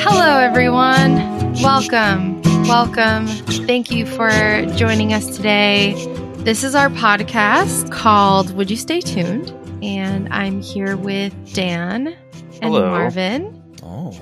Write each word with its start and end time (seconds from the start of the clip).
Hello, 0.00 0.38
everyone. 0.38 1.16
Welcome. 1.54 2.40
Welcome. 2.68 3.26
Thank 3.66 3.90
you 3.90 4.06
for 4.06 4.30
joining 4.76 5.12
us 5.12 5.36
today. 5.36 5.94
This 6.38 6.62
is 6.62 6.76
our 6.76 6.90
podcast 6.90 7.90
called 7.90 8.54
Would 8.54 8.70
You 8.70 8.76
Stay 8.76 9.00
Tuned? 9.00 9.50
And 9.82 10.32
I'm 10.32 10.62
here 10.62 10.96
with 10.96 11.34
Dan 11.52 12.06
and 12.06 12.62
Hello. 12.62 12.90
Marvin. 12.90 13.76
Oh. 13.82 14.12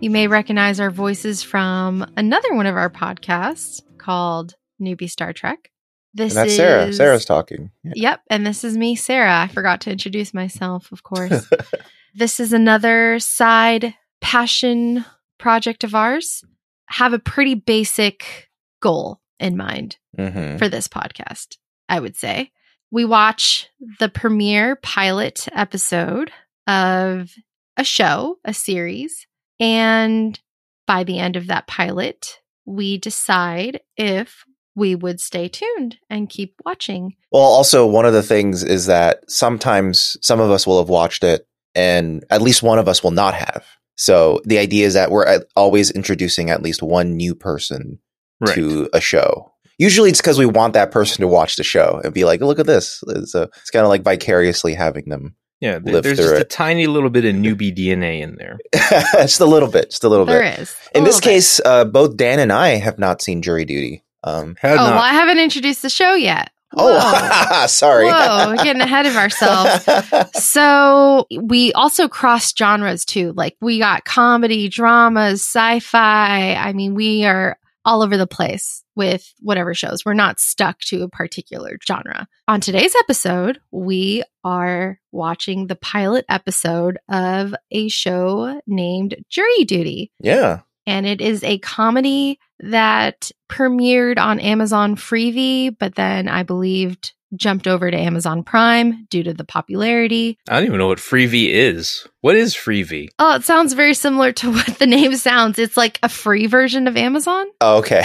You 0.00 0.10
may 0.10 0.28
recognize 0.28 0.78
our 0.78 0.90
voices 0.90 1.42
from 1.42 2.04
another 2.18 2.54
one 2.54 2.66
of 2.66 2.76
our 2.76 2.90
podcasts 2.90 3.80
called 3.96 4.54
Newbie 4.78 5.08
Star 5.08 5.32
Trek. 5.32 5.71
This 6.14 6.32
And 6.32 6.38
that's 6.38 6.50
is 6.50 6.56
Sarah. 6.56 6.92
Sarah's 6.92 7.24
talking. 7.24 7.70
Yeah. 7.82 7.92
Yep, 7.94 8.20
and 8.30 8.46
this 8.46 8.64
is 8.64 8.76
me, 8.76 8.96
Sarah. 8.96 9.40
I 9.40 9.48
forgot 9.48 9.80
to 9.82 9.90
introduce 9.90 10.34
myself, 10.34 10.92
of 10.92 11.02
course. 11.02 11.48
this 12.14 12.38
is 12.38 12.52
another 12.52 13.18
side 13.18 13.94
passion 14.20 15.04
project 15.38 15.84
of 15.84 15.94
ours. 15.94 16.44
Have 16.86 17.12
a 17.12 17.18
pretty 17.18 17.54
basic 17.54 18.50
goal 18.80 19.20
in 19.40 19.56
mind 19.56 19.96
hmm 20.16 20.56
for 20.56 20.68
this 20.68 20.88
podcast, 20.88 21.56
I 21.88 21.98
would 22.00 22.16
say. 22.16 22.52
We 22.90 23.06
watch 23.06 23.68
the 23.98 24.10
premiere 24.10 24.76
pilot 24.76 25.48
episode 25.54 26.30
of 26.66 27.32
a 27.78 27.84
show, 27.84 28.36
a 28.44 28.52
series, 28.52 29.26
and 29.58 30.38
by 30.86 31.04
the 31.04 31.18
end 31.18 31.36
of 31.36 31.46
that 31.46 31.66
pilot, 31.66 32.40
we 32.66 32.98
decide 32.98 33.80
if 33.96 34.44
we 34.74 34.94
would 34.94 35.20
stay 35.20 35.48
tuned 35.48 35.98
and 36.08 36.28
keep 36.28 36.54
watching. 36.64 37.14
Well, 37.30 37.42
also, 37.42 37.86
one 37.86 38.06
of 38.06 38.12
the 38.12 38.22
things 38.22 38.62
is 38.62 38.86
that 38.86 39.20
sometimes 39.30 40.16
some 40.22 40.40
of 40.40 40.50
us 40.50 40.66
will 40.66 40.78
have 40.78 40.88
watched 40.88 41.24
it 41.24 41.46
and 41.74 42.24
at 42.30 42.42
least 42.42 42.62
one 42.62 42.78
of 42.78 42.88
us 42.88 43.02
will 43.02 43.10
not 43.10 43.34
have. 43.34 43.64
So 43.96 44.40
the 44.44 44.58
idea 44.58 44.86
is 44.86 44.94
that 44.94 45.10
we're 45.10 45.40
always 45.56 45.90
introducing 45.90 46.50
at 46.50 46.62
least 46.62 46.82
one 46.82 47.16
new 47.16 47.34
person 47.34 47.98
Right. 48.40 48.54
to 48.56 48.88
a 48.92 49.00
show. 49.00 49.52
Usually 49.78 50.10
it's 50.10 50.20
because 50.20 50.38
we 50.38 50.46
want 50.46 50.74
that 50.74 50.90
person 50.90 51.20
to 51.20 51.28
watch 51.28 51.56
the 51.56 51.62
show 51.62 52.00
and 52.02 52.12
be 52.12 52.24
like, 52.24 52.40
look 52.40 52.58
at 52.58 52.66
this. 52.66 53.02
So 53.26 53.42
it's 53.42 53.70
kind 53.70 53.84
of 53.84 53.88
like 53.88 54.02
vicariously 54.02 54.74
having 54.74 55.04
them. 55.08 55.36
yeah, 55.60 55.78
th- 55.78 55.92
live 55.94 56.02
there's 56.02 56.18
through 56.18 56.28
just 56.30 56.40
a 56.40 56.44
tiny 56.44 56.86
little 56.88 57.08
bit 57.10 57.24
of 57.24 57.34
newbie 57.36 57.72
DNA 57.76 58.20
in 58.20 58.36
there. 58.36 58.58
just 59.12 59.38
a 59.40 59.44
little 59.46 59.68
bit. 59.68 59.90
Just 59.90 60.02
a 60.04 60.08
little 60.08 60.26
There 60.26 60.42
bit. 60.42 60.58
is. 60.58 60.74
a 60.94 60.98
In 60.98 61.04
this 61.04 61.16
bit. 61.20 61.24
case, 61.24 61.60
uh, 61.64 61.84
both 61.84 62.16
Dan 62.16 62.38
and 62.40 62.52
I 62.52 62.70
have 62.78 62.98
not 62.98 63.22
seen 63.22 63.42
Jury 63.42 63.64
Duty. 63.64 64.02
Um, 64.24 64.56
Had 64.60 64.72
Oh, 64.74 64.76
not- 64.76 64.94
well, 64.94 65.02
I 65.02 65.12
haven't 65.12 65.38
introduced 65.38 65.82
the 65.82 65.90
show 65.90 66.14
yet. 66.14 66.50
Whoa. 66.74 66.98
oh, 67.02 67.66
sorry. 67.68 68.06
Whoa, 68.06 68.54
getting 68.62 68.80
ahead 68.80 69.06
of 69.06 69.16
ourselves. 69.16 69.86
So 70.42 71.26
we 71.40 71.72
also 71.72 72.08
cross 72.08 72.52
genres 72.56 73.04
too. 73.04 73.32
Like 73.36 73.56
we 73.60 73.78
got 73.78 74.04
comedy, 74.04 74.68
dramas, 74.68 75.42
sci-fi. 75.42 76.54
I 76.54 76.72
mean, 76.72 76.94
we 76.94 77.24
are 77.24 77.56
all 77.84 78.02
over 78.02 78.16
the 78.16 78.26
place 78.26 78.84
with 78.94 79.32
whatever 79.40 79.74
shows. 79.74 80.04
We're 80.04 80.14
not 80.14 80.38
stuck 80.40 80.78
to 80.86 81.02
a 81.02 81.08
particular 81.08 81.76
genre. 81.86 82.26
On 82.48 82.60
today's 82.60 82.94
episode, 83.00 83.60
we 83.70 84.22
are 84.44 84.98
watching 85.10 85.66
the 85.66 85.76
pilot 85.76 86.24
episode 86.28 86.98
of 87.08 87.54
a 87.70 87.88
show 87.88 88.60
named 88.66 89.16
Jury 89.28 89.64
Duty. 89.64 90.12
yeah. 90.20 90.60
And 90.86 91.06
it 91.06 91.20
is 91.20 91.44
a 91.44 91.58
comedy 91.58 92.38
that 92.60 93.30
premiered 93.48 94.18
on 94.18 94.40
Amazon 94.40 94.96
Freevee, 94.96 95.76
but 95.78 95.94
then 95.94 96.28
I 96.28 96.42
believed 96.42 97.12
jumped 97.34 97.66
over 97.66 97.90
to 97.90 97.96
Amazon 97.96 98.42
Prime 98.42 99.06
due 99.10 99.22
to 99.22 99.32
the 99.32 99.44
popularity. 99.44 100.38
I 100.48 100.56
don't 100.56 100.66
even 100.66 100.78
know 100.78 100.88
what 100.88 100.98
Freevee 100.98 101.50
is. 101.50 102.06
What 102.20 102.36
is 102.36 102.54
Freevee? 102.54 103.08
Oh, 103.18 103.34
it 103.36 103.44
sounds 103.44 103.72
very 103.72 103.94
similar 103.94 104.32
to 104.32 104.52
what 104.52 104.78
the 104.78 104.86
name 104.86 105.16
sounds. 105.16 105.58
It's 105.58 105.76
like 105.76 105.98
a 106.02 106.08
free 106.08 106.46
version 106.46 106.86
of 106.86 106.96
Amazon. 106.96 107.46
Oh, 107.60 107.78
okay. 107.78 108.04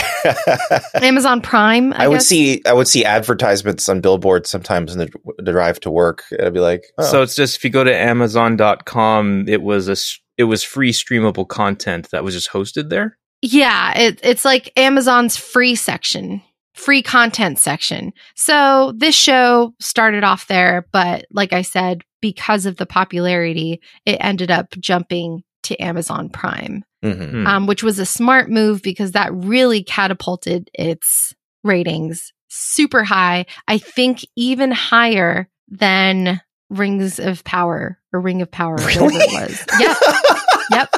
Amazon 0.96 1.42
Prime. 1.42 1.94
I, 1.94 2.06
I, 2.06 2.08
would 2.08 2.16
guess. 2.16 2.28
see 2.28 2.62
I 2.66 2.74
would 2.74 2.88
see 2.88 3.06
advertisements 3.06 3.88
on 3.90 4.02
billboards 4.02 4.50
sometimes 4.50 4.94
in 4.94 5.00
the, 5.00 5.10
the 5.38 5.52
drive 5.52 5.80
to 5.82 5.92
work. 5.92 6.24
and 6.32 6.42
I'd 6.42 6.54
be 6.54 6.60
like, 6.60 6.86
oh. 6.98 7.04
So 7.04 7.22
it's 7.22 7.36
just 7.36 7.58
if 7.58 7.64
you 7.64 7.70
go 7.70 7.84
to 7.84 7.96
Amazon.com, 7.96 9.46
it 9.48 9.62
was 9.62 9.90
a 9.90 9.94
s- 9.94 10.20
it 10.38 10.46
was 10.46 10.64
free 10.64 10.92
streamable 10.92 11.48
content 11.48 12.10
that 12.12 12.24
was 12.24 12.34
just 12.34 12.50
hosted 12.52 12.90
there. 12.90 13.18
Yeah, 13.42 13.98
it, 13.98 14.20
it's 14.24 14.46
like 14.46 14.72
Amazon's 14.78 15.38
free 15.38 15.76
section, 15.76 16.42
free 16.74 17.02
content 17.04 17.60
section. 17.60 18.14
So 18.36 18.94
this 18.98 19.16
show 19.16 19.74
started 19.80 20.24
off 20.24 20.48
there, 20.48 20.88
but 20.92 21.26
like 21.32 21.54
I 21.54 21.62
said, 21.62 22.02
because 22.22 22.66
of 22.66 22.78
the 22.78 22.86
popularity, 22.88 23.80
it 24.06 24.18
ended 24.20 24.50
up 24.50 24.72
jumping 24.80 25.44
to 25.64 25.78
Amazon 25.82 26.30
Prime, 26.30 26.84
Mhm. 27.04 27.30
Hmm. 27.32 27.48
um, 27.48 27.68
which 27.68 27.84
was 27.84 28.00
a 28.00 28.06
smart 28.06 28.50
move 28.50 28.82
because 28.82 29.12
that 29.12 29.34
really 29.34 29.84
catapulted 29.84 30.70
its 30.74 31.34
ratings 31.64 32.32
super 32.50 33.04
high. 33.04 33.46
I 33.68 33.78
think 33.78 34.26
even 34.36 34.72
higher 34.72 35.50
than 35.68 36.42
Rings 36.70 37.20
of 37.20 37.44
Power 37.44 38.00
or 38.18 38.22
Ring 38.22 38.42
of 38.42 38.52
Power, 38.52 38.72
whatever 38.78 39.06
Really? 39.06 39.18
it 39.20 39.50
was. 39.50 39.66
Yep. 39.80 39.98
Yep. 40.72 40.96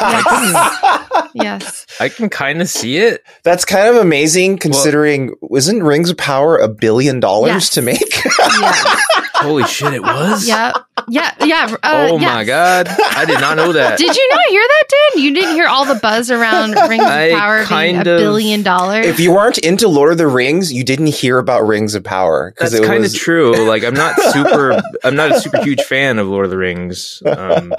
Yes. 1.34 1.86
I 2.00 2.08
can 2.08 2.28
kind 2.30 2.60
of 2.62 2.68
see 2.68 2.96
it. 2.98 3.22
That's 3.44 3.64
kind 3.64 3.88
of 3.88 3.96
amazing 3.96 4.58
considering 4.58 5.34
wasn't 5.40 5.82
Rings 5.82 6.10
of 6.10 6.16
Power 6.16 6.56
a 6.56 6.68
billion 6.68 7.20
dollars 7.20 7.48
Yes. 7.52 7.70
to 7.70 7.82
make? 7.82 7.98
Yeah. 8.60 8.96
Holy 9.34 9.64
shit, 9.64 9.92
it 9.92 10.02
was. 10.02 10.48
Yeah. 10.48 10.72
Yeah. 11.08 11.32
Yeah. 11.44 11.76
Uh, 11.82 12.08
oh 12.10 12.18
yeah. 12.18 12.34
my 12.34 12.44
god, 12.44 12.88
I 12.88 13.24
did 13.24 13.40
not 13.40 13.56
know 13.56 13.72
that. 13.72 13.96
Did 13.98 14.16
you 14.16 14.28
not 14.30 14.44
hear 14.48 14.60
that, 14.62 14.84
Dan? 15.14 15.22
You 15.22 15.34
didn't 15.34 15.54
hear 15.54 15.66
all 15.68 15.84
the 15.84 15.94
buzz 15.96 16.30
around 16.30 16.70
Rings 16.88 17.04
of 17.04 17.08
I 17.10 17.30
Power 17.30 17.64
being 17.68 17.96
a 17.96 18.00
of- 18.00 18.04
billion 18.04 18.62
dollars? 18.62 19.06
if 19.06 19.20
you 19.20 19.32
weren't 19.32 19.58
into 19.58 19.86
Lord 19.86 20.10
of 20.12 20.18
the 20.18 20.26
Rings, 20.26 20.72
you 20.72 20.82
didn't 20.82 21.08
hear 21.08 21.38
about 21.38 21.66
Rings 21.66 21.94
of 21.94 22.02
Power 22.02 22.52
That's 22.58 22.72
it 22.74 22.82
kind 22.82 22.96
of 22.96 23.02
was 23.02 23.14
true. 23.14 23.54
Like 23.66 23.84
I'm 23.84 23.94
not 23.94 24.16
super 24.32 24.80
I'm 25.04 25.14
not 25.14 25.30
a 25.32 25.40
super 25.40 25.62
huge 25.62 25.82
fan 25.82 26.18
of 26.18 26.26
Lord 26.26 26.46
of 26.46 26.50
the 26.50 26.58
Rings. 26.58 27.22
Um 27.24 27.72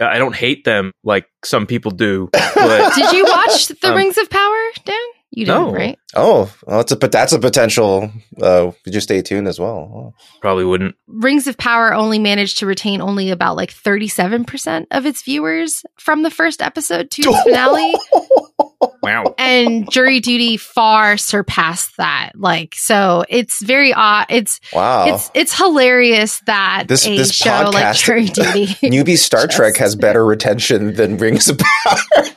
I 0.00 0.18
don't 0.18 0.34
hate 0.34 0.64
them 0.64 0.92
like 1.04 1.26
some 1.44 1.66
people 1.66 1.90
do, 1.90 2.28
but 2.32 2.94
Did 2.94 3.12
you 3.12 3.24
watch 3.24 3.68
The 3.80 3.88
Um, 3.88 3.94
Rings 3.96 4.18
of 4.18 4.28
Power, 4.30 4.62
Dan? 4.84 4.96
You 5.30 5.44
didn't, 5.44 5.62
no. 5.64 5.72
right? 5.72 5.98
Oh, 6.14 6.50
well, 6.66 6.80
it's 6.80 6.92
a 6.92 6.96
but 6.96 7.12
that's 7.12 7.32
a 7.32 7.38
potential. 7.38 8.10
Uh, 8.40 8.70
just 8.88 9.08
stay 9.08 9.20
tuned 9.22 9.48
as 9.48 9.58
well. 9.60 10.14
probably 10.40 10.64
wouldn't. 10.64 10.94
Rings 11.08 11.46
of 11.46 11.58
Power 11.58 11.92
only 11.92 12.18
managed 12.18 12.58
to 12.58 12.66
retain 12.66 13.00
only 13.02 13.30
about 13.30 13.56
like 13.56 13.70
37% 13.72 14.86
of 14.92 15.04
its 15.04 15.22
viewers 15.22 15.82
from 15.98 16.22
the 16.22 16.30
first 16.30 16.62
episode 16.62 17.10
to 17.10 17.22
the 17.22 17.32
finale. 17.44 17.92
Wow. 19.02 19.34
and 19.38 19.90
Jury 19.90 20.20
Duty 20.20 20.56
far 20.56 21.16
surpassed 21.16 21.96
that. 21.98 22.32
Like, 22.34 22.74
so 22.74 23.24
it's 23.28 23.62
very 23.64 23.92
odd. 23.92 24.26
It's 24.30 24.60
wow. 24.72 25.06
it's 25.14 25.30
it's 25.34 25.56
hilarious 25.56 26.40
that 26.46 26.84
This- 26.88 27.06
a 27.06 27.16
this 27.16 27.32
show 27.32 27.70
like 27.72 27.84
podcast- 27.86 28.04
Jury 28.04 28.24
Duty 28.26 28.66
Newbie 28.82 29.16
Star 29.16 29.46
Just- 29.46 29.52
Trek 29.56 29.76
has 29.76 29.94
better 29.96 30.24
retention 30.24 30.94
than 30.94 31.16
Rings 31.18 31.48
of 31.48 31.58
Power. 31.58 31.96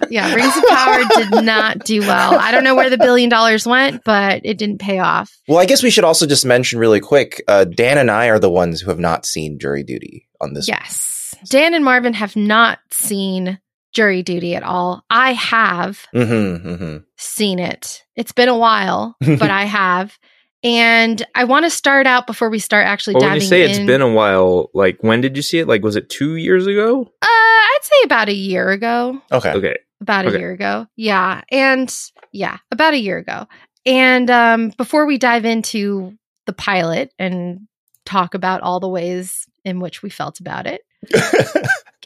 Yeah, 0.10 0.34
Rings 0.34 0.56
of 0.56 0.64
Power 0.70 1.02
did 1.16 1.44
not 1.46 1.84
do 1.86 2.02
well. 2.02 2.38
I 2.40 2.52
don't 2.52 2.64
know 2.64 2.76
where 2.76 2.90
the 2.90 2.98
billion 2.98 3.30
dollars 3.30 3.66
went, 3.66 4.04
but 4.04 4.42
it 4.44 4.58
didn't 4.58 4.80
pay 4.80 5.00
off. 5.00 5.36
Well, 5.48 5.58
I 5.60 5.66
guess 5.66 5.82
we 5.84 5.90
should 5.90 6.04
also 6.04 6.26
just 6.26 6.46
mention 6.46 6.80
really 6.80 7.00
quick. 7.00 7.44
Uh, 7.48 7.66
Dan 7.66 7.98
and 7.98 8.10
I 8.12 8.28
are 8.28 8.40
the 8.40 8.50
ones 8.50 8.82
who 8.82 8.90
have 8.92 9.00
not 9.00 9.26
seen 9.26 9.60
Jury 9.60 9.84
Duty 9.84 10.28
on 10.42 10.54
this. 10.54 10.68
Yes. 10.68 11.34
Dan 11.50 11.74
and 11.74 11.84
Marvin 11.86 12.14
have 12.14 12.36
not 12.36 12.80
seen 12.92 13.60
Jury 13.94 14.22
Duty 14.24 14.56
at 14.56 14.64
all. 14.64 15.04
I 15.10 15.34
have 15.34 16.06
Mm-hmm, 16.14 16.68
mm-hmm. 16.70 16.98
seen 17.18 17.60
it. 17.60 18.04
It's 18.16 18.32
been 18.32 18.50
a 18.50 18.58
while, 18.58 19.16
but 19.22 19.50
I 19.50 19.64
have. 19.66 20.18
And 20.64 21.26
I 21.36 21.46
want 21.46 21.66
to 21.66 21.70
start 21.70 22.06
out 22.06 22.28
before 22.28 22.50
we 22.50 22.60
start 22.60 22.86
actually 22.86 23.16
Well, 23.16 23.24
when 23.24 23.36
you 23.36 23.42
say 23.42 23.64
in. 23.64 23.70
it's 23.70 23.80
been 23.80 24.02
a 24.02 24.12
while, 24.12 24.70
like 24.74 24.98
when 25.02 25.22
did 25.22 25.38
you 25.38 25.42
see 25.42 25.60
it? 25.60 25.68
Like 25.68 25.84
was 25.84 25.96
it 25.96 26.10
two 26.10 26.36
years 26.36 26.68
ago? 26.68 27.02
uh, 27.22 27.26
I'd 27.26 27.80
say 27.82 27.96
about 28.04 28.28
a 28.30 28.34
year 28.34 28.70
ago. 28.70 29.22
Okay. 29.32 29.52
Okay. 29.54 29.78
about 30.02 30.26
a 30.26 30.30
Okay. 30.30 30.40
year 30.40 30.52
ago. 30.52 30.86
Yeah. 30.98 31.42
And 31.50 31.94
yeah, 32.34 32.58
about 32.72 32.94
a 32.94 33.00
year 33.00 33.18
ago. 33.18 33.48
And 33.86 34.30
um, 34.30 34.70
before 34.78 35.06
we 35.06 35.18
dive 35.18 35.46
into 35.46 36.14
the 36.46 36.54
pilot 36.54 37.14
and 37.18 37.62
talk 38.06 38.34
about 38.34 38.62
all 38.62 38.80
the 38.82 38.90
ways 38.90 39.46
in 39.64 39.80
which 39.80 40.04
we 40.04 40.10
felt 40.10 40.42
about 40.42 40.68
it, 40.68 40.82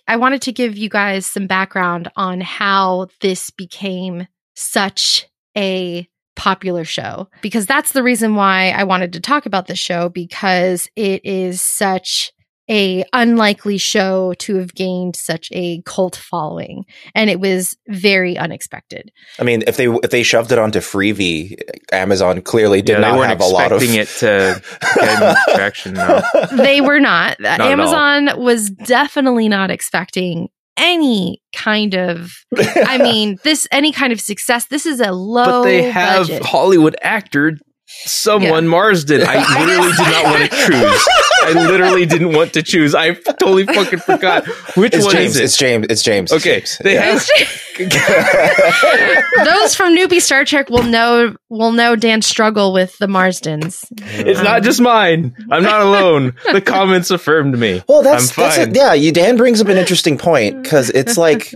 I 0.08 0.18
wanted 0.18 0.42
to 0.44 0.52
give 0.52 0.78
you 0.78 0.90
guys 0.90 1.26
some 1.26 1.48
background 1.48 2.12
on 2.16 2.42
how 2.42 3.08
this 3.22 3.50
became 3.50 4.28
such 4.56 5.28
a 5.58 6.08
popular 6.36 6.84
show 6.84 7.30
because 7.42 7.66
that's 7.66 7.92
the 7.92 8.04
reason 8.04 8.36
why 8.36 8.72
I 8.72 8.84
wanted 8.84 9.14
to 9.14 9.20
talk 9.20 9.46
about 9.46 9.68
this 9.68 9.80
show 9.80 10.10
because 10.10 10.90
it 10.96 11.24
is 11.24 11.62
such 11.62 12.33
a 12.70 13.04
unlikely 13.14 13.78
show 13.78 14.34
to 14.40 14.56
have 14.56 14.74
gained 14.74 15.16
such 15.16 15.50
a 15.52 15.82
cult 15.86 16.16
following 16.16 16.86
and 17.14 17.30
it 17.30 17.40
was 17.40 17.78
very 17.88 18.38
unexpected 18.38 19.12
I 19.40 19.44
mean, 19.44 19.64
if 19.68 19.78
they 19.78 19.88
if 19.88 20.10
they 20.12 20.24
shoved 20.24 20.52
it 20.52 20.60
onto 20.60 20.80
Freevee, 20.80 21.58
Amazon 21.92 22.42
clearly 22.42 22.82
did 22.82 22.94
yeah, 22.94 23.00
not 23.00 23.20
they 23.20 23.28
have 23.28 23.42
a 23.42 23.46
lot 23.46 23.72
of 23.72 23.82
expecting 23.82 24.00
it 24.00 24.08
to 24.20 24.62
get 24.96 25.38
traction. 25.56 25.94
No. 25.94 26.22
they 26.54 26.82
were 26.82 27.00
not. 27.00 27.44
at 27.44 27.60
all. 27.60 27.68
Amazon 27.68 28.42
was 28.42 28.70
definitely 28.70 29.50
not 29.50 29.72
expecting 29.72 30.50
any 30.78 31.42
kind 31.56 31.94
of 31.96 32.32
I 32.58 32.98
mean, 33.02 33.38
this 33.44 33.68
any 33.72 33.92
kind 33.92 34.14
of 34.14 34.22
success. 34.22 34.66
This 34.66 34.86
is 34.86 35.00
a 35.00 35.12
low 35.12 35.64
but 35.64 35.64
they 35.64 35.84
have 35.84 36.28
budget. 36.28 36.46
Hollywood 36.46 36.96
actor 37.02 37.58
someone 38.06 38.68
Marsden. 38.68 39.22
I 39.26 39.38
literally 39.66 39.92
did 39.92 40.08
not 40.12 40.24
want 40.26 40.52
to 40.52 40.58
choose. 40.58 41.08
I 41.46 41.52
literally 41.68 42.06
didn't 42.06 42.34
want 42.34 42.54
to 42.54 42.64
choose. 42.64 42.96
I 42.96 43.14
totally 43.14 43.66
fucking 43.66 44.00
forgot 44.00 44.46
which 44.78 44.94
It's 44.94 45.04
one 45.06 45.14
James. 45.14 45.36
is 45.36 45.38
it. 45.40 45.44
It's 45.46 45.58
James. 45.58 45.86
It's 45.90 46.04
James. 46.04 46.32
it's 46.32 46.42
Okay, 46.46 46.60
James. 46.60 46.78
they 46.84 46.94
Yeah. 46.96 47.02
have 47.18 47.28
Those 49.46 49.76
from 49.76 49.96
newbie 49.96 50.22
Star 50.22 50.46
Trek 50.46 50.70
will 50.70 50.84
know 50.84 51.36
will 51.50 51.72
know 51.72 51.96
Dan's 51.96 52.26
struggle 52.28 52.72
with 52.74 52.98
the 52.98 53.08
Marsdens. 53.08 53.86
It's 54.00 54.42
not 54.42 54.64
just 54.64 54.80
mine. 54.82 55.36
I'm 55.52 55.64
not 55.64 55.82
alone. 55.82 56.36
The 56.52 56.62
comments 56.62 57.10
affirmed 57.12 57.58
me. 57.58 57.82
Well, 57.88 58.04
that's 58.04 58.38
I'm 58.38 58.44
that's 58.44 58.58
fine. 58.58 58.76
Yeah, 58.76 58.94
you 58.94 59.12
Dan 59.12 59.38
brings 59.38 59.60
up 59.62 59.68
an 59.68 59.78
interesting 59.78 60.18
point 60.18 60.62
because 60.64 60.90
it's 60.92 61.18
like 61.18 61.54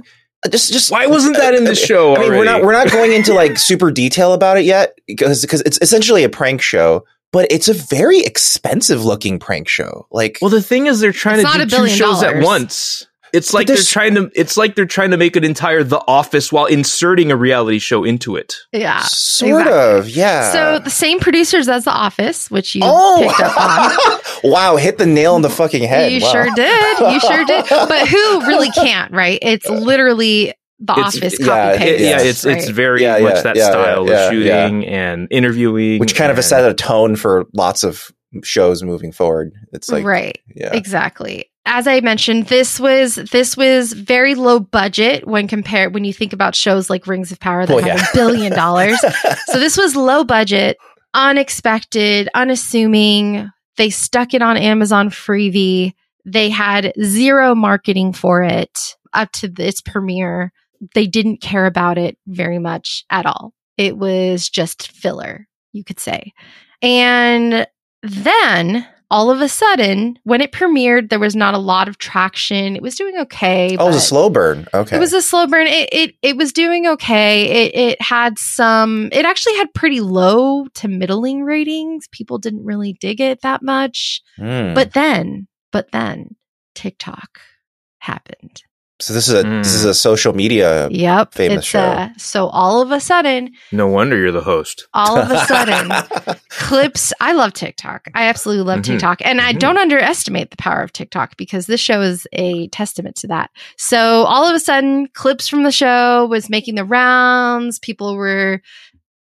just 0.50 0.72
just 0.72 0.92
Why 0.92 1.07
wasn't 1.07 1.38
that 1.38 1.56
in 1.56 1.63
the 1.63 1.75
show 1.88 2.16
I 2.16 2.22
mean, 2.22 2.31
we're 2.31 2.45
not 2.45 2.62
we're 2.62 2.74
not 2.74 2.92
going 2.92 3.12
into 3.13 3.34
like 3.34 3.57
super 3.57 3.92
detail 3.92 4.34
about 4.34 4.57
it 4.57 4.66
yet 4.66 4.98
because 5.07 5.42
because 5.42 5.62
it's 5.62 5.80
essentially 5.81 6.24
a 6.24 6.30
prank 6.30 6.62
show, 6.62 7.06
but 7.31 7.51
it's 7.51 7.68
a 7.68 7.74
very 7.74 8.19
expensive 8.19 9.04
looking 9.04 9.39
prank 9.39 9.68
show. 9.68 10.07
Like, 10.12 10.38
Well, 10.42 10.50
the 10.50 10.62
thing 10.62 10.88
is, 10.88 11.00
they're 11.00 11.12
trying 11.12 11.39
It's 11.39 11.51
to 11.51 11.57
do 11.57 11.63
a 11.63 11.66
two 11.66 11.75
billion 11.75 11.98
shows 11.98 12.24
at 12.24 12.44
once. 12.44 13.06
It's 13.33 13.53
like 13.53 13.68
they're 13.68 13.77
trying 13.77 14.15
to. 14.15 14.31
It's 14.35 14.57
like 14.57 14.75
they're 14.75 14.85
trying 14.85 15.12
to 15.12 15.18
make 15.18 15.35
an 15.35 15.44
entire 15.44 15.83
The 15.83 16.01
Office 16.07 16.51
while 16.51 16.65
inserting 16.65 17.31
a 17.31 17.35
reality 17.35 17.79
show 17.79 18.03
into 18.03 18.35
it. 18.35 18.56
Yeah. 18.71 19.01
sort 19.01 19.62
exactly. 19.68 20.00
of, 20.00 20.09
yeah. 20.09 20.51
So 20.51 20.79
the 20.79 20.89
same 20.89 21.19
producers 21.19 21.68
as 21.68 21.85
The 21.85 21.91
Office, 21.91 22.50
which 22.51 22.75
you 22.75 22.81
oh, 22.83 23.25
picked 23.27 23.39
up 23.39 23.57
on. 23.57 24.19
wow, 24.51 24.75
hit 24.77 24.97
the 24.97 25.06
nail 25.06 25.35
on 25.35 25.41
the 25.41 25.50
fucking 25.50 25.83
head. 25.83 26.12
You 26.12 26.21
Wow. 26.21 26.31
sure 26.31 26.50
did. 26.56 27.00
You 27.00 27.19
sure 27.19 27.45
did. 27.45 27.65
But 27.88 28.07
who 28.07 28.41
really 28.47 28.69
can't, 28.71 29.12
right? 29.13 29.39
It's 29.41 29.68
literally 29.69 30.53
The 30.79 30.94
It's- 30.94 31.18
Office 31.18 31.38
yeah, 31.39 31.45
copy 31.45 31.75
It- 31.75 31.79
paste. 31.79 32.03
yeah, 32.03 32.21
it's 32.21 32.45
it's 32.45 32.65
right? 32.68 32.75
very 32.75 33.01
Yeah, 33.01 33.19
much 33.19 33.35
yeah, 33.35 33.41
that 33.41 33.56
yeah, 33.56 33.69
style 33.69 34.07
yeah, 34.09 34.25
of 34.27 34.31
shooting 34.31 34.85
and 34.88 35.27
interviewing, 35.31 36.00
Which 36.00 36.15
kind 36.15 36.31
of 36.31 36.38
and- 36.38 36.45
set 36.45 36.69
a 36.69 36.74
tone 36.74 37.15
for 37.15 37.45
lots 37.53 37.83
of 37.83 38.12
shows 38.44 38.83
moving 38.83 39.12
forward. 39.12 39.53
It's 39.74 39.89
like, 39.89 40.06
right. 40.06 40.38
yeah. 40.56 40.74
Exactly. 40.75 41.50
As 41.67 41.85
I 41.87 41.99
mentioned, 41.99 42.47
this 42.47 42.79
was 42.79 43.15
this 43.15 43.55
was 43.57 43.93
very 43.93 44.35
low 44.35 44.59
budget 44.59 45.27
when 45.27 45.47
compared 45.47 45.93
when 45.93 46.03
you 46.05 46.13
think 46.13 46.33
about 46.33 46.55
shows 46.55 46.89
like 46.89 47.05
Rings 47.07 47.31
of 47.31 47.39
Power 47.39 47.65
that 47.65 47.73
Well, 47.75 47.83
have 47.85 47.97
yeah. 47.99 48.05
a 48.09 48.13
billion 48.15 48.51
dollars. 48.55 48.99
so 49.45 49.59
this 49.59 49.77
was 49.77 49.95
low 49.95 50.23
budget, 50.23 50.77
unexpected, 51.13 52.29
unassuming. 52.33 53.49
They 53.77 53.89
stuck 53.89 54.33
it 54.33 54.41
on 54.41 54.57
Amazon 54.57 55.09
Freevee. 55.09 55.93
They 56.25 56.49
had 56.49 56.93
zero 57.03 57.53
marketing 57.53 58.13
for 58.13 58.41
it 58.43 58.95
up 59.13 59.31
to 59.33 59.51
its 59.59 59.81
premiere. 59.81 60.51
They 60.93 61.07
didn't 61.07 61.41
care 61.41 61.65
about 61.65 61.97
it 61.97 62.17
very 62.27 62.59
much 62.59 63.03
at 63.09 63.25
all. 63.25 63.53
It 63.77 63.97
was 63.97 64.49
just 64.49 64.91
filler, 64.91 65.47
you 65.73 65.83
could 65.83 65.99
say. 65.99 66.33
And 66.81 67.67
then 68.03 68.87
all 69.09 69.31
of 69.31 69.39
a 69.39 69.48
sudden, 69.48 70.19
when 70.24 70.42
it 70.42 70.51
premiered, 70.51 71.09
there 71.09 71.19
was 71.19 71.36
not 71.36 71.54
a 71.54 71.59
lot 71.59 71.88
of 71.88 71.98
traction. 71.98 72.75
It 72.75 72.81
was 72.81 72.95
doing 72.95 73.18
okay. 73.19 73.77
oh, 73.80 73.86
it 73.86 73.88
was 73.88 73.95
a 73.95 74.01
slow 74.01 74.30
burn. 74.30 74.68
Okay. 74.74 74.98
it 74.98 75.00
was 75.00 75.13
a 75.13 75.21
slow 75.21 75.48
burn. 75.48 75.68
It 75.68 75.89
it 75.92 76.15
it 76.21 76.38
was 76.38 76.51
doing 76.51 76.88
okay. 76.88 77.68
It 77.68 77.75
it 77.75 78.01
had 78.01 78.38
some. 78.38 79.09
It 79.12 79.25
actually 79.25 79.56
had 79.56 79.74
pretty 79.74 80.01
low 80.01 80.68
to 80.75 80.88
middling 80.88 81.44
ratings. 81.44 82.07
People 82.12 82.38
didn't 82.38 82.65
really 82.65 82.94
dig 82.94 83.21
it 83.21 83.42
that 83.42 83.62
much. 83.62 84.21
Hmm. 84.36 84.74
But 84.74 84.94
then, 84.94 85.48
but 85.71 85.92
then, 85.92 86.36
TikTok 86.75 87.39
happened. 88.00 88.63
So 88.99 89.13
this 89.13 89.27
is 89.27 89.33
a 89.33 89.44
this 89.44 89.45
Mm. 89.45 89.61
is 89.75 89.85
a 89.85 89.94
social 89.94 90.33
media. 90.33 90.89
Yep, 90.89 91.33
Famous 91.33 91.57
it's 91.59 91.67
show. 91.67 91.79
uh, 91.79 92.09
so 92.17 92.47
all 92.47 92.81
of 92.81 92.91
a 92.91 92.99
sudden, 92.99 93.51
No 93.71 93.88
wonder 93.88 94.17
you're 94.17 94.31
the 94.31 94.41
host. 94.41 94.88
all 94.94 95.17
of 95.17 95.29
a 95.29 95.45
sudden, 95.45 95.91
clips. 96.49 97.13
I 97.19 97.33
love 97.33 97.53
TikTok. 97.53 98.07
I 98.15 98.23
absolutely 98.25 98.63
love 98.63 98.79
Mhm. 98.79 98.83
TikTok. 98.85 99.21
And 99.23 99.39
I 99.39 99.53
Mhm. 99.53 99.59
don't 99.59 99.77
underestimate 99.77 100.49
the 100.51 100.57
power 100.57 100.81
of 100.81 100.91
TikTok 100.94 101.38
because 101.38 101.67
this 101.67 101.79
show 101.79 102.01
is 102.01 102.27
a 102.33 102.67
testament 102.69 103.15
to 103.17 103.27
that. 103.27 103.49
So 103.77 104.23
all 104.23 104.47
of 104.47 104.55
a 104.55 104.59
sudden, 104.59 105.07
clips 105.13 105.47
from 105.47 105.63
the 105.63 105.71
show 105.71 106.25
was 106.27 106.50
making 106.50 106.75
the 106.75 106.85
rounds. 106.85 107.79
People 107.79 108.15
were 108.15 108.61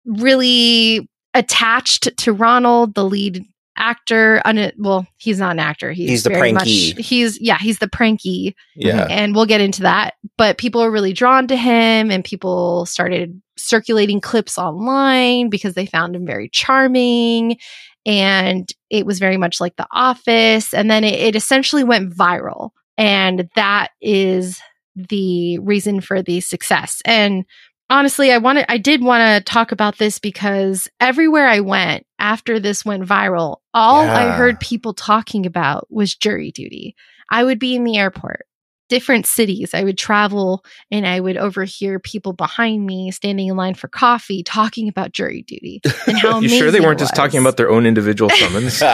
really 0.04 1.08
attached 1.34 2.14
to 2.18 2.32
Ronald, 2.32 2.94
the 2.94 3.04
lead 3.04 3.42
actor. 3.76 4.42
Un- 4.44 4.72
well, 4.78 5.06
he's 5.16 5.38
not 5.38 5.52
an 5.52 5.58
actor. 5.58 5.92
He's, 5.92 6.10
He's 6.10 6.22
the 6.22 6.30
very 6.30 6.52
pranky. 6.52 6.94
Much, 6.94 7.06
he's 7.06 7.40
yeah, 7.40 7.58
he's 7.58 7.78
the 7.78 7.88
pranky 7.88 8.54
yeah. 8.76 9.06
and 9.08 9.34
we'll 9.34 9.46
get 9.46 9.60
into 9.60 9.82
that. 9.82 10.14
But 10.36 10.58
people 10.58 10.82
are 10.82 10.90
really 10.90 11.12
drawn 11.12 11.46
to 11.48 11.56
him, 11.56 12.10
and 12.10 12.24
people 12.24 12.86
started 12.86 13.40
circulating 13.56 14.20
clips 14.20 14.58
online 14.58 15.48
because 15.48 15.74
they 15.74 15.86
found 15.86 16.16
him 16.16 16.26
very 16.26 16.48
charming. 16.48 17.56
And 18.04 18.69
it 18.90 19.06
was 19.06 19.20
very 19.20 19.36
much 19.36 19.60
like 19.60 19.76
The 19.76 19.86
Office. 19.92 20.75
And 20.75 20.90
then 20.90 21.04
it, 21.04 21.14
it 21.14 21.36
essentially 21.36 21.84
went 21.84 22.12
viral. 22.12 22.70
And 22.98 23.48
that 23.54 23.90
is 24.00 24.60
the 24.96 25.58
reason 25.60 26.00
for 26.00 26.20
the 26.20 26.40
success. 26.40 27.00
And 27.04 27.44
honestly, 27.90 28.32
I 28.32 28.38
wanted, 28.38 28.67
I 28.69 28.79
did 28.79 29.02
want 29.02 29.44
to 29.44 29.52
talk 29.52 29.73
about 29.73 29.99
this 29.99 30.19
because 30.19 30.88
everywhere 31.00 31.46
I 31.46 31.61
went 31.61 32.06
after 32.19 32.58
this 32.58 32.84
went 32.84 33.05
viral, 33.05 33.56
all 33.75 34.08
I 34.11 34.31
heard 34.31 34.61
people 34.61 34.94
talking 34.94 35.46
about 35.46 35.87
was 35.90 36.14
jury 36.14 36.50
duty. 36.52 36.94
I 37.31 37.44
would 37.44 37.58
be 37.58 37.75
in 37.75 37.84
the 37.84 37.96
airport, 37.96 38.46
different 38.88 39.26
cities. 39.26 39.73
I 39.75 39.84
would 39.84 39.96
travel 39.96 40.64
and 40.90 41.06
I 41.06 41.19
would 41.20 41.37
overhear 41.38 41.99
people 41.99 42.32
behind 42.34 42.84
me 42.84 43.11
standing 43.11 43.49
in 43.49 43.56
line 43.56 43.75
for 43.75 43.88
coffee 43.88 44.43
talking 44.43 44.88
about 44.88 45.12
jury 45.12 45.43
duty 45.43 45.81
and 46.06 46.19
how 46.19 46.38
You 46.40 46.49
sure 46.49 46.70
they 46.70 46.81
weren't 46.81 46.99
just 46.99 47.14
talking 47.14 47.40
about 47.40 47.56
their 47.56 47.70
own 47.70 47.87
individual 47.87 48.31
summons? 48.38 48.81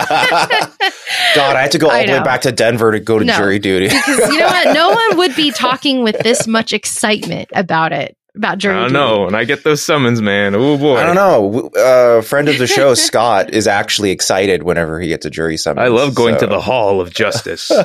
God, 1.34 1.56
I 1.56 1.62
had 1.62 1.72
to 1.72 1.78
go 1.78 1.88
all 1.90 2.04
the 2.06 2.12
way 2.12 2.22
back 2.22 2.42
to 2.42 2.52
Denver 2.52 2.92
to 2.92 3.00
go 3.00 3.18
to 3.18 3.24
No. 3.24 3.36
jury 3.36 3.58
duty. 3.58 3.88
because 3.88 4.32
you 4.32 4.38
know 4.38 4.46
what? 4.46 4.72
No 4.74 4.90
one 4.90 5.18
would 5.18 5.34
be 5.36 5.50
talking 5.50 6.02
with 6.02 6.18
this 6.20 6.46
much 6.46 6.72
excitement 6.72 7.48
about 7.54 7.92
it, 7.92 8.16
about 8.38 8.52
I 8.64 8.68
don't 8.72 8.82
duty. 8.84 8.92
know. 8.94 9.24
When 9.24 9.34
I 9.34 9.44
get 9.44 9.64
those 9.64 9.82
summons, 9.82 10.22
man, 10.22 10.54
oh 10.54 10.78
boy, 10.78 10.96
I 10.96 11.04
don't 11.04 11.14
know. 11.14 11.70
A 11.76 12.18
uh, 12.18 12.22
friend 12.22 12.48
of 12.48 12.58
the 12.58 12.66
show, 12.78 12.94
Scott, 12.94 13.52
is 13.52 13.66
actually 13.66 14.10
excited 14.10 14.62
whenever 14.62 15.00
he 15.00 15.08
gets 15.08 15.26
a 15.26 15.30
jury 15.30 15.56
summons. 15.56 15.84
I 15.84 15.88
love 15.88 16.14
going 16.14 16.34
so- 16.36 16.40
to 16.40 16.46
the 16.46 16.60
Hall 16.60 17.00
of 17.00 17.12
Justice. 17.12 17.70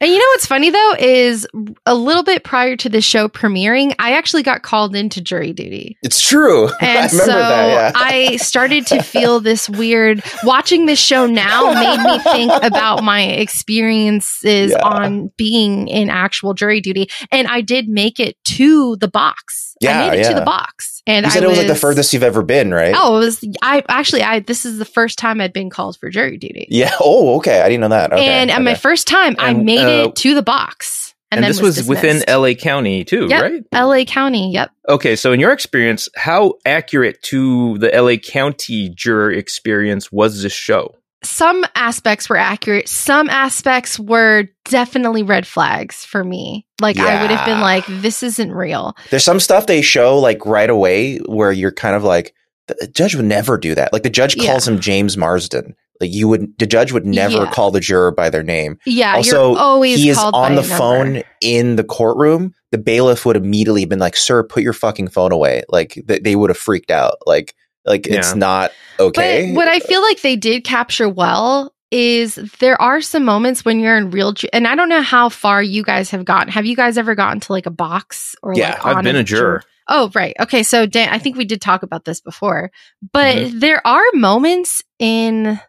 And 0.00 0.12
you 0.12 0.18
know 0.18 0.26
what's 0.32 0.44
funny 0.44 0.68
though 0.70 0.94
is 0.98 1.46
a 1.86 1.94
little 1.94 2.22
bit 2.24 2.44
prior 2.44 2.76
to 2.76 2.88
the 2.90 3.00
show 3.00 3.26
premiering, 3.28 3.94
I 3.98 4.12
actually 4.12 4.42
got 4.42 4.62
called 4.62 4.94
into 4.94 5.22
jury 5.22 5.52
duty. 5.54 5.96
It's 6.02 6.20
true. 6.20 6.68
And 6.80 6.98
I 6.98 7.06
so 7.06 7.24
that. 7.26 7.68
Yeah. 7.68 7.92
I 7.94 8.36
started 8.36 8.86
to 8.88 9.02
feel 9.02 9.40
this 9.40 9.68
weird 9.70 10.22
watching 10.42 10.84
this 10.86 10.98
show 10.98 11.26
now 11.26 11.72
made 11.72 12.02
me 12.04 12.18
think 12.18 12.52
about 12.62 13.02
my 13.02 13.22
experiences 13.22 14.72
Yeah. 14.72 14.82
on 14.82 15.30
being 15.36 15.88
in 15.88 16.10
actual 16.10 16.54
jury 16.54 16.80
duty. 16.80 17.08
And 17.30 17.48
I 17.48 17.60
did 17.60 17.88
make 17.88 18.20
it 18.20 18.36
to 18.44 18.96
the 18.96 19.08
box. 19.08 19.76
I 19.88 20.10
made 20.10 20.20
it 20.20 20.28
to 20.28 20.34
the 20.34 20.44
box. 20.44 21.02
And 21.06 21.26
you 21.26 21.30
said 21.32 21.42
I 21.42 21.46
it 21.46 21.48
was 21.50 21.58
like 21.58 21.66
the 21.66 21.74
furthest 21.74 22.12
you've 22.12 22.22
ever 22.22 22.42
been, 22.42 22.72
right? 22.72 22.94
Oh, 22.96 23.16
it 23.16 23.24
was 23.26 23.44
I 23.62 23.82
actually 23.88 24.22
I 24.22 24.40
this 24.40 24.64
is 24.64 24.78
the 24.78 24.84
first 24.84 25.18
time 25.18 25.40
I'd 25.40 25.52
been 25.52 25.70
called 25.70 25.98
for 25.98 26.10
jury 26.10 26.36
duty. 26.38 26.66
Yeah. 26.70 26.90
Oh, 27.00 27.36
okay. 27.36 27.60
I 27.60 27.68
didn't 27.68 27.82
know 27.82 27.88
that. 27.88 28.12
Okay. 28.12 28.24
and 28.24 28.50
at 28.50 28.62
my 28.62 28.74
first 28.74 29.06
time 29.06 29.36
I 29.38 29.52
made 29.52 29.80
uh, 29.84 30.08
it 30.08 30.16
to 30.16 30.34
the 30.34 30.42
box. 30.42 31.14
And, 31.30 31.38
and 31.38 31.44
then 31.44 31.50
this 31.50 31.60
was, 31.60 31.88
within. 31.88 32.22
LA 32.28 32.54
County 32.54 33.04
too, 33.04 33.26
Yep. 33.28 33.42
right? 33.42 33.64
LA 33.74 34.04
County. 34.04 34.52
Yep. 34.52 34.70
Okay, 34.88 35.16
so 35.16 35.32
in 35.32 35.40
your 35.40 35.50
experience, 35.52 36.08
how 36.14 36.54
accurate 36.64 37.20
to 37.24 37.76
the 37.78 37.88
LA 37.88 38.16
County 38.16 38.88
juror 38.88 39.32
experience 39.32 40.12
was 40.12 40.42
this 40.42 40.52
show? 40.52 40.94
Some 41.24 41.64
aspects 41.74 42.28
were 42.28 42.36
accurate. 42.36 42.88
Some 42.88 43.28
aspects 43.30 43.98
were 43.98 44.44
definitely 44.66 45.22
red 45.22 45.46
flags 45.46 46.04
for 46.04 46.24
me. 46.24 46.66
Like 46.80 46.98
I 46.98 47.20
would 47.22 47.30
have 47.30 47.46
been 47.46 47.60
like, 47.60 47.84
this 47.86 48.22
isn't 48.22 48.52
real. 48.52 48.96
There's 49.10 49.24
some 49.24 49.40
stuff 49.40 49.66
they 49.66 49.82
show 49.82 50.18
like 50.18 50.44
right 50.46 50.70
away 50.70 51.18
where 51.18 51.52
you're 51.52 51.72
kind 51.72 51.96
of 51.96 52.04
like, 52.04 52.34
the 52.66 52.88
judge 52.94 53.14
would 53.14 53.26
never 53.26 53.58
do 53.58 53.74
that. 53.74 53.92
Like 53.92 54.02
the 54.04 54.10
judge 54.10 54.36
Yeah. 54.36 54.52
calls 54.52 54.66
him 54.66 54.80
James 54.80 55.16
Marsden. 55.16 55.74
Like 56.00 56.12
you 56.12 56.26
would, 56.28 56.52
the 56.58 56.66
judge 56.66 56.92
would 56.92 57.06
never 57.06 57.44
Yeah. 57.44 57.50
call 57.52 57.70
the 57.70 57.78
juror 57.80 58.10
by 58.10 58.30
their 58.30 58.42
name. 58.42 58.78
Yeah. 58.86 59.14
also, 59.16 59.54
always 59.54 59.98
he 59.98 60.08
is 60.08 60.18
on 60.18 60.32
the 60.54 60.62
a 60.62 60.62
number. 60.62 60.76
phone 60.76 61.22
in 61.40 61.76
the 61.76 61.84
courtroom. 61.84 62.52
The 62.72 62.78
bailiff 62.78 63.24
would 63.24 63.36
immediately 63.36 63.84
been 63.84 64.00
like, 64.00 64.16
"Sir, 64.16 64.42
put 64.42 64.62
your 64.64 64.72
fucking 64.72 65.08
phone 65.08 65.30
away." 65.30 65.62
Like 65.68 66.02
th- 66.08 66.22
they 66.24 66.34
would 66.34 66.50
have 66.50 66.56
freaked 66.56 66.90
out. 66.90 67.18
Like, 67.26 67.54
like 67.84 68.06
it's 68.06 68.34
not 68.34 68.70
okay. 68.98 69.48
But 69.52 69.56
what 69.56 69.68
I 69.68 69.80
feel 69.80 70.02
like 70.02 70.20
they 70.22 70.36
did 70.36 70.64
capture 70.64 71.08
well 71.08 71.72
is 71.90 72.34
there 72.58 72.80
are 72.82 73.00
some 73.00 73.24
moments 73.24 73.64
when 73.64 73.78
you're 73.78 73.96
in 73.96 74.10
real, 74.10 74.32
ju- 74.32 74.48
and 74.52 74.66
I 74.66 74.74
don't 74.74 74.88
know 74.88 75.02
how 75.02 75.28
far 75.28 75.62
you 75.62 75.84
guys 75.84 76.10
have 76.10 76.24
gotten. 76.24 76.52
Have 76.52 76.66
you 76.66 76.74
guys 76.74 76.98
ever 76.98 77.14
gotten 77.14 77.40
to 77.40 77.52
like 77.52 77.66
a 77.66 77.70
box 77.70 78.34
or 78.42 78.54
Yeah, 78.54 78.70
like 78.70 78.84
I've 78.84 79.04
been 79.04 79.14
a 79.16 79.22
juror. 79.22 79.62
Oh, 79.86 80.10
right. 80.14 80.34
Okay. 80.40 80.62
So, 80.62 80.86
Dan, 80.86 81.10
I 81.10 81.18
think 81.18 81.36
we 81.36 81.44
did 81.44 81.60
talk 81.60 81.82
about 81.82 82.04
this 82.04 82.20
before, 82.20 82.70
but 83.12 83.36
Mm-hmm. 83.36 83.58
there 83.60 83.86
are 83.86 84.02
moments 84.14 84.82
in 84.98 85.60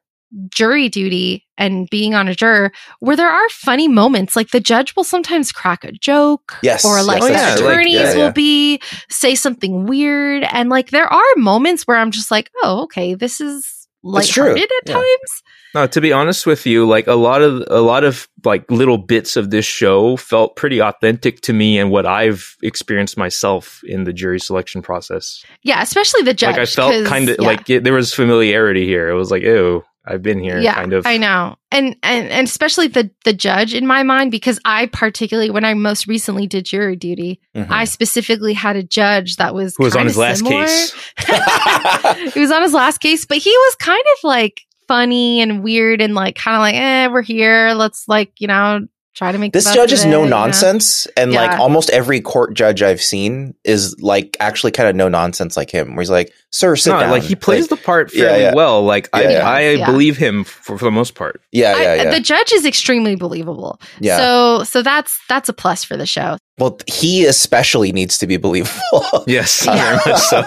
jury 0.50 0.90
duty 0.90 1.46
and 1.58 1.90
being 1.90 2.14
on 2.14 2.28
a 2.28 2.36
juror 2.36 2.72
where 3.00 3.16
there 3.16 3.30
are 3.30 3.50
funny 3.50 3.88
moments. 3.88 4.36
Like 4.36 4.50
the 4.50 4.60
judge 4.60 4.96
will 4.96 5.04
sometimes 5.04 5.52
crack 5.52 5.84
a 5.84 5.92
joke. 5.94 6.58
Yes, 6.62 6.84
Or 6.86 7.02
like 7.04 7.22
yes, 7.22 7.28
the 7.28 7.34
that's 7.34 7.62
attorneys 7.62 7.94
Yeah, 7.94 8.14
yeah. 8.14 8.18
will 8.26 8.32
be 8.34 8.82
say 9.10 9.36
something 9.36 9.86
weird. 9.86 10.44
And 10.44 10.70
like 10.70 10.90
there 10.92 11.08
are 11.12 11.24
moments 11.38 11.84
where 11.84 11.98
I'm 11.98 12.12
just 12.12 12.32
like, 12.32 12.50
oh, 12.64 12.84
okay, 12.84 13.14
this 13.16 13.40
is 13.40 13.88
It's 14.04 14.30
true. 14.30 14.44
lighthearted 14.44 14.64
at 14.64 14.90
Yeah. 14.90 14.94
times. 14.96 15.44
No, 15.74 15.88
to 15.88 16.00
be 16.00 16.14
honest 16.14 16.46
with 16.46 16.66
you, 16.66 16.88
like 16.88 17.06
a 17.08 17.16
lot 17.16 17.42
of 17.42 17.62
a 17.68 17.82
lot 17.82 18.06
of 18.06 18.30
like 18.46 18.70
little 18.72 18.98
bits 18.98 19.36
of 19.36 19.50
this 19.50 19.66
show 19.66 20.16
felt 20.16 20.56
pretty 20.56 20.80
authentic 20.82 21.42
to 21.42 21.52
me 21.54 21.78
and 21.80 21.92
what 21.92 22.06
I've 22.06 22.56
experienced 22.64 23.18
myself 23.18 23.82
in 23.84 24.06
the 24.06 24.14
jury 24.14 24.40
selection 24.40 24.82
process. 24.82 25.44
Yeah, 25.64 25.82
especially 25.82 26.22
the 26.22 26.34
judge. 26.34 26.52
like 26.54 26.62
I 26.62 26.66
felt 26.66 27.06
kind 27.08 27.28
of 27.30 27.38
yeah. 27.42 27.46
like 27.48 27.70
it, 27.70 27.84
there 27.84 27.92
was 27.94 28.14
familiarity 28.14 28.86
here. 28.86 29.10
It 29.10 29.16
was 29.16 29.32
like, 29.32 29.44
ew, 29.44 29.84
I've 30.08 30.22
been 30.22 30.40
here. 30.40 30.60
yeah, 30.60 30.76
kind 30.76 30.94
of. 30.94 31.06
I 31.08 31.18
know, 31.18 31.56
and 31.72 31.96
and 32.04 32.28
and 32.30 32.48
especially 32.48 32.88
the 32.88 33.10
the 33.24 33.34
judge 33.34 33.74
in 33.74 33.88
my 33.88 34.04
mind 34.04 34.32
because 34.32 34.60
I 34.64 34.86
particularly 34.88 35.50
when 35.50 35.66
I 35.66 35.74
most 35.74 36.08
recently 36.08 36.46
did 36.48 36.66
jury 36.66 36.96
duty, 36.96 37.40
Mhm. 37.56 37.68
I 37.70 37.86
specifically 37.86 38.54
had 38.54 38.76
a 38.76 38.84
judge 38.84 39.38
that 39.38 39.54
was 39.56 39.76
Who 39.78 39.84
was 39.84 39.96
on 39.96 40.06
his 40.06 40.18
last 40.18 40.40
similar. 40.40 40.66
case? 40.66 40.94
he 42.34 42.40
was 42.40 42.52
on 42.52 42.62
his 42.62 42.74
last 42.74 43.00
case, 43.00 43.26
but 43.26 43.38
he 43.38 43.50
was 43.50 43.76
kind 43.76 44.04
of 44.18 44.24
like 44.24 44.62
funny 44.88 45.42
and 45.42 45.64
weird 45.64 46.02
and 46.02 46.14
like 46.14 46.36
kind 46.36 46.56
of 46.56 46.62
like, 46.62 46.76
eh, 46.76 47.08
we're 47.08 47.22
here. 47.24 47.74
Let's 47.74 48.08
like 48.08 48.32
you 48.40 48.48
know 48.48 48.86
try 49.16 49.32
to 49.32 49.38
make 49.38 49.54
the 49.54 49.58
this 49.58 49.66
best 49.66 49.76
judge 49.76 49.92
of 49.92 50.00
is 50.00 50.06
it, 50.06 50.10
no 50.10 50.24
you 50.24 50.30
know? 50.30 50.38
nonsense, 50.38 51.08
and 51.18 51.32
like 51.32 51.60
almost 51.60 51.90
every 51.90 52.22
court 52.22 52.54
judge 52.54 52.84
I've 52.84 53.02
seen 53.02 53.56
is 53.64 53.96
like 54.02 54.38
actually 54.40 54.72
kind 54.72 54.90
of 54.90 54.96
no 54.96 55.08
nonsense 55.10 55.56
like 55.58 55.72
him, 55.72 55.96
where 55.96 56.02
he's 56.04 56.10
like, 56.10 56.34
"Sir, 56.52 56.76
sit 56.76 56.92
No, 56.92 57.00
down." 57.00 57.12
like 57.12 57.24
he 57.24 57.36
plays 57.36 57.70
Like, 57.72 57.80
the 57.80 57.86
part 57.86 58.12
fairly 58.12 58.42
yeah. 58.44 58.54
well. 58.54 58.84
Like 58.84 59.10
I, 59.14 59.24
Yeah, 59.24 59.30
yeah. 59.30 59.50
I 59.50 59.70
Yeah. 59.72 59.86
believe 59.86 60.18
him 60.18 60.44
for, 60.44 60.78
for 60.78 60.86
the 60.86 60.92
most 60.92 61.16
part. 61.16 61.42
yeah, 61.52 61.74
I- 61.76 61.82
yeah, 61.82 61.96
yeah, 62.04 62.12
The 62.12 62.20
judge 62.20 62.52
is 62.54 62.66
extremely 62.66 63.16
believable. 63.16 63.80
yeah. 64.00 64.18
So 64.18 64.64
so 64.66 64.82
that's 64.82 65.18
that's 65.30 65.50
a 65.50 65.54
plus 65.54 65.84
for 65.84 65.96
the 65.98 66.06
show. 66.06 66.38
well, 66.60 66.78
he 66.88 67.26
especially 67.26 67.92
needs 67.92 68.18
to 68.20 68.28
be 68.28 68.38
believable. 68.38 68.82
Yes, 69.28 69.66
Yeah. 69.66 69.76
very 69.76 70.14
much 70.14 70.22
so. 70.22 70.44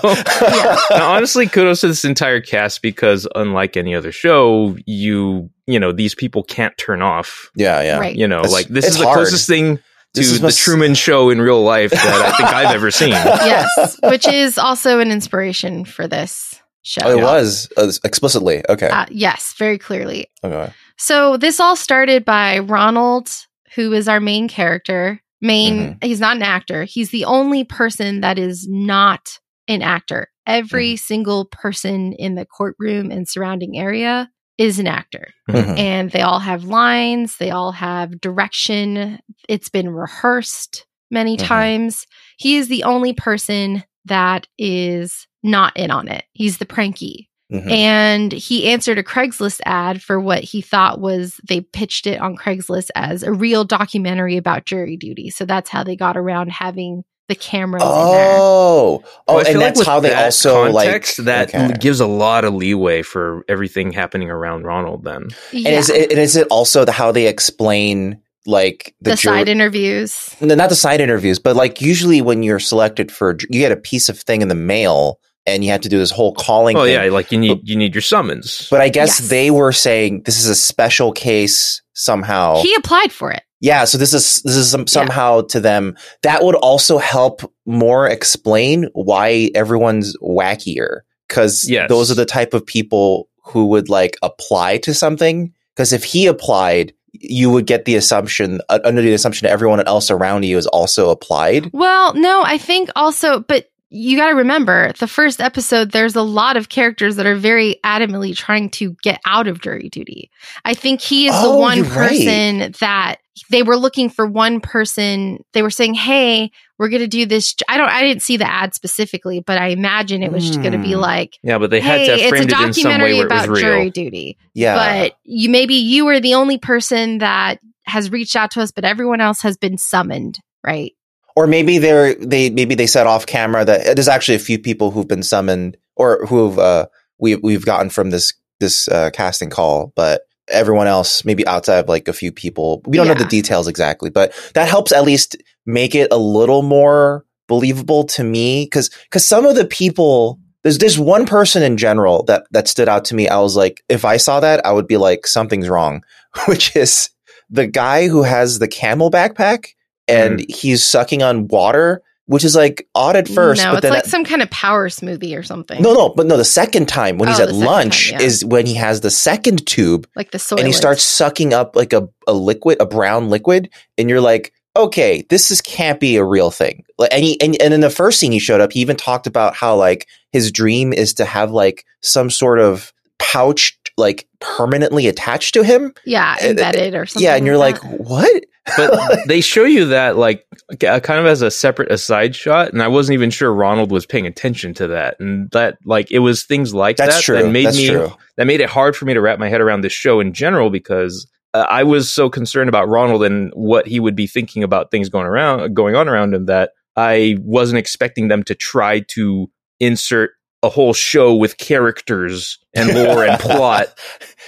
Now, 0.97 1.11
honestly, 1.13 1.47
kudos 1.47 1.81
to 1.81 1.89
this 1.89 2.05
entire 2.05 2.41
cast 2.41 2.81
because 2.83 3.27
unlike 3.35 3.77
any 3.77 3.95
other 3.95 4.13
show, 4.13 4.77
you 4.87 5.51
you 5.69 5.79
know 5.79 5.93
these 5.93 6.15
people 6.15 6.43
can't 6.43 6.77
turn 6.79 7.03
off. 7.03 7.51
yeah, 7.55 7.81
yeah. 7.83 7.99
Right. 7.99 8.17
You 8.17 8.27
know, 8.27 8.39
It's- 8.41 8.53
like 8.53 8.67
this 8.69 8.87
is 8.87 8.99
the 8.99 9.05
hard. 9.05 9.17
closest 9.19 9.47
thing 9.47 9.79
to 10.15 10.23
the 10.23 10.41
must- 10.43 10.59
Truman 10.59 10.95
Show 10.95 11.31
in 11.31 11.41
real 11.41 11.63
life 11.63 11.91
that 11.93 12.01
I 12.27 12.33
think 12.37 12.49
I've 12.53 12.75
ever 12.75 12.91
seen. 12.91 13.11
yes, 13.13 13.97
which 14.03 14.27
is 14.27 14.59
also 14.59 14.99
an 15.01 15.11
inspiration 15.11 15.85
for 15.85 16.09
this 16.09 16.55
show. 16.83 17.03
Oh, 17.05 17.19
it 17.19 17.23
was 17.23 17.69
uh, 17.77 17.93
explicitly 18.05 18.63
okay. 18.69 18.89
Uh, 18.89 19.07
yes, 19.11 19.55
very 19.59 19.79
clearly. 19.79 20.29
okay. 20.43 20.73
So 20.97 21.37
this 21.37 21.61
all 21.61 21.77
started 21.77 22.25
by 22.25 22.59
Ronald, 22.61 23.29
who 23.77 23.93
is 23.93 24.09
our 24.09 24.19
main 24.21 24.49
character. 24.49 25.21
Main, 25.41 25.79
Mm-hmm. 25.79 26.07
he's 26.07 26.19
not 26.21 26.35
an 26.37 26.43
actor. 26.43 26.83
He's 26.85 27.11
the 27.11 27.25
only 27.27 27.63
person 27.63 28.23
that 28.23 28.39
is 28.41 28.67
not 28.69 29.39
an 29.69 29.83
actor. 29.83 30.29
Every 30.47 30.95
Mm-hmm. 30.95 30.97
single 30.97 31.45
person 31.45 32.13
in 32.15 32.35
the 32.35 32.45
courtroom 32.47 33.11
and 33.13 33.29
surrounding 33.29 33.79
area 33.79 34.31
is 34.59 34.79
an 34.79 34.87
actor. 34.87 35.33
Mhm. 35.49 35.79
And 35.79 36.11
they 36.11 36.21
all 36.21 36.41
have 36.41 36.65
lines, 36.65 37.37
they 37.39 37.51
all 37.51 37.73
have 37.73 38.21
direction. 38.21 39.21
It's 39.49 39.69
been 39.69 39.89
rehearsed 39.91 40.85
many 41.11 41.37
Mhm. 41.37 41.47
times. 41.47 42.07
He 42.39 42.57
is 42.57 42.69
the 42.69 42.85
only 42.85 43.13
person 43.13 43.85
that 44.05 44.47
is 44.59 45.27
not 45.43 45.77
in 45.77 45.91
on 45.91 46.09
it. 46.09 46.25
He's 46.33 46.59
the 46.59 46.67
pranky. 46.67 47.29
Mhm. 47.53 47.71
And 47.71 48.33
he 48.33 48.69
answered 48.71 48.99
a 48.99 49.03
Craigslist 49.03 49.61
ad 49.65 50.03
for 50.03 50.21
what 50.21 50.45
he 50.45 50.61
thought 50.61 51.01
was 51.01 51.41
they 51.49 51.61
pitched 51.63 52.07
it 52.07 52.21
on 52.21 52.37
Craigslist 52.37 52.91
as 52.95 53.23
a 53.23 53.33
real 53.33 53.65
documentary 53.65 54.37
about 54.37 54.67
jury 54.67 54.97
duty. 54.99 55.31
So 55.31 55.47
that's 55.47 55.71
how 55.71 55.83
they 55.83 55.97
got 55.97 56.17
around 56.17 56.51
having 56.51 57.05
the 57.29 57.35
cameras 57.35 57.83
in 57.83 57.89
there. 57.89 58.37
Oh, 58.39 59.03
oh, 59.05 59.05
Well, 59.29 59.39
I 59.39 59.45
feel 59.45 59.53
and 59.55 59.63
that's 59.63 59.79
with 59.79 59.87
how 59.87 60.01
they 60.01 60.09
that 60.11 60.25
also 60.27 60.65
context, 60.73 61.19
like 61.19 61.27
that 61.27 61.49
okay. 61.55 61.75
gives 61.79 62.01
a 62.01 62.07
lot 62.07 62.45
of 62.45 62.55
leeway 62.55 63.03
for 63.03 63.45
everything 63.49 63.93
happening 63.93 64.31
around 64.31 64.65
Ronald. 64.65 65.05
Then 65.05 65.29
Yeah. 65.53 65.69
And 65.71 65.79
is 65.79 65.91
it, 65.91 66.11
and 66.11 66.19
is 66.21 66.37
it 66.37 66.47
also 66.51 66.85
the 66.85 66.93
how 66.93 67.13
they 67.13 67.27
explain 67.29 68.21
like 68.47 68.95
the, 69.03 69.11
the, 69.11 69.17
jur- 69.17 69.29
side 69.31 69.49
interviews. 69.49 70.35
no, 70.41 70.55
not 70.55 70.71
the 70.71 70.75
side 70.75 71.01
interviews, 71.03 71.39
but 71.39 71.55
like 71.55 71.81
usually 71.83 72.23
when 72.23 72.43
you're 72.43 72.59
selected 72.61 73.13
for, 73.13 73.37
you 73.51 73.61
get 73.61 73.73
a 73.73 73.77
piece 73.77 74.09
of 74.09 74.19
thing 74.19 74.41
in 74.41 74.49
the 74.49 74.55
mail, 74.55 75.21
and 75.47 75.63
you 75.65 75.71
have 75.71 75.83
to 75.83 75.89
do 75.91 75.99
this 75.99 76.11
whole 76.11 76.33
calling. 76.35 76.77
Oh 76.77 76.85
thing. 76.85 76.95
yeah, 76.95 77.11
like 77.11 77.31
you 77.33 77.39
need 77.39 77.61
you 77.69 77.77
need 77.77 77.95
your 77.95 78.03
summons. 78.03 78.67
But 78.71 78.81
I 78.81 78.89
guess 78.89 79.21
Yes. 79.21 79.29
they 79.29 79.51
were 79.51 79.73
saying 79.73 80.23
this 80.25 80.39
is 80.39 80.47
a 80.47 80.55
special 80.55 81.13
case 81.13 81.83
somehow. 81.95 82.63
He 82.63 82.75
applied 82.75 83.13
for 83.13 83.31
it. 83.33 83.43
Yeah, 83.61 83.85
so 83.85 83.99
this 83.99 84.15
is 84.15 84.43
this 84.45 84.57
is 84.57 84.71
some, 84.71 84.87
somehow 84.87 85.43
to 85.43 85.61
them 85.61 85.97
that 86.23 86.45
would 86.45 86.55
also 86.55 86.99
help 86.99 87.41
more 87.67 88.07
explain 88.09 88.89
why 88.93 89.51
everyone's 89.55 90.17
wackier 90.19 91.01
because 91.29 91.69
Yes. 91.69 91.89
those 91.89 92.11
are 92.11 92.15
the 92.15 92.25
type 92.27 92.55
of 92.55 92.65
people 92.65 93.29
who 93.45 93.67
would 93.67 93.89
like 93.89 94.17
apply 94.23 94.79
to 94.79 94.95
something. 94.95 95.53
Because 95.75 95.93
if 95.93 96.05
he 96.05 96.27
applied, 96.27 96.93
you 97.13 97.51
would 97.51 97.67
get 97.67 97.85
the 97.85 97.97
assumption 97.97 98.61
uh, 98.69 98.81
under 98.85 99.01
the 99.03 99.13
assumption 99.13 99.47
that 99.47 99.53
everyone 99.53 99.81
else 99.87 100.11
around 100.11 100.45
you 100.45 100.59
is 100.59 100.67
also 100.67 101.11
applied. 101.11 101.71
Well, 101.73 102.15
no, 102.15 102.43
I 102.45 102.59
think 102.59 102.91
also, 102.97 103.41
but 103.41 103.71
you 103.91 104.19
got 104.19 104.29
to 104.29 104.35
remember 104.35 104.93
the 104.99 105.07
first 105.09 105.41
episode, 105.41 105.93
there's 105.93 106.15
a 106.15 106.23
lot 106.23 106.57
of 106.59 106.69
characters 106.69 107.17
that 107.17 107.25
are 107.27 107.37
very 107.37 107.81
adamantly 107.85 108.37
trying 108.37 108.69
to 108.71 108.95
get 109.03 109.19
out 109.25 109.47
of 109.49 109.61
jury 109.63 109.89
duty. 109.89 110.31
I 110.65 110.75
think 110.75 111.01
he 111.01 111.27
is 111.29 111.43
the 111.43 111.57
one 111.57 111.79
you're 111.79 111.87
right. 111.87 112.11
person 112.11 112.75
that 112.81 113.17
they 113.51 113.63
were 113.63 113.77
looking 113.77 114.09
for 114.11 114.27
one 114.27 114.61
person. 114.61 115.43
They 115.53 115.63
were 115.63 115.71
saying, 115.71 115.95
Hey, 115.95 116.51
we're 116.79 116.89
going 116.89 117.01
to 117.03 117.09
do 117.09 117.27
this. 117.27 117.55
I 117.69 117.77
don't, 117.77 117.89
I 117.89 118.03
didn't 118.03 118.23
see 118.23 118.37
the 118.37 118.49
ad 118.51 118.75
specifically, 118.75 119.41
but 119.41 119.59
I 119.59 119.69
imagine 119.69 120.23
it 120.23 120.33
was 120.33 120.47
just 120.47 120.61
going 120.61 120.73
to 120.73 120.79
be 120.79 120.93
Hmm. 120.93 121.01
like, 121.01 121.39
yeah, 121.43 121.59
but 121.59 121.71
they 121.71 121.81
had 121.81 122.01
Hey, 122.01 122.05
to 122.07 122.11
have 122.13 122.21
it's 122.21 122.27
a 122.27 122.29
framed 122.31 122.53
it 122.53 122.61
in 122.61 122.73
some 122.73 122.91
way 122.93 122.99
documentary 122.99 123.15
where 123.15 123.27
it 123.27 123.31
was 123.33 123.45
about 123.45 123.49
real. 123.49 123.61
jury 123.61 123.91
duty. 123.91 124.39
Yeah, 124.55 124.75
But 124.77 125.17
you, 125.25 125.51
maybe 125.51 125.75
you 125.75 126.05
were 126.05 126.21
the 126.21 126.35
only 126.35 126.59
person 126.59 127.19
that 127.19 127.59
has 127.85 128.11
reached 128.13 128.37
out 128.37 128.51
to 128.53 128.61
us, 128.63 128.71
but 128.71 128.85
everyone 128.85 129.21
else 129.21 129.41
has 129.43 129.57
been 129.57 129.79
summoned, 129.79 130.39
right? 130.65 130.93
or 131.37 131.47
maybe 131.47 131.79
they're 131.79 132.15
they 132.17 132.51
maybe 132.51 132.75
they 132.75 132.87
said 132.87 133.07
off 133.07 133.25
camera 133.25 133.65
that 133.65 133.95
there's 133.95 134.09
actually 134.09 134.35
a 134.35 134.41
few 134.41 134.59
people 134.59 134.91
who've 134.91 135.07
been 135.07 135.23
summoned 135.23 135.77
or 135.95 136.27
who've 136.27 136.59
uh 136.59 136.85
we 137.21 137.37
we've 137.37 137.65
gotten 137.65 137.91
from 137.91 138.11
this 138.11 138.35
this 138.59 138.89
uh, 138.89 139.09
casting 139.13 139.49
call, 139.49 139.93
but 139.95 140.23
everyone 140.51 140.87
else 140.87 141.25
maybe 141.25 141.47
outside 141.47 141.79
of 141.79 141.89
like 141.89 142.09
a 142.09 142.13
few 142.13 142.33
people. 142.33 142.83
We 142.87 142.97
don't 142.97 143.07
know 143.07 143.15
the 143.15 143.25
details 143.25 143.69
exactly, 143.69 144.11
but 144.11 144.33
that 144.55 144.69
helps 144.69 144.93
at 144.93 145.05
least 145.05 145.37
make 145.67 145.95
it 145.95 146.09
a 146.11 146.19
little 146.19 146.63
more 146.63 147.25
believable 147.47 148.05
to 148.05 148.23
me 148.23 148.65
because 148.67 148.91
because 149.05 149.27
some 149.27 149.47
of 149.47 149.57
the 149.57 149.65
people 149.65 150.39
there's 150.63 150.79
there's 150.79 150.99
one 150.99 151.27
person 151.27 151.63
in 151.63 151.77
general 151.77 152.23
that 152.25 152.45
that 152.51 152.69
stood 152.69 152.89
out 152.89 153.05
to 153.07 153.15
me. 153.15 153.29
I 153.29 153.39
was 153.39 153.57
like, 153.57 153.83
if 153.89 154.05
I 154.05 154.17
saw 154.17 154.41
that, 154.41 154.65
I 154.67 154.73
would 154.73 154.87
be 154.87 154.97
like, 154.97 155.27
something's 155.27 155.69
wrong, 155.69 156.03
which 156.47 156.75
is 156.77 157.11
the 157.51 157.67
guy 157.67 158.09
who 158.09 158.23
has 158.23 158.59
the 158.59 158.69
camel 158.69 159.11
backpack 159.11 159.69
and 160.07 160.41
mm. 160.41 160.55
he's 160.55 160.87
sucking 160.87 161.23
on 161.23 161.49
water, 161.49 162.03
which 162.29 162.45
is 162.45 162.55
like 162.55 162.87
odd 162.95 163.17
at 163.17 163.27
first, 163.29 163.63
no, 163.65 163.73
but 163.73 163.85
it's 163.85 163.93
like 163.93 164.05
some 164.05 164.25
kind 164.25 164.43
of 164.43 164.51
power 164.51 164.89
smoothie 164.89 165.37
or 165.37 165.43
something. 165.43 165.83
no, 165.83 165.93
no, 165.95 166.11
but 166.11 166.27
no, 166.27 166.37
the 166.37 166.45
second 166.45 166.87
time 166.89 167.19
when 167.19 167.29
he's 167.29 167.41
Oh, 167.41 167.45
at 167.45 167.53
lunch 167.53 168.11
time, 168.11 168.21
yeah. 168.21 168.27
is 168.27 168.45
when 168.45 168.67
he 168.67 168.75
has 168.75 169.01
the 169.01 169.11
second 169.11 169.67
tube 169.67 170.07
like 170.15 170.31
the 170.31 170.39
soy. 170.39 170.57
and 170.57 170.67
he 170.67 170.73
starts 170.73 171.03
sucking 171.03 171.53
up 171.53 171.75
like 171.75 171.93
a, 171.93 172.09
a 172.27 172.33
liquid, 172.33 172.77
a 172.81 172.87
brown 172.87 173.31
liquid, 173.31 173.71
and 173.97 174.09
you're 174.09 174.21
like, 174.21 174.53
okay, 174.77 175.25
this 175.31 175.51
is 175.51 175.61
can't 175.61 175.99
be 175.99 176.17
a 176.17 176.25
real 176.25 176.51
thing. 176.51 176.85
Like, 176.99 177.13
and, 177.13 177.25
he, 177.25 177.41
and 177.41 177.61
and 177.61 177.75
in 177.75 177.81
the 177.81 177.91
first 177.91 178.21
scene 178.21 178.31
he 178.33 178.39
showed 178.39 178.61
up, 178.61 178.73
he 178.73 178.81
even 178.81 178.97
talked 178.97 179.27
about 179.27 179.55
how 179.57 179.75
like 179.75 180.07
his 180.31 180.53
dream 180.53 180.93
is 180.93 181.15
to 181.15 181.25
have 181.25 181.51
like 181.51 181.85
some 182.03 182.31
sort 182.31 182.61
of 182.61 182.93
pouch 183.19 183.79
like 183.97 184.29
permanently 184.41 185.09
attached 185.09 185.55
to 185.55 185.65
him. 185.65 185.93
yeah, 186.05 186.37
embedded 186.41 186.95
or 186.95 187.07
something. 187.07 187.25
yeah, 187.25 187.35
and 187.35 187.45
you're 187.47 187.57
like, 187.59 187.79
what? 187.83 188.45
But 188.77 189.19
they 189.27 189.41
show 189.41 189.65
you 189.65 189.87
that 189.87 190.17
like 190.17 190.47
kind 190.79 191.21
of 191.21 191.27
as 191.27 191.43
a 191.43 191.51
separate 191.51 191.91
aside 191.91 192.35
shot 192.35 192.73
and 192.73 192.83
i 192.83 192.89
wasn't 192.89 193.15
even 193.15 193.31
sure 193.31 193.53
ronald 193.53 193.91
was 193.91 194.07
paying 194.07 194.27
attention 194.27 194.75
to 194.75 194.89
that 194.89 195.19
and 195.21 195.51
that 195.51 195.79
like 195.85 196.11
it 196.11 196.19
was 196.21 196.45
things 196.45 196.75
like 196.75 196.97
That's 196.97 197.17
that 197.17 197.23
true. 197.23 197.43
that 197.43 197.51
made 197.51 197.67
That's 197.67 197.77
me 197.77 197.89
true. 197.91 198.13
that 198.37 198.47
made 198.47 198.61
it 198.61 198.69
hard 198.69 198.97
for 198.97 199.05
me 199.05 199.15
to 199.15 199.21
wrap 199.21 199.39
my 199.39 199.49
head 199.49 199.61
around 199.61 199.83
this 199.83 199.93
show 199.93 200.21
in 200.21 200.33
general 200.33 200.71
because 200.71 201.27
uh, 201.55 201.67
i 201.69 201.83
was 201.83 202.11
so 202.11 202.29
concerned 202.29 202.69
about 202.69 202.89
ronald 202.89 203.25
and 203.25 203.53
what 203.55 203.87
he 203.87 204.01
would 204.01 204.17
be 204.17 204.27
thinking 204.27 204.63
about 204.63 204.91
things 204.91 205.09
going 205.09 205.27
around 205.27 205.75
going 205.75 205.95
on 205.95 206.09
around 206.09 206.35
him 206.35 206.47
that 206.47 206.73
i 206.97 207.37
wasn't 207.41 207.79
expecting 207.79 208.29
them 208.29 208.43
to 208.43 208.55
try 208.55 209.01
to 209.01 209.51
insert 209.81 210.31
a 210.63 210.69
whole 210.69 210.93
show 210.93 211.35
with 211.35 211.57
characters 211.59 212.59
and 212.75 212.93
lore 212.93 213.25
and 213.25 213.41
plot. 213.41 213.87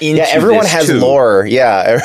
Yeah, 0.01 0.27
everyone 0.29 0.67
has 0.67 0.87
too. 0.87 0.99
lore. 0.99 1.47
Yeah. 1.47 2.01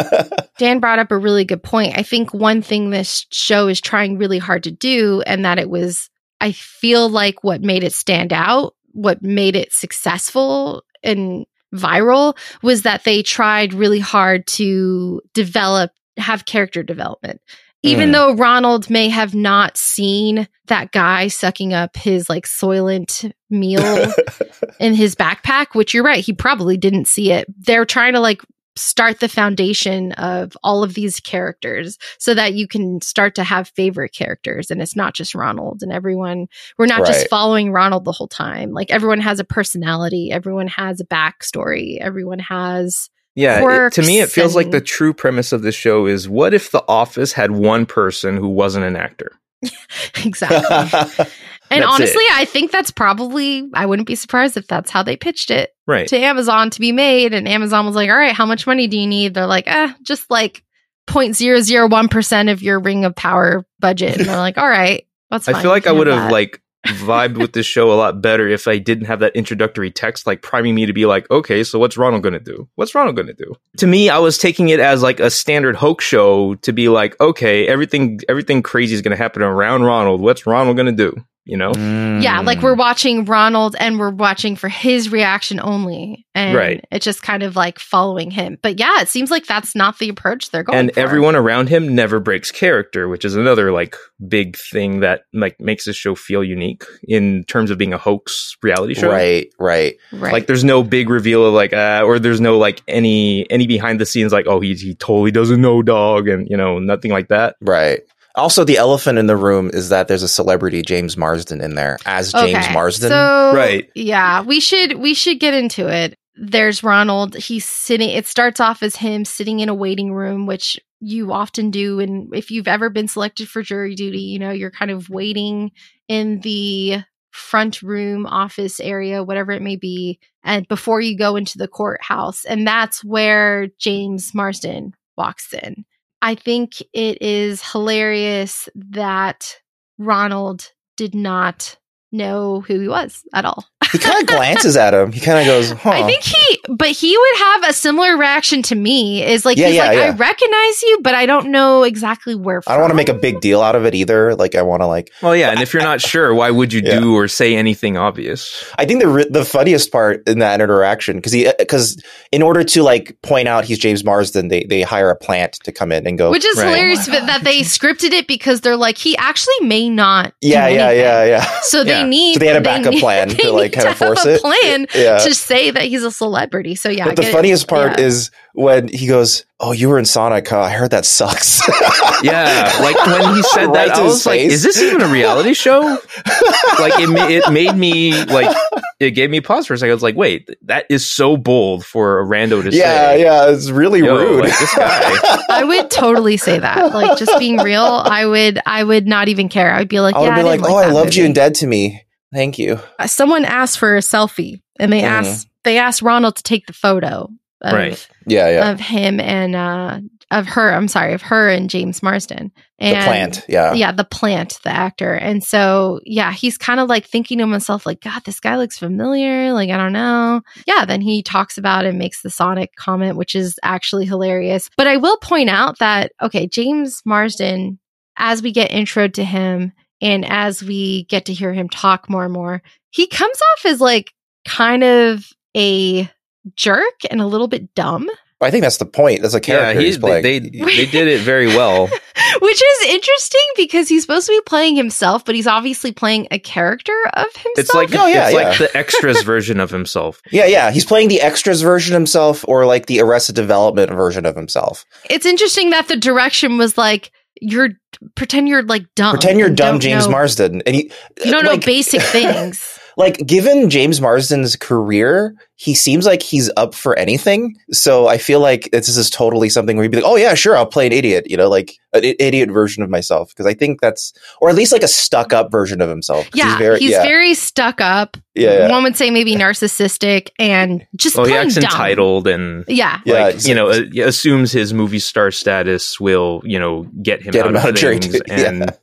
Dan 0.58 0.80
brought 0.80 0.98
up 0.98 1.10
a 1.10 1.18
really 1.18 1.44
good 1.44 1.62
point. 1.62 1.96
I 1.96 2.02
think 2.02 2.34
one 2.34 2.62
thing 2.62 2.90
this 2.90 3.26
show 3.30 3.68
is 3.68 3.80
trying 3.80 4.18
really 4.18 4.38
hard 4.38 4.64
to 4.64 4.70
do, 4.70 5.22
and 5.26 5.44
that 5.44 5.58
it 5.58 5.70
was, 5.70 6.10
I 6.40 6.52
feel 6.52 7.08
like 7.08 7.44
what 7.44 7.62
made 7.62 7.84
it 7.84 7.92
stand 7.92 8.32
out, 8.32 8.74
what 8.92 9.22
made 9.22 9.56
it 9.56 9.72
successful 9.72 10.82
and 11.02 11.46
viral, 11.74 12.36
was 12.62 12.82
that 12.82 13.04
they 13.04 13.22
tried 13.22 13.74
really 13.74 14.00
hard 14.00 14.46
to 14.46 15.20
develop, 15.34 15.92
have 16.16 16.46
character 16.46 16.82
development. 16.82 17.40
Even 17.82 18.08
Mm. 18.08 18.12
though 18.12 18.34
Ronald 18.34 18.90
may 18.90 19.08
have 19.08 19.34
not 19.34 19.76
seen 19.76 20.48
that 20.66 20.90
guy 20.92 21.28
sucking 21.28 21.72
up 21.72 21.96
his 21.96 22.28
like 22.28 22.46
soylent 22.46 23.30
meal 23.50 24.12
in 24.80 24.94
his 24.94 25.14
backpack, 25.14 25.68
which 25.74 25.94
you're 25.94 26.02
right, 26.04 26.24
he 26.24 26.32
probably 26.32 26.76
didn't 26.76 27.06
see 27.06 27.30
it. 27.32 27.46
They're 27.58 27.84
trying 27.84 28.14
to 28.14 28.20
like 28.20 28.40
start 28.78 29.20
the 29.20 29.28
foundation 29.28 30.12
of 30.12 30.54
all 30.62 30.82
of 30.84 30.92
these 30.92 31.18
characters 31.20 31.96
so 32.18 32.34
that 32.34 32.52
you 32.52 32.68
can 32.68 33.00
start 33.00 33.34
to 33.34 33.42
have 33.42 33.68
favorite 33.74 34.12
characters 34.12 34.70
and 34.70 34.82
it's 34.82 34.94
not 34.94 35.14
just 35.14 35.34
Ronald 35.34 35.78
and 35.82 35.90
everyone 35.90 36.46
we're 36.76 36.84
not 36.84 37.06
just 37.06 37.30
following 37.30 37.72
Ronald 37.72 38.04
the 38.04 38.12
whole 38.12 38.28
time. 38.28 38.72
Like 38.72 38.90
everyone 38.90 39.20
has 39.20 39.40
a 39.40 39.44
personality, 39.44 40.30
everyone 40.30 40.68
has 40.68 41.00
a 41.00 41.06
backstory, 41.06 41.96
everyone 42.00 42.38
has 42.40 43.08
Yeah, 43.36 43.86
it- 43.86 43.92
to 43.92 44.02
me, 44.02 44.20
it 44.20 44.30
feels 44.30 44.56
like 44.56 44.70
the 44.72 44.80
true 44.80 45.12
premise 45.14 45.52
of 45.52 45.62
this 45.62 45.74
show 45.76 46.06
is 46.06 46.28
what 46.28 46.52
if 46.54 46.70
The 46.72 46.82
Office 46.88 47.32
had 47.32 47.52
one 47.52 47.86
person 47.86 48.36
who 48.36 48.48
wasn't 48.48 48.86
an 48.86 48.96
actor? 48.96 49.32
exactly. 50.24 51.26
And 51.68 51.82
That's 51.82 51.94
honestly, 51.94 52.22
I 52.32 52.44
think 52.44 52.70
that's 52.70 52.92
probably 52.92 53.68
I 53.74 53.86
wouldn't 53.86 54.06
be 54.06 54.14
surprised 54.14 54.56
if 54.56 54.68
that's 54.68 54.88
how 54.88 55.02
they 55.02 55.16
pitched 55.16 55.50
it. 55.50 55.70
Right. 55.84 56.06
to 56.06 56.16
Amazon 56.16 56.70
to 56.70 56.78
be 56.80 56.92
made. 56.92 57.34
And 57.34 57.48
Amazon 57.48 57.86
was 57.86 57.96
like, 57.96 58.08
all 58.08 58.16
right, 58.16 58.32
how 58.32 58.46
much 58.46 58.68
money 58.68 58.86
do 58.86 58.96
you 58.96 59.08
need? 59.08 59.34
They're 59.34 59.48
like, 59.48 59.64
eh, 59.66 59.92
just 60.02 60.30
like 60.30 60.62
0.001% 61.08 62.52
of 62.52 62.62
your 62.62 62.78
ring 62.78 63.04
of 63.04 63.14
power 63.16 63.66
budget. 63.80 64.16
And 64.16 64.26
they're 64.26 64.36
like, 64.36 64.58
all 64.58 64.68
right, 64.68 65.06
that's. 65.30 65.48
I 65.48 65.60
feel 65.60 65.70
like 65.70 65.86
I 65.86 65.92
would 65.92 66.06
have 66.06 66.30
like 66.30 66.60
vibed 66.88 67.38
with 67.38 67.52
this 67.52 67.66
show 67.66 67.92
a 67.92 67.94
lot 67.94 68.20
better 68.20 68.48
if 68.48 68.68
I 68.68 68.78
didn't 68.78 69.06
have 69.06 69.20
that 69.20 69.34
introductory 69.36 69.90
text 69.90 70.26
like 70.26 70.42
priming 70.42 70.74
me 70.74 70.86
to 70.86 70.92
be 70.92 71.06
like, 71.06 71.30
okay, 71.30 71.64
so 71.64 71.78
what's 71.78 71.96
Ronald 71.96 72.22
going 72.22 72.32
to 72.32 72.40
do? 72.40 72.68
What's 72.74 72.94
Ronald 72.94 73.16
going 73.16 73.28
to 73.28 73.34
do? 73.34 73.54
To 73.78 73.86
me, 73.86 74.08
I 74.10 74.18
was 74.18 74.38
taking 74.38 74.68
it 74.68 74.80
as 74.80 75.02
like 75.02 75.20
a 75.20 75.30
standard 75.30 75.76
hoax 75.76 76.04
show 76.04 76.54
to 76.56 76.72
be 76.72 76.88
like, 76.88 77.18
okay, 77.20 77.66
everything 77.66 78.20
everything 78.28 78.62
crazy 78.62 78.94
is 78.94 79.02
going 79.02 79.16
to 79.16 79.22
happen 79.22 79.42
around 79.42 79.82
Ronald. 79.82 80.20
What's 80.20 80.46
Ronald 80.46 80.76
going 80.76 80.86
to 80.86 80.92
do? 80.92 81.24
You 81.46 81.56
know? 81.56 81.72
Yeah, 82.20 82.40
like 82.40 82.58
Mm. 82.58 82.62
we're 82.62 82.74
watching 82.74 83.24
Ronald 83.24 83.76
and 83.78 83.98
we're 84.00 84.10
watching 84.10 84.56
for 84.56 84.68
his 84.68 85.10
reaction 85.12 85.60
only. 85.62 86.26
And 86.34 86.56
Right. 86.56 86.84
it's 86.90 87.04
just 87.04 87.22
kind 87.22 87.42
of 87.44 87.54
like 87.56 87.78
following 87.78 88.30
him. 88.32 88.58
But 88.62 88.78
yeah, 88.80 89.00
it 89.00 89.08
seems 89.08 89.30
like 89.30 89.46
that's 89.46 89.74
not 89.76 89.98
the 90.00 90.08
approach 90.08 90.50
they're 90.50 90.64
going 90.64 90.76
and 90.78 90.92
for. 90.92 90.98
everyone 91.00 91.36
around 91.36 91.68
him 91.68 91.94
never 91.94 92.18
breaks 92.20 92.50
character, 92.50 93.08
which 93.08 93.24
is 93.24 93.36
another 93.36 93.70
like 93.72 93.96
big 94.28 94.56
thing 94.56 95.00
that 95.00 95.22
like 95.32 95.56
makes 95.60 95.84
this 95.84 95.94
show 95.96 96.14
feel 96.16 96.42
unique 96.42 96.82
in 97.06 97.44
terms 97.44 97.70
of 97.70 97.78
being 97.78 97.92
a 97.92 97.98
hoax 97.98 98.56
reality 98.62 98.94
show. 98.94 99.08
Right, 99.10 99.48
right. 99.60 99.94
Right. 100.12 100.32
Like 100.32 100.46
there's 100.48 100.64
no 100.64 100.82
big 100.82 101.08
reveal 101.08 101.46
of 101.46 101.54
like 101.54 101.72
uh, 101.72 102.02
or 102.04 102.18
there's 102.18 102.40
no 102.40 102.58
like 102.58 102.82
any 102.88 103.48
any 103.50 103.66
behind 103.68 104.00
the 104.00 104.06
scenes 104.06 104.32
like 104.32 104.46
oh 104.48 104.58
he 104.60 104.74
he 104.74 104.94
totally 104.96 105.30
doesn't 105.30 105.60
know 105.60 105.80
dog 105.80 106.28
and 106.28 106.48
you 106.50 106.56
know 106.56 106.80
nothing 106.80 107.12
like 107.12 107.28
that. 107.28 107.54
Right. 107.60 108.00
Also, 108.36 108.64
the 108.64 108.76
elephant 108.76 109.18
in 109.18 109.26
the 109.26 109.36
room 109.36 109.70
is 109.72 109.88
that 109.88 110.08
there's 110.08 110.22
a 110.22 110.28
celebrity 110.28 110.82
James 110.82 111.16
Marsden 111.16 111.60
in 111.60 111.74
there 111.74 111.98
as 112.04 112.32
James 112.32 112.66
Marsden. 112.72 113.08
So 113.08 113.52
Right. 113.54 113.90
Yeah, 113.94 114.42
we 114.42 114.60
should 114.60 114.98
we 114.98 115.14
should 115.14 115.40
get 115.40 115.54
into 115.54 115.88
it. 115.88 116.14
There's 116.34 116.82
Ronald. 116.82 117.34
He's 117.34 117.64
sitting. 117.64 118.10
It 118.10 118.26
starts 118.26 118.60
off 118.60 118.82
as 118.82 118.96
him 118.96 119.24
sitting 119.24 119.60
in 119.60 119.70
a 119.70 119.74
waiting 119.74 120.12
room, 120.12 120.46
which 120.46 120.78
you 121.00 121.32
often 121.32 121.70
do. 121.70 121.98
And 121.98 122.34
if 122.34 122.50
you've 122.50 122.68
ever 122.68 122.90
been 122.90 123.08
selected 123.08 123.48
for 123.48 123.62
jury 123.62 123.94
duty, 123.94 124.20
you 124.20 124.38
know 124.38 124.50
you're 124.50 124.70
kind 124.70 124.90
of 124.90 125.08
waiting 125.08 125.72
in 126.08 126.40
the 126.40 127.02
front 127.30 127.82
room, 127.82 128.26
office 128.26 128.80
area, 128.80 129.22
whatever 129.22 129.52
it 129.52 129.62
may 129.62 129.76
be, 129.76 130.18
and 130.42 130.66
before 130.68 131.00
you 131.00 131.16
go 131.16 131.36
into 131.36 131.58
the 131.58 131.68
courthouse. 131.68 132.44
And 132.44 132.66
that's 132.66 133.04
where 133.04 133.68
James 133.78 134.34
Marsden 134.34 134.94
walks 135.16 135.52
in. 135.52 135.84
I 136.22 136.34
think 136.34 136.82
it 136.92 137.22
is 137.22 137.62
hilarious 137.72 138.68
that 138.74 139.60
Ronald 139.98 140.72
did 140.96 141.14
not 141.14 141.76
know 142.12 142.60
who 142.60 142.80
he 142.80 142.88
was 142.88 143.22
at 143.34 143.44
all. 143.44 143.64
He 143.98 144.08
kind 144.08 144.20
of 144.20 144.26
glances 144.26 144.76
at 144.76 144.94
him. 144.94 145.12
He 145.12 145.20
kind 145.20 145.38
of 145.38 145.46
goes, 145.46 145.70
huh. 145.72 145.90
I 145.90 146.02
think 146.06 146.22
he, 146.22 146.60
but 146.68 146.88
he 146.88 147.16
would 147.16 147.38
have 147.38 147.64
a 147.70 147.72
similar 147.72 148.16
reaction 148.16 148.62
to 148.62 148.74
me. 148.74 149.22
Is 149.24 149.44
like 149.44 149.56
Yeah, 149.56 149.66
he's 149.68 149.76
yeah, 149.76 149.86
like, 149.88 149.98
I 149.98 150.10
recognize 150.10 150.82
you, 150.82 150.98
but 151.02 151.14
I 151.14 151.26
don't 151.26 151.50
know 151.50 151.82
exactly 151.82 152.34
where. 152.34 152.62
I 152.66 152.72
don't 152.72 152.80
want 152.82 152.90
to 152.90 152.96
make 152.96 153.08
a 153.08 153.14
big 153.14 153.40
deal 153.40 153.62
out 153.62 153.74
of 153.76 153.84
it 153.86 153.94
either. 153.94 154.34
Like, 154.34 154.54
I 154.54 154.62
want 154.62 154.82
to 154.82 154.86
like. 154.86 155.12
Well, 155.22 155.34
yeah, 155.36 155.50
and 155.50 155.60
if 155.60 155.72
you're 155.72 155.82
not 155.82 156.00
sure, 156.00 156.34
why 156.34 156.50
would 156.50 156.72
you 156.72 156.82
Yeah. 156.84 157.00
do 157.00 157.14
or 157.14 157.28
say 157.28 157.56
anything 157.56 157.96
obvious? 157.96 158.64
I 158.78 158.84
think 158.84 159.02
the 159.02 159.26
the 159.30 159.44
funniest 159.44 159.90
part 159.92 160.26
in 160.28 160.38
that 160.40 160.60
interaction 160.60 161.16
because 161.16 161.32
he 161.32 161.50
because 161.58 162.02
in 162.32 162.42
order 162.42 162.64
to 162.64 162.82
like 162.82 163.16
point 163.22 163.48
out 163.48 163.64
he's 163.64 163.78
James 163.78 164.04
Marsden, 164.04 164.48
they 164.48 164.64
they 164.64 164.82
hire 164.82 165.10
a 165.10 165.16
plant 165.16 165.54
to 165.64 165.72
come 165.72 165.92
in 165.92 166.06
and 166.06 166.18
go. 166.18 166.30
Which 166.30 166.44
is 166.44 166.56
Right. 166.56 166.66
hilarious 166.66 167.08
Oh 167.08 167.12
my 167.12 167.20
but 167.20 167.26
that 167.26 167.44
they 167.44 167.60
scripted 167.60 168.12
it 168.12 168.26
because 168.26 168.60
they're 168.60 168.76
like 168.76 168.98
he 168.98 169.16
actually 169.16 169.60
may 169.62 169.88
not. 169.88 170.32
do 170.40 170.48
yeah, 170.48 170.68
yeah, 170.68 170.90
yeah, 170.90 171.24
yeah. 171.24 171.44
So 171.62 171.84
they 171.84 172.00
Yeah. 172.00 172.06
need. 172.06 172.34
So 172.34 172.40
they 172.40 172.46
had 172.48 172.56
a 172.56 172.60
backup 172.60 172.92
need- 172.92 173.00
plan 173.00 173.28
they 173.30 173.34
to, 173.34 173.52
like, 173.52 173.74
need 173.76 173.82
kinda 173.94 173.98
have 173.98 174.16
force 174.16 174.24
a 174.26 174.34
it. 174.34 174.40
Plan 174.40 174.86
Yeah. 174.94 175.18
to 175.18 175.34
say 175.34 175.70
that 175.70 175.82
he's 175.84 176.02
a 176.02 176.10
celebrity. 176.10 176.74
So 176.74 176.88
yeah, 176.88 177.04
but 177.06 177.16
the 177.16 177.22
get 177.22 177.30
it. 177.30 177.34
funniest 177.34 177.68
part 177.68 177.98
Yeah. 177.98 178.06
is 178.06 178.30
when 178.54 178.88
he 178.88 179.06
goes, 179.06 179.44
"Oh, 179.60 179.72
you 179.72 179.88
were 179.88 179.98
in 179.98 180.04
Sonic. 180.04 180.48
Huh? 180.48 180.60
I 180.60 180.70
heard 180.70 180.90
that 180.92 181.04
sucks." 181.04 181.62
Yeah, 182.22 182.72
like 182.80 182.96
when 183.06 183.34
he 183.34 183.42
said 183.42 183.66
Right 183.66 183.88
that, 183.88 183.94
to 183.96 184.00
I 184.00 184.04
his 184.04 184.12
was 184.14 184.26
like, 184.26 184.40
"Is 184.40 184.62
this 184.62 184.80
even 184.80 185.02
a 185.02 185.06
reality 185.08 185.52
show?" 185.52 185.80
like 186.78 186.98
it, 186.98 187.08
ma- 187.10 187.26
it 187.28 187.52
made 187.52 187.76
me 187.76 188.24
like 188.24 188.56
it 189.00 189.10
gave 189.10 189.28
me 189.28 189.42
pause 189.42 189.66
for 189.66 189.74
a 189.74 189.78
second. 189.78 189.90
I 189.90 189.94
was 189.94 190.02
like, 190.02 190.16
"Wait, 190.16 190.48
that 190.62 190.86
is 190.88 191.04
so 191.04 191.36
bold 191.36 191.84
for 191.84 192.20
a 192.20 192.24
rando 192.24 192.62
to 192.62 192.70
yeah, 192.74 193.10
say." 193.10 193.20
yeah, 193.22 193.44
yeah, 193.46 193.50
it's 193.52 193.68
really 193.68 194.00
Yo, 194.00 194.16
rude. 194.16 194.40
like, 194.44 194.58
this 194.58 194.74
guy. 194.74 195.36
I 195.50 195.64
would 195.64 195.90
totally 195.90 196.38
say 196.38 196.58
that. 196.58 196.94
Like 196.94 197.18
just 197.18 197.38
being 197.38 197.58
real, 197.58 197.82
I 197.84 198.24
would. 198.24 198.60
I 198.64 198.82
would 198.82 199.06
not 199.06 199.28
even 199.28 199.50
care. 199.50 199.70
I 199.70 199.80
would 199.80 199.88
be 199.88 200.00
like, 200.00 200.14
I 200.16 200.20
would 200.20 200.24
yeah, 200.28 200.34
be 200.36 200.40
I 200.40 200.44
like, 200.44 200.60
didn't 200.60 200.72
"Oh, 200.72 200.76
I 200.76 200.86
that 200.86 200.94
loved 200.94 201.14
you 201.16 201.26
and 201.26 201.34
Dead 201.34 201.54
to 201.56 201.66
Me. 201.66 202.02
Thank 202.36 202.58
you." 202.58 202.78
Uh, 202.98 203.06
someone 203.06 203.44
asked 203.44 203.78
for 203.78 203.96
a 203.96 204.00
selfie 204.00 204.60
and 204.78 204.92
they 204.92 205.00
Mhm. 205.02 205.10
asked 205.10 205.48
they 205.64 205.78
asked 205.78 206.02
Ronald 206.02 206.36
to 206.36 206.42
take 206.44 206.66
the 206.66 206.72
photo 206.72 207.28
of, 207.62 207.72
Right. 207.72 208.08
Yeah, 208.26 208.48
yeah. 208.50 208.70
of 208.70 208.78
him 208.78 209.18
and 209.18 209.56
uh 209.56 210.00
of 210.32 210.46
her 210.48 210.72
I'm 210.72 210.88
sorry 210.88 211.12
of 211.14 211.22
her 211.22 211.48
and 211.48 211.70
James 211.70 212.02
Marsden 212.02 212.50
the 212.80 212.84
and 212.86 213.04
plant. 213.04 213.44
Yeah. 213.48 213.72
yeah 213.74 213.92
the 213.92 214.04
plant 214.04 214.58
the 214.64 214.70
actor 214.70 215.12
and 215.14 215.42
so 215.42 216.00
yeah 216.04 216.32
he's 216.32 216.58
kind 216.58 216.80
of 216.80 216.88
like 216.88 217.06
thinking 217.06 217.38
to 217.38 217.46
himself 217.46 217.86
like 217.86 218.00
god 218.00 218.22
this 218.24 218.40
guy 218.40 218.56
looks 218.56 218.76
familiar 218.78 219.52
like 219.52 219.70
I 219.70 219.76
don't 219.76 219.92
know 219.92 220.40
yeah 220.66 220.84
then 220.84 221.00
he 221.00 221.22
talks 221.22 221.58
about 221.58 221.84
and 221.86 221.96
makes 221.98 222.22
the 222.22 222.30
Sonic 222.30 222.70
comment 222.76 223.16
which 223.16 223.34
is 223.36 223.58
actually 223.62 224.04
hilarious 224.04 224.68
but 224.76 224.86
I 224.88 224.96
will 224.98 225.16
point 225.18 225.48
out 225.48 225.78
that 225.78 226.12
okay 226.20 226.46
James 226.48 227.02
Marsden 227.06 227.78
as 228.16 228.42
we 228.42 228.50
get 228.52 228.70
intro 228.72 229.06
to 229.08 229.24
him 229.24 229.72
and 230.00 230.24
as 230.24 230.62
we 230.62 231.04
get 231.04 231.26
to 231.26 231.32
hear 231.34 231.52
him 231.52 231.68
talk 231.68 232.08
more 232.10 232.24
and 232.24 232.32
more 232.32 232.62
he 232.90 233.06
comes 233.06 233.38
off 233.52 233.66
as 233.66 233.80
like 233.80 234.12
kind 234.46 234.82
of 234.84 235.26
a 235.56 236.08
jerk 236.54 236.94
and 237.10 237.20
a 237.20 237.26
little 237.26 237.48
bit 237.48 237.74
dumb, 237.74 238.08
I 238.40 238.50
think 238.50 238.62
that's 238.62 238.76
the 238.76 238.86
point. 238.86 239.22
That's 239.22 239.34
a 239.34 239.40
character 239.40 239.80
he, 239.80 239.86
he's 239.86 239.98
playing. 239.98 240.22
they 240.22 240.38
they 240.40 240.86
did 240.86 241.08
it 241.08 241.20
very 241.20 241.46
well. 241.48 241.88
which 242.40 242.62
is 242.62 242.88
interesting 242.88 243.40
because 243.56 243.88
he's 243.88 244.02
supposed 244.02 244.26
to 244.26 244.32
be 244.32 244.40
playing 244.46 244.76
himself, 244.76 245.24
but 245.24 245.34
he's 245.34 245.46
obviously 245.46 245.92
playing 245.92 246.28
a 246.30 246.38
character 246.38 246.92
of 247.14 247.24
himself. 247.34 247.52
It's 247.56 247.74
like 247.74 247.88
Oh, 247.94 248.06
yeah, 248.06 248.28
it's 248.28 248.34
yeah. 248.38 248.48
like 248.48 248.58
the 248.58 248.76
extras 248.76 249.22
version 249.24 249.58
of 249.58 249.70
himself. 249.70 250.20
yeah, 250.30 250.44
yeah. 250.46 250.70
He's 250.70 250.84
playing 250.84 251.08
the 251.08 251.20
extras 251.22 251.62
version 251.62 251.94
himself, 251.94 252.44
or 252.46 252.66
like 252.66 252.86
the 252.86 253.00
Arrested 253.00 253.34
Development 253.36 253.90
version 253.90 254.26
of 254.26 254.36
himself. 254.36 254.84
it's 255.08 255.26
interesting 255.26 255.70
that 255.70 255.88
the 255.88 255.96
direction 255.96 256.58
was 256.58 256.76
like 256.76 257.10
you're 257.40 257.70
pretend 258.14 258.48
you're 258.48 258.62
like 258.62 258.86
dumb. 258.94 259.12
Pretend 259.12 259.38
you're 259.38 259.50
dumb, 259.50 259.80
James 259.80 260.06
know- 260.06 260.12
Marsden, 260.12 260.62
and 260.66 260.74
he 260.74 260.90
You 261.24 261.30
don't 261.30 261.44
know 261.44 261.50
like- 261.52 261.64
basic 261.64 262.00
things. 262.12 262.78
like 262.96 263.18
given 263.26 263.68
James 263.70 264.00
Marsden's 264.00 264.56
career, 264.56 265.34
he 265.58 265.74
seems 265.74 266.04
like 266.04 266.22
he's 266.22 266.50
up 266.58 266.74
for 266.74 266.98
anything. 266.98 267.56
So 267.72 268.08
I 268.08 268.18
feel 268.18 268.40
like 268.40 268.68
this 268.72 268.88
is 268.94 269.08
totally 269.08 269.48
something 269.48 269.76
where 269.76 269.84
he'd 269.84 269.90
be 269.90 269.96
like, 269.96 270.04
"Oh 270.06 270.16
yeah, 270.16 270.34
sure, 270.34 270.56
I'll 270.56 270.66
play 270.66 270.86
an 270.86 270.92
idiot," 270.92 271.26
you 271.30 271.36
know, 271.36 271.48
like 271.48 271.74
an 271.94 272.04
i- 272.04 272.14
idiot 272.18 272.50
version 272.50 272.82
of 272.82 272.90
myself 272.90 273.30
because 273.30 273.46
I 273.46 273.54
think 273.54 273.80
that's, 273.80 274.12
or 274.40 274.50
at 274.50 274.54
least 274.54 274.70
like 274.72 274.82
a 274.82 274.88
stuck 274.88 275.32
up 275.32 275.50
version 275.50 275.80
of 275.80 275.88
himself. 275.88 276.28
Yeah, 276.34 276.50
he's 276.50 276.58
very, 276.58 276.78
he's 276.80 276.90
yeah, 276.90 277.02
very 277.02 277.32
stuck 277.34 277.80
up. 277.80 278.18
yeah, 278.34 278.52
yeah. 278.66 278.70
One 278.70 278.82
would 278.82 278.96
say 278.98 279.10
maybe 279.10 279.34
narcissistic 279.34 280.28
and 280.38 280.86
just 280.94 281.18
Oh, 281.18 281.24
he 281.24 281.34
acts 281.34 281.54
dumb. 281.54 281.64
entitled 281.64 282.26
and 282.28 282.64
Yeah. 282.68 283.00
Yeah, 283.06 283.14
like 283.14 283.26
it's- 283.36 283.48
you 283.48 283.54
know, 283.54 283.68
uh, 283.70 283.82
assumes 284.04 284.52
his 284.52 284.74
movie 284.74 284.98
star 284.98 285.30
status 285.30 285.98
will 285.98 286.42
you 286.44 286.58
know 286.58 286.86
get 287.02 287.22
him 287.22 287.32
Get 287.32 287.44
out 287.44 287.48
him 287.50 287.56
of 287.56 287.62
out 287.62 287.68
of 287.70 287.74
jury 287.76 287.98
things, 287.98 288.12
duty, 288.26 288.44
and 288.44 288.76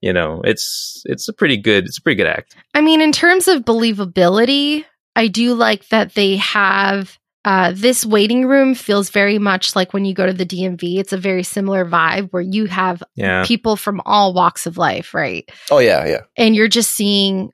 you 0.00 0.12
know, 0.12 0.40
it's 0.44 1.02
it's 1.06 1.28
a 1.28 1.32
pretty 1.32 1.56
good 1.56 1.84
it's 1.86 1.98
a 1.98 2.02
pretty 2.02 2.16
good 2.16 2.26
act. 2.26 2.56
I 2.74 2.80
mean, 2.80 3.00
in 3.00 3.12
terms 3.12 3.46
of 3.46 3.64
believability, 3.64 4.84
I 5.16 5.28
do 5.28 5.54
like 5.54 5.88
that 5.88 6.14
they 6.14 6.36
have 6.36 7.18
uh, 7.44 7.72
this 7.74 8.04
waiting 8.04 8.46
room 8.46 8.74
feels 8.74 9.10
very 9.10 9.38
much 9.38 9.74
like 9.74 9.94
when 9.94 10.04
you 10.04 10.14
go 10.14 10.26
to 10.26 10.32
the 10.32 10.44
DMV. 10.44 10.98
It's 10.98 11.12
a 11.12 11.18
very 11.18 11.42
similar 11.42 11.86
vibe 11.86 12.28
where 12.32 12.42
you 12.42 12.66
have 12.66 13.02
Yeah, 13.16 13.44
people 13.46 13.76
from 13.76 14.02
all 14.04 14.34
walks 14.34 14.66
of 14.66 14.76
life, 14.76 15.14
right? 15.14 15.50
Oh 15.70 15.78
yeah, 15.78 16.06
yeah. 16.06 16.20
And 16.36 16.54
you're 16.54 16.68
just 16.68 16.90
seeing 16.90 17.50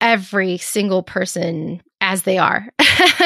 every 0.00 0.58
single 0.58 1.02
person 1.02 1.82
as 2.16 2.22
they 2.22 2.38
are. 2.38 2.66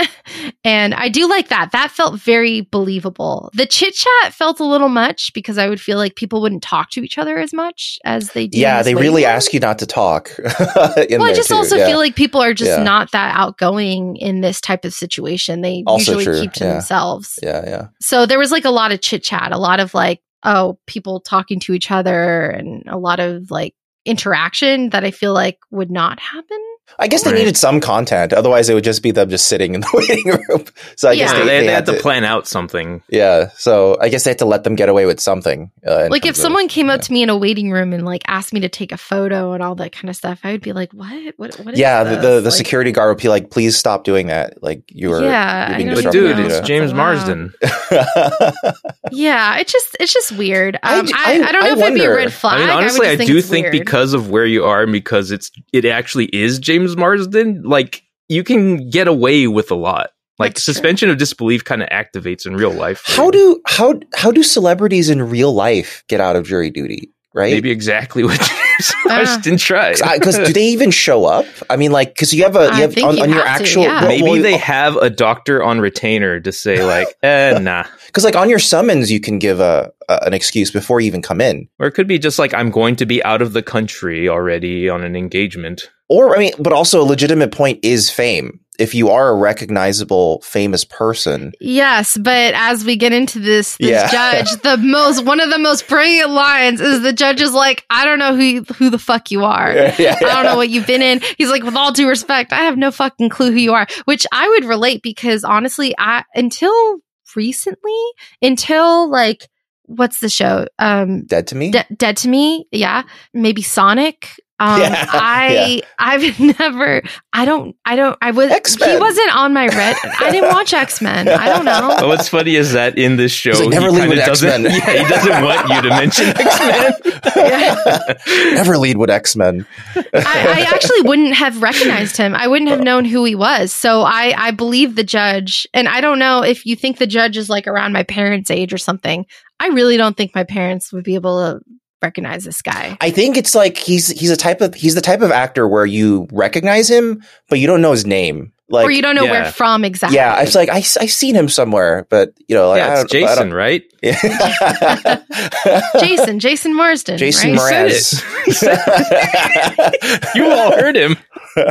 and 0.64 0.94
I 0.94 1.08
do 1.08 1.28
like 1.28 1.48
that. 1.48 1.70
That 1.72 1.92
felt 1.92 2.20
very 2.20 2.62
believable. 2.62 3.50
The 3.54 3.66
chit 3.66 3.94
chat 3.94 4.34
felt 4.34 4.58
a 4.58 4.64
little 4.64 4.88
much 4.88 5.32
because 5.32 5.58
I 5.58 5.68
would 5.68 5.80
feel 5.80 5.96
like 5.96 6.16
people 6.16 6.40
wouldn't 6.42 6.62
talk 6.62 6.90
to 6.90 7.02
each 7.02 7.16
other 7.18 7.38
as 7.38 7.52
much 7.52 7.98
as 8.04 8.32
they 8.32 8.48
do. 8.48 8.58
Yeah, 8.58 8.82
they 8.82 8.94
really 8.96 9.22
room. 9.22 9.30
ask 9.30 9.54
you 9.54 9.60
not 9.60 9.78
to 9.78 9.86
talk. 9.86 10.32
well, 10.58 11.22
I 11.22 11.32
just 11.32 11.48
too. 11.50 11.54
also 11.54 11.76
yeah. 11.76 11.86
feel 11.86 11.98
like 11.98 12.16
people 12.16 12.40
are 12.42 12.52
just 12.52 12.78
Yeah. 12.78 12.82
not 12.82 13.12
that 13.12 13.36
outgoing 13.36 14.16
in 14.16 14.40
this 14.40 14.60
type 14.60 14.84
of 14.84 14.92
situation. 14.92 15.60
They 15.60 15.84
Also 15.86 16.16
usually 16.16 16.24
true, 16.24 16.42
keep 16.42 16.52
to 16.54 16.64
yeah. 16.64 16.72
themselves. 16.72 17.38
yeah, 17.42 17.62
yeah. 17.64 17.86
So 18.00 18.26
there 18.26 18.38
was 18.38 18.50
like 18.50 18.64
a 18.64 18.70
lot 18.70 18.90
of 18.90 19.00
chit 19.00 19.22
chat, 19.22 19.52
a 19.52 19.58
lot 19.58 19.78
of 19.78 19.94
like, 19.94 20.20
oh, 20.42 20.78
people 20.86 21.20
talking 21.20 21.60
to 21.60 21.74
each 21.74 21.90
other 21.90 22.48
and 22.50 22.82
a 22.88 22.98
lot 22.98 23.20
of 23.20 23.50
like 23.50 23.74
interaction 24.04 24.90
that 24.90 25.04
I 25.04 25.10
feel 25.10 25.32
like 25.34 25.58
would 25.70 25.90
not 25.90 26.18
happen. 26.18 26.58
I 26.98 27.06
guess 27.08 27.22
they 27.22 27.30
Right. 27.30 27.38
needed 27.38 27.56
some 27.56 27.80
content. 27.80 28.32
Otherwise, 28.32 28.68
it 28.68 28.74
would 28.74 28.84
just 28.84 29.02
be 29.02 29.10
them 29.10 29.30
just 29.30 29.46
sitting 29.46 29.74
in 29.74 29.80
the 29.80 29.88
waiting 29.94 30.26
room. 30.48 30.64
So 30.96 31.08
I 31.08 31.16
guess 31.16 31.32
they, 31.32 31.38
they, 31.40 31.44
they, 31.44 31.60
they 31.60 31.72
had 31.72 31.86
had 31.88 31.94
to 31.96 32.00
plan 32.02 32.24
out 32.24 32.46
something. 32.46 33.02
Yeah, 33.08 33.50
so 33.56 33.96
I 34.00 34.08
guess 34.08 34.24
they 34.24 34.30
had 34.30 34.38
to 34.40 34.44
let 34.44 34.64
them 34.64 34.74
get 34.74 34.88
away 34.88 35.06
with 35.06 35.20
something. 35.20 35.70
Uh, 35.86 36.08
Like 36.10 36.22
if 36.26 36.30
terms 36.30 36.38
of- 36.38 36.42
someone 36.42 36.68
came 36.68 36.90
up 36.90 36.98
yeah. 36.98 37.02
to 37.02 37.12
me 37.12 37.22
in 37.22 37.30
a 37.30 37.36
waiting 37.36 37.70
room 37.70 37.92
and 37.92 38.04
like 38.04 38.22
asked 38.26 38.52
me 38.52 38.60
to 38.60 38.68
take 38.68 38.92
a 38.92 38.96
photo 38.98 39.52
and 39.52 39.62
all 39.62 39.74
that 39.76 39.92
kind 39.92 40.10
of 40.10 40.16
stuff, 40.16 40.40
I 40.44 40.52
would 40.52 40.60
be 40.62 40.72
like, 40.72 40.92
what? 40.92 41.34
What? 41.36 41.54
What 41.56 41.74
is 41.74 41.80
yeah, 41.80 42.04
the, 42.04 42.10
this? 42.10 42.22
the, 42.22 42.28
the 42.40 42.40
Like, 42.50 42.52
security 42.54 42.92
guard 42.92 43.08
would 43.16 43.22
be 43.22 43.28
like, 43.28 43.50
"Please 43.50 43.76
stop 43.78 44.04
doing 44.04 44.26
that." 44.28 44.62
Like 44.62 44.82
you 44.88 45.10
were, 45.10 45.22
Yeah, 45.22 45.66
you're 45.68 45.74
I 45.74 45.76
being 45.78 45.86
don't 45.88 45.96
But 45.96 46.04
know. 46.04 46.10
dude, 46.12 46.36
disruptive. 46.36 46.46
it's 46.46 46.54
That's 46.56 46.68
James. 46.68 46.94
Marsden. 46.94 47.52
Yeah, 49.12 49.58
it's 49.58 49.72
just 49.72 49.96
it's 49.98 50.12
just 50.12 50.32
weird. 50.32 50.78
I 50.82 50.98
Um, 51.00 51.06
d- 51.06 51.12
I, 51.16 51.32
I- 51.40 51.48
I, 51.48 51.52
don't 51.52 51.62
know 51.64 51.68
I 51.68 51.72
if 51.72 51.78
it'd 51.78 51.94
be 51.94 52.04
a 52.04 52.14
red 52.14 52.32
flag. 52.32 52.58
I 52.58 52.60
mean, 52.60 52.70
honestly, 52.70 53.08
I, 53.08 53.16
just 53.16 53.26
do 53.28 53.36
it's 53.38 53.48
think 53.48 53.64
weird. 53.64 53.72
because 53.72 54.12
of 54.14 54.30
where 54.30 54.46
you 54.46 54.64
are 54.64 54.82
and 54.82 54.92
because 54.92 55.30
it's 55.32 55.50
it 55.72 55.84
actually 55.84 56.26
is 56.26 56.58
James 56.60 56.79
Marsden, 56.96 57.62
like 57.62 58.02
you 58.28 58.44
can 58.44 58.88
get 58.90 59.08
away 59.08 59.46
with 59.46 59.70
a 59.70 59.74
lot. 59.74 60.10
Like 60.38 60.54
That's 60.54 60.64
true. 60.64 60.74
suspension 60.74 61.10
of 61.10 61.18
disbelief 61.18 61.64
kind 61.64 61.82
of 61.82 61.88
activates 61.90 62.46
in 62.46 62.56
real 62.56 62.72
life. 62.72 63.02
how 63.06 63.26
you. 63.26 63.32
do 63.32 63.62
how 63.66 64.00
how 64.14 64.30
do 64.30 64.42
celebrities 64.42 65.10
in 65.10 65.28
real 65.28 65.52
life 65.52 66.02
get 66.08 66.20
out 66.20 66.36
of 66.36 66.46
jury 66.46 66.70
duty? 66.70 67.12
Right? 67.32 67.52
maybe 67.52 67.70
exactly 67.70 68.24
what 68.24 68.40
James 68.40 68.92
Ah. 69.08 69.22
Marsden 69.22 69.56
tried? 69.56 69.98
because 70.14 70.36
do 70.36 70.52
they 70.52 70.66
even 70.68 70.90
show 70.90 71.26
up? 71.26 71.44
I 71.68 71.76
mean, 71.76 71.92
like, 71.92 72.08
because 72.14 72.34
you 72.34 72.42
have 72.42 72.56
a 72.56 72.64
you 72.74 72.82
have 72.82 72.98
on, 72.98 73.16
you 73.16 73.22
on 73.22 73.30
your 73.30 73.44
have 73.46 73.58
to, 73.58 73.62
actual 73.64 73.82
yeah. 73.84 74.00
well, 74.00 74.08
Maybe 74.08 74.22
well, 74.22 74.42
they 74.42 74.56
have 74.56 74.96
a 74.96 75.10
doctor 75.10 75.62
on 75.62 75.78
retainer 75.80 76.40
to 76.40 76.50
say 76.50 76.82
like, 76.96 77.06
eh, 77.22 77.56
nah. 77.60 77.84
because 78.06 78.24
like 78.24 78.34
on 78.34 78.48
your 78.48 78.58
summons 78.58 79.12
you 79.12 79.20
can 79.20 79.38
give 79.38 79.60
a, 79.60 79.92
a 80.08 80.18
an 80.22 80.32
excuse 80.34 80.72
before 80.72 81.00
you 81.00 81.06
even 81.06 81.22
come 81.22 81.40
in. 81.40 81.68
Or 81.78 81.86
it 81.86 81.92
could 81.92 82.08
be 82.08 82.18
just 82.18 82.38
like 82.38 82.52
I'm 82.54 82.70
going 82.70 82.96
to 82.96 83.06
be 83.06 83.22
out 83.22 83.42
of 83.42 83.52
the 83.52 83.62
country 83.62 84.28
already 84.28 84.88
on 84.88 85.04
an 85.04 85.14
engagement. 85.14 85.88
Or 86.10 86.36
I 86.36 86.40
mean, 86.40 86.52
but 86.58 86.72
also 86.74 87.00
a 87.00 87.04
legitimate 87.04 87.52
point 87.52 87.78
is 87.82 88.10
fame. 88.10 88.60
If 88.80 88.94
you 88.94 89.10
are 89.10 89.28
a 89.28 89.34
recognizable 89.34 90.40
famous 90.40 90.84
person, 90.84 91.52
Yes, 91.60 92.16
but 92.16 92.54
as 92.54 92.82
we 92.84 92.96
get 92.96 93.12
into 93.12 93.38
this, 93.38 93.76
this 93.76 93.90
Yeah. 93.90 94.10
judge, 94.42 94.50
the 94.62 94.78
most 94.78 95.24
one 95.24 95.38
of 95.38 95.50
the 95.50 95.58
most 95.58 95.86
brilliant 95.86 96.30
lines 96.30 96.80
is 96.80 97.02
the 97.02 97.12
judge 97.12 97.40
is 97.40 97.52
like, 97.52 97.84
"I 97.90 98.04
don't 98.06 98.18
know 98.18 98.34
who 98.34 98.42
you, 98.42 98.62
who 98.76 98.90
the 98.90 98.98
fuck 98.98 99.30
you 99.30 99.44
are. 99.44 99.70
yeah, 99.72 100.16
I 100.18 100.24
don't 100.34 100.44
know 100.44 100.56
what 100.56 100.68
you've 100.70 100.86
been 100.86 101.02
in." 101.02 101.20
He's 101.38 101.50
like, 101.50 101.62
"With 101.62 101.76
all 101.76 101.92
due 101.92 102.08
respect, 102.08 102.52
I 102.52 102.62
have 102.62 102.76
no 102.78 102.90
fucking 102.90 103.28
clue 103.28 103.52
who 103.52 103.58
you 103.58 103.74
are," 103.74 103.86
which 104.06 104.26
I 104.32 104.48
would 104.48 104.64
relate 104.64 105.02
because 105.02 105.44
honestly, 105.44 105.94
I 105.98 106.24
until 106.34 106.96
recently, 107.36 108.02
until 108.42 109.10
like 109.10 109.46
what's 109.84 110.20
the 110.20 110.28
show? 110.28 110.66
Um, 110.78 111.24
dead 111.26 111.46
to 111.48 111.54
me. 111.56 111.70
De- 111.72 111.86
Dead 111.96 112.16
to 112.18 112.28
Me, 112.28 112.66
yeah, 112.72 113.02
maybe 113.34 113.60
Sonic. 113.62 114.30
Um, 114.60 114.80
Yeah, 114.80 115.06
I 115.08 115.82
I've 115.98 116.38
never 116.60 117.02
I 117.32 117.44
don't 117.44 117.74
I 117.84 117.96
don't 117.96 118.16
I 118.22 118.30
was 118.30 118.50
X-Men. 118.50 118.90
he 118.90 119.00
wasn't 119.00 119.34
on 119.34 119.52
my 119.52 119.66
red. 119.68 119.96
I 120.20 120.30
didn't 120.30 120.50
watch 120.50 120.72
X 120.72 121.00
Men. 121.00 121.28
I 121.28 121.46
don't 121.46 121.64
know. 121.64 121.94
But 121.98 122.06
what's 122.12 122.28
funny 122.28 122.54
is 122.56 122.72
that 122.72 122.96
in 122.98 123.16
this 123.16 123.32
show, 123.32 123.50
He's 123.50 123.60
like, 123.60 123.70
"Never 123.70 123.86
he 123.90 124.00
leave 124.00 124.08
with 124.10 124.18
doesn't. 124.24 124.66
X-Men." 124.66 124.72
Yeah, 124.72 125.02
he 125.02 125.08
doesn't 125.08 125.42
want 125.44 125.68
you 125.68 125.82
to 125.82 125.88
mention 125.88 126.26
X 126.36 126.60
Men. 126.60 128.54
Never 128.54 128.78
lead 128.78 128.96
with 128.96 129.10
X 129.10 129.34
Men. 129.36 129.66
I, 129.96 130.02
I 130.14 130.66
actually 130.72 131.02
wouldn't 131.02 131.34
have 131.34 131.62
recognized 131.62 132.16
him. 132.16 132.34
I 132.34 132.46
wouldn't 132.46 132.70
have 132.70 132.80
known 132.80 133.04
who 133.04 133.24
he 133.24 133.34
was. 133.34 133.72
So 133.72 134.02
I 134.02 134.34
I 134.36 134.50
believe 134.50 134.94
the 134.96 135.04
judge, 135.04 135.66
and 135.74 135.88
I 135.88 136.00
don't 136.00 136.18
know 136.18 136.42
if 136.42 136.66
you 136.66 136.76
think 136.76 136.98
the 136.98 137.06
judge 137.06 137.36
is 137.36 137.48
like 137.48 137.66
around 137.66 137.92
my 137.92 138.02
parents' 138.02 138.50
age 138.50 138.72
or 138.72 138.78
something. 138.78 139.26
I 139.58 139.68
really 139.68 139.96
don't 139.96 140.16
think 140.16 140.34
my 140.34 140.44
parents 140.44 140.92
would 140.92 141.04
be 141.04 141.14
able 141.14 141.38
to 141.40 141.60
recognize 142.02 142.44
this 142.44 142.62
guy. 142.62 142.96
I 143.00 143.10
think 143.10 143.36
it's 143.36 143.54
like 143.54 143.76
he's 143.76 144.08
he's 144.08 144.30
a 144.30 144.36
type 144.36 144.60
of 144.60 144.74
he's 144.74 144.94
the 144.94 145.00
type 145.00 145.20
of 145.20 145.30
actor 145.30 145.68
where 145.68 145.86
you 145.86 146.28
recognize 146.32 146.88
him, 146.90 147.22
but 147.48 147.58
you 147.58 147.66
don't 147.66 147.82
know 147.82 147.92
his 147.92 148.06
name. 148.06 148.52
Like, 148.70 148.86
or 148.86 148.90
you 148.90 149.02
don't 149.02 149.16
know 149.16 149.24
yeah. 149.24 149.30
where 149.30 149.52
from 149.52 149.84
exactly. 149.84 150.16
yeah, 150.16 150.40
it's 150.42 150.54
like 150.54 150.68
I 150.68 150.76
I've 150.76 151.10
seen 151.10 151.34
him 151.34 151.48
somewhere, 151.48 152.06
but 152.08 152.32
you 152.48 152.54
know, 152.54 152.68
like, 152.68 152.78
yeah, 152.78 153.00
it's 153.02 153.12
don't- 153.12 153.24
I 153.24 153.26
Jason, 153.34 153.52
right? 153.52 153.82
don't- 154.02 156.00
Jason, 156.00 156.38
Jason 156.38 156.74
Marsden. 156.76 157.18
Jason 157.18 157.56
right? 157.56 157.90
He 157.90 158.52
said 158.52 158.78
said- 158.78 159.94
You 160.34 160.46
all 160.50 160.72
heard 160.72 160.96
him. 160.96 161.16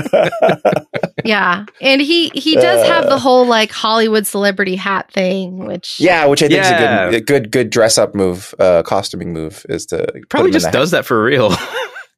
Yeah, 1.25 1.65
and 1.81 2.01
he 2.01 2.29
he 2.29 2.55
does 2.55 2.87
have 2.87 3.05
the 3.05 3.19
whole 3.19 3.45
like 3.45 3.71
Hollywood 3.71 4.25
celebrity 4.25 4.75
hat 4.77 5.11
thing, 5.11 5.65
which 5.65 5.99
yeah, 5.99 6.25
which 6.25 6.41
I 6.41 6.47
think 6.47 6.63
Yeah. 6.63 7.09
is 7.09 7.15
a 7.15 7.19
good, 7.19 7.21
a 7.21 7.21
good, 7.25 7.51
good 7.51 7.69
dress 7.69 7.97
up 7.97 8.15
move, 8.15 8.55
uh, 8.57 8.83
costuming 8.83 9.33
move, 9.33 9.65
is 9.69 9.85
to 9.87 10.07
Probably 10.29 10.51
just 10.51 10.65
the 10.67 10.71
does 10.71 10.91
that 10.91 11.05
for 11.05 11.21
real. 11.21 11.53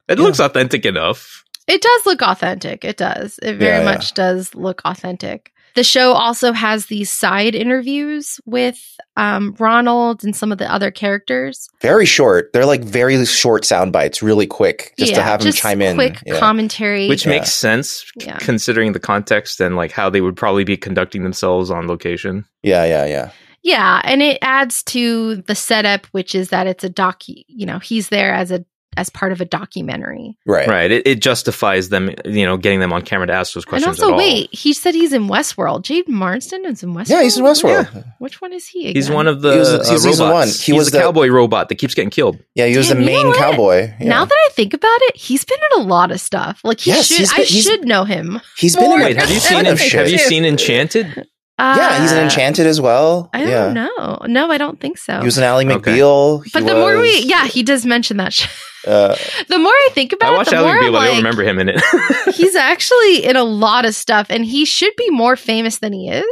it 0.08 0.20
looks 0.20 0.40
authentic 0.40 0.86
enough. 0.86 1.44
It 1.72 1.82
does 1.82 2.06
look 2.06 2.22
authentic. 2.22 2.84
It 2.86 2.98
does. 2.98 3.40
It 3.42 3.56
very 3.58 3.72
Yeah, 3.72 3.80
yeah. 3.80 3.86
much 3.86 4.14
does 4.14 4.54
look 4.56 4.82
authentic. 4.86 5.52
The 5.74 5.86
show 5.86 6.12
also 6.12 6.52
has 6.52 6.88
these 6.88 7.10
side 7.10 7.56
interviews 7.56 8.42
with 8.46 8.78
um, 9.16 9.56
Ronald 9.58 10.22
and 10.22 10.36
some 10.36 10.52
of 10.52 10.58
the 10.58 10.70
other 10.70 10.92
characters. 10.92 11.70
very 11.82 12.06
short. 12.06 12.52
They're 12.52 12.66
like 12.66 12.84
very 12.84 13.26
short 13.26 13.64
sound 13.64 13.94
bites, 13.94 14.22
really 14.22 14.48
quick, 14.48 14.94
just 15.00 15.16
to 15.16 15.24
have 15.24 15.40
him 15.40 15.46
just 15.46 15.60
chime 15.60 15.82
in. 15.82 15.96
Quick 15.96 16.22
Yeah. 16.26 16.40
commentary. 16.40 17.08
Which 17.08 17.26
Yeah. 17.26 17.32
makes 17.32 17.54
sense 17.54 18.04
Yeah. 18.18 18.38
considering 18.40 18.92
the 18.92 19.00
context 19.00 19.62
and 19.62 19.78
like 19.78 19.94
how 19.94 20.10
they 20.10 20.20
would 20.20 20.36
probably 20.36 20.66
be 20.66 20.76
conducting 20.76 21.24
themselves 21.24 21.72
on 21.72 21.88
location. 21.88 22.44
yeah, 22.64 22.84
yeah, 22.84 23.06
yeah. 23.06 23.30
yeah, 23.64 24.02
and 24.04 24.22
it 24.22 24.40
adds 24.42 24.84
to 24.84 25.38
the 25.48 25.56
setup, 25.56 26.06
which 26.08 26.36
is 26.36 26.50
that 26.50 26.68
it's 26.68 26.84
a 26.84 26.90
doc. 26.90 27.22
You 27.28 27.66
know, 27.66 27.80
he's 27.80 28.10
there 28.10 28.34
as 28.34 28.52
a 28.52 28.66
as 28.98 29.10
part 29.10 29.32
of 29.32 29.40
a 29.40 29.46
documentary. 29.46 30.38
Right. 30.46 30.68
Right. 30.68 30.92
It, 30.92 31.08
it 31.08 31.22
justifies 31.22 31.90
them, 31.90 32.12
you 32.26 32.46
know, 32.46 32.58
getting 32.58 32.80
them 32.80 32.92
on 32.92 33.04
camera 33.04 33.28
to 33.28 33.34
ask 33.34 33.54
those 33.54 33.64
questions. 33.64 33.98
And 34.00 34.04
also, 34.04 34.08
at 34.10 34.12
all. 34.14 34.18
wait, 34.18 34.54
he 34.54 34.74
said 34.74 34.94
he's 34.94 35.14
in 35.14 35.28
Westworld. 35.28 35.84
Jade 35.84 36.10
Marsden 36.10 36.66
is 36.66 36.84
in 36.84 36.94
Westworld. 36.94 37.10
Yeah, 37.10 37.24
he's 37.24 37.38
in 37.38 37.46
Westworld. 37.46 38.06
Which 38.20 38.42
one 38.42 38.52
is 38.54 38.68
he? 38.68 38.82
Again? 38.90 38.96
He's 38.96 39.10
one 39.10 39.28
of 39.28 39.42
the 39.42 39.54
He 39.54 39.60
was- 39.60 39.70
uh, 39.70 39.92
he's 39.92 40.04
season 40.04 40.28
robots. 40.28 40.34
one. 40.34 40.48
He 40.48 40.72
He's 40.74 40.76
was 40.76 40.92
the, 40.92 40.98
the- 40.98 41.04
cowboy 41.04 41.28
robot 41.30 41.70
that 41.70 41.76
keeps 41.76 41.94
getting 41.96 42.10
killed. 42.10 42.38
Yeah, 42.56 42.66
he 42.68 42.78
was 42.78 42.88
Damn, 42.90 42.98
the 42.98 43.04
you 43.12 43.18
know 43.18 43.24
main 43.30 43.34
cowboy. 43.36 43.94
Yeah. 44.00 44.08
Now 44.10 44.26
that 44.26 44.38
I 44.48 44.50
think 44.54 44.74
about 44.74 44.98
it, 45.04 45.16
he's 45.16 45.46
been 45.46 45.60
in 45.78 45.82
a 45.82 45.88
lot 45.88 46.12
of 46.12 46.20
stuff. 46.20 46.60
Like 46.64 46.82
he 46.82 46.92
Yes, 46.92 47.08
should, 47.08 47.18
he's 47.18 47.34
I 47.34 47.44
should 47.46 47.86
know 47.88 48.04
him. 48.04 48.42
he's 48.58 48.76
been 48.76 48.92
in 48.92 49.02
a 49.02 49.06
Wait, 49.06 49.18
have 49.18 49.30
you 49.30 49.40
seen 49.40 49.58
ton 49.58 49.66
him? 49.68 49.78
Have 49.78 49.80
shit. 49.88 50.10
you 50.12 50.18
seen 50.18 50.44
Enchanted? 50.46 51.28
Yeah, 51.60 52.02
he's 52.02 52.12
in 52.12 52.18
Uh, 52.18 52.22
Enchanted 52.24 52.66
as 52.66 52.82
well. 52.82 53.30
I 53.34 53.44
yeah. 53.44 53.66
don't 53.66 53.74
know. 53.76 54.18
No, 54.28 54.52
I 54.52 54.58
don't 54.58 54.80
think 54.80 54.98
so. 54.98 55.20
He 55.20 55.26
was 55.26 55.38
an 55.38 55.44
Ally 55.44 55.64
McBeal. 55.64 56.44
He 56.44 56.50
but 56.54 56.66
the 56.66 56.74
more 56.74 56.98
we, 57.00 57.20
yeah, 57.20 57.46
he 57.46 57.62
does 57.64 57.86
mention 57.86 58.18
that. 58.18 58.34
Sh- 58.34 58.48
uh, 58.88 59.16
the 59.48 59.58
more 59.60 59.72
I 59.72 59.90
think 59.94 60.14
about 60.14 60.30
I 60.30 60.34
it, 60.34 60.38
watched 60.38 60.50
the 60.52 60.56
Ally 60.58 60.74
more 60.74 60.82
McBeal, 60.82 60.86
I'm 60.88 60.92
but 60.94 61.00
I 61.02 61.08
don't 61.08 61.18
remember 61.18 61.44
him 61.44 61.60
in 61.60 61.70
it. 61.70 62.36
he's 62.36 62.56
actually 62.56 63.24
in 63.26 63.36
a 63.36 63.44
lot 63.44 63.86
of 63.86 63.96
stuff, 63.96 64.28
and 64.30 64.46
he 64.46 64.66
should 64.66 64.96
be 64.96 65.10
more 65.10 65.36
famous 65.36 65.80
than 65.80 65.94
he 65.94 66.10
is. 66.10 66.26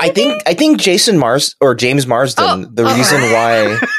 I 0.00 0.10
think 0.10 0.42
I 0.46 0.54
think 0.54 0.78
Jason 0.80 1.18
Mars 1.18 1.56
or 1.60 1.74
James 1.74 2.06
Marsden. 2.06 2.44
Oh, 2.44 2.64
the 2.70 2.84
uh-oh. 2.84 2.96
reason 2.96 3.20
why 3.32 3.78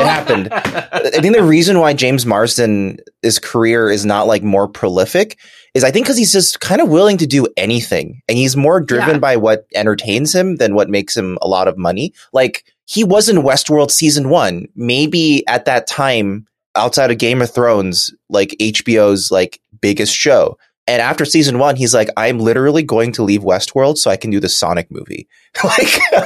it 0.00 0.06
happened. 0.06 0.48
I 0.52 1.20
think 1.20 1.36
the 1.36 1.44
reason 1.44 1.78
why 1.78 1.92
James 1.92 2.24
Marsden 2.26 2.98
his 3.20 3.38
career 3.38 3.90
is 3.90 4.04
not 4.06 4.26
like 4.26 4.42
more 4.42 4.66
prolific 4.68 5.38
is 5.74 5.84
I 5.84 5.90
think 5.90 6.06
because 6.06 6.16
he's 6.16 6.32
just 6.32 6.60
kind 6.60 6.80
of 6.80 6.88
willing 6.88 7.18
to 7.18 7.26
do 7.26 7.46
anything, 7.56 8.22
and 8.28 8.36
he's 8.36 8.56
more 8.56 8.80
driven 8.80 9.16
Yeah. 9.16 9.18
by 9.20 9.36
what 9.36 9.66
entertains 9.74 10.34
him 10.34 10.56
than 10.56 10.74
what 10.74 10.88
makes 10.88 11.16
him 11.16 11.38
a 11.42 11.48
lot 11.48 11.68
of 11.68 11.78
money. 11.78 12.12
Like 12.32 12.64
he 12.86 13.04
was 13.04 13.28
in 13.28 13.38
Westworld 13.38 13.90
season 13.90 14.28
one, 14.28 14.66
maybe 14.74 15.46
at 15.46 15.66
that 15.66 15.86
time 15.86 16.46
outside 16.76 17.10
of 17.10 17.18
Game 17.18 17.42
of 17.42 17.52
Thrones, 17.52 18.12
like 18.28 18.56
HBO's 18.60 19.30
like 19.30 19.60
biggest 19.80 20.14
show. 20.14 20.58
And 20.86 21.00
after 21.00 21.24
season 21.24 21.58
one, 21.58 21.76
he's 21.76 21.94
like, 21.94 22.08
I'm 22.16 22.40
literally 22.40 22.82
going 22.82 23.12
to 23.12 23.22
leave 23.22 23.42
Westworld 23.42 23.98
so 23.98 24.10
I 24.10 24.16
can 24.16 24.30
do 24.30 24.40
the 24.40 24.48
Sonic 24.48 24.90
movie. 24.90 25.28
like, 25.64 26.00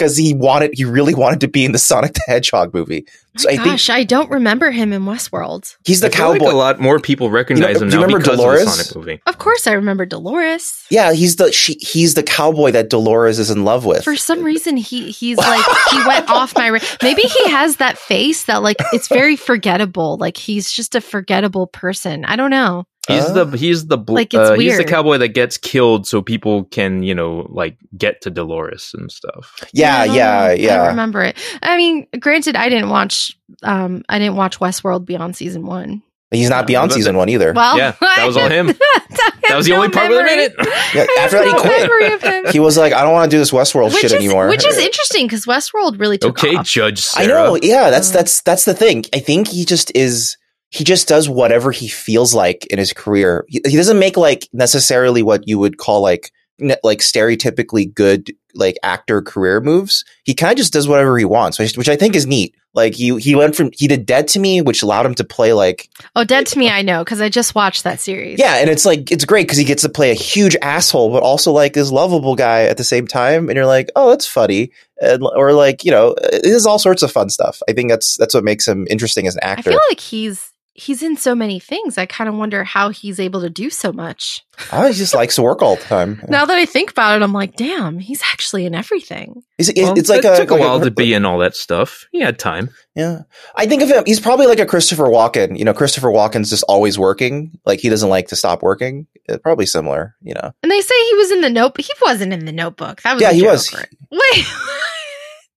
because 0.00 0.16
he 0.16 0.32
wanted, 0.34 0.70
he 0.74 0.84
really 0.84 1.14
wanted 1.14 1.40
to 1.42 1.48
be 1.48 1.64
in 1.64 1.72
the 1.72 1.78
Sonic 1.78 2.14
the 2.14 2.22
Hedgehog 2.26 2.72
movie. 2.72 3.06
So 3.36 3.48
I 3.48 3.52
think 3.52 3.64
Gosh, 3.66 3.90
I 3.90 4.02
don't 4.02 4.28
remember 4.30 4.70
him 4.72 4.92
in 4.92 5.02
Westworld. 5.04 5.76
he's 5.84 6.00
the 6.00 6.08
I 6.08 6.10
feel 6.10 6.30
like 6.30 6.40
cowboy. 6.40 6.52
a 6.52 6.56
lot 6.56 6.80
more 6.80 6.98
people 6.98 7.30
recognize 7.30 7.74
You 7.74 7.74
know- 7.74 7.80
him 7.82 7.88
do 7.90 7.94
you 7.94 8.00
now 8.00 8.06
remember 8.06 8.18
because 8.24 8.38
Dolores? 8.38 8.60
of 8.62 8.66
the 8.66 8.72
Sonic 8.84 8.96
movie. 8.96 9.22
Of 9.26 9.38
course, 9.38 9.66
I 9.68 9.72
remember 9.72 10.04
Dolores. 10.06 10.82
yeah, 10.90 11.12
he's 11.12 11.36
the 11.36 11.52
she, 11.52 11.74
he's 11.74 12.14
the 12.14 12.22
cowboy 12.24 12.72
that 12.72 12.88
Dolores 12.90 13.38
is 13.38 13.50
in 13.50 13.64
love 13.64 13.84
with. 13.84 14.02
For 14.02 14.16
some 14.16 14.42
reason, 14.42 14.76
he 14.76 15.10
he's 15.12 15.38
like 15.38 15.64
he 15.90 15.98
went 16.08 16.28
off 16.30 16.56
my. 16.56 16.70
Ra- 16.70 16.78
Maybe 17.02 17.22
he 17.22 17.50
has 17.50 17.76
that 17.76 17.98
face 17.98 18.46
that 18.46 18.62
like 18.62 18.78
it's 18.92 19.06
very 19.08 19.36
forgettable. 19.36 20.16
Like 20.16 20.36
he's 20.36 20.72
just 20.72 20.94
a 20.96 21.00
forgettable 21.00 21.68
person. 21.68 22.24
I 22.24 22.34
don't 22.34 22.50
know. 22.50 22.84
He's 23.10 23.24
Uh, 23.24 23.44
the 23.44 23.56
he's 23.56 23.86
the 23.86 23.98
bl- 23.98 24.14
Like, 24.14 24.34
uh, 24.34 24.54
he's 24.54 24.76
the 24.76 24.84
cowboy 24.84 25.18
that 25.18 25.28
gets 25.28 25.56
killed 25.58 26.06
so 26.06 26.22
people 26.22 26.64
can 26.64 27.02
you 27.02 27.14
know 27.14 27.46
like 27.50 27.76
get 27.96 28.20
to 28.22 28.30
Dolores 28.30 28.92
and 28.96 29.10
stuff. 29.10 29.54
yeah, 29.72 29.98
I 30.00 30.06
don't 30.06 30.16
yeah. 30.16 30.40
I 30.40 30.52
yeah. 30.54 30.86
remember 30.88 31.22
it. 31.22 31.36
I 31.62 31.76
mean, 31.76 32.06
granted, 32.18 32.56
I 32.56 32.68
didn't 32.68 32.88
watch. 32.90 33.36
Um, 33.62 34.04
I 34.08 34.18
didn't 34.18 34.36
watch 34.36 34.58
Westworld 34.60 35.04
beyond 35.04 35.36
season 35.36 35.66
one. 35.66 36.02
He's 36.32 36.48
not 36.48 36.60
No, 36.62 36.66
beyond 36.68 36.92
season 36.92 37.14
the- 37.14 37.18
one 37.18 37.28
either. 37.28 37.52
Well, 37.52 37.76
Yeah, 37.76 37.94
that 38.00 38.24
was 38.24 38.36
all 38.36 38.48
him. 38.58 38.68
that 38.68 39.36
That 39.48 39.56
was 39.56 39.66
the 39.66 39.72
only 39.72 39.88
part 39.88 40.10
where 40.10 40.24
they 40.24 40.36
made 40.36 40.44
it. 40.44 40.54
Yeah, 40.94 41.06
after 41.18 41.38
that, 41.38 41.44
he 41.46 41.52
quit. 41.60 41.80
Memory 41.90 42.12
of 42.12 42.22
him. 42.22 42.44
he 42.52 42.60
was 42.60 42.78
like, 42.78 42.92
I 42.92 43.02
don't 43.02 43.12
want 43.12 43.28
to 43.28 43.34
do 43.34 43.38
this 43.40 43.50
Westworld 43.50 43.86
which 43.86 43.94
shit 43.96 44.04
is 44.04 44.12
anymore. 44.12 44.46
which 44.48 44.64
is 44.64 44.78
interesting 44.78 45.26
because 45.26 45.44
Westworld 45.46 45.98
really 45.98 46.18
took 46.18 46.38
okay, 46.38 46.54
off. 46.54 46.66
Judge 46.66 47.04
I 47.16 47.24
Sarah. 47.24 47.44
know. 47.44 47.58
Yeah, 47.60 47.90
that's 47.90 48.10
Uh. 48.10 48.18
that's 48.18 48.42
that's 48.42 48.64
the 48.64 48.74
thing. 48.74 49.06
I 49.12 49.18
think 49.18 49.48
he 49.48 49.64
just 49.64 49.90
is. 49.96 50.36
He 50.70 50.84
just 50.84 51.08
does 51.08 51.28
whatever 51.28 51.72
he 51.72 51.88
feels 51.88 52.32
like 52.34 52.66
in 52.66 52.78
his 52.78 52.92
career. 52.92 53.44
He, 53.48 53.60
he 53.66 53.76
doesn't 53.76 53.98
make 53.98 54.16
like 54.16 54.48
necessarily 54.52 55.22
what 55.22 55.46
you 55.48 55.58
would 55.58 55.78
call 55.78 56.00
like 56.00 56.32
ne- 56.58 56.76
like 56.84 57.00
stereotypically 57.00 57.92
good 57.92 58.30
like 58.54 58.76
actor 58.82 59.22
career 59.22 59.60
moves. 59.60 60.04
He 60.24 60.34
kind 60.34 60.52
of 60.52 60.58
just 60.58 60.72
does 60.72 60.88
whatever 60.88 61.16
he 61.18 61.24
wants, 61.24 61.58
which, 61.58 61.76
which 61.76 61.88
I 61.88 61.96
think 61.96 62.14
is 62.16 62.26
neat. 62.26 62.54
Like 62.72 62.94
he 62.94 63.18
he 63.18 63.34
went 63.34 63.56
from 63.56 63.70
he 63.76 63.88
did 63.88 64.06
Dead 64.06 64.28
to 64.28 64.38
Me, 64.38 64.60
which 64.62 64.84
allowed 64.84 65.04
him 65.04 65.16
to 65.16 65.24
play 65.24 65.52
like 65.52 65.88
Oh, 66.14 66.22
Dead 66.22 66.46
to 66.46 66.58
Me, 66.58 66.68
I 66.70 66.82
know 66.82 67.02
because 67.02 67.20
I 67.20 67.28
just 67.28 67.56
watched 67.56 67.82
that 67.82 67.98
series. 67.98 68.38
yeah, 68.38 68.58
and 68.58 68.70
it's 68.70 68.86
like 68.86 69.10
it's 69.10 69.24
great 69.24 69.48
because 69.48 69.58
he 69.58 69.64
gets 69.64 69.82
to 69.82 69.88
play 69.88 70.12
a 70.12 70.14
huge 70.14 70.54
asshole, 70.62 71.10
but 71.10 71.24
also 71.24 71.50
like 71.50 71.72
this 71.72 71.90
lovable 71.90 72.36
guy 72.36 72.62
at 72.66 72.76
the 72.76 72.84
same 72.84 73.08
time, 73.08 73.48
and 73.48 73.56
you're 73.56 73.66
like, 73.66 73.90
oh, 73.96 74.10
that's 74.10 74.26
funny, 74.26 74.70
and, 75.00 75.20
or 75.34 75.52
like 75.52 75.84
you 75.84 75.90
know, 75.90 76.14
it 76.22 76.44
is 76.44 76.64
all 76.64 76.78
sorts 76.78 77.02
of 77.02 77.10
fun 77.10 77.28
stuff. 77.28 77.60
I 77.68 77.72
think 77.72 77.90
that's 77.90 78.16
that's 78.16 78.34
what 78.34 78.44
makes 78.44 78.68
him 78.68 78.86
interesting 78.88 79.26
as 79.26 79.34
an 79.34 79.42
actor. 79.42 79.70
I 79.70 79.72
feel 79.72 79.80
like 79.88 79.98
he's 79.98 80.52
he's 80.80 81.02
in 81.02 81.16
so 81.16 81.34
many 81.34 81.60
things. 81.60 81.98
I 81.98 82.06
kind 82.06 82.28
of 82.28 82.34
wonder 82.34 82.64
how 82.64 82.88
he's 82.88 83.20
able 83.20 83.42
to 83.42 83.50
do 83.50 83.68
so 83.68 83.92
much. 83.92 84.42
Oh, 84.72 84.86
he 84.86 84.94
just 84.94 85.14
likes 85.14 85.36
to 85.36 85.42
work 85.42 85.60
all 85.62 85.76
the 85.76 85.82
time. 85.82 86.22
Now 86.28 86.44
that 86.46 86.56
I 86.56 86.64
think 86.64 86.90
about 86.90 87.16
it, 87.16 87.22
I'm 87.22 87.32
like, 87.32 87.56
damn, 87.56 87.98
he's 87.98 88.22
actually 88.22 88.64
in 88.64 88.74
everything. 88.74 89.42
It's, 89.58 89.68
it's, 89.68 89.80
Well, 89.80 89.98
it's 89.98 90.08
like 90.08 90.24
it 90.24 90.32
a, 90.32 90.36
took 90.36 90.50
a 90.50 90.54
like 90.54 90.60
while 90.62 90.80
to 90.80 90.90
be 90.90 91.12
in 91.12 91.24
all 91.26 91.38
that 91.38 91.54
stuff. 91.54 92.06
He 92.12 92.20
had 92.20 92.38
time. 92.38 92.70
Yeah, 92.94 93.22
I 93.56 93.66
think 93.66 93.82
of 93.82 93.90
him. 93.90 94.04
He's 94.06 94.20
probably 94.20 94.46
like 94.46 94.58
a 94.58 94.66
Christopher 94.66 95.04
Walken. 95.04 95.58
You 95.58 95.64
know, 95.64 95.74
Christopher 95.74 96.08
Walken's 96.08 96.50
just 96.50 96.64
always 96.68 96.98
working. 96.98 97.58
Like 97.66 97.80
he 97.80 97.88
doesn't 97.88 98.08
like 98.08 98.28
to 98.28 98.36
stop 98.36 98.62
working. 98.62 99.06
Uh, 99.28 99.38
probably 99.38 99.66
similar. 99.66 100.16
You 100.22 100.34
know. 100.34 100.52
And 100.62 100.72
they 100.72 100.80
say 100.80 100.94
he 101.08 101.14
was 101.14 101.30
in 101.30 101.40
the 101.42 101.50
Notebook. 101.50 101.84
He 101.84 101.92
wasn't 102.02 102.32
in 102.32 102.44
the 102.46 102.52
Notebook. 102.52 103.02
That 103.02 103.14
was 103.14 103.22
Yeah, 103.22 103.30
a 103.30 103.34
he 103.34 103.40
joke, 103.40 103.52
was. 103.52 103.74
Wait. 104.10 104.46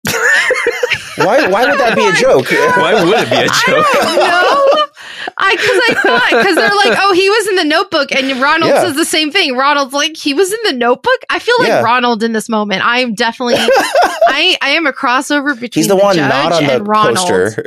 Why? 1.15 1.47
Why 1.47 1.69
would 1.69 1.79
that 1.79 1.95
be 1.95 2.05
a 2.07 2.13
joke? 2.13 2.51
Why 2.77 2.93
would 3.03 3.13
it 3.15 3.29
be 3.29 3.37
a 3.37 3.47
joke? 3.47 4.82
Don't 5.37 5.45
know. 5.45 5.47
I 5.47 5.55
because 5.55 5.79
I 5.89 6.01
thought 6.01 6.29
because 6.41 6.55
they're 6.55 6.75
like, 6.75 6.97
oh, 7.01 7.13
he 7.13 7.29
was 7.29 7.47
in 7.47 7.55
the 7.55 7.63
Notebook, 7.65 8.11
and 8.11 8.41
Ronald 8.41 8.71
Yeah. 8.71 8.81
says 8.81 8.95
the 8.95 9.05
same 9.05 9.31
thing. 9.31 9.55
Ronald's 9.55 9.93
like, 9.93 10.15
he 10.17 10.33
was 10.33 10.51
in 10.51 10.59
the 10.65 10.73
Notebook. 10.73 11.23
I 11.29 11.39
feel 11.39 11.55
like 11.59 11.67
Yeah. 11.69 11.81
Ronald 11.81 12.23
in 12.23 12.33
this 12.33 12.49
moment. 12.49 12.85
I 12.85 12.99
am 12.99 13.13
definitely, 13.13 13.55
I 13.57 14.57
I 14.61 14.69
am 14.71 14.87
a 14.87 14.93
crossover 14.93 15.59
between 15.59 15.81
He's 15.83 15.87
the 15.87 15.95
one 15.95 16.15
judge 16.15 16.29
not 16.29 16.51
on 16.53 16.63
the 16.65 16.73
and 16.75 16.87
Ronald. 16.87 17.17
poster. 17.17 17.65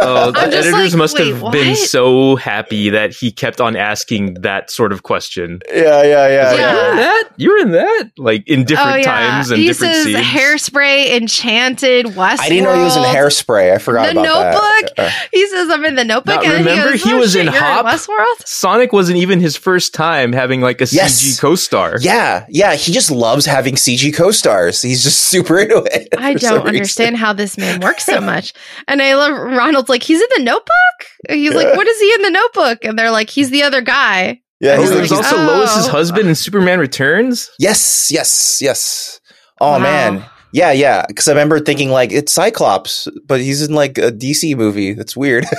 Oh, 0.00 0.30
the 0.32 0.38
I'm 0.38 0.52
editors 0.52 0.92
like, 0.92 0.98
must 0.98 1.18
wait, 1.18 1.34
have 1.34 1.52
been 1.52 1.76
so 1.76 2.36
happy 2.36 2.90
that 2.90 3.12
he 3.12 3.30
kept 3.32 3.60
on 3.60 3.76
asking 3.76 4.34
that 4.42 4.70
sort 4.70 4.92
of 4.92 5.02
question. 5.02 5.60
yeah, 5.72 6.02
yeah, 6.02 6.28
yeah, 6.28 6.48
Like, 6.50 6.58
Yeah. 6.58 6.68
You're 6.78 6.90
in 6.90 6.96
that? 6.98 7.24
You're 7.36 7.58
in 7.60 7.70
that? 7.72 8.10
Like 8.18 8.48
in 8.48 8.64
different 8.64 9.04
times 9.04 9.50
and 9.50 9.60
he 9.60 9.68
different 9.68 9.94
says 9.94 10.04
scenes. 10.04 10.18
hairspray, 10.18 11.16
enchanted, 11.16 12.06
Westworld. 12.06 12.40
I 12.40 12.48
didn't 12.48 12.64
know 12.64 12.74
he 12.76 12.82
was 12.82 12.96
in 12.96 13.02
hairspray. 13.04 13.72
I 13.74 13.78
forgot 13.78 14.06
The 14.06 14.20
about 14.20 14.24
Notebook? 14.24 14.96
that. 14.96 15.06
Uh, 15.06 15.10
He 15.32 15.46
says, 15.48 15.70
"I'm 15.70 15.84
in 15.84 15.94
the 15.94 16.04
Notebook." 16.04 16.42
Now, 16.42 16.52
and 16.52 16.66
then 16.66 16.76
remember, 16.90 16.96
he, 16.96 17.04
goes, 17.04 17.04
he 17.10 17.12
"Oh, 17.14 17.18
was 17.18 17.32
shit, 17.32 17.46
in 17.46 17.52
you're 17.52 17.62
Hop? 17.62 17.86
Westworld. 17.86 18.46
Sonic 18.46 18.92
wasn't 18.92 19.18
even 19.18 19.40
his 19.40 19.56
first 19.56 19.94
time 19.94 20.32
having 20.32 20.60
like 20.60 20.80
a 20.80 20.86
Yes. 20.90 21.20
CG 21.22 21.38
co-star. 21.40 21.96
yeah, 22.00 22.46
yeah. 22.48 22.74
He 22.74 22.92
just 22.92 23.10
loves 23.10 23.46
having 23.46 23.74
CG 23.76 24.14
co-stars. 24.14 24.82
He's 24.82 25.02
just 25.02 25.18
super 25.26 25.58
into 25.58 25.82
it. 25.92 26.08
I 26.16 26.34
don't 26.34 26.52
reason. 26.64 26.66
understand 26.68 27.16
how 27.16 27.32
this 27.32 27.56
man 27.58 27.80
works 27.80 28.04
so 28.04 28.20
much. 28.22 28.52
And 28.86 29.00
I 29.02 29.14
love 29.14 29.32
Ronald's 29.32 29.88
like, 29.88 30.02
he's 30.02 30.20
in 30.20 30.28
the 30.36 30.42
notebook? 30.42 30.70
And 31.28 31.38
he's 31.38 31.54
like, 31.54 31.76
what 31.76 31.86
is 31.86 32.00
he 32.00 32.12
in 32.14 32.22
the 32.22 32.30
notebook? 32.30 32.84
And 32.84 32.98
they're 32.98 33.10
like, 33.10 33.30
he's 33.30 33.50
the 33.50 33.62
other 33.62 33.80
guy. 33.80 34.40
Yeah, 34.60 34.74
Oh, 34.76 34.80
he's, 34.80 34.90
there 34.90 35.00
was 35.00 35.10
he's- 35.10 35.24
also 35.32 35.36
Oh. 35.40 35.58
Lois's 35.58 35.86
husband 35.86 36.28
in 36.28 36.34
Superman 36.34 36.80
Returns. 36.80 37.48
yes, 37.58 38.10
yes, 38.10 38.58
yes. 38.60 39.20
Oh 39.60 39.72
Wow. 39.72 39.78
man, 39.78 40.24
yeah, 40.52 40.72
yeah. 40.72 41.04
Because 41.06 41.28
I 41.28 41.32
remember 41.32 41.60
thinking 41.60 41.90
like 41.90 42.12
it's 42.12 42.32
Cyclops, 42.32 43.08
but 43.26 43.40
he's 43.40 43.62
in 43.62 43.74
like 43.74 43.98
a 43.98 44.10
DC 44.12 44.56
movie. 44.56 44.92
That's 44.94 45.16
weird. 45.16 45.44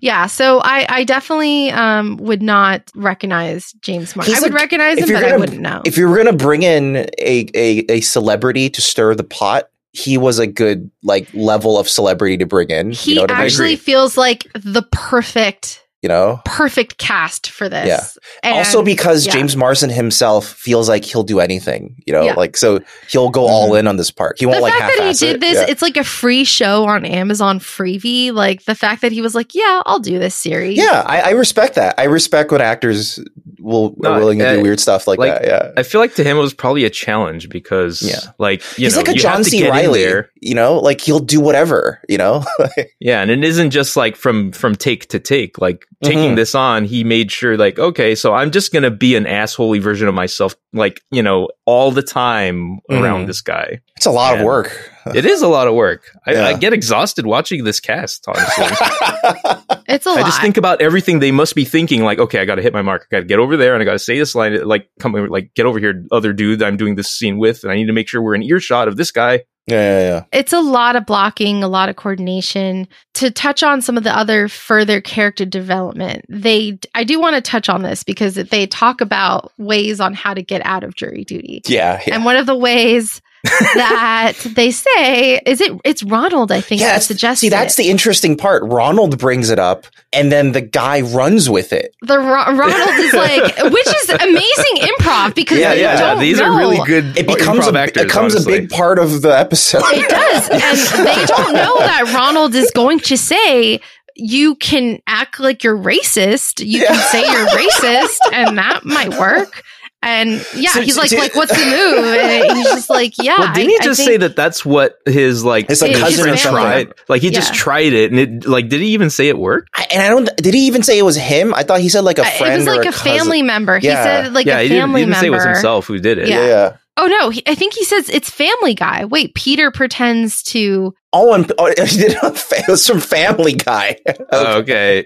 Yeah. 0.00 0.26
So 0.26 0.58
I, 0.64 0.84
I 0.88 1.04
definitely 1.04 1.70
um, 1.70 2.16
would 2.16 2.42
not 2.42 2.90
recognize 2.96 3.72
James 3.82 4.16
Martin. 4.16 4.32
I 4.32 4.34
He's 4.34 4.42
would 4.42 4.52
like- 4.52 4.62
recognize 4.62 4.98
him, 4.98 5.06
but 5.08 5.16
I 5.16 5.20
gonna- 5.28 5.38
wouldn't 5.38 5.60
know. 5.60 5.82
if 5.84 5.96
you're 5.96 6.16
gonna 6.16 6.32
bring 6.36 6.64
in 6.64 6.96
a, 7.18 7.46
a 7.54 7.84
a 7.88 8.00
celebrity 8.00 8.68
to 8.70 8.80
stir 8.82 9.14
the 9.14 9.22
pot, 9.24 9.68
he 9.92 10.18
was 10.18 10.40
a 10.40 10.46
good 10.48 10.90
like 11.04 11.28
level 11.34 11.78
of 11.78 11.88
celebrity 11.88 12.36
to 12.38 12.46
bring 12.46 12.68
in. 12.70 12.90
he 12.90 13.10
you 13.12 13.16
know 13.16 13.22
what 13.22 13.30
I 13.30 13.34
mean? 13.38 13.44
actually 13.46 13.76
feels 13.76 14.16
like 14.16 14.48
the 14.54 14.82
perfect, 14.90 15.81
You 16.02 16.08
know. 16.08 16.40
perfect 16.44 16.98
cast 16.98 17.48
for 17.50 17.68
this. 17.68 17.86
Yeah. 17.86 18.00
And- 18.42 18.56
also 18.58 18.82
because 18.82 19.24
yeah. 19.26 19.32
James 19.34 19.56
Marsden 19.56 19.88
himself 19.88 20.46
feels 20.48 20.88
like 20.88 21.04
he'll 21.04 21.22
do 21.22 21.38
anything, 21.38 22.02
you 22.06 22.12
know, 22.12 22.22
Yeah. 22.24 22.34
like 22.34 22.56
so 22.56 22.80
he'll 23.08 23.30
go 23.30 23.46
all 23.46 23.76
in 23.76 23.86
on 23.86 23.96
this 23.96 24.10
part. 24.10 24.36
He 24.40 24.46
won't 24.46 24.56
the 24.56 24.62
like 24.62 24.74
fact 24.74 24.96
that 24.98 25.06
he 25.06 25.14
did 25.14 25.36
it. 25.36 25.40
this, 25.40 25.54
Yeah. 25.54 25.66
it's 25.68 25.80
like 25.82 25.96
a 25.96 26.02
free 26.04 26.42
show 26.44 26.86
on 26.86 27.04
Amazon 27.04 27.60
Freevee. 27.60 28.32
Like 28.32 28.64
the 28.64 28.74
fact 28.74 29.02
that 29.02 29.12
he 29.12 29.20
was 29.22 29.34
like, 29.36 29.54
"Yeah, 29.54 29.80
I'll 29.86 30.00
do 30.00 30.18
this 30.18 30.34
series." 30.34 30.76
Yeah, 30.76 31.04
I, 31.06 31.20
I 31.20 31.30
respect 31.30 31.76
that. 31.76 31.94
I 31.98 32.04
respect 32.04 32.50
when 32.50 32.60
actors 32.60 33.20
will 33.60 33.94
No, 33.98 34.10
are 34.14 34.18
willing 34.18 34.40
to 34.40 34.44
uh, 34.48 34.56
do 34.56 34.62
weird 34.62 34.80
stuff 34.80 35.06
like, 35.06 35.20
like, 35.20 35.34
that. 35.40 35.44
Yeah, 35.46 35.70
I 35.76 35.84
feel 35.84 36.00
like 36.00 36.16
to 36.16 36.24
him 36.24 36.36
it 36.36 36.40
was 36.40 36.52
probably 36.52 36.84
a 36.84 36.90
challenge 36.90 37.48
because, 37.48 38.02
Yeah. 38.02 38.18
like 38.40 38.60
you 38.76 38.86
he's 38.86 38.94
know, 38.94 39.02
like 39.02 39.08
a 39.10 39.12
you 39.14 39.20
John 39.20 39.44
C. 39.44 39.70
Reilly. 39.70 40.24
You 40.40 40.56
know, 40.56 40.78
like 40.80 41.00
he'll 41.00 41.20
do 41.20 41.38
whatever. 41.40 42.00
You 42.08 42.18
know, 42.18 42.44
Yeah, 43.00 43.22
and 43.22 43.30
it 43.30 43.44
isn't 43.44 43.70
just 43.70 43.96
like 43.96 44.16
from 44.16 44.50
from 44.50 44.74
take 44.74 45.08
to 45.10 45.20
take. 45.20 45.58
Like 45.60 45.86
taking 46.02 46.32
Mhm. 46.32 46.36
this 46.36 46.54
on, 46.54 46.84
he 46.84 47.04
made 47.04 47.30
sure 47.30 47.56
like, 47.56 47.78
okay, 47.78 48.14
so 48.14 48.32
I'm 48.34 48.50
just 48.50 48.72
gonna 48.72 48.90
be 48.90 49.14
an 49.16 49.24
assholey 49.24 49.80
version 49.80 50.08
of 50.08 50.14
myself, 50.14 50.54
like 50.72 51.00
you 51.10 51.22
know, 51.22 51.48
all 51.66 51.90
the 51.92 52.02
time 52.02 52.78
around 52.90 53.24
Mhm. 53.24 53.26
this 53.28 53.40
guy. 53.40 53.80
it's 53.96 54.06
a 54.06 54.10
lot 54.10 54.34
Yeah. 54.34 54.40
of 54.40 54.44
work. 54.46 54.90
It 55.14 55.24
is 55.24 55.42
a 55.42 55.48
lot 55.48 55.68
of 55.68 55.74
work. 55.74 56.10
I, 56.26 56.32
Yeah. 56.32 56.46
I 56.48 56.52
get 56.54 56.72
exhausted 56.72 57.24
watching 57.26 57.62
this 57.64 57.78
cast. 57.78 58.24
Honestly, 58.26 58.64
it's 59.88 60.06
a 60.06 60.10
I 60.10 60.12
lot. 60.14 60.18
I 60.18 60.22
just 60.24 60.40
think 60.40 60.56
about 60.56 60.80
everything 60.80 61.18
they 61.20 61.30
must 61.30 61.54
be 61.54 61.64
thinking. 61.64 62.02
Like, 62.02 62.18
okay, 62.18 62.40
I 62.40 62.44
got 62.44 62.56
to 62.56 62.62
hit 62.62 62.72
my 62.72 62.82
mark. 62.82 63.06
I 63.10 63.16
got 63.16 63.20
to 63.20 63.26
get 63.26 63.38
over 63.38 63.56
there, 63.56 63.74
and 63.74 63.82
I 63.82 63.84
got 63.84 63.92
to 63.92 63.98
say 64.00 64.18
this 64.18 64.34
line. 64.34 64.60
Like, 64.64 64.88
come 64.98 65.12
like, 65.28 65.50
get 65.54 65.66
over 65.66 65.78
here, 65.78 66.04
other 66.10 66.32
dude. 66.32 66.58
that 66.60 66.66
I'm 66.66 66.76
doing 66.76 66.94
this 66.96 67.08
scene 67.10 67.38
with, 67.38 67.62
and 67.62 67.72
I 67.72 67.76
need 67.76 67.86
to 67.86 67.92
make 67.92 68.08
sure 68.08 68.20
we're 68.22 68.34
in 68.34 68.42
earshot 68.42 68.88
of 68.88 68.96
this 68.96 69.10
guy. 69.12 69.42
Yeah, 69.66 69.76
yeah, 69.76 70.00
yeah. 70.00 70.24
it's 70.32 70.52
a 70.52 70.60
lot 70.60 70.96
of 70.96 71.06
blocking, 71.06 71.62
a 71.62 71.68
lot 71.68 71.88
of 71.88 71.96
coordination. 71.96 72.88
To 73.14 73.30
touch 73.30 73.62
on 73.62 73.80
some 73.80 73.96
of 73.96 74.04
the 74.04 74.16
other 74.16 74.48
further 74.48 75.00
character 75.00 75.44
development, 75.44 76.24
they 76.28 76.78
I 76.94 77.04
do 77.04 77.20
want 77.20 77.36
to 77.36 77.42
touch 77.42 77.68
on 77.68 77.82
this 77.82 78.02
because 78.02 78.34
they 78.34 78.66
talk 78.66 79.00
about 79.00 79.52
ways 79.58 80.00
on 80.00 80.14
how 80.14 80.34
to 80.34 80.42
get 80.42 80.64
out 80.64 80.82
of 80.82 80.96
jury 80.96 81.24
duty. 81.24 81.62
Yeah, 81.66 82.00
yeah. 82.06 82.14
And 82.14 82.24
one 82.24 82.36
of 82.36 82.46
the 82.46 82.56
ways 82.56 83.22
that 83.44 84.34
they 84.54 84.70
say 84.70 85.38
is 85.44 85.60
it 85.60 85.72
it's 85.84 86.02
Ronald 86.02 86.52
I 86.52 86.60
think 86.60 86.80
yeah, 86.80 86.86
that 86.88 86.90
that's- 86.92 87.06
suggests 87.06 87.40
see, 87.40 87.48
that's 87.48 87.74
it. 87.78 87.82
the 87.82 87.90
interesting 87.90 88.36
part. 88.36 88.62
Ronald 88.64 89.18
brings 89.18 89.50
it 89.50 89.58
up, 89.58 89.86
and 90.12 90.30
then 90.30 90.52
the 90.52 90.60
guy 90.60 91.00
runs 91.00 91.50
with 91.50 91.72
it. 91.72 91.94
the 92.02 92.18
Ro- 92.18 92.24
Ronald 92.54 92.98
is 92.98 93.12
like 93.14 93.72
which 93.72 93.86
is 93.88 94.08
amazing 94.10 94.76
improv 94.88 95.34
because 95.34 95.58
Yeah, 95.58 95.72
you 95.72 95.80
yeah, 95.82 95.96
don't 95.98 96.20
these 96.20 96.38
know. 96.38 96.52
are 96.52 96.58
really 96.58 96.78
good. 96.86 97.16
It 97.18 97.26
becomes 97.26 97.66
improv 97.66 97.74
a, 97.74 97.78
actors, 97.80 98.02
it 98.02 98.06
becomes 98.06 98.34
a 98.34 98.46
big 98.46 98.70
part 98.70 98.98
of 98.98 99.22
the 99.22 99.36
episode. 99.36 99.82
It 99.86 100.08
does. 100.08 100.48
And 100.50 101.06
they 101.06 101.24
don't 101.26 101.52
know 101.54 101.78
that 101.78 102.12
Ronald 102.14 102.54
is 102.54 102.70
going 102.70 103.00
to 103.00 103.16
say, 103.16 103.80
you 104.14 104.54
can 104.56 105.00
act 105.06 105.40
like 105.40 105.64
you're 105.64 105.76
racist. 105.76 106.64
You 106.64 106.84
can 106.86 106.94
say 107.10 107.20
you're 107.22 107.46
racist, 107.48 108.18
and 108.32 108.58
that 108.58 108.84
might 108.84 109.18
work. 109.18 109.62
And 110.04 110.44
yeah, 110.56 110.70
So- 110.70 110.80
he's 110.82 110.96
like, 110.96 111.10
so- 111.10 111.16
like, 111.16 111.34
what's 111.36 111.52
the 111.56 111.64
move? 111.64 112.04
And 112.04 112.52
he's 112.58 112.66
just 112.66 112.90
like, 112.90 113.14
yeah. 113.18 113.36
Well, 113.38 113.54
didn't 113.54 113.68
I- 113.68 113.70
he 113.70 113.78
I 113.80 113.84
just 113.84 113.98
think- 114.00 114.10
say 114.10 114.16
that 114.18 114.34
that's 114.34 114.64
what 114.64 114.98
his 115.06 115.44
like 115.44 115.68
His, 115.68 115.80
like, 115.80 115.92
his 115.92 116.00
cousin 116.00 116.22
friend 116.24 116.34
or 116.34 116.38
something. 116.38 116.60
tried? 116.62 116.92
Like 117.08 117.22
he 117.22 117.30
just 117.30 117.54
tried 117.54 117.92
it, 117.92 118.10
and 118.10 118.18
it 118.20 118.46
like 118.46 118.68
did 118.68 118.80
he 118.80 118.88
even 118.88 119.10
say 119.10 119.28
it 119.28 119.38
worked? 119.38 119.68
I- 119.76 119.86
and 119.92 120.02
I 120.02 120.08
don't. 120.08 120.28
Did 120.36 120.54
he 120.54 120.66
even 120.66 120.82
say 120.82 120.98
it 120.98 121.02
was 121.04 121.16
him? 121.16 121.54
I 121.54 121.62
thought 121.62 121.80
he 121.80 121.88
said 121.88 122.00
like 122.04 122.18
a 122.18 122.22
Uh, 122.22 122.30
friend 122.30 122.54
it 122.54 122.58
was 122.58 122.66
or 122.68 122.76
like 122.76 122.86
a, 122.88 122.92
cousin. 122.92 123.12
family 123.18 123.42
member. 123.42 123.78
He 123.78 123.86
said 123.88 124.32
like 124.32 124.46
yeah, 124.46 124.58
a 124.58 124.62
he 124.62 124.68
didn't, 124.70 124.90
he 124.94 125.04
didn't 125.04 125.14
say 125.16 125.26
it 125.28 125.30
was 125.30 125.44
himself 125.44 125.86
who 125.86 125.98
did 125.98 126.18
it. 126.18 126.28
Yeah. 126.28 126.40
Yeah. 126.40 126.46
yeah. 126.48 126.76
Oh 126.98 127.06
no, 127.06 127.30
he, 127.30 127.42
I 127.46 127.54
think 127.54 127.72
he 127.72 127.84
says 127.84 128.10
it's 128.10 128.28
Family 128.28 128.74
Guy. 128.74 129.06
Wait, 129.06 129.34
Peter 129.34 129.70
pretends 129.70 130.42
to. 130.44 130.94
Oh, 131.14 131.32
and 131.32 131.50
oh, 131.58 131.66
he 131.86 131.96
did 131.96 132.16
a 132.22 132.32
fa- 132.34 132.56
it 132.58 132.68
was 132.68 132.86
from 132.86 133.00
Family 133.00 133.54
Guy. 133.54 133.96
Oh, 134.32 134.58
okay. 134.58 135.04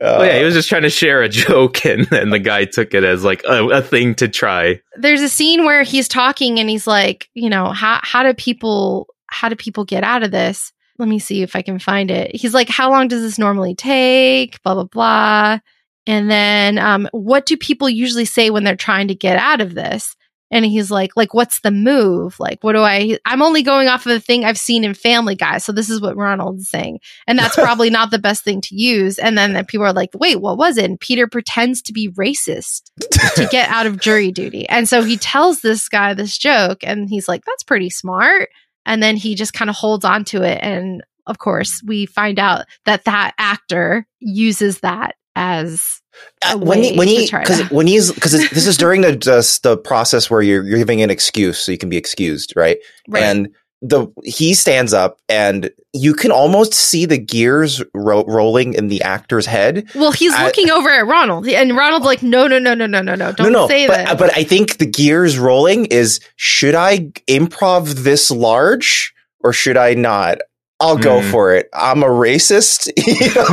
Uh, 0.00 0.18
oh 0.20 0.24
yeah, 0.24 0.38
he 0.38 0.44
was 0.44 0.54
just 0.54 0.68
trying 0.68 0.82
to 0.82 0.90
share 0.90 1.22
a 1.22 1.28
joke, 1.46 1.84
and 1.84 2.06
then 2.06 2.30
the 2.30 2.38
guy 2.38 2.64
took 2.64 2.94
it 2.94 3.04
as 3.04 3.24
like 3.24 3.42
a, 3.44 3.66
a 3.68 3.82
thing 3.82 4.14
to 4.16 4.28
try. 4.28 4.80
there's 4.96 5.22
a 5.22 5.28
scene 5.28 5.64
where 5.64 5.82
he's 5.82 6.08
talking 6.08 6.58
and 6.58 6.68
he's 6.68 6.86
like, 6.86 7.28
you 7.34 7.50
know, 7.50 7.66
how 7.72 8.00
how 8.02 8.22
do 8.22 8.34
people 8.34 9.08
how 9.28 9.48
do 9.48 9.56
people 9.56 9.84
get 9.84 10.04
out 10.04 10.22
of 10.22 10.30
this? 10.30 10.72
Let 10.98 11.08
me 11.08 11.18
see 11.18 11.42
if 11.42 11.54
I 11.54 11.62
can 11.62 11.78
find 11.78 12.10
it. 12.10 12.34
He's 12.34 12.54
like, 12.54 12.68
how 12.68 12.90
long 12.90 13.08
does 13.08 13.22
this 13.22 13.38
normally 13.38 13.74
take? 13.74 14.62
Blah 14.62 14.74
blah 14.74 14.84
blah. 14.84 15.58
And 16.06 16.30
then, 16.30 16.78
um, 16.78 17.08
what 17.10 17.46
do 17.46 17.56
people 17.56 17.90
usually 17.90 18.24
say 18.24 18.50
when 18.50 18.62
they're 18.62 18.76
trying 18.76 19.08
to 19.08 19.14
get 19.14 19.36
out 19.36 19.60
of 19.60 19.74
this? 19.74 20.14
And 20.50 20.64
he's 20.64 20.90
like, 20.90 21.10
like, 21.16 21.34
what's 21.34 21.60
the 21.60 21.72
move? 21.72 22.38
Like, 22.38 22.62
what 22.62 22.74
do 22.74 22.80
I? 22.80 23.18
I'm 23.24 23.42
only 23.42 23.62
going 23.62 23.88
off 23.88 24.06
of 24.06 24.12
the 24.12 24.20
thing 24.20 24.44
I've 24.44 24.58
seen 24.58 24.84
in 24.84 24.94
Family 24.94 25.34
Guy. 25.34 25.58
So 25.58 25.72
this 25.72 25.90
is 25.90 26.00
what 26.00 26.16
Ronald's 26.16 26.68
saying, 26.68 27.00
and 27.26 27.38
that's 27.38 27.54
probably 27.56 27.90
not 27.90 28.10
the 28.10 28.18
best 28.18 28.44
thing 28.44 28.60
to 28.62 28.76
use. 28.76 29.18
And 29.18 29.36
then 29.36 29.54
the 29.54 29.64
people 29.64 29.86
are 29.86 29.92
like, 29.92 30.10
wait, 30.14 30.40
what 30.40 30.58
was 30.58 30.78
it? 30.78 30.84
And 30.84 31.00
Peter 31.00 31.26
pretends 31.26 31.82
to 31.82 31.92
be 31.92 32.10
racist 32.10 32.90
to 33.34 33.46
get 33.50 33.68
out 33.70 33.86
of 33.86 34.00
jury 34.00 34.30
duty. 34.30 34.68
And 34.68 34.88
so 34.88 35.02
he 35.02 35.16
tells 35.16 35.60
this 35.60 35.88
guy 35.88 36.14
this 36.14 36.38
joke, 36.38 36.78
and 36.82 37.08
he's 37.08 37.28
like, 37.28 37.44
that's 37.44 37.64
pretty 37.64 37.90
smart. 37.90 38.48
And 38.84 39.02
then 39.02 39.16
he 39.16 39.34
just 39.34 39.52
kind 39.52 39.68
of 39.68 39.74
holds 39.74 40.04
on 40.04 40.24
to 40.26 40.42
it. 40.42 40.60
And 40.62 41.02
of 41.26 41.38
course, 41.38 41.82
we 41.84 42.06
find 42.06 42.38
out 42.38 42.66
that 42.84 43.04
that 43.04 43.34
actor 43.36 44.06
uses 44.20 44.80
that 44.80 45.16
as 45.36 46.00
Uh, 46.44 46.56
when 46.58 46.82
he 46.82 46.96
when 46.96 47.06
because 47.06 47.60
when 47.70 47.86
he's 47.86 48.10
because 48.10 48.32
this 48.32 48.66
is 48.66 48.76
during 48.76 49.02
the 49.02 49.14
just 49.14 49.62
the 49.62 49.76
process 49.76 50.28
where 50.30 50.42
you're, 50.42 50.64
you're 50.64 50.78
giving 50.78 51.02
an 51.02 51.10
excuse 51.10 51.58
so 51.58 51.70
you 51.70 51.78
can 51.78 51.88
be 51.90 51.96
excused, 51.96 52.52
right? 52.56 52.78
right. 53.08 53.22
And 53.22 53.48
the 53.82 54.08
he 54.24 54.54
stands 54.54 54.94
up 54.94 55.20
and 55.28 55.70
you 55.92 56.14
can 56.14 56.32
almost 56.32 56.72
see 56.72 57.04
the 57.04 57.18
gears 57.18 57.82
ro- 57.92 58.24
rolling 58.26 58.72
in 58.72 58.88
the 58.88 59.02
actor's 59.02 59.44
head. 59.44 59.88
well, 59.94 60.10
he's 60.12 60.32
I- 60.32 60.46
looking 60.46 60.70
over 60.70 60.88
at 60.88 61.06
Ronald, 61.06 61.46
and 61.46 61.76
Ronald's 61.76 62.06
like, 62.06 62.22
no, 62.22 62.46
no, 62.48 62.58
no, 62.58 62.72
no, 62.74 62.86
no, 62.86 63.02
no, 63.02 63.14
no, 63.14 63.32
don't 63.32 63.52
no, 63.52 63.60
no, 63.60 63.68
say 63.68 63.86
but, 63.86 63.96
that. 63.96 64.18
but 64.18 64.36
I 64.36 64.44
think 64.44 64.78
the 64.78 64.86
gears 64.86 65.38
rolling 65.38 65.86
is 65.86 66.20
should 66.36 66.74
I 66.74 67.10
improv 67.28 67.90
this 68.02 68.30
large 68.30 69.12
or 69.40 69.52
should 69.52 69.76
I 69.76 69.92
not? 69.92 70.38
I'll 70.78 70.98
go 70.98 71.22
Hmm. 71.22 71.30
for 71.30 71.54
it. 71.54 71.70
I'm 71.72 72.02
a 72.02 72.06
racist, 72.06 72.88
you 72.98 73.34
know. 73.34 73.48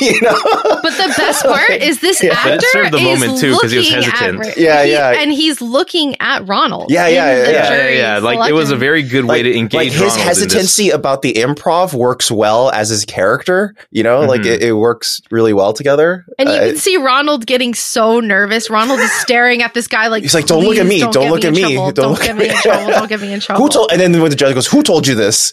you 0.00 0.20
know? 0.22 0.80
But 0.82 0.92
the 0.96 1.14
best 1.14 1.44
part 1.44 1.70
is 1.82 2.00
this 2.00 2.22
Yeah. 2.22 2.32
actor 2.32 2.48
But 2.50 2.54
it 2.62 2.64
served 2.72 2.92
the 2.92 2.98
is 2.98 3.20
moment, 3.20 3.38
too, 3.40 3.52
'cause 3.60 3.70
he 3.70 3.76
was 3.78 3.90
looking 3.90 4.04
at 4.08 4.14
hesitant. 4.16 4.56
Yeah, 4.56 4.82
he- 4.84 4.92
yeah. 4.92 5.10
and 5.20 5.30
he's 5.30 5.60
looking 5.60 6.16
at 6.20 6.48
Ronald. 6.48 6.90
Yeah, 6.90 7.06
yeah, 7.08 7.36
yeah. 7.36 7.42
Yeah, 7.42 7.50
yeah, 7.50 7.68
jury 7.68 7.98
yeah. 7.98 8.18
Like 8.18 8.48
it 8.48 8.54
was 8.54 8.70
a 8.70 8.76
very 8.76 9.02
good 9.02 9.26
way 9.26 9.42
to 9.42 9.54
engage. 9.54 9.74
like 9.74 9.92
his 9.92 10.00
Ronald 10.00 10.18
in 10.20 10.26
this. 10.26 10.38
hesitancy 10.38 10.88
about 10.90 11.20
the 11.20 11.34
improv 11.34 11.92
works 11.92 12.30
well 12.30 12.70
as 12.70 12.88
his 12.88 13.04
character. 13.04 13.74
You 13.90 14.02
know, 14.02 14.20
like 14.22 14.40
Mhm. 14.40 14.46
it, 14.54 14.62
it 14.62 14.72
works 14.72 15.20
really 15.30 15.52
well 15.52 15.74
together. 15.74 16.24
And 16.38 16.48
you 16.48 16.54
Uh, 16.54 16.58
can 16.68 16.76
see 16.78 16.96
Ronald 16.96 17.44
getting 17.46 17.74
so 17.74 18.20
nervous. 18.20 18.70
Ronald 18.70 19.00
is 19.00 19.12
staring 19.20 19.62
at 19.62 19.74
this 19.74 19.86
guy 19.86 20.06
like, 20.06 20.22
He's 20.22 20.34
like, 20.34 20.46
"Don't 20.46 20.64
look 20.64 20.78
at 20.78 20.86
me. 20.86 21.00
Don't 21.00 21.12
get 21.12 21.30
look 21.30 21.42
me 21.42 21.48
at 21.48 21.52
me. 21.54 21.74
Don't 21.74 21.94
Don't 21.94 22.10
look 22.12 22.20
get 22.22 22.30
at 22.30 22.36
me 22.36 22.44
me." 22.44 22.50
in 22.50 22.56
trouble. 22.56 22.86
Don't 22.90 23.08
get 23.10 23.20
me 23.20 23.32
in 23.34 23.40
trouble." 23.40 23.62
who 23.64 23.68
told? 23.68 23.92
And 23.92 24.00
then 24.00 24.18
when 24.22 24.30
the 24.30 24.36
judge 24.36 24.54
goes, 24.54 24.66
"Who 24.66 24.82
told 24.82 25.06
you 25.06 25.14
this?" 25.14 25.52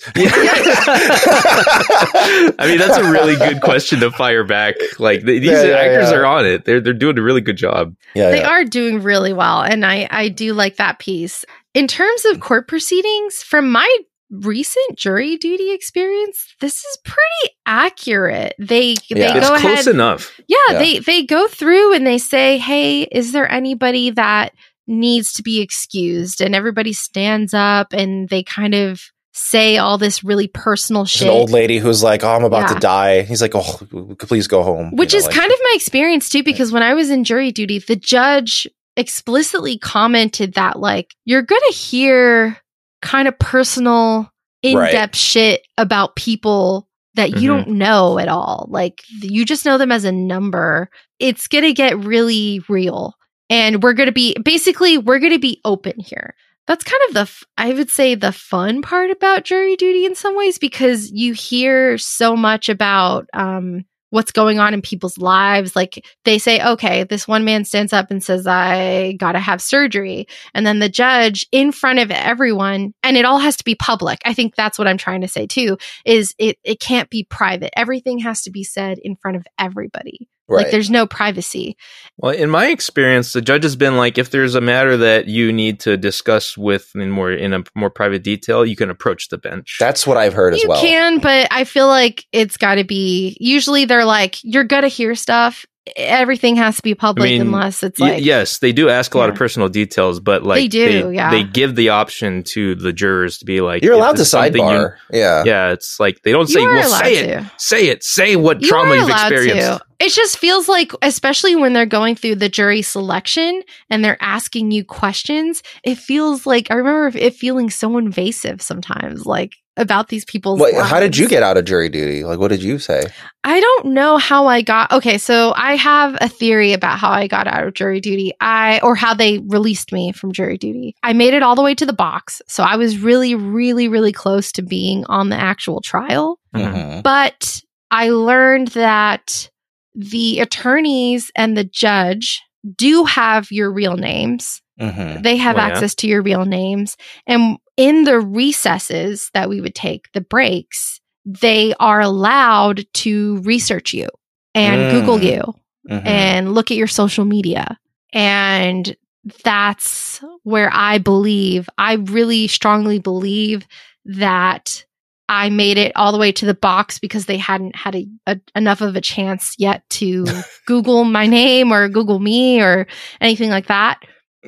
I 1.10 2.66
mean, 2.68 2.78
that's 2.78 2.98
a 2.98 3.12
really 3.12 3.36
good 3.36 3.62
question 3.62 4.00
to 4.02 4.12
fire 4.12 4.44
back. 4.44 4.76
Like 5.00 5.24
these 5.24 5.44
Yeah, 5.44 5.64
yeah, 5.64 5.76
actors 5.76 6.12
yeah. 6.12 6.18
are 6.18 6.26
on 6.26 6.46
it. 6.46 6.66
They're 6.66 6.82
they're 6.82 6.94
doing 6.94 7.18
a 7.18 7.22
really 7.22 7.42
good 7.42 7.58
job. 7.58 7.96
yeah, 8.14 8.32
They 8.32 8.40
yeah. 8.40 8.50
are 8.50 8.64
doing 8.66 9.02
really 9.02 9.34
well, 9.34 9.62
and 9.62 9.86
I 9.86 10.08
I 10.12 10.30
do 10.30 10.54
like 10.54 10.78
that 10.78 11.00
piece. 11.00 11.46
In 11.74 11.88
terms 11.88 12.26
of 12.26 12.40
court 12.40 12.68
proceedings, 12.68 13.42
from 13.44 13.72
my 13.72 13.88
recent 14.30 14.98
jury 14.98 15.38
duty 15.38 15.72
experience, 15.72 16.54
this 16.62 16.78
is 16.84 16.98
pretty 17.04 17.56
accurate. 17.66 18.54
They 18.60 18.96
Yeah. 19.10 19.34
they 19.34 19.38
It's 19.40 19.50
go 19.50 19.58
close 19.58 19.74
ahead. 19.74 19.88
enough. 19.88 20.40
Yeah, 20.48 20.58
Yeah. 20.72 20.80
they 20.80 21.00
they 21.00 21.24
go 21.24 21.48
through 21.48 21.94
and 21.96 22.06
they 22.06 22.18
say, 22.18 22.58
"Hey, 22.58 23.04
is 23.04 23.32
there 23.32 23.50
anybody 23.52 24.10
that 24.12 24.54
needs 24.88 25.34
to 25.34 25.44
be 25.44 25.62
excused?" 25.62 26.42
And 26.42 26.56
everybody 26.56 26.94
stands 26.94 27.54
up 27.54 27.94
and 27.94 28.30
they 28.30 28.44
kind 28.44 28.74
of 28.76 29.02
say 29.34 29.78
all 29.78 29.98
this 29.98 30.24
really 30.24 30.48
personal 30.48 31.06
shit. 31.06 31.24
an 31.24 31.30
old 31.30 31.50
lady 31.50 31.78
who's 31.78 32.04
like, 32.04 32.24
"Oh, 32.24 32.30
I'm 32.36 32.44
about 32.44 32.70
Yeah. 32.70 32.74
to 32.76 32.80
die." 32.80 33.22
He's 33.24 33.42
like, 33.42 33.56
"Oh, 33.56 33.80
please 34.20 34.48
go 34.48 34.64
home." 34.64 34.96
Which 34.96 35.14
You 35.14 35.20
know, 35.20 35.26
is 35.26 35.26
like- 35.28 35.36
kind 35.40 35.52
of 35.52 35.58
my 35.64 35.74
experience 35.76 36.30
too, 36.30 36.44
because 36.44 36.72
when 36.72 36.84
I 36.84 36.94
was 36.94 37.10
in 37.10 37.24
jury 37.24 37.52
duty, 37.52 37.80
the 37.80 37.96
judge 37.96 38.68
explicitly 38.98 39.78
commented 39.78 40.54
that, 40.56 40.80
like, 40.80 41.16
you're 41.26 41.42
going 41.42 41.62
to 41.70 41.76
hear 41.78 42.58
kind 43.02 43.28
of 43.28 43.38
personal, 43.40 44.30
in 44.64 44.78
depth 44.78 45.16
shit 45.18 45.66
about 45.78 46.16
people 46.16 46.88
that 47.16 47.32
you 47.42 47.50
Mhm. 47.52 47.58
don't 47.66 47.68
know 47.70 48.20
at 48.20 48.28
all. 48.28 48.68
Like, 48.70 49.02
you 49.22 49.44
just 49.44 49.66
know 49.66 49.78
them 49.80 49.92
as 49.92 50.04
a 50.06 50.12
number. 50.12 50.90
It's 51.20 51.48
going 51.48 51.64
to 51.64 51.74
get 51.74 51.98
really 51.98 52.62
real. 52.70 53.16
And 53.50 53.82
we're 53.82 53.94
going 53.94 54.06
to 54.08 54.14
be 54.14 54.36
basically, 54.44 54.98
we're 55.00 55.20
going 55.20 55.34
to 55.34 55.40
be 55.40 55.60
open 55.66 55.94
here. 56.00 56.36
That's 56.72 56.86
kind 56.86 57.02
of 57.10 57.14
the, 57.16 57.46
i 57.58 57.74
would 57.74 57.90
say, 57.90 58.16
the 58.16 58.32
fun 58.32 58.82
part 58.82 59.12
about 59.12 59.44
jury 59.44 59.76
duty 59.76 60.06
in 60.06 60.16
some 60.16 60.38
ways, 60.38 60.58
because 60.58 61.12
you 61.12 61.34
hear 61.34 61.98
so 61.98 62.38
much 62.38 62.70
about, 62.70 63.28
um, 63.34 63.84
what's 64.12 64.32
going 64.32 64.58
on 64.58 64.74
in 64.74 64.82
people's 64.82 65.18
lives. 65.18 65.76
Like 65.76 66.06
they 66.24 66.38
say, 66.38 66.66
okay, 66.66 67.04
this 67.04 67.28
one 67.28 67.44
man 67.44 67.66
stands 67.66 67.92
up 67.92 68.10
and 68.10 68.24
says, 68.24 68.48
I 68.48 69.18
gotta 69.20 69.40
have 69.40 69.62
surgery. 69.62 70.28
And 70.54 70.66
then 70.66 70.80
the 70.80 70.88
judge 70.88 71.46
in 71.52 71.74
front 71.74 72.00
of 72.00 72.10
everyone, 72.10 72.94
and 73.04 73.18
it 73.18 73.26
all 73.26 73.40
has 73.40 73.58
to 73.58 73.66
be 73.66 73.76
public. 73.76 74.20
I 74.24 74.34
think 74.34 74.56
that's 74.56 74.80
what 74.80 74.88
I'm 74.88 74.98
trying 74.98 75.22
to 75.22 75.28
say 75.28 75.48
too, 75.48 75.78
is 76.06 76.34
it, 76.40 76.58
it 76.64 76.80
can't 76.80 77.10
be 77.10 77.26
private. 77.26 77.78
Everything 77.78 78.20
has 78.20 78.44
to 78.44 78.50
be 78.50 78.64
said 78.64 78.98
in 78.98 79.18
front 79.18 79.36
of 79.36 79.46
everybody. 79.60 80.30
Right. 80.52 80.64
Like 80.64 80.72
there's 80.72 80.90
no 80.90 81.08
privacy. 81.08 81.78
Well, 82.18 82.34
in 82.34 82.50
my 82.50 82.68
experience, 82.68 83.34
the 83.34 83.42
judge 83.42 83.64
has 83.64 83.76
been 83.76 83.98
like, 83.98 84.18
if 84.18 84.30
there's 84.30 84.56
a 84.56 84.62
matter 84.62 84.98
that 84.98 85.28
you 85.28 85.52
need 85.52 85.80
to 85.82 85.98
discuss 85.98 86.58
with 86.58 86.92
in 86.96 87.10
more 87.10 87.32
in 87.32 87.54
a 87.54 87.64
more 87.76 87.90
private 87.90 88.24
detail, 88.24 88.66
you 88.66 88.76
can 88.76 88.90
approach 88.90 89.30
the 89.30 89.38
bench. 89.38 89.78
That's 89.80 90.06
what 90.06 90.18
I've 90.18 90.34
heard 90.34 90.54
as 90.54 90.64
well. 90.68 90.82
You 90.82 90.88
can, 90.88 91.20
but 91.20 91.48
I 91.52 91.64
feel 91.64 91.88
like 91.88 92.26
it's 92.32 92.58
got 92.58 92.76
to 92.76 92.84
be. 92.84 93.38
Usually, 93.40 93.86
they're 93.86 94.06
like, 94.06 94.44
you're 94.44 94.64
gonna 94.64 94.88
hear 94.88 95.16
stuff. 95.16 95.66
Everything 95.96 96.58
has 96.58 96.76
to 96.78 96.84
be 96.84 96.94
public 96.94 97.32
mean, 97.32 97.42
unless 97.42 97.82
it's 97.82 98.00
Y- 98.00 98.12
like, 98.12 98.24
yes, 98.24 98.60
they 98.60 98.72
do 98.72 98.88
ask 98.88 99.16
a 99.16 99.18
lot 99.18 99.30
of 99.30 99.36
personal 99.36 99.68
details, 99.68 100.20
but 100.20 100.44
like 100.44 100.58
They 100.60 100.68
do, 100.68 101.10
yeah. 101.12 101.32
They 101.32 101.44
give 101.44 101.76
the 101.76 101.90
option 101.90 102.44
to 102.50 102.76
the 102.76 102.94
jurors 102.94 103.40
to 103.40 103.46
be 103.46 103.62
like, 103.62 103.82
You're 103.84 103.94
allowed 103.94 104.18
to 104.18 104.22
it's 104.22 104.30
something 104.30 104.62
you- 104.62 104.62
sidebar. 104.70 104.96
yeah. 105.12 105.44
yeah, 105.44 105.72
it's 105.72 106.00
like 106.00 106.22
they 106.22 106.32
don't 106.32 106.46
say, 106.48 106.62
"Well, 106.62 106.88
allowed 106.88 107.00
say 107.04 107.16
it, 107.18 107.28
to. 107.40 107.52
say 107.58 107.88
it, 107.88 108.04
say 108.04 108.36
what 108.36 108.62
You 108.62 108.68
trauma 108.70 108.96
you've 108.96 109.10
experienced." 109.10 109.68
to. 109.80 109.82
It 110.00 110.10
just 110.12 110.38
feels 110.38 110.68
like, 110.68 110.92
especially 111.02 111.56
when 111.56 111.74
they're 111.74 111.86
going 111.88 112.16
through 112.16 112.36
the 112.36 112.50
jury 112.50 112.82
selection 112.84 113.62
and 113.90 114.04
they're 114.06 114.18
asking 114.22 114.72
you 114.72 114.84
questions, 114.84 115.62
it 115.84 115.98
feels 115.98 116.46
like 116.46 116.70
I 116.72 116.76
remember 116.76 117.18
it 117.18 117.36
feeling 117.36 117.70
so 117.72 117.98
invasive 117.98 118.62
sometimes, 118.62 119.26
like 119.26 119.54
about 119.78 120.10
these 120.10 120.26
people's. 120.26 120.60
What, 120.60 120.74
how 120.86 121.00
did 121.00 121.18
you 121.18 121.28
get 121.28 121.44
out 121.44 121.58
of 121.58 121.66
jury 121.66 121.90
duty? 121.90 122.24
Like, 122.24 122.40
what 122.40 122.50
did 122.50 122.62
you 122.62 122.78
say? 122.78 123.04
I 123.44 123.60
don't 123.60 123.88
know 123.94 124.18
how 124.18 124.48
I 124.48 124.62
got. 124.62 124.92
Okay, 124.92 125.18
so 125.18 125.54
I 125.56 125.76
have 125.76 126.18
a 126.22 126.28
theory 126.28 126.74
about 126.74 127.00
how 127.00 127.10
I 127.10 127.28
got 127.28 127.48
out 127.48 127.66
of 127.66 127.74
jury 127.74 128.00
duty. 128.02 128.34
I 128.42 128.80
or 128.84 128.96
how 128.96 129.14
they 129.14 129.40
released 129.40 129.92
me 129.92 130.12
from 130.12 130.32
jury 130.34 130.58
duty. 130.58 130.96
I 131.04 131.14
made 131.14 131.34
it 131.34 131.42
all 131.44 131.56
the 131.56 131.62
way 131.64 131.74
to 131.76 131.86
the 131.86 131.94
box, 131.94 132.42
so 132.48 132.64
I 132.64 132.76
was 132.76 132.98
really, 133.00 133.36
really, 133.36 133.88
really 133.88 134.12
close 134.12 134.52
to 134.54 134.62
being 134.62 135.06
on 135.06 135.30
the 135.30 135.38
actual 135.38 135.82
trial. 135.82 136.40
Mhm. 136.56 136.74
Mhm. 136.74 137.04
But 137.04 137.62
I 137.90 138.10
learned 138.10 138.70
that 138.70 139.50
the 139.96 140.40
attorneys 140.40 141.32
and 141.36 141.58
the 141.58 141.64
judge 141.66 142.42
do 142.78 143.04
have 143.06 143.52
your 143.52 143.72
real 143.72 143.98
names 143.98 144.62
Mhm. 144.80 145.22
They 145.22 145.38
have 145.38 145.58
Well, 145.58 145.68
yeah. 145.68 145.74
access 145.74 145.94
to 145.96 146.08
your 146.08 146.24
real 146.24 146.46
names. 146.46 146.98
And 147.28 147.58
in 147.82 148.04
the 148.04 148.20
recesses 148.20 149.30
that 149.34 149.50
we 149.50 149.60
would 149.62 149.74
take, 149.76 150.12
the 150.14 150.22
breaks, 150.22 151.00
they 151.26 151.74
are 151.80 152.00
allowed 152.02 152.86
to 152.94 153.38
research 153.42 153.94
you 153.94 154.08
and 154.54 154.82
Mm. 154.82 154.92
Google 154.92 155.24
you 155.24 155.42
Mhm. 155.90 156.06
and 156.06 156.54
look 156.54 156.70
at 156.72 156.78
your 156.78 156.88
social 156.88 157.26
media. 157.26 157.78
And 158.14 158.96
that's 159.44 160.22
where 160.44 160.70
I 160.74 160.98
believe, 160.98 161.70
I 161.78 161.94
really 161.94 162.48
strongly 162.48 163.00
believe 163.00 163.66
that 164.06 164.86
I 165.30 165.50
made 165.50 165.78
it 165.78 165.94
all 165.96 166.12
the 166.12 166.18
way 166.18 166.32
to 166.34 166.46
the 166.46 166.54
box 166.54 167.00
because 167.00 167.26
they 167.26 167.38
hadn't 167.38 167.76
had 167.76 167.96
a, 167.96 168.08
a, 168.28 168.40
enough 168.56 168.82
of 168.82 168.96
a 168.96 169.02
chance 169.02 169.56
yet 169.58 169.90
to 169.92 170.26
Google 170.68 171.04
my 171.06 171.26
name 171.28 171.72
or 171.72 171.88
Google 171.88 172.20
me 172.20 172.62
or 172.62 172.86
anything 173.22 173.50
like 173.50 173.68
that. 173.68 174.00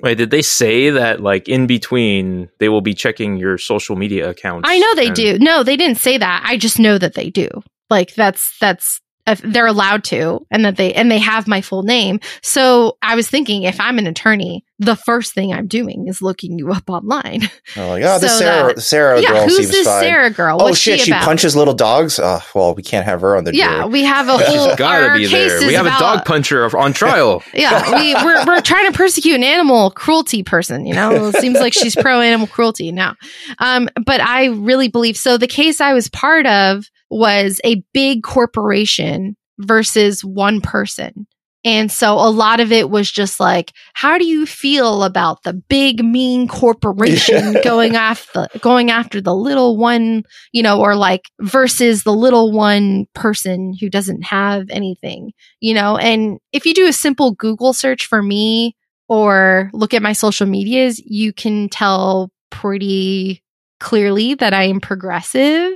Wait, 0.01 0.17
did 0.17 0.31
they 0.31 0.41
say 0.41 0.89
that 0.89 1.19
like 1.19 1.47
in 1.47 1.67
between 1.67 2.49
they 2.59 2.69
will 2.69 2.81
be 2.81 2.93
checking 2.93 3.37
your 3.37 3.57
social 3.57 3.95
media 3.95 4.29
accounts? 4.29 4.67
I 4.67 4.79
know 4.79 4.95
they 4.95 5.07
and- 5.07 5.15
do. 5.15 5.37
No, 5.39 5.63
they 5.63 5.77
didn't 5.77 5.97
say 5.97 6.17
that. 6.17 6.43
I 6.45 6.57
just 6.57 6.79
know 6.79 6.97
that 6.97 7.13
they 7.13 7.29
do. 7.29 7.47
Like 7.89 8.15
that's 8.15 8.57
that's 8.59 9.01
if 9.25 9.39
they're 9.41 9.67
allowed 9.67 10.03
to 10.05 10.45
and 10.51 10.65
that 10.65 10.75
they 10.75 10.93
and 10.93 11.09
they 11.09 11.19
have 11.19 11.47
my 11.47 11.61
full 11.61 11.83
name. 11.83 12.19
So 12.41 12.97
I 13.01 13.15
was 13.15 13.27
thinking 13.29 13.63
if 13.63 13.79
I'm 13.79 13.97
an 13.97 14.07
attorney, 14.07 14.65
the 14.79 14.95
first 14.95 15.33
thing 15.33 15.53
I'm 15.53 15.67
doing 15.67 16.07
is 16.07 16.21
looking 16.21 16.57
you 16.57 16.71
up 16.71 16.89
online. 16.89 17.41
Oh, 17.75 17.87
like, 17.89 18.03
oh, 18.03 18.19
this 18.19 18.37
Sarah, 18.37 18.73
that- 18.75 18.81
Sarah 18.81 19.21
yeah, 19.21 19.29
girl 19.29 19.43
who's 19.45 19.55
seems 19.57 19.71
this 19.71 19.87
fine. 19.87 20.03
Sarah 20.03 20.29
girl? 20.29 20.57
oh 20.61 20.73
shit, 20.73 20.99
she 20.99 21.05
she, 21.05 21.11
punches 21.13 21.55
little 21.55 21.73
dogs. 21.73 22.19
Oh, 22.21 22.39
well, 22.53 22.75
we 22.75 22.83
can't 22.83 23.05
have 23.05 23.21
her 23.21 23.35
on 23.35 23.45
the 23.45 23.51
jury. 23.51 23.59
yeah, 23.59 23.79
jury. 23.79 23.89
we 23.89 24.03
have 24.03 24.27
a 24.27 24.37
whole 24.37 24.67
She's 24.69 24.75
gotta 24.75 25.13
be 25.17 25.21
case 25.27 25.31
there. 25.31 25.57
is 25.57 25.65
We 25.65 25.73
have 25.73 25.85
about, 25.87 25.97
a 25.97 26.17
dog 26.17 26.25
puncher 26.25 26.77
on 26.77 26.93
trial. 26.93 27.41
Yeah, 27.53 27.95
we 27.99 28.13
we're 28.15 28.45
we're 28.45 28.61
trying 28.61 28.91
to 28.91 28.97
persecute 28.97 29.35
an 29.35 29.43
animal 29.43 29.89
cruelty 29.91 30.43
person. 30.43 30.85
You 30.85 30.93
know, 30.93 31.27
it 31.27 31.37
seems 31.37 31.59
like 31.59 31.73
she's 31.73 31.95
pro 31.95 32.19
animal 32.21 32.47
cruelty 32.47 32.91
now. 32.91 33.15
Um, 33.59 33.89
but 34.05 34.21
I 34.21 34.47
really 34.47 34.89
believe 34.89 35.17
so. 35.17 35.37
The 35.37 35.47
case 35.47 35.79
I 35.81 35.93
was 35.93 36.09
part 36.09 36.45
of 36.45 36.85
was 37.13 37.59
a 37.63 37.83
big 37.93 38.23
corporation 38.23 39.35
versus 39.59 40.23
one 40.23 40.61
person. 40.61 41.27
And 41.65 41.89
so 41.89 42.15
a 42.15 42.27
lot 42.29 42.59
of 42.59 42.73
it 42.73 42.89
was 42.89 43.09
just 43.09 43.39
like, 43.39 43.71
how 43.93 44.17
do 44.17 44.25
you 44.25 44.45
feel 44.45 45.03
about 45.03 45.43
the 45.43 45.53
big 45.53 46.03
mean 46.03 46.47
corporation 46.47 47.53
Yeah. 47.53 47.61
going 47.63 47.95
after 47.95 48.47
going 48.59 48.91
after 48.91 49.21
the 49.21 49.33
little 49.33 49.77
one, 49.77 50.23
you 50.51 50.61
know, 50.61 50.81
or 50.81 50.95
like 50.95 51.29
versus 51.39 52.03
the 52.03 52.11
little 52.11 52.51
one 52.51 53.05
person 53.15 53.73
who 53.79 53.89
doesn't 53.89 54.23
have 54.23 54.65
anything, 54.69 55.31
you 55.61 55.73
know? 55.73 55.97
And 55.97 56.39
if 56.51 56.65
you 56.65 56.73
do 56.73 56.85
a 56.87 56.91
simple 56.93 57.31
Google 57.31 57.71
search 57.71 58.07
for 58.07 58.21
me 58.21 58.75
or 59.07 59.69
look 59.71 59.93
at 59.93 60.01
my 60.01 60.11
social 60.13 60.47
medias, 60.47 60.99
you 60.99 61.31
can 61.31 61.69
tell 61.69 62.29
pretty 62.51 63.41
clearly 63.79 64.33
that 64.35 64.53
I 64.53 64.63
am 64.65 64.81
progressive. 64.81 65.73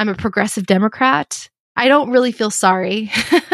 I'm 0.00 0.08
a 0.08 0.14
progressive 0.14 0.64
Democrat. 0.64 1.50
I 1.76 1.86
don't 1.88 2.10
really 2.10 2.32
feel 2.32 2.50
sorry. 2.50 3.12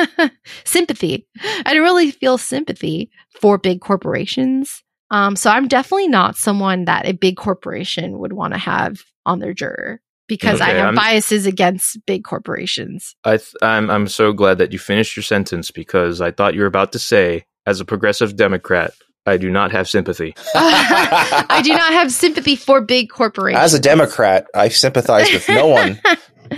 sympathy. 0.64 1.26
I 1.42 1.74
don't 1.74 1.82
really 1.82 2.12
feel 2.12 2.38
sympathy 2.38 3.10
for 3.40 3.58
big 3.58 3.80
corporations. 3.80 4.84
Um, 5.10 5.34
so 5.34 5.50
I'm 5.50 5.66
definitely 5.66 6.06
not 6.06 6.36
someone 6.36 6.84
that 6.84 7.08
a 7.08 7.12
big 7.12 7.36
corporation 7.36 8.20
would 8.20 8.32
want 8.32 8.54
to 8.54 8.58
have 8.58 9.02
on 9.24 9.40
their 9.40 9.54
juror 9.54 10.00
because 10.28 10.60
I 10.60 10.68
have 10.68 10.84
I'm- 10.86 10.94
biases 10.94 11.46
against 11.46 11.98
big 12.06 12.22
corporations. 12.22 13.16
I 13.24 13.38
th- 13.38 13.54
I'm 13.60 13.90
I'm 13.90 14.06
so 14.06 14.32
glad 14.32 14.58
that 14.58 14.72
you 14.72 14.78
finished 14.78 15.16
your 15.16 15.24
sentence 15.24 15.72
because 15.72 16.20
I 16.20 16.30
thought 16.30 16.54
you 16.54 16.60
were 16.60 16.66
about 16.66 16.92
to 16.92 17.00
say, 17.00 17.44
as 17.66 17.80
a 17.80 17.84
progressive 17.84 18.36
Democrat, 18.36 18.92
I 19.26 19.36
do 19.36 19.50
not 19.50 19.72
have 19.72 19.88
sympathy. 19.88 20.34
I 20.54 21.60
do 21.64 21.72
not 21.72 21.92
have 21.92 22.12
sympathy 22.12 22.54
for 22.54 22.80
big 22.80 23.10
corporations. 23.10 23.62
As 23.62 23.74
a 23.74 23.80
Democrat, 23.80 24.46
I 24.54 24.68
sympathize 24.68 25.32
with 25.32 25.48
no 25.48 25.66
one. 25.66 26.00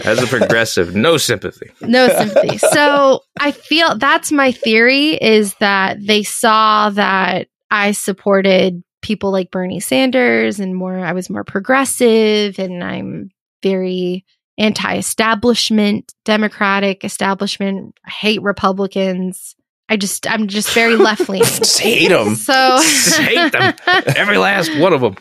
As 0.05 0.23
a 0.23 0.27
progressive, 0.27 0.95
no 0.95 1.17
sympathy. 1.17 1.71
no 1.81 2.09
sympathy. 2.09 2.59
So 2.59 3.21
I 3.41 3.53
feel 3.53 3.97
that's 3.97 4.33
my 4.33 4.53
theory 4.53 5.13
is 5.15 5.55
that 5.55 5.99
they 6.05 6.23
saw 6.23 6.91
that 6.91 7.49
I 7.71 7.93
supported 7.93 8.83
people 9.03 9.31
like 9.31 9.51
Bernie 9.51 9.81
Sanders 9.81 10.61
and 10.61 10.75
more 10.75 10.99
I 10.99 11.13
was 11.13 11.31
more 11.31 11.45
progressive 11.45 12.59
and 12.59 12.83
I'm 12.83 13.31
very 13.63 14.25
anti-establishment, 14.59 16.13
democratic 16.25 17.05
establishment, 17.05 17.95
hate 18.07 18.43
Republicans. 18.43 19.55
I 19.91 19.97
just 19.97 20.31
I'm 20.31 20.49
just 20.49 20.71
very 20.73 20.97
left 20.97 21.29
leaning. 21.29 21.47
Just 21.49 21.81
hate 21.81 22.09
them. 22.09 22.35
So 22.35 22.53
Just 22.53 23.19
hate 23.19 23.53
them. 23.53 23.75
Every 24.17 24.37
last 24.37 24.77
one 24.79 24.93
of 24.93 25.01
them. 25.01 25.17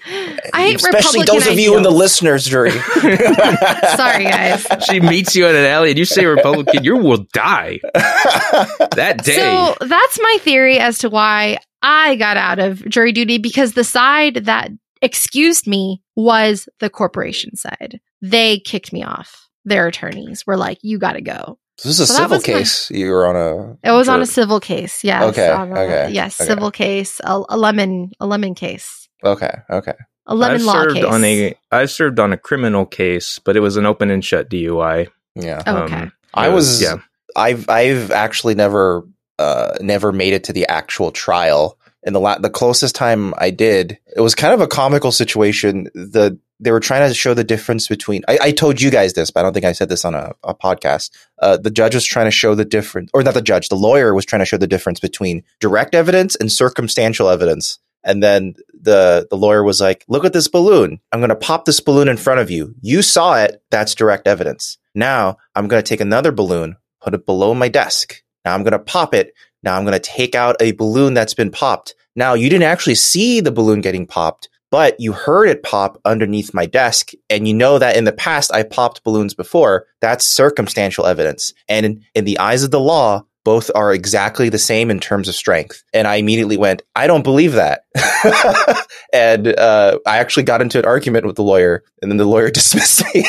I 0.53 0.63
hate 0.63 0.75
Especially 0.75 1.21
Republican 1.21 1.35
those 1.35 1.47
of 1.47 1.59
you 1.59 1.77
in 1.77 1.83
the 1.83 1.91
listeners 1.91 2.45
jury. 2.45 2.71
Sorry 2.71 4.25
guys. 4.25 4.67
She 4.89 4.99
meets 4.99 5.35
you 5.35 5.47
in 5.47 5.55
an 5.55 5.63
alley 5.63 5.91
and 5.91 5.97
you 5.97 6.03
say 6.03 6.25
Republican, 6.25 6.83
you 6.83 6.97
will 6.97 7.25
die 7.31 7.79
that 7.93 9.21
day. 9.23 9.37
So 9.37 9.75
that's 9.85 10.19
my 10.21 10.37
theory 10.41 10.79
as 10.79 10.97
to 10.99 11.09
why 11.09 11.59
I 11.81 12.15
got 12.17 12.35
out 12.35 12.59
of 12.59 12.87
jury 12.89 13.13
duty 13.13 13.37
because 13.37 13.71
the 13.71 13.85
side 13.85 14.45
that 14.45 14.69
excused 15.01 15.67
me 15.67 16.01
was 16.15 16.67
the 16.79 16.89
corporation 16.89 17.55
side. 17.55 18.01
They 18.21 18.59
kicked 18.59 18.91
me 18.91 19.03
off. 19.03 19.47
Their 19.63 19.87
attorneys 19.87 20.45
were 20.47 20.57
like, 20.57 20.79
"You 20.81 20.97
got 20.97 21.13
to 21.13 21.21
go." 21.21 21.59
This 21.83 21.85
is 21.85 21.99
a 22.01 22.07
So 22.07 22.13
civil 22.15 22.37
was 22.37 22.47
my- 22.47 22.53
case. 22.53 22.91
You 22.91 23.11
were 23.11 23.27
on 23.27 23.35
a. 23.35 23.77
It 23.87 23.91
was 23.91 24.09
on 24.09 24.21
a 24.21 24.25
civil 24.25 24.59
case. 24.59 25.03
Yes. 25.03 25.23
Okay, 25.23 25.47
a- 25.47 25.61
okay, 25.61 26.09
Yes, 26.11 26.39
okay. 26.41 26.47
civil 26.47 26.71
case. 26.71 27.19
A, 27.23 27.41
a 27.49 27.57
lemon. 27.57 28.11
A 28.19 28.25
lemon 28.27 28.55
case. 28.55 29.07
Okay. 29.23 29.51
Okay. 29.69 29.93
A 30.27 30.35
lemon 30.35 30.57
I've 30.57 30.63
law 30.65 30.73
served 30.83 30.95
case. 30.95 31.05
on 31.05 31.23
a 31.23 31.55
I've 31.71 31.91
served 31.91 32.19
on 32.19 32.33
a 32.33 32.37
criminal 32.37 32.85
case, 32.85 33.39
but 33.39 33.55
it 33.55 33.61
was 33.61 33.77
an 33.77 33.85
open 33.85 34.09
and 34.09 34.23
shut 34.25 34.49
DUI. 34.49 35.07
Yeah. 35.35 35.61
Oh, 35.65 35.77
okay. 35.83 35.95
Um, 35.95 36.11
I 36.33 36.49
was. 36.49 36.81
yeah. 36.81 36.95
I've 37.35 37.69
I've 37.69 38.11
actually 38.11 38.55
never 38.55 39.03
uh 39.39 39.75
never 39.81 40.11
made 40.11 40.33
it 40.33 40.43
to 40.45 40.53
the 40.53 40.67
actual 40.67 41.11
trial. 41.11 41.77
And 42.07 42.15
the 42.15 42.21
la- 42.21 42.37
the 42.37 42.49
closest 42.49 42.95
time 42.95 43.33
I 43.37 43.51
did, 43.51 43.99
it 44.15 44.21
was 44.21 44.33
kind 44.33 44.53
of 44.53 44.61
a 44.61 44.67
comical 44.67 45.11
situation. 45.11 45.89
The 45.93 46.39
they 46.59 46.71
were 46.71 46.79
trying 46.79 47.07
to 47.07 47.13
show 47.13 47.33
the 47.33 47.43
difference 47.43 47.87
between. 47.87 48.23
I, 48.29 48.39
I 48.41 48.51
told 48.51 48.81
you 48.81 48.89
guys 48.89 49.13
this, 49.13 49.29
but 49.29 49.41
I 49.41 49.43
don't 49.43 49.53
think 49.53 49.65
I 49.65 49.73
said 49.73 49.89
this 49.89 50.05
on 50.05 50.15
a, 50.15 50.31
a 50.41 50.55
podcast. 50.55 51.11
Uh, 51.39 51.57
the 51.57 51.69
judge 51.69 51.93
was 51.93 52.05
trying 52.05 52.25
to 52.25 52.31
show 52.31 52.55
the 52.55 52.63
difference, 52.63 53.11
or 53.13 53.21
not 53.23 53.33
the 53.33 53.41
judge, 53.41 53.67
the 53.67 53.75
lawyer 53.75 54.13
was 54.13 54.25
trying 54.25 54.39
to 54.39 54.45
show 54.45 54.57
the 54.57 54.67
difference 54.67 55.01
between 55.01 55.43
direct 55.59 55.93
evidence 55.93 56.35
and 56.37 56.49
circumstantial 56.49 57.29
evidence. 57.29 57.77
And 58.05 58.23
then 58.23 58.55
the 58.73 59.27
the 59.29 59.37
lawyer 59.37 59.63
was 59.63 59.81
like, 59.81 60.05
"Look 60.07 60.23
at 60.23 60.31
this 60.31 60.47
balloon. 60.47 61.01
I'm 61.11 61.19
going 61.19 61.29
to 61.29 61.35
pop 61.35 61.65
this 61.65 61.81
balloon 61.81 62.07
in 62.07 62.15
front 62.15 62.39
of 62.39 62.49
you. 62.49 62.73
You 62.81 63.01
saw 63.01 63.37
it. 63.43 63.61
That's 63.69 63.93
direct 63.93 64.27
evidence. 64.27 64.77
Now 64.95 65.37
I'm 65.55 65.67
going 65.67 65.83
to 65.83 65.87
take 65.87 65.99
another 65.99 66.31
balloon, 66.31 66.77
put 67.01 67.13
it 67.13 67.25
below 67.25 67.53
my 67.53 67.67
desk. 67.67 68.23
Now 68.45 68.53
I'm 68.53 68.63
going 68.63 68.71
to 68.71 68.79
pop 68.79 69.13
it. 69.13 69.33
Now 69.63 69.75
I'm 69.75 69.83
going 69.83 69.93
to 69.93 69.99
take 69.99 70.35
out 70.35 70.55
a 70.59 70.71
balloon 70.73 71.13
that's 71.13 71.33
been 71.33 71.51
popped. 71.51 71.95
Now 72.15 72.33
you 72.33 72.49
didn't 72.49 72.63
actually 72.63 72.95
see 72.95 73.41
the 73.41 73.51
balloon 73.51 73.81
getting 73.81 74.07
popped, 74.07 74.49
but 74.71 74.99
you 74.99 75.13
heard 75.13 75.49
it 75.49 75.63
pop 75.63 75.99
underneath 76.05 76.53
my 76.53 76.65
desk. 76.65 77.11
And 77.29 77.47
you 77.47 77.53
know 77.53 77.79
that 77.79 77.95
in 77.95 78.03
the 78.03 78.11
past 78.11 78.51
I 78.53 78.63
popped 78.63 79.03
balloons 79.03 79.33
before. 79.33 79.85
That's 80.01 80.25
circumstantial 80.25 81.05
evidence. 81.05 81.53
And 81.67 81.85
in, 81.85 82.05
in 82.15 82.25
the 82.25 82.39
eyes 82.39 82.63
of 82.63 82.71
the 82.71 82.79
law, 82.79 83.23
both 83.47 83.71
are 83.75 83.93
exactly 83.93 84.49
the 84.49 84.57
same 84.57 84.91
in 84.91 84.99
terms 84.99 85.29
of 85.29 85.33
strength. 85.33 85.81
And 85.93 86.05
I 86.05 86.15
immediately 86.15 86.57
went, 86.57 86.81
I 86.97 87.07
don't 87.07 87.23
believe 87.23 87.53
that. 87.53 87.83
and 89.13 89.47
uh, 89.57 89.99
I 90.05 90.17
actually 90.17 90.43
got 90.43 90.61
into 90.61 90.79
an 90.79 90.83
argument 90.83 91.25
with 91.25 91.37
the 91.37 91.43
lawyer, 91.43 91.85
and 92.01 92.11
then 92.11 92.17
the 92.17 92.25
lawyer 92.25 92.51
dismissed 92.51 93.05
me. 93.15 93.25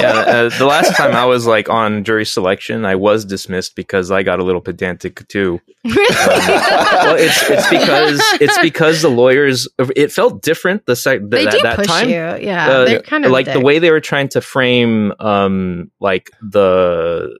yeah, 0.00 0.12
uh, 0.12 0.48
the 0.56 0.66
last 0.66 0.96
time 0.96 1.16
I 1.16 1.24
was 1.24 1.48
like 1.48 1.68
on 1.68 2.04
jury 2.04 2.24
selection, 2.24 2.84
I 2.84 2.94
was 2.94 3.24
dismissed 3.24 3.74
because 3.74 4.12
I 4.12 4.22
got 4.22 4.38
a 4.38 4.44
little 4.44 4.60
pedantic 4.60 5.26
too. 5.26 5.60
really? 5.84 6.14
well, 6.14 7.16
it's 7.16 7.50
it's 7.50 7.68
because 7.68 8.20
it's 8.40 8.58
because 8.60 9.02
the 9.02 9.10
lawyers. 9.10 9.66
It 9.96 10.12
felt 10.12 10.42
different 10.42 10.86
the 10.86 10.94
sec- 10.94 11.22
they 11.24 11.44
that, 11.44 11.62
that 11.62 11.76
push 11.76 11.86
time. 11.88 12.08
you. 12.08 12.14
Yeah, 12.14 12.70
Uh, 12.70 12.84
they're 12.84 13.02
kind 13.02 13.24
of 13.24 13.32
like 13.32 13.52
the 13.52 13.60
way 13.60 13.80
they 13.80 13.90
were 13.90 14.00
trying 14.00 14.28
to 14.30 14.40
frame, 14.40 15.12
um, 15.18 15.90
like 16.00 16.30
the 16.40 17.36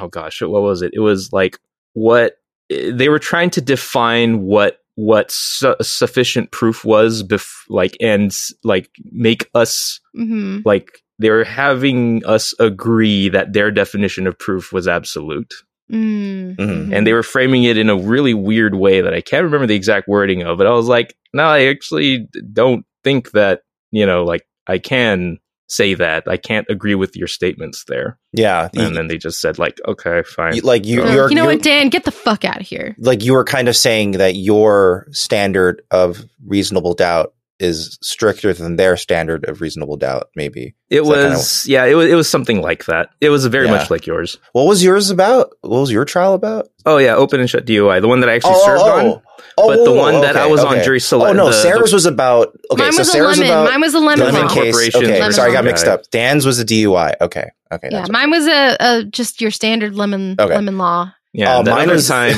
oh 0.00 0.08
gosh, 0.08 0.40
what 0.42 0.62
was 0.62 0.82
it? 0.82 0.90
It 0.94 1.00
was 1.00 1.32
like 1.32 1.58
what 1.94 2.36
they 2.70 3.08
were 3.08 3.18
trying 3.18 3.50
to 3.50 3.60
define 3.60 4.42
what 4.42 4.78
what 4.96 5.30
su- 5.30 5.74
sufficient 5.82 6.50
proof 6.52 6.84
was, 6.84 7.22
bef- 7.24 7.64
like 7.68 7.96
and 8.00 8.32
like 8.62 8.88
make 9.10 9.50
us 9.54 10.00
Mhm. 10.16 10.62
like 10.64 11.00
they 11.18 11.30
were 11.30 11.44
having 11.44 12.24
us 12.26 12.54
agree 12.60 13.28
that 13.28 13.52
their 13.52 13.70
definition 13.70 14.26
of 14.26 14.38
proof 14.38 14.72
was 14.72 14.86
absolute 14.88 15.52
Mm, 15.92 16.56
Mhm. 16.56 16.58
mhm. 16.88 16.94
and 16.96 17.06
they 17.06 17.12
were 17.12 17.22
framing 17.22 17.64
it 17.64 17.76
in 17.76 17.90
a 17.90 17.96
really 17.96 18.34
weird 18.34 18.74
way 18.76 19.00
that 19.02 19.12
I 19.14 19.20
can't 19.20 19.44
remember 19.44 19.66
the 19.66 19.74
exact 19.76 20.08
wording 20.08 20.42
of 20.42 20.60
it. 20.60 20.66
I 20.66 20.70
was 20.72 20.88
like, 20.88 21.14
no, 21.34 21.44
I 21.44 21.66
actually 21.66 22.26
don't 22.52 22.86
think 23.04 23.32
that, 23.32 23.60
you 23.92 24.06
know, 24.06 24.24
like 24.24 24.46
I 24.66 24.78
can 24.78 25.38
say 25.68 25.94
that. 25.94 26.24
I 26.28 26.36
can't 26.36 26.66
agree 26.68 26.94
with 26.94 27.16
your 27.16 27.28
statements 27.28 27.84
there. 27.88 28.18
Yeah, 28.32 28.68
And 28.76 28.94
then 28.96 29.06
they 29.08 29.16
just 29.18 29.40
said 29.40 29.58
like, 29.58 29.78
okay, 29.86 30.22
fine. 30.22 30.56
you, 30.56 30.62
like 30.62 30.84
you, 30.86 31.02
They're 31.02 31.14
you're, 31.14 31.28
you 31.30 31.34
know 31.36 31.44
you're- 31.44 31.54
what, 31.56 31.64
Dan, 31.64 31.88
get 31.88 32.04
the 32.04 32.10
fuck 32.10 32.44
out 32.44 32.60
of 32.60 32.66
here. 32.66 32.94
like 32.98 33.22
you 33.24 33.32
were 33.32 33.44
kind 33.44 33.68
of 33.68 33.76
saying 33.76 34.12
that 34.12 34.34
your 34.36 35.06
standard 35.12 35.82
of 35.90 36.22
reasonable 36.46 36.94
doubt 36.94 37.32
is 37.60 37.96
stricter 38.02 38.52
than 38.52 38.74
their 38.76 38.96
standard 38.96 39.48
of 39.48 39.60
reasonable 39.60 39.96
doubt. 39.96 40.28
Maybe 40.34 40.74
It 40.90 41.04
So 41.04 41.10
that 41.10 41.14
kinda- 41.14 41.30
was, 41.30 41.66
yeah, 41.68 41.84
it 41.84 41.94
was, 41.94 42.10
it 42.10 42.14
was 42.16 42.28
something 42.28 42.60
like 42.60 42.86
that. 42.86 43.10
It 43.20 43.28
was 43.30 43.46
very 43.46 43.66
Yeah. 43.66 43.72
much 43.76 43.90
like 43.90 44.06
yours. 44.06 44.38
what 44.52 44.64
was 44.66 44.82
yours 44.82 45.10
about? 45.10 45.50
What 45.60 45.80
was 45.80 45.92
your 45.92 46.04
trial 46.04 46.34
about? 46.34 46.68
Oh 46.84 46.98
yeah, 46.98 47.14
open 47.14 47.38
and 47.40 47.48
shut 47.48 47.64
DUI, 47.64 48.00
the 48.00 48.08
one 48.08 48.20
that 48.20 48.28
I 48.28 48.34
actually 48.34 48.58
served 48.64 48.82
oh, 48.82 48.86
oh, 48.86 48.98
on. 48.98 49.06
Oh. 49.06 49.22
Oh, 49.56 49.68
But 49.68 49.84
the 49.84 49.92
whoa, 49.92 50.00
one 50.00 50.20
that 50.22 50.36
I 50.36 50.42
okay, 50.42 50.50
was 50.50 50.64
on 50.64 50.74
okay. 50.74 50.84
jury 50.84 51.00
select- 51.00 51.30
Oh 51.30 51.32
no, 51.32 51.46
the- 51.46 51.52
Sarah's 51.52 51.92
was 51.92 52.06
about. 52.06 52.48
Okay, 52.70 52.82
Mine 52.82 52.92
so 52.92 52.98
was 52.98 53.12
Sarah's 53.12 53.38
a 53.38 53.42
lemon. 53.42 53.56
about 53.58 53.70
Mine 53.70 53.80
was 53.80 53.94
a 53.94 53.98
lemon, 54.00 54.26
lemon 54.26 54.42
law. 54.42 54.48
case. 54.54 54.72
Corporation. 54.74 55.04
Okay, 55.04 55.20
Lemon 55.20 55.32
sorry, 55.32 55.50
I 55.50 55.54
got 55.54 55.64
mixed 55.64 55.86
up. 55.86 56.10
Dan's 56.10 56.44
was 56.44 56.58
a 56.58 56.64
DUI. 56.64 57.14
Okay, 57.20 57.50
okay, 57.72 57.88
Yeah, 57.90 57.98
that's 57.98 58.10
mine 58.10 58.30
was 58.30 58.46
a, 58.46 58.76
a 58.80 59.04
just 59.04 59.40
your 59.40 59.50
standard 59.50 59.94
lemon 59.94 60.36
Okay. 60.38 60.54
lemon 60.54 60.76
law. 60.78 61.12
Yeah, 61.36 61.58
Uh, 61.58 61.62
mine 61.64 61.88
was 61.90 62.06
time. 62.18 62.36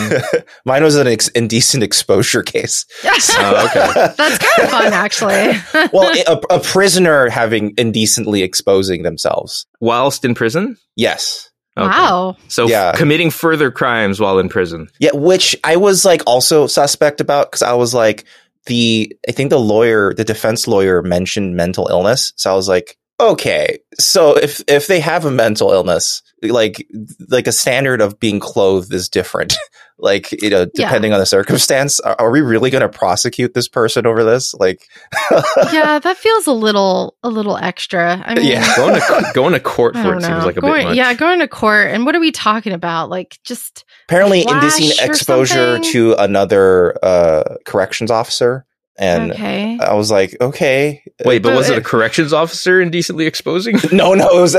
mine 0.64 0.82
was 0.82 0.96
an 0.96 1.06
ex- 1.06 1.28
indecent 1.28 1.82
exposure 1.82 2.42
case. 2.42 2.86
Oh, 3.38 3.66
okay. 3.66 3.92
That's 4.16 4.38
kind 4.38 4.58
of 4.64 4.70
fun, 4.70 4.92
actually. 4.94 5.52
well, 5.92 6.10
a, 6.26 6.54
a 6.54 6.60
prisoner 6.60 7.28
having 7.28 7.74
indecently 7.76 8.42
exposing 8.42 9.02
themselves. 9.02 9.66
whilst 9.80 10.24
in 10.24 10.34
prison. 10.34 10.76
Yes. 10.96 11.50
Okay. 11.76 11.88
Wow. 11.88 12.36
So 12.48 12.66
Yeah. 12.68 12.92
committing 12.92 13.30
further 13.30 13.70
crimes 13.70 14.18
while 14.20 14.38
in 14.38 14.48
prison. 14.48 14.88
Yeah, 14.98 15.10
which 15.14 15.54
I 15.62 15.76
was 15.76 16.04
like 16.04 16.22
also 16.26 16.66
suspect 16.66 17.20
about 17.20 17.50
because 17.50 17.62
I 17.62 17.74
was 17.74 17.92
like 17.92 18.24
the 18.66 19.14
I 19.28 19.32
think 19.32 19.50
the 19.50 19.60
lawyer, 19.60 20.14
the 20.14 20.24
defense 20.24 20.66
lawyer 20.66 21.02
mentioned 21.02 21.54
mental 21.54 21.88
illness, 21.88 22.32
so 22.36 22.50
I 22.50 22.54
was 22.56 22.68
like, 22.68 22.96
okay, 23.20 23.78
so 23.98 24.36
if 24.36 24.62
if 24.68 24.86
they 24.86 25.00
have 25.00 25.24
a 25.24 25.30
mental 25.30 25.72
illness, 25.72 26.22
like 26.42 26.86
like 27.28 27.46
a 27.46 27.52
standard 27.52 28.00
of 28.00 28.20
being 28.20 28.40
clothed 28.40 28.92
is 28.92 29.08
different. 29.08 29.56
like 29.98 30.30
you 30.42 30.50
know, 30.50 30.66
Yeah. 30.74 30.84
depending 30.86 31.14
on 31.14 31.20
the 31.20 31.24
circumstance, 31.26 32.00
are, 32.00 32.16
are 32.18 32.30
we 32.30 32.42
really 32.42 32.68
going 32.68 32.82
to 32.82 32.88
prosecute 32.88 33.54
this 33.54 33.66
person 33.66 34.06
over 34.06 34.24
this? 34.24 34.52
Like, 34.52 34.86
Yeah, 35.72 35.98
that 35.98 36.18
feels 36.18 36.46
a 36.46 36.52
little 36.52 37.16
a 37.22 37.30
little 37.30 37.56
extra. 37.56 38.22
I 38.26 38.34
mean, 38.34 38.44
Yeah. 38.46 38.76
Going 38.76 38.94
to 39.00 39.30
going 39.34 39.52
to 39.54 39.60
court 39.60 39.94
for 39.94 40.12
it 40.14 40.20
know. 40.20 40.28
seems 40.28 40.44
like 40.44 40.58
a 40.58 40.60
going, 40.60 40.82
bit 40.82 40.88
much. 40.88 40.96
Yeah, 40.96 41.14
going 41.14 41.38
to 41.40 41.48
court. 41.48 41.90
And 41.90 42.04
what 42.04 42.14
are 42.14 42.20
we 42.20 42.30
talking 42.30 42.72
about? 42.72 43.08
Like, 43.08 43.38
just 43.44 43.86
apparently 44.06 44.42
Flash 44.42 44.78
indecent 44.80 45.08
exposure 45.10 45.76
something? 45.76 45.92
to 45.92 46.14
another 46.18 47.02
uh, 47.02 47.56
corrections 47.64 48.10
officer, 48.10 48.66
and 48.98 49.32
okay. 49.32 49.78
I 49.78 49.94
was 49.94 50.10
like, 50.10 50.36
okay, 50.40 51.02
Wait, 51.24 51.42
but 51.42 51.50
But 51.50 51.56
was 51.56 51.70
it 51.70 51.78
a 51.78 51.82
corrections 51.82 52.32
officer 52.32 52.80
indecently 52.80 53.26
exposing? 53.26 53.76
no, 53.92 54.14
no, 54.14 54.38
it 54.38 54.40
was. 54.40 54.54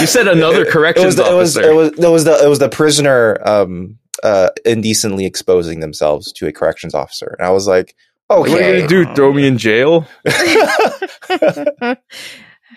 you 0.00 0.06
said 0.06 0.28
another 0.28 0.62
it 0.66 0.70
corrections 0.70 1.06
was 1.06 1.16
the, 1.16 1.30
it 1.30 1.34
was 1.34 1.56
officer. 1.56 1.70
it 1.70 1.74
was 1.74 1.88
it 1.98 2.10
was 2.10 2.24
the 2.24 2.44
it 2.44 2.48
was 2.48 2.58
the 2.58 2.68
prisoner 2.68 3.38
um 3.46 3.98
uh 4.22 4.48
indecently 4.64 5.24
exposing 5.24 5.80
themselves 5.80 6.32
to 6.32 6.46
a 6.48 6.52
corrections 6.52 6.92
officer 6.92 7.36
and 7.38 7.46
i 7.46 7.50
was 7.50 7.68
like 7.68 7.94
okay, 8.30 8.50
what 8.50 8.62
are 8.62 8.74
you 8.74 8.86
gonna 8.86 8.88
do? 8.88 9.14
Throw 9.14 9.32
me 9.32 9.46
in 9.46 9.58
jail? 9.58 10.06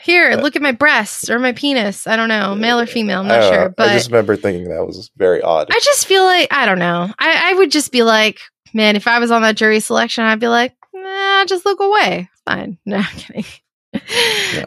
Here, 0.02 0.36
look 0.36 0.56
at 0.56 0.64
my 0.64 0.72
breasts 0.72 1.30
or 1.30 1.38
my 1.38 1.52
penis. 1.52 2.08
I 2.08 2.16
don't 2.16 2.30
know, 2.30 2.56
male 2.56 2.80
or 2.80 2.88
female. 2.88 3.20
I'm 3.20 3.28
not 3.28 3.42
don't 3.42 3.52
know. 3.52 3.58
sure, 3.58 3.70
but 3.70 3.90
i 3.90 3.94
just 3.94 4.10
remember 4.10 4.36
thinking 4.36 4.70
that 4.70 4.86
was 4.86 5.12
very 5.16 5.44
odd 5.44 5.68
I 5.70 5.80
just 5.84 6.08
feel 6.08 6.24
like 6.24 6.48
I 6.52 6.66
don't 6.66 6.80
know. 6.80 7.14
I, 7.20 7.52
I 7.52 7.54
would 7.56 7.72
just 7.72 7.92
be 7.92 8.02
like, 8.02 8.40
man, 8.74 8.96
if 8.96 9.08
I 9.08 9.20
was 9.20 9.32
on 9.32 9.42
that 9.44 9.56
jury 9.58 9.80
selection, 9.80 10.24
I'd 10.24 10.40
be 10.40 10.48
like, 10.48 10.74
nah, 10.94 11.46
just 11.46 11.66
look 11.66 11.80
away. 11.80 12.30
Fine. 12.46 12.78
No, 12.86 12.98
I'm 12.98 13.04
kidding. 13.18 13.46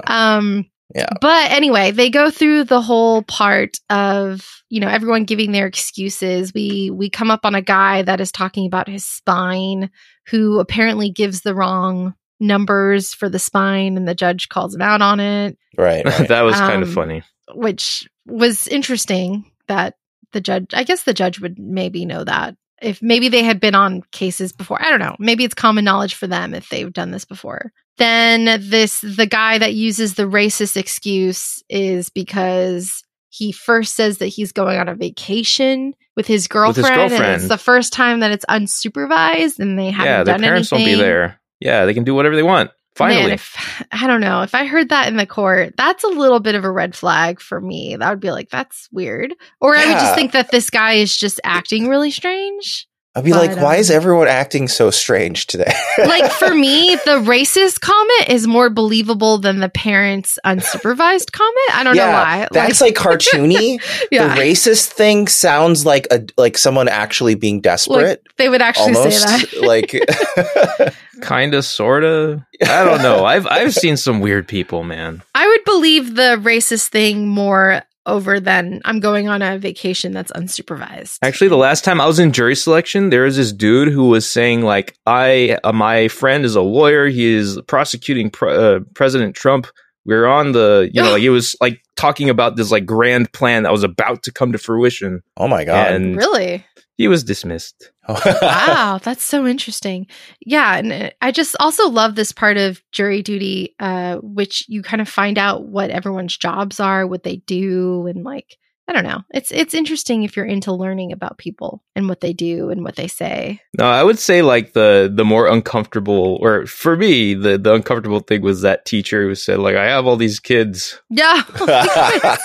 Um 0.07 0.67
Yeah. 0.95 1.09
But 1.21 1.51
anyway, 1.51 1.91
they 1.91 2.11
go 2.11 2.31
through 2.31 2.65
the 2.65 2.81
whole 2.81 3.23
part 3.23 3.79
of, 3.91 4.47
you 4.69 4.81
know, 4.81 4.89
everyone 4.89 5.25
giving 5.25 5.53
their 5.53 5.67
excuses. 5.67 6.53
We 6.55 6.91
we 6.91 7.11
come 7.11 7.31
up 7.31 7.45
on 7.45 7.55
a 7.55 7.63
guy 7.63 8.03
that 8.03 8.21
is 8.21 8.31
talking 8.33 8.67
about 8.67 8.89
his 8.89 9.05
spine 9.05 9.91
who 10.29 10.59
apparently 10.61 11.11
gives 11.11 11.41
the 11.43 11.55
wrong 11.55 12.15
numbers 12.41 13.15
for 13.15 13.29
the 13.29 13.39
spine 13.39 13.97
and 13.97 14.07
the 14.07 14.15
judge 14.15 14.49
calls 14.49 14.75
him 14.75 14.83
out 14.83 15.01
on 15.01 15.21
it 15.21 15.57
right, 15.79 16.05
right. 16.19 16.29
that 16.29 16.43
was 16.43 16.57
kind 16.57 16.83
of 16.83 16.89
Um, 16.89 16.95
funny. 16.95 17.23
which 17.55 18.09
was 18.27 18.67
interesting 18.67 19.51
that 19.69 19.95
the 20.33 20.41
judge 20.41 20.67
i 20.75 20.83
guess 20.83 21.05
the 21.05 21.15
judge 21.15 21.39
would 21.41 21.59
maybe 21.61 22.05
know 22.05 22.25
that 22.25 22.57
if 22.85 23.03
maybe 23.03 23.29
they 23.29 23.43
had 23.43 23.61
been 23.61 23.75
on 23.75 24.03
cases 24.13 24.53
before 24.53 24.81
i 24.81 24.91
don't 24.91 25.01
know 25.01 25.17
maybe 25.19 25.45
it's 25.45 25.55
common 25.55 25.85
knowledge 25.85 26.15
for 26.15 26.27
them 26.27 26.55
if 26.55 26.69
they've 26.69 26.93
done 26.93 27.11
this 27.11 27.25
before 27.25 27.73
then 27.97 28.61
this 28.69 29.01
the 29.01 29.27
guy 29.27 29.59
that 29.59 29.75
uses 29.75 30.15
the 30.15 30.25
racist 30.25 30.77
excuse 30.77 31.63
is 31.69 32.11
because 32.11 33.03
he 33.31 33.51
first 33.51 33.97
says 33.97 34.19
that 34.19 34.27
he's 34.27 34.53
going 34.53 34.79
on 34.79 34.89
a 34.89 34.95
vacation 34.95 35.95
with 36.17 36.27
his 36.27 36.47
girlfriend, 36.47 36.87
and 36.87 37.11
girlfriend. 37.11 37.35
it's 37.35 37.49
the 37.49 37.59
first 37.59 37.93
time 37.93 38.21
that 38.21 38.31
it's 38.31 38.45
unsupervised 38.47 39.59
and 39.59 39.77
they 39.79 39.91
haven't 39.91 40.07
Yeah, 40.07 40.23
their 40.23 40.35
done 40.35 40.43
parents 40.43 40.73
anything 40.73 40.87
won't 40.89 40.99
be 40.99 41.03
there. 41.03 41.41
Yeah, 41.61 41.85
they 41.85 41.95
can 41.95 42.05
do 42.05 42.15
whatever 42.15 42.37
they 42.37 42.45
want. 42.45 42.71
Finally. 42.95 43.23
Man, 43.23 43.33
if 43.33 43.85
I 43.91 44.07
don't 44.07 44.21
know, 44.21 44.43
if 44.43 44.55
I 44.55 44.67
heard 44.67 44.91
that 44.91 45.09
in 45.09 45.17
the 45.17 45.27
court, 45.27 45.75
that's 45.77 46.05
a 46.05 46.09
little 46.09 46.39
bit 46.39 46.55
of 46.55 46.65
a 46.65 46.71
red 46.71 46.95
flag 46.95 47.41
for 47.41 47.61
me. 47.61 47.97
That 47.97 48.09
would 48.09 48.21
be 48.21 48.31
like, 48.31 48.51
that's 48.51 48.89
weird. 48.93 49.35
Or 49.61 49.75
I 49.75 49.87
would 49.87 49.99
just 49.99 50.15
think 50.15 50.33
that 50.33 50.53
this 50.53 50.71
guy 50.71 50.93
is 50.93 51.17
just 51.17 51.41
acting 51.43 51.89
really 51.89 52.13
strange. 52.13 52.87
I'd 53.15 53.25
be 53.25 53.31
but, 53.31 53.49
like 53.49 53.57
why 53.63 53.75
um, 53.75 53.81
is 53.81 53.91
everyone 53.91 54.29
acting 54.29 54.69
so 54.69 54.91
strange 54.91 55.47
today 55.47 55.73
Like 55.99 56.31
for 56.33 56.55
me, 56.55 56.97
the 57.05 57.19
racist 57.21 57.81
comment 57.81 58.29
is 58.29 58.47
more 58.47 58.69
believable 58.69 59.39
than 59.39 59.61
the 59.61 59.69
parents' 59.69 60.39
unsupervised 60.45 61.33
comment. 61.33 61.71
I 61.73 61.85
don't 61.85 61.97
know 61.97 62.09
why. 62.09 62.49
that's 62.51 62.81
like, 62.81 62.95
cartoony 62.95 63.81
yeah, 64.11 64.35
the 64.35 64.41
racist 64.41 64.89
thing 64.89 65.29
sounds 65.29 65.87
like 65.87 66.07
a 66.11 66.25
like 66.37 66.59
someone 66.59 66.89
actually 66.89 67.35
being 67.37 67.61
desperate 67.61 68.27
they 68.37 68.49
would 68.49 68.63
actually 68.63 68.95
almost 68.95 69.23
say 69.23 69.61
that. 69.61 69.63
like 69.67 70.95
Kinda, 71.23 71.63
sorta. 71.63 72.45
I 72.63 72.85
don't 72.85 73.03
know. 73.03 73.25
I've 73.25 73.47
I've 73.47 73.73
seen 73.73 73.97
some 73.97 74.21
weird 74.21 74.49
people, 74.49 74.83
man. 74.83 75.23
I 75.35 75.47
would 75.47 75.65
believe 75.65 76.17
the 76.17 76.39
racist 76.43 76.89
thing 76.89 77.29
more 77.29 77.83
over 78.07 78.41
than 78.41 78.81
I'm 78.85 79.01
going 79.01 79.29
on 79.29 79.43
a 79.43 79.59
vacation 79.59 80.13
that's 80.13 80.33
unsupervised. 80.33 81.19
Actually, 81.23 81.49
the 81.49 81.57
last 81.57 81.85
time 81.85 82.01
I 82.01 82.07
was 82.07 82.19
in 82.19 82.33
jury 82.33 82.57
selection, 82.57 83.11
there 83.11 83.25
was 83.25 83.37
this 83.37 83.53
dude 83.53 83.89
who 83.89 84.09
was 84.09 84.31
saying 84.31 84.63
like, 84.63 84.97
"I, 85.07 85.59
uh, 85.65 85.73
my 85.73 86.09
friend 86.09 86.45
is 86.45 86.57
a 86.57 86.63
lawyer. 86.63 87.07
He 87.07 87.35
is 87.35 87.61
prosecuting 87.67 88.31
pre- 88.31 88.55
uh, 88.55 88.81
President 88.95 89.35
Trump. 89.35 89.67
We're 90.07 90.27
on 90.27 90.53
the, 90.53 90.91
you 90.93 91.03
know, 91.03 91.13
like, 91.13 91.23
he 91.23 91.31
was 91.31 91.57
like 91.61 91.83
talking 91.97 92.29
about 92.29 92.57
this 92.57 92.71
like 92.71 92.85
grand 92.87 93.33
plan 93.33 93.63
that 93.63 93.73
was 93.73 93.83
about 93.83 94.23
to 94.25 94.33
come 94.33 94.53
to 94.53 94.59
fruition, 94.59 95.23
oh 95.37 95.49
my 95.49 95.65
god 95.65 95.93
and 95.93 96.17
really? 96.17 96.65
He 96.97 97.09
was 97.09 97.25
dismissed. 97.25 97.91
wow, 98.09 99.01
that's 99.03 99.25
so 99.25 99.47
interesting. 99.47 100.07
Yeah, 100.41 100.77
and 100.77 100.93
uh, 100.93 101.11
I 101.21 101.33
just 101.33 101.57
also 101.59 101.89
love 101.89 102.15
this 102.15 102.33
part 102.33 102.57
of 102.57 102.83
jury 102.93 103.23
duty, 103.23 103.75
uh, 103.81 104.17
which 104.17 104.65
you 104.69 104.83
kind 104.83 105.03
of 105.03 105.09
find 105.09 105.39
out 105.39 105.67
what 105.67 105.91
everyone's 105.91 106.37
jobs 106.37 106.81
are, 106.81 107.07
what 107.07 107.25
they 107.25 107.37
do, 107.37 108.07
and 108.07 108.25
like 108.25 108.57
I 108.87 108.93
don't 108.93 109.05
know. 109.05 109.23
It's 109.33 109.51
it's 109.51 109.73
interesting 109.73 110.25
if 110.25 110.37
you're 110.37 110.45
into 110.45 110.71
learning 110.73 111.13
about 111.13 111.39
people 111.39 111.83
and 111.97 112.07
what 112.07 112.21
they 112.21 112.35
do 112.35 112.69
and 112.69 112.85
what 112.85 112.97
they 112.97 113.09
say. 113.09 113.61
No, 113.79 113.87
I 113.87 114.03
would 114.03 114.19
say 114.19 114.43
like 114.43 114.75
the 114.75 115.11
the 115.13 115.25
more 115.25 115.47
uncomfortable, 115.47 116.39
or 116.43 116.67
for 116.67 116.95
me, 116.95 117.33
the 117.33 117.57
the 117.57 117.73
uncomfortable 117.73 118.21
thing 118.21 118.43
was 118.43 118.61
that 118.61 118.85
teacher 118.85 119.23
who 119.23 119.35
said 119.35 119.59
like, 119.59 119.75
"I 119.75 119.87
have 119.87 120.07
all 120.07 120.17
these 120.17 120.39
kids." 120.39 121.01
Yeah, 121.11 121.43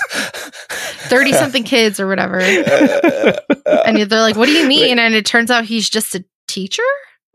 thirty 1.10 1.34
something 1.34 1.64
kids 1.64 2.00
or 2.00 2.08
whatever, 2.08 2.40
and 3.86 3.98
they're 3.98 4.22
like, 4.22 4.36
"What 4.36 4.46
do 4.46 4.52
you 4.52 4.68
mean?" 4.68 5.00
And 5.00 5.16
it 5.16 5.26
turns 5.26 5.50
out 5.50 5.66
he's 5.66 5.90
just 5.90 6.14
a 6.14 6.24
teacher. 6.48 6.84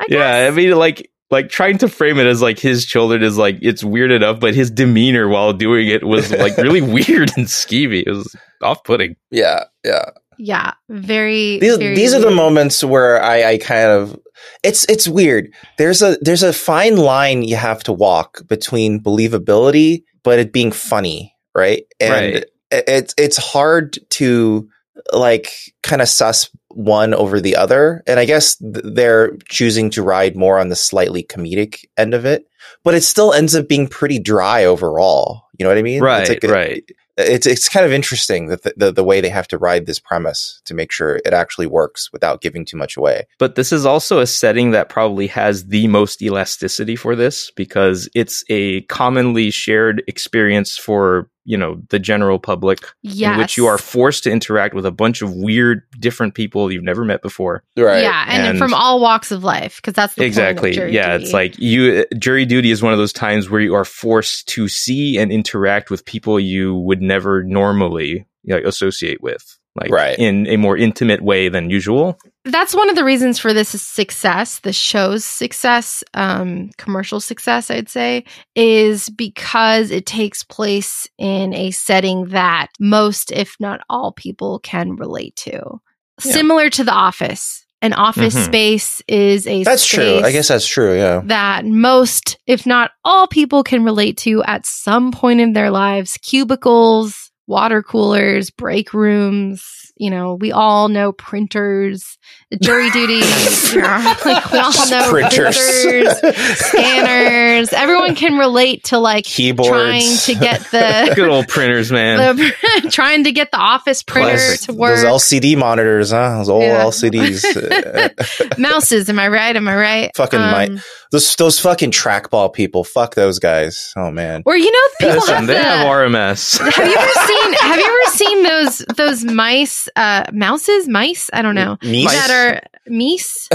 I. 0.01 0.07
Yeah, 0.09 0.47
I 0.47 0.51
mean, 0.51 0.71
like, 0.77 1.11
like 1.31 1.49
trying 1.49 1.79
to 1.79 1.89
frame 1.89 2.19
it 2.19 2.27
as 2.27 2.41
like 2.43 2.59
his 2.59 2.85
children 2.87 3.23
is 3.23 3.37
like 3.39 3.59
it's 3.63 3.83
weird 3.83 4.11
enough, 4.11 4.41
but 4.41 4.55
his 4.55 4.71
demeanor 4.71 5.29
while 5.29 5.53
doing 5.53 5.89
it 5.89 6.05
was 6.05 6.31
like 6.33 6.57
really 6.59 6.81
weird 6.93 7.31
and 7.37 7.47
skeevy. 7.47 8.03
It 8.07 8.11
was 8.13 8.35
off-putting. 8.63 9.17
yeah 9.31 9.65
yeah 9.85 10.11
yeah, 10.37 10.73
very. 10.89 11.61
these, 11.61 11.77
very 11.77 11.95
these 11.95 12.13
are 12.13 12.21
the 12.21 12.31
moments 12.33 12.83
where 12.83 13.23
I, 13.23 13.53
I 13.53 13.59
kind 13.59 13.87
of 13.87 14.19
it's 14.65 14.85
it's 14.89 15.07
weird 15.07 15.53
there's 15.79 16.03
a 16.03 16.17
there's 16.23 16.43
a 16.43 16.53
fine 16.53 16.97
line 16.97 17.43
you 17.45 17.55
have 17.57 17.83
to 17.85 17.93
walk 17.93 18.47
between 18.49 19.01
believability 19.01 20.03
but 20.25 20.39
it 20.41 20.53
being 20.53 20.73
funny 20.73 21.35
right 21.55 21.85
and 22.01 22.13
Right. 22.35 22.45
it's 22.71 23.15
it's 23.17 23.37
hard 23.37 23.97
to 24.11 24.69
like 25.13 25.53
kind 25.85 26.03
of 26.03 26.09
suss 26.09 26.51
one 26.77 27.15
over 27.15 27.41
the 27.41 27.57
other 27.57 28.03
and 28.07 28.19
i 28.21 28.25
guess 28.25 28.57
they're 28.61 29.37
choosing 29.49 29.91
to 29.91 30.03
ride 30.03 30.37
more 30.37 30.59
on 30.59 30.69
the 30.69 30.77
slightly 30.77 31.23
comedic 31.23 31.85
end 31.97 32.15
of 32.15 32.25
it 32.25 32.47
but 32.83 32.95
it 32.95 33.03
still 33.03 33.33
ends 33.33 33.55
up 33.55 33.69
being 33.69 33.87
pretty 33.87 34.19
dry 34.19 34.65
overall 34.65 35.43
you 35.59 35.65
know 35.65 35.71
what 35.71 35.79
i 35.79 35.83
mean 35.83 36.03
Right, 36.03 36.21
it's 36.23 36.31
like 36.31 36.45
a- 36.45 36.49
right. 36.53 36.85
it's 37.17 37.47
it's 37.47 37.69
kind 37.69 37.87
of 37.87 37.93
interesting 37.93 38.49
that 38.49 38.63
the, 38.63 38.75
the 38.77 38.93
the 38.93 39.05
way 39.05 39.21
they 39.21 39.29
have 39.29 39.47
to 39.49 39.59
ride 39.59 39.87
this 39.87 40.01
premise 40.01 40.61
to 40.65 40.75
make 40.75 40.91
sure 40.91 41.21
it 41.25 41.33
actually 41.33 41.67
works 41.69 42.13
without 42.13 42.41
giving 42.41 42.65
too 42.65 42.77
much 42.77 42.97
away. 42.97 43.25
But 43.39 43.55
this 43.55 43.71
is 43.73 43.87
also 43.87 44.19
a 44.19 44.27
setting 44.27 44.73
that 44.73 44.89
probably 44.89 45.29
has 45.29 45.67
the 45.67 45.87
most 45.87 46.21
elasticity 46.23 46.97
for 46.97 47.15
this 47.15 47.53
because 47.53 48.09
it's 48.17 48.43
a 48.51 48.81
commonly 48.83 49.53
shared 49.53 50.03
experience 50.09 50.77
for, 50.77 51.31
you 51.45 51.57
know, 51.59 51.81
the 51.91 51.99
general 51.99 52.39
public 52.39 52.79
Yes. 53.03 53.33
in 53.35 53.39
which 53.39 53.57
you 53.57 53.67
are 53.67 53.79
forced 53.79 54.25
to 54.25 54.31
interact 54.31 54.75
with 54.75 54.87
a 54.87 54.91
bunch 54.91 55.21
of 55.23 55.35
weird 55.35 55.83
different 56.01 56.35
people 56.35 56.73
you've 56.73 56.83
never 56.85 57.05
met 57.05 57.21
before. 57.23 57.63
Right. 57.77 58.03
Yeah, 58.03 58.25
and, 58.29 58.47
And- 58.49 58.59
from 58.59 58.73
all 58.75 59.01
walks 59.01 59.31
of 59.31 59.45
life, 59.45 59.77
because 59.77 59.95
that's 59.95 60.15
the 60.15 60.21
point 60.21 60.25
of 60.25 60.29
exactly. 60.29 60.73
jury 60.73 60.95
yeah, 60.95 61.13
duty. 61.13 61.25
it's 61.25 61.33
like 61.35 61.59
you 61.59 62.07
uh, 62.11 62.15
jury 62.19 62.47
duty 62.47 62.71
is 62.71 62.83
one 62.83 62.93
of 62.93 62.99
those 62.99 63.13
times 63.13 63.51
where 63.51 63.61
you 63.61 63.75
are 63.75 63.85
forced 63.85 64.49
to 64.49 64.69
see 64.69 65.19
and 65.19 65.31
interact 65.31 65.91
with 65.91 66.05
people 66.05 66.41
you 66.41 66.75
would 66.77 67.03
never 67.03 67.43
normally 67.45 68.27
like 68.47 68.65
associate 68.65 69.23
with. 69.23 69.59
Like 69.77 69.91
Right. 69.91 70.17
in 70.19 70.47
a 70.47 70.57
more 70.57 70.77
intimate 70.77 71.21
way 71.21 71.49
than 71.49 71.69
usual. 71.69 72.17
That's 72.45 72.75
one 72.75 72.91
of 72.91 72.97
the 72.97 73.05
reasons 73.05 73.39
for 73.39 73.53
this 73.55 73.69
success, 73.81 74.61
the 74.61 74.73
show's 74.73 75.25
success, 75.25 76.05
um, 76.15 76.71
commercial 76.77 77.21
success, 77.21 77.71
I'd 77.71 77.89
say, 77.89 78.25
is 78.55 79.09
because 79.09 79.91
it 79.91 80.07
takes 80.07 80.43
place 80.45 81.09
in 81.19 81.55
a 81.55 81.71
setting 81.71 82.27
that 82.29 82.69
most, 82.79 83.31
if 83.33 83.57
not 83.61 83.81
all, 83.89 84.13
people 84.13 84.59
can 84.61 84.97
relate 84.97 85.37
to. 85.37 85.81
Yeah. 86.25 86.33
Similar 86.33 86.71
to 86.71 86.85
The 86.85 86.93
Office. 86.93 87.63
An 87.83 87.93
office 87.93 88.35
Mhm. 88.35 88.45
space 88.47 89.03
is 89.09 89.47
a 89.47 89.63
That's 89.63 89.85
true. 89.87 90.21
I 90.25 90.33
guess 90.33 90.49
that's 90.49 90.67
true. 90.67 90.97
Yeah. 90.97 91.21
that 91.27 91.67
most, 91.67 92.39
if 92.47 92.65
not 92.65 92.93
all 93.05 93.27
people 93.27 93.63
can 93.63 93.85
relate 93.85 94.17
to 94.19 94.43
at 94.45 94.65
some 94.65 95.13
point 95.13 95.41
in 95.41 95.53
their 95.53 95.71
lives. 95.71 96.17
Cubicles, 96.23 97.31
water 97.47 97.83
coolers, 97.83 98.51
break 98.51 98.95
rooms. 98.95 99.84
You 99.97 100.11
know, 100.11 100.35
we 100.35 100.51
all 100.53 100.89
know 100.89 101.13
printers, 101.13 102.19
jury 102.61 102.91
duty. 102.93 103.15
you 103.15 103.81
know, 103.83 104.15
like 104.25 104.51
we 104.53 104.59
all 104.59 104.73
know 104.91 105.09
Printers. 105.11 105.57
printers, 105.83 106.19
scanners. 106.59 107.73
Everyone 107.73 108.15
can 108.15 108.39
relate 108.39 108.85
to 108.85 108.99
like 108.99 109.25
Keyboards. 109.25 109.69
trying 109.69 110.17
to 110.17 110.35
get 110.35 110.61
the, 110.71 111.13
Good 111.17 111.29
old 111.29 111.49
printers, 111.49 111.91
man. 111.93 112.37
the 112.37 112.89
trying 112.91 113.25
to 113.25 113.33
get 113.33 113.51
the 113.51 113.59
office 113.59 114.03
printer 114.03 114.31
Classic. 114.37 114.61
to 114.67 114.73
work. 114.75 114.97
Those 115.01 115.23
LCD 115.23 115.57
monitors, 115.57 116.11
huh? 116.11 116.39
Those 116.39 116.49
old 116.49 116.63
Yeah. 116.63 116.85
LCDs. 116.85 118.59
Mouses, 118.59 119.09
am 119.09 119.19
I 119.19 119.29
right? 119.29 119.55
Am 119.57 119.69
I 119.69 119.77
right? 119.77 120.11
Fucking 120.17 120.41
Um, 120.41 120.75
mi- 120.75 120.81
those 121.11 121.37
those 121.37 121.61
fucking 121.61 121.91
trackball 121.93 122.53
people. 122.53 122.83
Fuck 122.85 123.15
those 123.15 123.39
guys. 123.39 123.93
Oh 123.97 124.11
man. 124.11 124.43
Or 124.47 124.57
you 124.57 124.71
know, 124.71 124.79
people 125.01 125.15
Listen, 125.17 125.35
have 125.37 125.47
they 125.47 125.55
the, 125.55 125.63
have 125.63 125.87
RMS. 125.87 126.59
have 126.59 126.87
you 126.87 126.95
ever 126.97 127.13
seen 127.27 127.53
have 127.55 127.79
you 127.79 127.85
ever 127.87 128.17
seen 128.17 128.43
those 128.43 128.79
those 128.97 129.25
mice 129.25 129.89
uh 129.97 130.25
mouses 130.33 130.89
mice 130.89 131.31
i 131.33 131.43
don't 131.43 131.55
know 131.55 131.77
Meese? 131.83 132.07
that 132.07 132.31
are 132.31 132.44
meese 132.91 133.49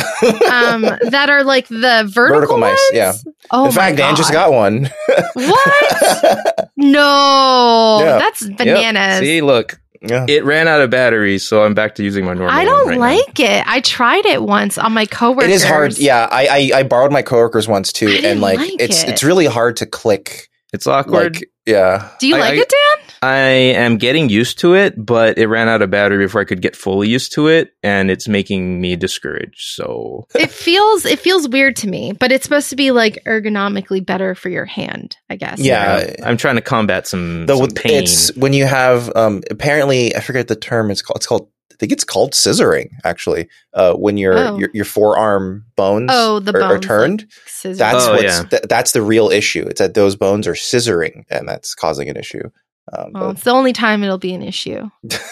um 0.51 0.81
that 1.11 1.29
are 1.29 1.43
like 1.43 1.67
the 1.67 2.09
vertical, 2.11 2.35
Vertical 2.39 2.57
mice, 2.57 2.69
ones? 2.69 2.89
yeah. 2.93 3.13
oh 3.51 3.65
In 3.67 3.71
fact, 3.71 3.93
my 3.97 4.03
Dan 4.03 4.15
just 4.15 4.31
got 4.31 4.51
one. 4.51 4.89
what 5.33 6.69
no 6.77 7.99
Yeah. 8.01 8.17
that's 8.17 8.41
Yep. 8.47 8.57
bananas 8.57 9.19
See, 9.19 9.41
look, 9.41 9.79
yeah. 10.01 10.25
it 10.27 10.43
ran 10.45 10.67
out 10.67 10.81
of 10.81 10.89
batteries, 10.89 11.47
so 11.47 11.63
I'm 11.63 11.73
back 11.73 11.95
to 11.95 12.03
using 12.03 12.25
my 12.25 12.33
normal. 12.33 12.55
i 12.55 12.63
don't 12.65 12.87
right 12.87 12.93
now. 12.95 12.99
like 12.99 13.39
it 13.39 13.63
i 13.67 13.81
tried 13.81 14.25
it 14.25 14.41
once 14.43 14.77
on 14.77 14.93
my 14.93 15.05
coworkers 15.05 15.49
It 15.49 15.53
is 15.53 15.63
hard. 15.63 15.97
Yeah, 15.97 16.27
I, 16.31 16.47
I 16.73 16.79
I 16.79 16.83
borrowed 16.83 17.11
my 17.11 17.21
coworkers 17.21 17.67
once 17.67 17.91
too, 17.93 18.07
I 18.07 18.11
didn't 18.11 18.31
and 18.31 18.41
like, 18.41 18.57
like 18.59 18.73
it's 18.79 19.03
it. 19.03 19.09
it's 19.09 19.23
really 19.23 19.45
hard 19.45 19.77
to 19.77 19.85
click. 19.85 20.47
It's 20.71 20.85
awkward. 20.87 21.35
Like, 21.37 21.49
yeah, 21.69 22.09
do 22.19 22.27
you 22.27 22.35
I- 22.35 22.39
like 22.39 22.53
I- 22.53 22.61
it 22.61 22.69
dan 22.69 23.05
I 23.21 23.37
am 23.75 23.97
getting 23.97 24.29
used 24.29 24.59
to 24.59 24.75
it, 24.75 24.93
but 24.97 25.37
it 25.37 25.47
ran 25.47 25.67
out 25.67 25.81
of 25.81 25.89
battery 25.91 26.23
before 26.23 26.39
I 26.39 26.45
could 26.45 26.61
get 26.61 26.73
fully 26.73 27.09
used 27.09 27.33
to 27.33 27.49
it, 27.49 27.71
and 27.83 28.09
it's 28.09 28.29
making 28.29 28.79
me 28.79 28.95
discouraged. 28.95 29.59
So 29.75 30.25
it 30.35 30.49
feels 30.49 31.03
it 31.05 31.19
feels 31.19 31.49
weird 31.49 31.75
to 31.77 31.87
me 31.89 32.13
but 32.13 32.31
it's 32.31 32.43
supposed 32.45 32.69
to 32.69 32.77
be 32.77 32.91
like 32.91 33.21
ergonomically 33.25 34.05
better 34.05 34.35
for 34.35 34.47
your 34.49 34.63
hand 34.65 35.17
i 35.29 35.35
guess 35.35 35.59
yeah. 35.59 36.15
I'm 36.23 36.37
trying 36.37 36.55
to 36.55 36.61
combat 36.61 37.07
some, 37.07 37.45
The, 37.45 37.57
some 37.57 37.71
pain. 37.71 38.03
it's 38.03 38.33
when 38.37 38.53
you 38.53 38.65
have 38.65 39.11
um 39.15 39.41
apparently 39.51 40.15
I 40.15 40.21
forget 40.21 40.47
the 40.47 40.55
term. 40.55 40.89
It's 40.89 41.01
called. 41.01 41.17
It's 41.17 41.27
called. 41.27 41.49
I 41.79 41.85
think 41.87 41.93
it's 41.93 42.03
called 42.03 42.33
scissoring. 42.33 42.89
Actually, 43.05 43.47
uh, 43.73 43.93
when 43.93 44.17
your 44.17 44.37
Oh. 44.37 44.57
your, 44.57 44.69
your 44.73 44.83
forearm 44.85 45.63
bones 45.77 46.09
oh 46.13 46.39
the 46.39 46.51
are, 46.53 46.59
bones 46.59 46.73
are 46.73 46.79
turned, 46.79 47.25
like 47.63 47.77
that's 47.77 48.05
Oh, 48.05 48.11
what's 48.11 48.23
yeah. 48.23 48.43
th- 48.43 48.63
that's 48.67 48.91
the 48.91 49.01
real 49.01 49.29
issue. 49.29 49.65
It's 49.65 49.79
that 49.79 49.93
those 49.93 50.17
bones 50.17 50.45
are 50.45 50.53
scissoring, 50.55 51.23
and 51.29 51.47
that's 51.47 51.73
causing 51.75 52.09
an 52.09 52.17
issue. 52.17 52.43
Um, 52.91 53.11
Well, 53.13 53.29
it's 53.31 53.43
the 53.43 53.51
only 53.51 53.71
time 53.71 54.03
it'll 54.03 54.17
be 54.17 54.33
an 54.33 54.41
issue. 54.43 54.89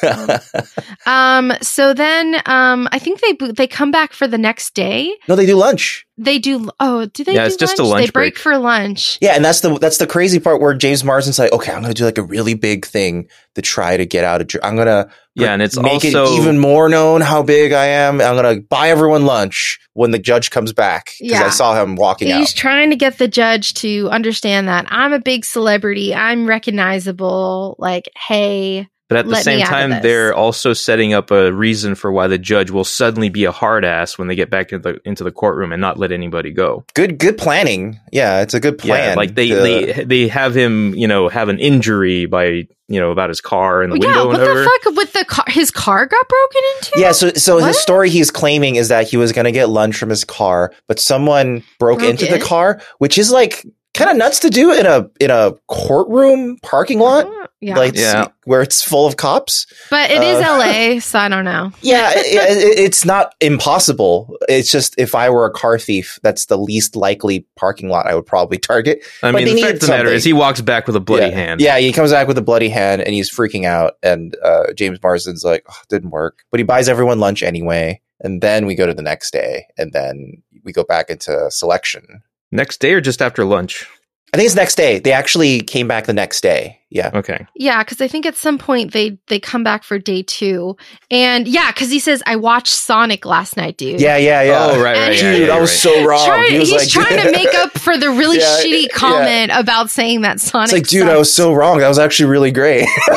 Um, 1.06 1.52
so 1.62 1.94
then, 1.94 2.42
um, 2.46 2.88
I 2.92 3.00
think 3.00 3.20
they 3.22 3.34
they 3.52 3.68
come 3.68 3.92
back 3.92 4.14
for 4.14 4.28
the 4.28 4.38
next 4.38 4.74
day. 4.74 5.14
no, 5.28 5.36
they 5.36 5.46
do 5.46 5.56
lunch. 5.56 6.06
They 6.20 6.40
do. 6.40 6.70
Oh, 6.80 7.06
do 7.06 7.24
they? 7.24 7.36
Yeah, 7.36 7.44
do 7.44 7.48
it's 7.48 7.56
just 7.58 7.78
a 7.78 7.84
lunch? 7.84 7.92
lunch 7.92 8.06
They 8.08 8.12
break 8.12 8.34
break. 8.34 8.38
for 8.42 8.58
lunch. 8.58 9.20
Yeah, 9.22 9.36
and 9.36 9.46
that's 9.46 9.62
the 9.62 9.78
that's 9.78 9.98
the 9.98 10.08
crazy 10.08 10.40
part 10.40 10.60
where 10.60 10.74
James 10.74 11.04
Marsden's 11.04 11.38
like, 11.38 11.52
okay, 11.52 11.72
I'm 11.72 11.82
going 11.82 11.94
to 11.94 11.98
do 11.98 12.06
like 12.06 12.18
a 12.18 12.24
really 12.24 12.56
big 12.56 12.86
thing 12.88 13.28
to 13.54 13.62
try 13.62 13.98
to 13.98 14.06
get 14.06 14.24
out 14.24 14.42
of. 14.42 14.50
I'm 14.64 14.76
going 14.76 14.88
to 14.88 15.10
yeah, 15.36 15.54
and 15.54 15.62
it's 15.62 15.78
make 15.78 15.94
also 16.06 16.26
it 16.34 16.40
even 16.40 16.58
more 16.58 16.90
known 16.90 17.22
how 17.22 17.44
big 17.44 17.72
I 17.72 17.86
am. 17.86 18.20
I'm 18.20 18.36
going 18.36 18.56
to 18.56 18.62
buy 18.64 18.90
everyone 18.90 19.26
lunch 19.28 19.78
when 19.94 20.10
the 20.10 20.18
judge 20.18 20.50
comes 20.50 20.74
back 20.74 21.12
because 21.20 21.40
Yeah. 21.40 21.46
I 21.46 21.50
saw 21.50 21.80
him 21.80 21.96
walking 21.96 22.30
He's 22.30 22.50
out. 22.50 22.56
trying 22.56 22.90
to 22.90 22.96
get 22.96 23.20
the 23.20 23.28
judge 23.28 23.76
to 23.76 24.10
understand 24.10 24.68
that 24.70 24.88
I'm 24.90 25.14
a 25.14 25.20
big 25.20 25.46
celebrity. 25.46 26.16
I'm 26.16 26.48
recognizable. 26.48 27.76
Like, 27.78 28.10
hey, 28.28 28.88
But 29.10 29.20
at 29.20 29.26
the 29.26 29.32
Let 29.32 29.44
same 29.46 29.66
time, 29.66 30.02
they're 30.02 30.34
also 30.36 30.74
setting 30.74 31.14
up 31.14 31.32
a 31.32 31.54
reason 31.54 31.96
for 31.96 32.12
why 32.12 32.28
the 32.28 32.38
judge 32.38 32.72
will 32.72 32.84
suddenly 32.84 33.30
be 33.30 33.46
a 33.46 33.54
hard 33.54 33.86
ass 33.86 34.18
when 34.18 34.28
they 34.28 34.36
get 34.36 34.50
back 34.50 34.74
into 34.74 34.94
the, 34.94 35.00
into 35.06 35.24
the 35.24 35.32
courtroom 35.32 35.72
and 35.72 35.80
not 35.80 35.98
let 35.98 36.12
anybody 36.12 36.52
go. 36.52 36.84
Good, 36.94 37.18
good 37.18 37.38
planning. 37.38 38.00
Yeah, 38.12 38.42
it's 38.42 38.54
a 38.54 38.60
good 38.60 38.78
plan. 38.78 39.12
Yeah, 39.12 39.16
like 39.16 39.34
they, 39.34 39.50
The- 39.52 39.94
they 39.94 40.04
they 40.04 40.28
have 40.28 40.54
him, 40.56 40.94
you 40.94 41.08
know, 41.08 41.30
have 41.30 41.48
an 41.48 41.58
injury 41.60 42.26
by 42.26 42.68
you 42.90 43.00
know 43.02 43.12
about 43.12 43.30
his 43.30 43.40
car 43.42 43.82
and 43.82 43.92
the 43.94 43.98
yeah, 44.00 44.08
window 44.08 44.26
what 44.28 44.34
and 44.36 44.42
whatever. 44.44 44.60
the 44.64 44.70
fuck 44.84 44.96
with 44.98 45.14
the 45.14 45.24
car? 45.26 45.46
His 45.48 45.72
car 45.72 46.06
got 46.06 46.28
broken 46.28 46.62
into. 46.78 46.92
Yeah, 47.00 47.12
so 47.14 47.30
so 47.34 47.56
What? 47.60 47.68
his 47.68 47.80
story 47.80 48.10
he's 48.10 48.30
claiming 48.32 48.76
is 48.76 48.90
that 48.90 49.08
he 49.08 49.16
was 49.16 49.32
going 49.32 49.46
to 49.46 49.52
get 49.54 49.70
lunch 49.70 49.96
from 49.96 50.10
his 50.10 50.26
car, 50.26 50.74
but 50.88 51.00
someone 51.00 51.64
broke, 51.80 52.00
Broke 52.00 52.10
into 52.10 52.26
the 52.26 52.40
car, 52.40 52.82
which 52.98 53.18
is 53.18 53.32
like 53.32 53.66
kind 53.98 54.10
of 54.12 54.16
nuts 54.18 54.40
to 54.40 54.50
do 54.50 54.72
in 54.72 54.86
a 54.86 55.10
in 55.20 55.30
a 55.32 55.54
courtroom 55.68 56.58
parking 56.62 57.00
lot, 57.00 57.26
Oh, 57.28 57.48
yeah, 57.60 57.76
like 57.78 57.96
Yeah. 57.96 58.28
where 58.46 58.62
it's 58.62 58.84
full 58.84 59.06
of 59.08 59.18
cops. 59.18 59.66
but 59.90 60.10
it 60.12 60.22
is 60.24 60.38
uh, 60.38 60.44
L.A., 60.48 61.00
so 61.02 61.20
I 61.20 61.28
don't 61.28 61.44
know. 61.44 61.72
Yeah, 61.82 62.12
it, 62.14 62.26
it- 62.28 62.80
it's 62.80 63.04
not 63.04 63.34
impossible. 63.42 64.38
It's 64.48 64.72
just 64.72 64.96
if 64.98 65.16
I 65.16 65.30
were 65.30 65.46
a 65.46 65.52
car 65.52 65.78
thief, 65.80 66.20
that's 66.24 66.46
the 66.46 66.58
least 66.58 66.96
likely 66.96 67.46
parking 67.56 67.90
lot 67.90 68.06
I 68.06 68.16
would 68.16 68.26
probably 68.26 68.58
target. 68.58 69.00
I 69.24 69.32
but 69.32 69.44
mean, 69.44 69.56
the 69.56 69.62
fact 69.62 69.74
of 69.76 69.80
the 69.82 69.88
matter 69.88 70.10
is, 70.10 70.24
he 70.24 70.34
walks 70.34 70.62
back 70.62 70.88
with 70.88 70.96
a 70.96 71.00
bloody 71.02 71.28
yeah. 71.28 71.32
hand. 71.36 71.62
Yeah, 71.62 71.78
he 71.80 71.92
comes 71.92 72.12
back 72.12 72.28
with 72.28 72.38
a 72.38 72.42
bloody 72.42 72.70
hand 72.70 73.02
and 73.02 73.14
he's 73.14 73.30
freaking 73.30 73.66
out. 73.66 73.98
And 74.04 74.36
uh, 74.44 74.72
James 74.74 75.00
Marsden's 75.02 75.44
like, 75.44 75.66
oh, 75.70 75.76
didn't 75.90 76.12
work. 76.12 76.44
But 76.52 76.60
he 76.60 76.64
buys 76.64 76.88
everyone 76.88 77.20
lunch 77.20 77.42
anyway. 77.44 78.00
And 78.22 78.42
then 78.42 78.66
we 78.66 78.76
go 78.76 78.86
to 78.88 78.94
the 78.94 79.02
next 79.02 79.32
day. 79.32 79.66
And 79.78 79.92
then 79.94 80.42
we 80.64 80.72
go 80.72 80.84
back 80.84 81.10
into 81.10 81.50
selection. 81.52 82.22
Next 82.52 82.80
day 82.80 82.94
or 82.94 83.02
just 83.02 83.22
after 83.22 83.44
lunch? 83.44 83.86
I 84.34 84.38
think 84.38 84.46
it's 84.46 84.56
next 84.56 84.76
day. 84.76 85.00
They 85.00 85.12
actually 85.12 85.62
came 85.62 85.88
back 85.88 86.06
the 86.06 86.14
next 86.14 86.42
day. 86.42 86.77
Yeah. 86.90 87.12
Okay. 87.14 87.46
Yeah, 87.56 87.84
because 87.84 88.00
I 88.00 88.08
think 88.08 88.26
at 88.26 88.36
some 88.38 88.58
point 88.58 88.94
they 88.94 89.18
they 89.28 89.40
come 89.42 89.62
back 89.64 89.84
for 89.84 90.00
day 90.00 90.24
two, 90.24 90.78
and 91.12 91.46
yeah, 91.48 91.70
because 91.72 91.92
he 91.92 92.00
says 92.00 92.24
I 92.26 92.38
watched 92.38 92.72
Sonic 92.74 93.26
last 93.26 93.58
night, 93.58 93.78
dude. 93.78 94.00
Yeah, 94.00 94.16
yeah, 94.16 94.42
yeah. 94.42 94.58
Oh, 94.72 94.76
right, 94.82 94.96
right. 94.96 94.98
And- 94.98 95.16
yeah, 95.22 95.32
Dude, 95.38 95.48
yeah, 95.50 95.56
I 95.56 95.60
was 95.60 95.70
right. 95.72 95.78
so 95.94 96.06
wrong. 96.06 96.26
Trying- 96.26 96.52
He 96.52 96.60
was 96.60 96.70
he's 96.72 96.96
like- 96.96 97.06
trying 97.08 97.24
to 97.26 97.32
make 97.38 97.54
up 97.56 97.72
for 97.78 97.98
the 97.98 98.10
really 98.10 98.38
Yeah, 98.38 98.58
shitty 98.64 98.84
yeah. 98.84 98.88
comment 98.94 99.52
about 99.54 99.90
saying 99.90 100.22
that 100.22 100.40
Sonic. 100.40 100.66
It's 100.66 100.74
like, 100.74 100.88
dude, 100.88 101.10
I 101.10 101.18
was 101.18 101.34
so 101.34 101.52
wrong. 101.54 101.80
That 101.80 101.90
was 101.90 102.00
actually 102.00 102.30
really 102.30 102.52
great. 102.52 102.88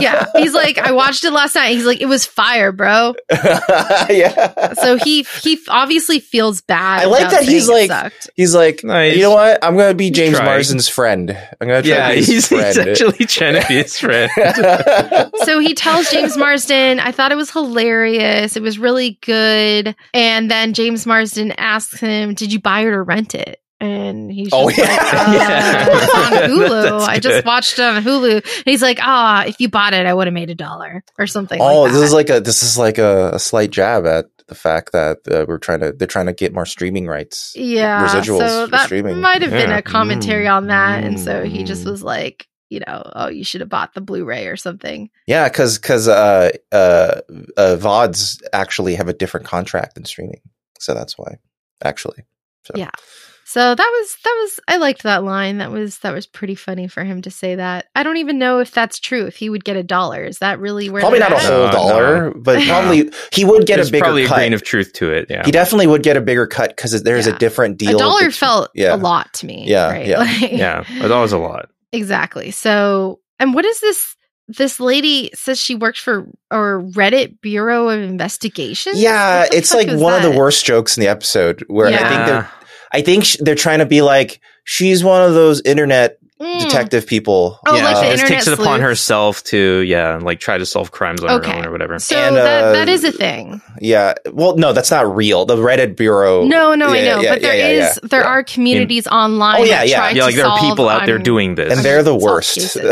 yeah. 0.00 0.26
He's 0.36 0.54
like, 0.54 0.78
I 0.78 0.92
watched 0.92 1.24
it 1.24 1.32
last 1.32 1.54
night. 1.54 1.72
He's 1.74 1.84
like, 1.86 2.00
it 2.00 2.06
was 2.06 2.24
fire, 2.24 2.72
bro. 2.72 3.14
yeah. 4.10 4.74
So 4.74 4.96
he 4.96 5.26
he 5.42 5.58
obviously 5.68 6.20
feels 6.20 6.60
bad. 6.62 7.02
I 7.02 7.04
like 7.06 7.20
about 7.22 7.30
that 7.32 7.42
he's 7.44 7.68
like- 7.68 7.88
sucked. 7.90 8.30
He's 8.36 8.54
like, 8.54 8.84
Nice. 8.84 9.16
you 9.16 9.22
know 9.22 9.30
what? 9.32 9.64
I'm 9.64 9.76
gonna 9.76 9.94
be 9.94 10.10
James 10.10 10.36
tried. 10.36 10.44
Marsden's 10.46 10.88
friend. 10.88 11.30
I'm 11.60 11.68
gonna 11.68 11.82
try 11.82 12.11
Yeah, 12.12 12.18
his 12.18 12.26
he's, 12.28 12.48
he's 12.48 12.74
friend. 12.74 12.88
actually 12.90 13.26
trying 13.26 13.60
to 13.60 13.68
be 13.68 13.74
his 13.74 13.98
friend. 13.98 14.30
So 15.44 15.58
he 15.58 15.74
tells 15.74 16.10
James 16.10 16.36
Marsden, 16.36 17.00
I 17.00 17.10
thought 17.12 17.32
it 17.32 17.36
was 17.36 17.50
hilarious. 17.50 18.56
It 18.56 18.62
was 18.62 18.78
really 18.78 19.18
good. 19.22 19.94
And 20.14 20.50
then 20.50 20.72
James 20.72 21.06
Marsden 21.06 21.52
asks 21.52 21.98
him, 22.00 22.34
Did 22.34 22.52
you 22.52 22.60
buy 22.60 22.80
it 22.80 22.86
or 22.86 23.02
rent 23.02 23.34
it? 23.34 23.58
And 23.80 24.30
he's 24.30 24.50
just 24.50 24.54
Oh, 24.54 24.66
like, 24.66 24.76
yeah. 24.76 24.84
uh, 24.84 25.32
Yeah. 25.32 25.88
on 26.14 26.32
Hulu. 26.50 27.00
I 27.00 27.18
just 27.18 27.44
watched 27.44 27.80
it 27.80 27.82
on 27.82 28.00
Hulu. 28.04 28.34
And 28.36 28.62
he's 28.64 28.80
like, 28.82 28.98
ah, 29.02 29.44
if 29.44 29.58
you 29.60 29.68
bought 29.68 29.92
it, 29.92 30.06
I 30.06 30.14
would 30.14 30.28
have 30.28 30.34
made 30.34 30.50
a 30.50 30.54
dollar 30.54 31.02
or 31.18 31.26
something. 31.26 31.60
oh, 31.60 31.82
like 31.82 31.90
this 31.92 32.00
that. 32.00 32.06
is 32.06 32.12
like 32.12 32.30
a 32.30 32.40
this 32.40 32.62
is 32.62 32.78
like 32.78 32.98
a, 32.98 33.32
a 33.34 33.38
slight 33.40 33.72
jab 33.72 34.06
at 34.06 34.26
the 34.52 34.58
fact 34.58 34.92
that 34.92 35.18
uh, 35.30 35.44
we're 35.48 35.58
trying 35.58 35.80
to 35.80 35.92
they're 35.92 36.06
trying 36.06 36.26
to 36.26 36.32
get 36.32 36.52
more 36.52 36.66
streaming 36.66 37.06
rights. 37.06 37.54
yeah. 37.56 38.06
residuals 38.06 38.38
So 38.48 38.64
for 38.66 38.70
that 38.72 38.84
streaming. 38.84 39.20
might 39.20 39.40
have 39.42 39.50
been 39.50 39.72
a 39.72 39.80
commentary 39.82 40.46
on 40.46 40.66
that. 40.66 41.04
And 41.04 41.18
so 41.18 41.44
he 41.44 41.64
just 41.64 41.84
Mm. 41.84 41.90
was 41.90 42.02
like, 42.02 42.46
you 42.68 42.80
know, 42.86 43.02
oh, 43.16 43.28
you 43.28 43.44
should 43.44 43.60
have 43.62 43.68
bought 43.70 43.94
the 43.94 44.00
Blu-ray 44.00 44.46
or 44.46 44.56
something. 44.56 45.10
Yeah, 45.26 45.48
because 45.48 45.78
because 45.78 46.06
uh, 46.08 46.50
uh, 46.70 47.20
uh, 47.56 47.76
VODs 47.80 48.42
actually 48.52 48.94
have 48.94 49.08
a 49.08 49.12
different 49.14 49.46
contract 49.46 49.94
than 49.94 50.04
streaming, 50.04 50.40
so 50.78 50.94
that's 50.94 51.16
why. 51.18 51.36
Actually, 51.84 52.24
so. 52.64 52.74
Yeah. 52.76 52.90
So 53.52 53.74
that 53.74 53.90
was 54.00 54.16
that 54.24 54.38
was 54.40 54.60
I 54.66 54.76
liked 54.78 55.02
that 55.02 55.22
line. 55.24 55.58
That 55.58 55.70
was 55.70 55.98
that 55.98 56.14
was 56.14 56.26
pretty 56.26 56.54
funny 56.54 56.88
for 56.88 57.04
him 57.04 57.20
to 57.22 57.30
say 57.30 57.56
that. 57.56 57.86
I 57.94 58.02
don't 58.02 58.16
even 58.16 58.38
know 58.38 58.60
if 58.60 58.70
that's 58.70 58.98
true. 58.98 59.26
If 59.26 59.36
he 59.36 59.50
would 59.50 59.62
get 59.62 59.76
a 59.76 59.82
dollar, 59.82 60.24
is 60.24 60.38
that 60.38 60.58
really 60.58 60.88
where? 60.88 61.00
Probably 61.02 61.18
they're 61.18 61.28
not 61.28 61.38
a 61.38 61.46
whole 61.46 61.66
No, 61.66 61.70
dollar, 61.70 62.30
no. 62.30 62.40
but 62.40 62.62
probably 62.66 63.10
he 63.30 63.44
would 63.44 63.66
get 63.66 63.76
There's 63.76 63.90
a 63.90 63.92
bigger 63.92 64.04
probably 64.04 64.24
cut. 64.24 64.32
a 64.36 64.40
grain 64.40 64.52
of 64.54 64.62
truth 64.64 64.94
to 64.94 65.12
it. 65.12 65.26
Yeah. 65.28 65.44
He 65.44 65.50
definitely 65.50 65.86
would 65.88 66.02
get 66.02 66.16
a 66.16 66.22
bigger 66.22 66.46
cut 66.46 66.70
because 66.74 67.02
there's 67.02 67.26
Yeah. 67.26 67.34
a 67.34 67.38
different 67.38 67.76
deal. 67.76 67.96
A 67.96 67.98
dollar 67.98 68.14
between- 68.20 68.30
felt 68.32 68.70
yeah. 68.74 68.94
a 68.94 68.96
lot 68.96 69.30
to 69.34 69.46
me. 69.46 69.64
Yeah, 69.68 69.90
right? 69.90 70.06
yeah, 70.06 70.18
Like- 70.18 70.52
yeah. 70.52 70.84
But 71.02 71.08
that 71.08 71.18
was 71.20 71.32
a 71.32 71.38
lot. 71.38 71.68
Exactly. 71.92 72.52
So, 72.52 73.20
and 73.38 73.52
what 73.52 73.66
is 73.66 73.80
this? 73.80 74.16
This 74.48 74.80
lady 74.80 75.30
says 75.34 75.58
she 75.60 75.74
works 75.74 76.00
for 76.00 76.26
or 76.50 76.82
Reddit 76.82 77.40
Bureau 77.42 77.88
of 77.90 78.00
Investigation. 78.00 78.92
Yeah, 78.96 79.46
it's 79.52 79.72
like 79.72 79.88
one 79.88 80.14
of 80.14 80.22
the 80.22 80.36
worst 80.36 80.64
jokes 80.64 80.96
in 80.96 81.00
the 81.02 81.08
episode 81.08 81.64
where 81.68 81.86
I 81.88 81.96
think 81.96 82.26
they're 82.26 82.50
I 82.92 83.02
think 83.02 83.24
sh- 83.24 83.36
they're 83.40 83.54
trying 83.54 83.78
to 83.80 83.86
be 83.86 84.02
like 84.02 84.40
she's 84.64 85.02
one 85.02 85.22
of 85.22 85.34
those 85.34 85.60
internet 85.62 86.18
detective 86.60 87.06
people. 87.06 87.58
Oh, 87.66 87.76
yeah, 87.76 87.84
like 87.84 87.94
the 87.96 88.02
she 88.02 88.10
just 88.10 88.22
internet 88.22 88.28
takes 88.28 88.46
it 88.48 88.52
upon 88.54 88.66
sleuths? 88.66 88.82
herself 88.82 89.44
to 89.44 89.78
yeah, 89.80 90.16
like 90.22 90.40
try 90.40 90.58
to 90.58 90.66
solve 90.66 90.90
crimes 90.90 91.22
on 91.22 91.42
her 91.42 91.54
own 91.54 91.66
or 91.66 91.70
whatever. 91.70 91.98
So 91.98 92.16
And, 92.16 92.36
that 92.36 92.64
uh, 92.64 92.72
that 92.72 92.88
is 92.88 93.04
a 93.04 93.12
thing. 93.12 93.60
Yeah. 93.80 94.14
Well, 94.32 94.56
no, 94.56 94.72
that's 94.72 94.90
not 94.90 95.14
real. 95.14 95.44
The 95.44 95.56
Reddit 95.56 95.96
bureau. 95.96 96.44
No, 96.44 96.74
no, 96.74 96.86
I 96.88 97.00
Oh, 97.00 97.04
know, 97.16 97.20
yeah, 97.20 97.32
but 97.34 97.42
there 97.42 97.56
yeah, 97.56 97.66
is 97.68 97.78
yeah, 97.78 97.84
yeah. 98.02 98.08
there 98.10 98.20
Yeah. 98.22 98.26
are 98.26 98.42
communities 98.44 99.06
online. 99.06 99.60
Oh, 99.60 99.64
yeah, 99.64 99.78
that 99.78 99.88
yeah. 99.88 99.96
try 99.96 100.10
Yeah, 100.10 100.24
like 100.24 100.34
there 100.34 100.46
are 100.46 100.58
people 100.60 100.88
out 100.88 101.06
there 101.06 101.18
doing 101.18 101.54
this. 101.54 101.72
and 101.72 101.84
they're 101.84 102.02
the 102.02 102.16
worst. 102.16 102.76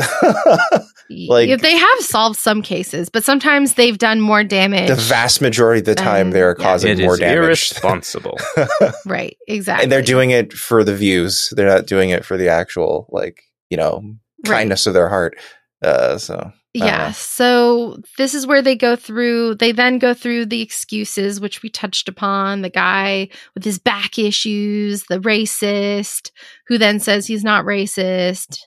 Like- 1.12 1.48
Yeah, 1.48 1.56
they 1.56 1.76
have 1.76 1.98
solved 2.00 2.38
some 2.38 2.62
cases, 2.62 3.08
but 3.08 3.24
sometimes 3.24 3.74
they've 3.74 3.98
done 3.98 4.20
more 4.20 4.44
damage. 4.44 4.88
the 4.88 4.94
vast 4.94 5.40
majority 5.40 5.80
of 5.80 5.86
the 5.86 5.96
time, 5.96 6.28
Um, 6.28 6.30
they're 6.30 6.54
yeah. 6.56 6.64
causing 6.64 6.92
it 7.00 7.02
more 7.02 7.14
is 7.14 7.18
damage. 7.18 7.36
irresponsible. 7.46 8.38
right, 9.06 9.36
exactly. 9.48 9.82
and 9.84 9.90
they're 9.92 10.02
doing 10.02 10.30
it 10.30 10.52
for 10.52 10.84
the 10.84 10.94
views. 10.94 11.52
They're 11.56 11.66
not 11.68 11.86
doing 11.86 12.10
it 12.10 12.24
for 12.24 12.36
the 12.36 12.48
actual, 12.50 13.08
like, 13.10 13.39
you 13.70 13.76
know, 13.76 14.02
Right. 14.46 14.56
kindness 14.58 14.86
of 14.86 14.94
their 14.94 15.08
heart. 15.08 15.36
Uh, 15.82 16.18
so 16.18 16.52
Yeah. 16.74 17.06
know. 17.08 17.12
So 17.12 18.02
this 18.18 18.34
is 18.34 18.46
where 18.46 18.62
they 18.62 18.76
go 18.76 18.96
through, 18.96 19.54
they 19.56 19.72
then 19.72 19.98
go 19.98 20.12
through 20.14 20.46
the 20.46 20.60
excuses, 20.62 21.40
which 21.40 21.62
we 21.62 21.68
touched 21.70 22.08
upon 22.08 22.62
the 22.62 22.68
guy 22.70 23.28
with 23.54 23.64
his 23.64 23.78
back 23.78 24.18
issues, 24.18 25.04
the 25.04 25.20
racist, 25.20 26.30
who 26.68 26.76
then 26.78 27.00
says 27.00 27.26
he's 27.26 27.44
not 27.44 27.64
racist. 27.64 28.58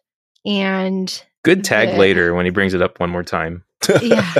And 0.45 1.23
Good 1.43 1.63
tag 1.63 1.89
Yeah. 1.89 1.97
later 1.97 2.33
when 2.33 2.45
he 2.45 2.51
brings 2.51 2.73
it 2.73 2.81
up 2.81 2.99
one 2.99 3.09
more 3.09 3.23
time. 3.23 3.63
yeah. 4.01 4.33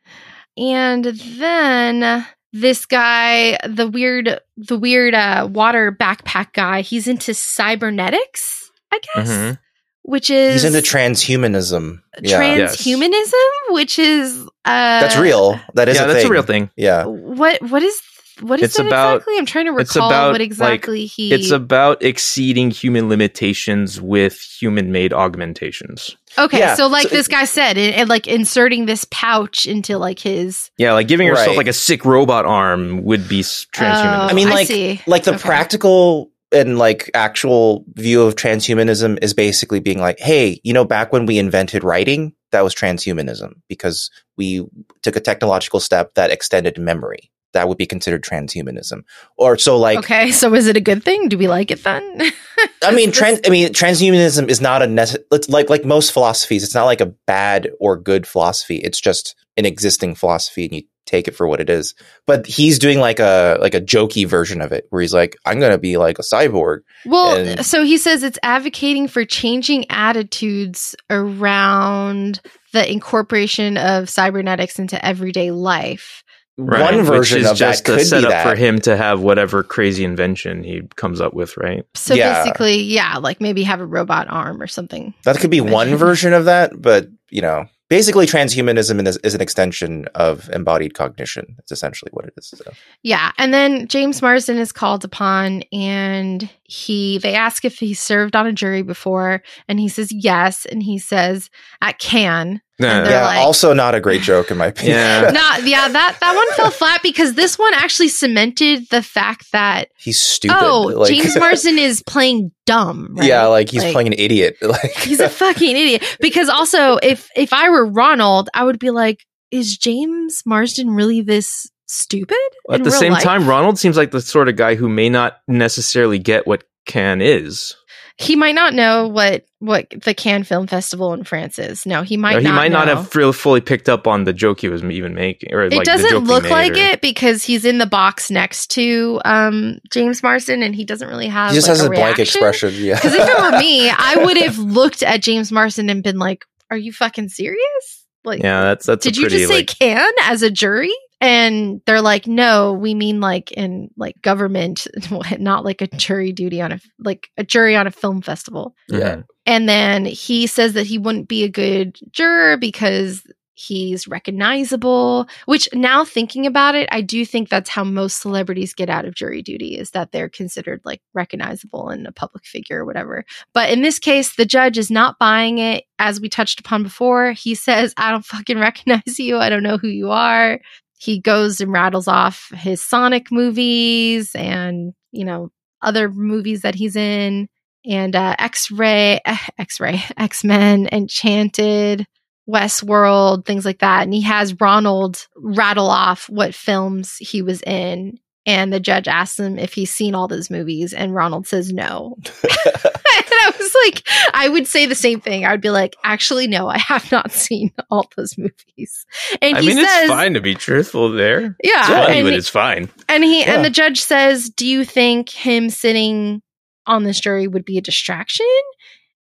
and 0.58 1.04
then 1.04 2.26
this 2.52 2.84
guy, 2.86 3.58
the 3.66 3.86
weird, 3.88 4.40
the 4.56 4.76
weird 4.78 5.14
uh, 5.14 5.48
water 5.50 5.90
backpack 5.92 6.52
guy, 6.52 6.80
he's 6.82 7.06
into 7.08 7.32
cybernetics, 7.34 8.70
I 8.92 9.00
guess, 9.14 9.28
Mhm. 9.30 9.58
Which 10.02 10.30
is 10.30 10.62
He's 10.62 10.64
into 10.74 10.80
transhumanism. 10.86 12.00
Yeah. 12.22 12.40
Yes. 12.56 12.76
transhumanism, 12.82 13.74
which 13.74 13.98
is 13.98 14.40
uh, 14.64 15.00
That's 15.00 15.16
real. 15.16 15.60
That 15.74 15.88
is 15.88 15.96
yeah, 15.96 16.04
a 16.04 16.06
that's 16.08 16.20
thing. 16.20 16.28
a 16.28 16.32
real 16.32 16.42
thing. 16.42 16.70
Yeah. 16.76 17.04
What 17.04 17.60
what 17.62 17.82
is 17.82 18.00
what 18.40 18.58
is 18.58 18.66
It's 18.70 18.76
that 18.78 18.86
about- 18.86 19.16
exactly? 19.16 19.36
I'm 19.38 19.44
trying 19.44 19.64
to 19.66 19.72
recall 19.72 20.08
about, 20.08 20.28
what 20.32 20.40
like, 20.40 20.46
exactly 20.46 21.04
he. 21.04 21.30
It's 21.30 21.50
about 21.50 22.02
exceeding 22.02 22.70
human 22.70 23.10
limitations 23.10 24.00
with 24.00 24.40
human-made 24.40 25.12
augmentations. 25.12 26.16
okay, 26.38 26.58
yeah, 26.58 26.74
so 26.74 26.86
like 26.86 27.08
so 27.08 27.16
this 27.16 27.28
guy 27.28 27.44
said, 27.44 27.76
and, 27.76 27.94
and 27.94 28.08
like 28.08 28.26
inserting 28.26 28.86
this 28.86 29.04
pouch 29.10 29.66
into 29.66 29.98
like 29.98 30.18
his. 30.18 30.70
Yeah, 30.78 30.94
like 30.94 31.06
giving 31.06 31.26
yourself 31.26 31.48
Right. 31.48 31.56
like 31.58 31.66
a 31.68 31.72
sick 31.74 32.06
robot 32.06 32.46
arm 32.46 33.02
would 33.04 33.28
be 33.28 33.40
s- 33.40 33.66
transhumanism. 33.74 34.18
Oh, 34.24 34.28
I 34.28 34.32
mean, 34.32 34.48
I 34.48 34.52
like, 34.52 34.66
see. 34.68 35.02
like 35.06 35.24
the 35.24 35.34
Okay. 35.34 35.42
practical 35.42 36.30
and 36.52 36.78
like 36.78 37.10
actual 37.14 37.84
view 37.94 38.22
of 38.22 38.34
transhumanism 38.34 39.18
is 39.22 39.34
basically 39.34 39.80
being 39.80 40.00
like, 40.00 40.18
hey, 40.18 40.60
you 40.64 40.72
know, 40.72 40.84
back 40.84 41.12
when 41.12 41.26
we 41.26 41.38
invented 41.38 41.84
writing, 41.84 42.34
that 42.52 42.64
was 42.64 42.74
transhumanism 42.74 43.52
because 43.68 44.10
we 44.36 44.66
took 45.02 45.16
a 45.16 45.20
technological 45.20 45.80
step 45.80 46.14
that 46.14 46.30
extended 46.30 46.78
memory. 46.78 47.30
That 47.52 47.68
would 47.68 47.78
be 47.78 47.86
considered 47.86 48.22
transhumanism. 48.22 49.02
Or 49.36 49.58
so 49.58 49.76
like 49.76 49.98
okay, 49.98 50.30
so 50.30 50.54
is 50.54 50.68
it 50.68 50.76
a 50.76 50.80
good 50.80 51.02
thing? 51.02 51.28
Do 51.28 51.36
we 51.36 51.48
like 51.48 51.72
it 51.72 51.82
then? 51.82 52.22
I 52.84 52.92
mean, 52.92 53.10
trans. 53.10 53.40
I 53.44 53.50
mean, 53.50 53.70
transhumanism 53.70 54.48
is 54.48 54.60
not 54.60 54.82
a 54.82 54.86
nece- 54.86 55.18
it's 55.32 55.48
like 55.48 55.68
like 55.68 55.84
most 55.84 56.12
philosophies. 56.12 56.62
It's 56.62 56.76
not 56.76 56.84
like 56.84 57.00
a 57.00 57.12
bad 57.26 57.68
or 57.80 57.96
good 57.96 58.24
philosophy. 58.24 58.76
It's 58.76 59.00
just 59.00 59.34
an 59.56 59.66
existing 59.66 60.14
philosophy, 60.14 60.66
and 60.66 60.74
you 60.74 60.82
take 61.10 61.28
it 61.28 61.34
for 61.36 61.46
what 61.48 61.60
it 61.60 61.68
is. 61.68 61.94
But 62.26 62.46
he's 62.46 62.78
doing 62.78 63.00
like 63.00 63.18
a 63.18 63.58
like 63.60 63.74
a 63.74 63.80
jokey 63.80 64.26
version 64.26 64.60
of 64.60 64.72
it, 64.72 64.86
where 64.90 65.02
he's 65.02 65.12
like, 65.14 65.36
"I'm 65.44 65.58
gonna 65.60 65.78
be 65.78 65.96
like 65.96 66.18
a 66.18 66.22
cyborg." 66.22 66.80
Well, 67.04 67.36
And- 67.36 67.66
so 67.66 67.82
he 67.84 67.98
says 67.98 68.22
it's 68.22 68.38
advocating 68.42 69.08
for 69.08 69.24
changing 69.24 69.90
attitudes 69.90 70.94
around 71.10 72.40
the 72.72 72.90
incorporation 72.90 73.76
of 73.76 74.08
cybernetics 74.08 74.78
into 74.78 75.04
everyday 75.04 75.50
life. 75.50 76.22
Right, 76.58 76.94
One 76.94 77.04
version 77.04 77.38
which 77.38 77.44
is 77.46 77.50
of 77.52 77.58
that 77.58 77.72
just 77.72 77.84
could 77.86 77.94
a 78.00 78.20
be 78.22 78.28
that. 78.28 78.46
for 78.46 78.54
him 78.54 78.80
to 78.82 78.94
have 78.96 79.20
whatever 79.20 79.62
crazy 79.62 80.04
invention 80.04 80.62
he 80.62 80.82
comes 80.94 81.18
up 81.20 81.32
with, 81.32 81.56
right? 81.56 81.84
So 81.94 82.12
Yeah. 82.14 82.42
basically, 82.44 82.82
yeah, 82.82 83.16
like 83.16 83.40
maybe 83.40 83.62
have 83.62 83.80
a 83.80 83.86
robot 83.86 84.26
arm 84.28 84.60
or 84.60 84.66
something. 84.66 85.14
That 85.24 85.38
could 85.38 85.50
be 85.50 85.62
one 85.62 85.96
version 85.96 86.34
of 86.34 86.44
that, 86.44 86.72
but 86.80 87.08
you 87.30 87.40
know, 87.40 87.64
basically, 87.90 88.24
transhumanism 88.24 89.06
is, 89.06 89.18
is 89.18 89.34
an 89.34 89.42
extension 89.42 90.06
of 90.14 90.48
embodied 90.50 90.94
cognition. 90.94 91.56
It's 91.58 91.72
essentially 91.72 92.08
what 92.14 92.24
it 92.24 92.32
is. 92.38 92.54
So. 92.56 92.72
Yeah, 93.02 93.32
and 93.36 93.52
then 93.52 93.86
James 93.88 94.22
Marsden 94.22 94.56
is 94.56 94.72
called 94.72 95.04
upon, 95.04 95.64
and 95.72 96.48
he 96.70 97.18
they 97.18 97.34
ask 97.34 97.64
if 97.64 97.78
he 97.80 97.94
served 97.94 98.36
on 98.36 98.46
a 98.46 98.52
jury 98.52 98.82
before, 98.82 99.42
and 99.66 99.80
he 99.80 99.88
says 99.88 100.12
yes, 100.12 100.64
and 100.66 100.82
he 100.82 100.98
says 100.98 101.50
at 101.82 101.98
Cannes 101.98 102.60
And 102.78 103.06
Yeah, 103.08 103.26
like- 103.26 103.38
also 103.40 103.72
not 103.74 103.96
a 103.96 104.00
great 104.00 104.22
joke 104.22 104.52
in 104.52 104.56
my 104.56 104.66
opinion. 104.66 104.96
Yeah. 104.96 105.30
Not 105.34 105.64
yeah, 105.66 105.88
that 105.88 106.16
that 106.20 106.34
one 106.36 106.46
fell 106.56 106.70
flat 106.70 107.02
because 107.02 107.34
this 107.34 107.58
one 107.58 107.74
actually 107.74 108.08
cemented 108.08 108.88
the 108.90 109.02
fact 109.02 109.50
that 109.52 109.88
he's 109.98 110.20
stupid. 110.20 110.56
oh, 110.60 110.82
Like- 110.96 111.08
James 111.12 111.36
Marsden 111.38 111.76
is 111.78 112.02
playing 112.04 112.52
dumb. 112.66 113.16
right? 113.16 113.26
Yeah, 113.26 113.46
like 113.46 113.68
he's 113.68 113.82
Like, 113.82 113.92
playing 113.92 114.06
an 114.06 114.14
idiot. 114.18 114.56
Like 114.62 114.92
He's 114.92 115.18
a 115.20 115.28
fucking 115.28 115.76
idiot. 115.76 116.16
Because 116.20 116.48
also, 116.48 116.98
if 117.02 117.28
if 117.34 117.52
I 117.52 117.68
were 117.70 117.84
Ronald, 117.90 118.48
I 118.54 118.62
would 118.64 118.78
be 118.78 118.90
like, 118.90 119.26
is 119.50 119.76
James 119.76 120.42
Marsden 120.46 120.90
really 120.90 121.20
this 121.22 121.69
stupid? 121.92 122.36
At 122.70 122.76
in 122.76 122.82
the 122.82 122.90
real 122.90 122.98
same 122.98 123.12
life? 123.12 123.22
time, 123.22 123.48
Ronald 123.48 123.78
seems 123.78 123.96
like 123.96 124.10
the 124.10 124.20
sort 124.20 124.48
of 124.48 124.56
guy 124.56 124.74
who 124.74 124.88
may 124.88 125.08
not 125.08 125.38
necessarily 125.48 126.18
get 126.18 126.46
what 126.46 126.64
Cannes 126.86 127.20
is. 127.22 127.76
he 128.18 128.36
might 128.36 128.54
not 128.54 128.74
know 128.74 129.08
what 129.08 129.44
what 129.60 129.86
the 130.04 130.14
Cannes 130.14 130.44
Film 130.44 130.66
Festival 130.66 131.12
in 131.12 131.22
France 131.24 131.58
is. 131.58 131.84
No, 131.84 132.02
he 132.02 132.16
might 132.16 132.36
Or 132.36 132.40
he 132.40 132.44
not 132.46 132.54
might 132.54 132.72
not 132.72 132.88
have 132.88 133.14
really 133.14 133.32
fully 133.34 133.60
picked 133.60 133.88
up 133.90 134.06
on 134.06 134.24
the 134.24 134.32
joke 134.32 134.60
he 134.60 134.68
was 134.70 134.82
even 134.82 135.14
making, 135.14 135.52
or 135.52 135.64
It 135.64 135.72
like 135.72 135.80
the 135.80 135.84
doesn't 135.84 136.10
joke 136.10 136.24
look 136.24 136.48
like 136.50 136.72
or- 136.72 136.76
it 136.76 137.00
because 137.02 137.44
he's 137.44 137.64
in 137.66 137.76
the 137.78 137.84
box 137.86 138.30
next 138.30 138.68
to 138.72 139.20
um, 139.26 139.78
James 139.92 140.22
Marsden, 140.22 140.62
and 140.62 140.74
he 140.74 140.84
doesn't 140.86 141.08
really 141.08 141.28
have. 141.28 141.50
he 141.50 141.56
just 141.56 141.68
like, 141.68 141.76
has 141.76 141.86
a, 141.86 141.90
blank 141.90 142.16
reaction. 142.16 142.22
expression. 142.22 142.72
Yeah. 142.82 142.94
Because 142.94 143.12
if 143.14 143.28
it 143.28 143.38
were 143.52 143.58
me, 143.58 143.90
I 143.96 144.16
would 144.24 144.38
have 144.38 144.56
looked 144.58 145.02
at 145.02 145.20
James 145.22 145.52
Marsden 145.52 145.90
and 145.90 146.02
been 146.02 146.18
like, 146.18 146.44
"Are 146.70 146.78
you 146.78 146.92
fucking 146.92 147.28
serious? 147.28 148.06
Like, 148.24 148.42
Yeah, 148.42 148.62
that's 148.62 148.86
that's 148.86 149.04
did 149.04 149.16
a 149.16 149.20
you 149.20 149.22
pretty 149.26 149.36
just 149.38 149.48
say 149.50 149.56
like 149.56 149.78
Cannes 149.78 150.14
as 150.24 150.42
a 150.42 150.50
jury?" 150.50 150.92
And 151.20 151.82
they're 151.86 152.00
like, 152.00 152.26
"No, 152.26 152.72
we 152.72 152.94
mean 152.94 153.20
like 153.20 153.52
in 153.52 153.90
like 153.96 154.20
government, 154.22 154.86
not 155.38 155.64
like 155.64 155.82
a 155.82 155.86
jury 155.88 156.32
duty 156.32 156.60
on 156.62 156.72
a 156.72 156.80
like 156.98 157.28
a 157.36 157.44
jury 157.44 157.76
on 157.76 157.86
a 157.86 157.90
film 157.90 158.22
festival." 158.22 158.74
Yeah. 158.88 159.22
And 159.46 159.68
then 159.68 160.04
he 160.04 160.46
says 160.46 160.74
that 160.74 160.86
he 160.86 160.98
wouldn't 160.98 161.28
be 161.28 161.44
a 161.44 161.48
good 161.48 161.98
juror 162.12 162.56
because 162.56 163.22
he's 163.60 164.08
recognizable, 164.08 165.28
which 165.44 165.68
now 165.74 166.04
thinking 166.04 166.46
about 166.46 166.74
it, 166.74 166.88
I 166.90 167.02
do 167.02 167.26
think 167.26 167.48
that's 167.48 167.68
how 167.68 167.84
most 167.84 168.20
celebrities 168.20 168.74
get 168.74 168.88
out 168.88 169.04
of 169.04 169.14
jury 169.14 169.42
duty 169.42 169.76
is 169.76 169.90
that 169.90 170.12
they're 170.12 170.30
considered 170.30 170.80
like 170.84 171.02
recognizable 171.12 171.90
and 171.90 172.06
a 172.06 172.12
public 172.12 172.46
figure 172.46 172.80
or 172.80 172.84
whatever. 172.86 173.24
But 173.52 173.70
in 173.70 173.82
this 173.82 173.98
case, 173.98 174.34
the 174.34 174.46
judge 174.46 174.78
is 174.78 174.90
not 174.90 175.18
buying 175.18 175.58
it. 175.58 175.84
As 175.98 176.20
we 176.20 176.30
touched 176.30 176.60
upon 176.60 176.82
before, 176.82 177.32
he 177.32 177.54
says, 177.54 177.92
I 177.96 178.10
don't 178.10 178.24
fucking 178.24 178.58
recognize 178.60 179.18
you. 179.18 179.36
I 179.36 179.50
don't 179.50 179.62
know 179.62 179.76
who 179.76 179.88
you 179.88 180.10
are. 180.10 180.60
He 181.00 181.18
goes 181.18 181.62
and 181.62 181.72
rattles 181.72 182.08
off 182.08 182.52
his 182.54 182.86
Sonic 182.86 183.32
movies 183.32 184.34
and, 184.34 184.92
you 185.12 185.24
know, 185.24 185.48
other 185.80 186.10
movies 186.10 186.60
that 186.60 186.74
he's 186.74 186.94
in 186.94 187.48
and 187.86 188.14
uh, 188.14 188.36
X-Ray, 188.38 189.20
eh, 189.24 189.38
X-Ray, 189.58 190.02
X-Men, 190.18 190.90
Enchanted, 190.92 192.06
Westworld, 192.46 193.46
things 193.46 193.64
like 193.64 193.78
that. 193.78 194.02
And 194.02 194.12
he 194.12 194.20
has 194.22 194.60
Ronald 194.60 195.26
rattle 195.36 195.88
off 195.88 196.28
what 196.28 196.54
films 196.54 197.16
he 197.16 197.40
was 197.40 197.62
in. 197.62 198.18
And 198.50 198.72
the 198.72 198.80
judge 198.80 199.06
asks 199.06 199.38
him 199.38 199.58
if 199.58 199.74
he's 199.74 199.90
seen 199.92 200.14
all 200.14 200.26
those 200.26 200.50
movies, 200.50 200.92
and 200.92 201.14
Ronald 201.14 201.46
says 201.46 201.72
no. 201.72 202.16
and 202.42 203.32
I 203.32 203.52
was 203.58 203.74
like, 203.86 204.08
I 204.34 204.48
would 204.48 204.66
say 204.66 204.86
the 204.86 204.94
same 204.94 205.20
thing. 205.20 205.44
I 205.44 205.52
would 205.52 205.60
be 205.60 205.70
like, 205.70 205.94
actually, 206.02 206.46
no, 206.46 206.66
I 206.68 206.78
have 206.78 207.10
not 207.12 207.30
seen 207.46 207.72
all 207.90 208.08
those 208.16 208.36
movies. 208.36 209.06
And 209.40 209.56
I 209.56 209.60
mean, 209.60 209.76
says, 209.76 209.86
it's 209.86 210.10
fine 210.10 210.34
to 210.34 210.40
be 210.40 210.54
truthful 210.54 211.12
there. 211.12 211.56
yeah, 211.62 211.80
It's 211.80 211.88
funny, 211.88 212.18
and 212.18 212.26
but 212.26 212.34
it's 212.34 212.48
fine. 212.48 212.88
and 213.08 213.22
he 213.22 213.40
Yeah. 213.42 213.54
and 213.56 213.64
the 213.64 213.70
judge 213.70 214.00
says, 214.00 214.50
"Do 214.50 214.66
you 214.66 214.84
think 214.84 215.28
him 215.30 215.70
sitting 215.70 216.42
on 216.86 217.04
this 217.04 217.20
jury 217.20 217.46
would 217.46 217.64
be 217.64 217.78
a 217.78 217.82
distraction?" 217.82 218.46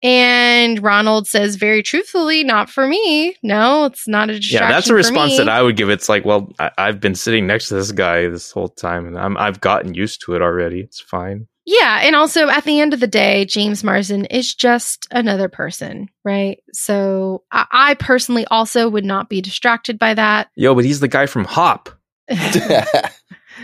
And 0.03 0.81
Ronald 0.81 1.27
says 1.27 1.55
very 1.55 1.83
truthfully, 1.83 2.43
"Not 2.43 2.69
for 2.69 2.87
me. 2.87 3.35
No, 3.43 3.85
it's 3.85 4.07
not 4.07 4.29
a 4.29 4.39
distraction." 4.39 4.67
Yeah, 4.67 4.71
that's 4.73 4.89
a 4.89 4.95
response 4.95 5.37
that 5.37 5.49
I 5.49 5.61
would 5.61 5.77
give. 5.77 5.89
It's 5.89 6.09
like, 6.09 6.25
well, 6.25 6.51
I, 6.59 6.71
I've 6.77 6.99
been 6.99 7.15
sitting 7.15 7.45
next 7.45 7.67
to 7.67 7.75
this 7.75 7.91
guy 7.91 8.27
this 8.27 8.51
whole 8.51 8.69
time, 8.69 9.05
and 9.05 9.17
I'm 9.17 9.37
I've 9.37 9.61
gotten 9.61 9.93
used 9.93 10.21
to 10.25 10.35
it 10.35 10.41
already. 10.41 10.81
It's 10.81 10.99
fine. 10.99 11.47
Yeah, 11.65 11.99
and 12.01 12.15
also 12.15 12.49
at 12.49 12.63
the 12.63 12.79
end 12.79 12.93
of 12.93 12.99
the 12.99 13.07
day, 13.07 13.45
James 13.45 13.83
Marsden 13.83 14.25
is 14.25 14.55
just 14.55 15.07
another 15.11 15.47
person, 15.47 16.09
right? 16.25 16.59
So 16.73 17.43
I, 17.51 17.65
I 17.71 17.93
personally 17.93 18.45
also 18.49 18.89
would 18.89 19.05
not 19.05 19.29
be 19.29 19.41
distracted 19.41 19.99
by 19.99 20.15
that. 20.15 20.49
Yo, 20.55 20.73
but 20.73 20.85
he's 20.85 20.99
the 20.99 21.07
guy 21.07 21.27
from 21.27 21.45
Hop. 21.45 21.89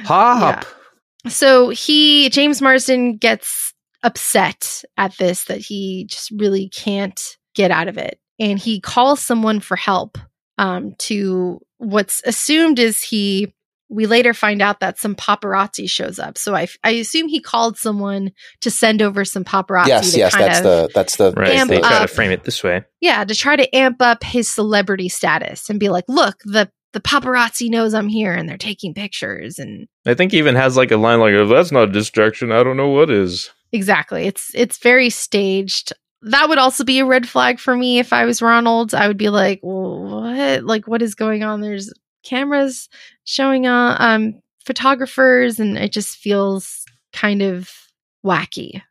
Hop. 0.04 0.66
So 1.28 1.70
he, 1.70 2.30
James 2.30 2.62
Marsden, 2.62 3.18
gets 3.18 3.74
upset 4.04 4.84
at 4.98 5.18
this 5.18 5.46
that 5.46 5.60
he 5.60 6.06
just 6.10 6.32
really 6.32 6.70
can't 6.70 7.38
get 7.56 7.72
out 7.72 7.88
of 7.88 7.98
it. 7.98 8.20
And 8.40 8.60
he 8.60 8.80
calls 8.80 9.20
someone 9.20 9.60
for 9.60 9.76
help 9.76 10.18
um, 10.58 10.94
to 11.00 11.60
what's 11.78 12.22
assumed 12.26 12.80
is 12.80 13.02
he. 13.02 13.54
We 13.90 14.06
later 14.06 14.34
find 14.34 14.62
out 14.62 14.82
that 14.82 15.00
some 15.00 15.16
paparazzi 15.16 15.90
shows 15.90 16.20
up. 16.20 16.38
So 16.38 16.54
I, 16.54 16.68
I 16.84 16.90
assume 16.92 17.30
he 17.30 17.40
called 17.40 17.78
someone 17.78 18.34
to 18.60 18.70
send 18.70 19.02
over 19.02 19.24
some 19.24 19.46
paparazzi. 19.46 19.88
yes, 19.88 20.12
to 20.12 20.18
yes, 20.18 20.36
kind 20.36 20.44
that's 20.46 20.58
of, 20.60 20.64
the 20.66 20.90
that's 20.94 21.16
the 21.16 21.32
Right. 21.32 21.52
Amp 21.54 21.70
They 21.70 21.80
try 21.80 21.96
up. 21.96 22.02
to 22.02 22.14
frame 22.14 22.32
it 22.32 22.44
this 22.44 22.62
way. 22.66 22.84
yeah, 23.00 23.24
to 23.24 23.34
try 23.34 23.56
to 23.56 23.74
amp 23.74 24.02
up 24.02 24.26
his 24.26 24.50
celebrity 24.50 25.08
status 25.08 25.70
and 25.70 25.80
be 25.80 25.88
like, 25.88 26.04
look, 26.10 26.36
the 26.44 26.70
the 26.92 27.00
paparazzi 27.00 27.70
knows 27.70 27.94
I'm 27.94 28.10
here 28.10 28.34
and 28.34 28.50
they're 28.50 28.58
taking 28.58 28.94
pictures 28.94 29.58
and 29.58 29.88
I 30.06 30.16
think 30.16 30.34
he 30.34 30.38
even 30.40 30.56
has 30.56 30.76
like 30.76 30.92
a 30.92 30.98
line 30.98 31.22
like, 31.22 31.32
"If 31.34 31.48
that's 31.48 31.72
not 31.72 31.88
a 31.88 31.92
distraction, 31.94 32.52
I 32.52 32.64
don't 32.64 32.76
know 32.78 32.90
what 32.90 33.10
is." 33.10 33.52
Exactly. 33.72 34.26
It's 34.26 34.52
it's 34.54 34.78
very 34.78 35.10
staged. 35.10 35.94
That 36.22 36.50
would 36.50 36.58
also 36.58 36.84
be 36.84 37.00
a 37.00 37.06
red 37.06 37.28
flag 37.28 37.60
for 37.60 37.76
me 37.76 38.00
if 38.00 38.12
I 38.14 38.26
was 38.26 38.42
Ronald. 38.42 38.94
I 38.94 39.08
would 39.08 39.18
be 39.18 39.30
like, 39.30 39.60
what? 39.62 40.64
Like, 40.64 40.88
what 40.88 41.02
is 41.02 41.16
going 41.16 41.44
on? 41.44 41.62
There's 41.62 41.94
cameras 42.24 42.90
showing 43.24 43.68
on 43.68 43.98
um 44.00 44.42
photographers, 44.66 45.60
and 45.60 45.78
it 45.78 45.92
just 45.92 46.18
feels 46.18 46.86
kind 47.14 47.42
of 47.42 47.70
wacky, 48.26 48.82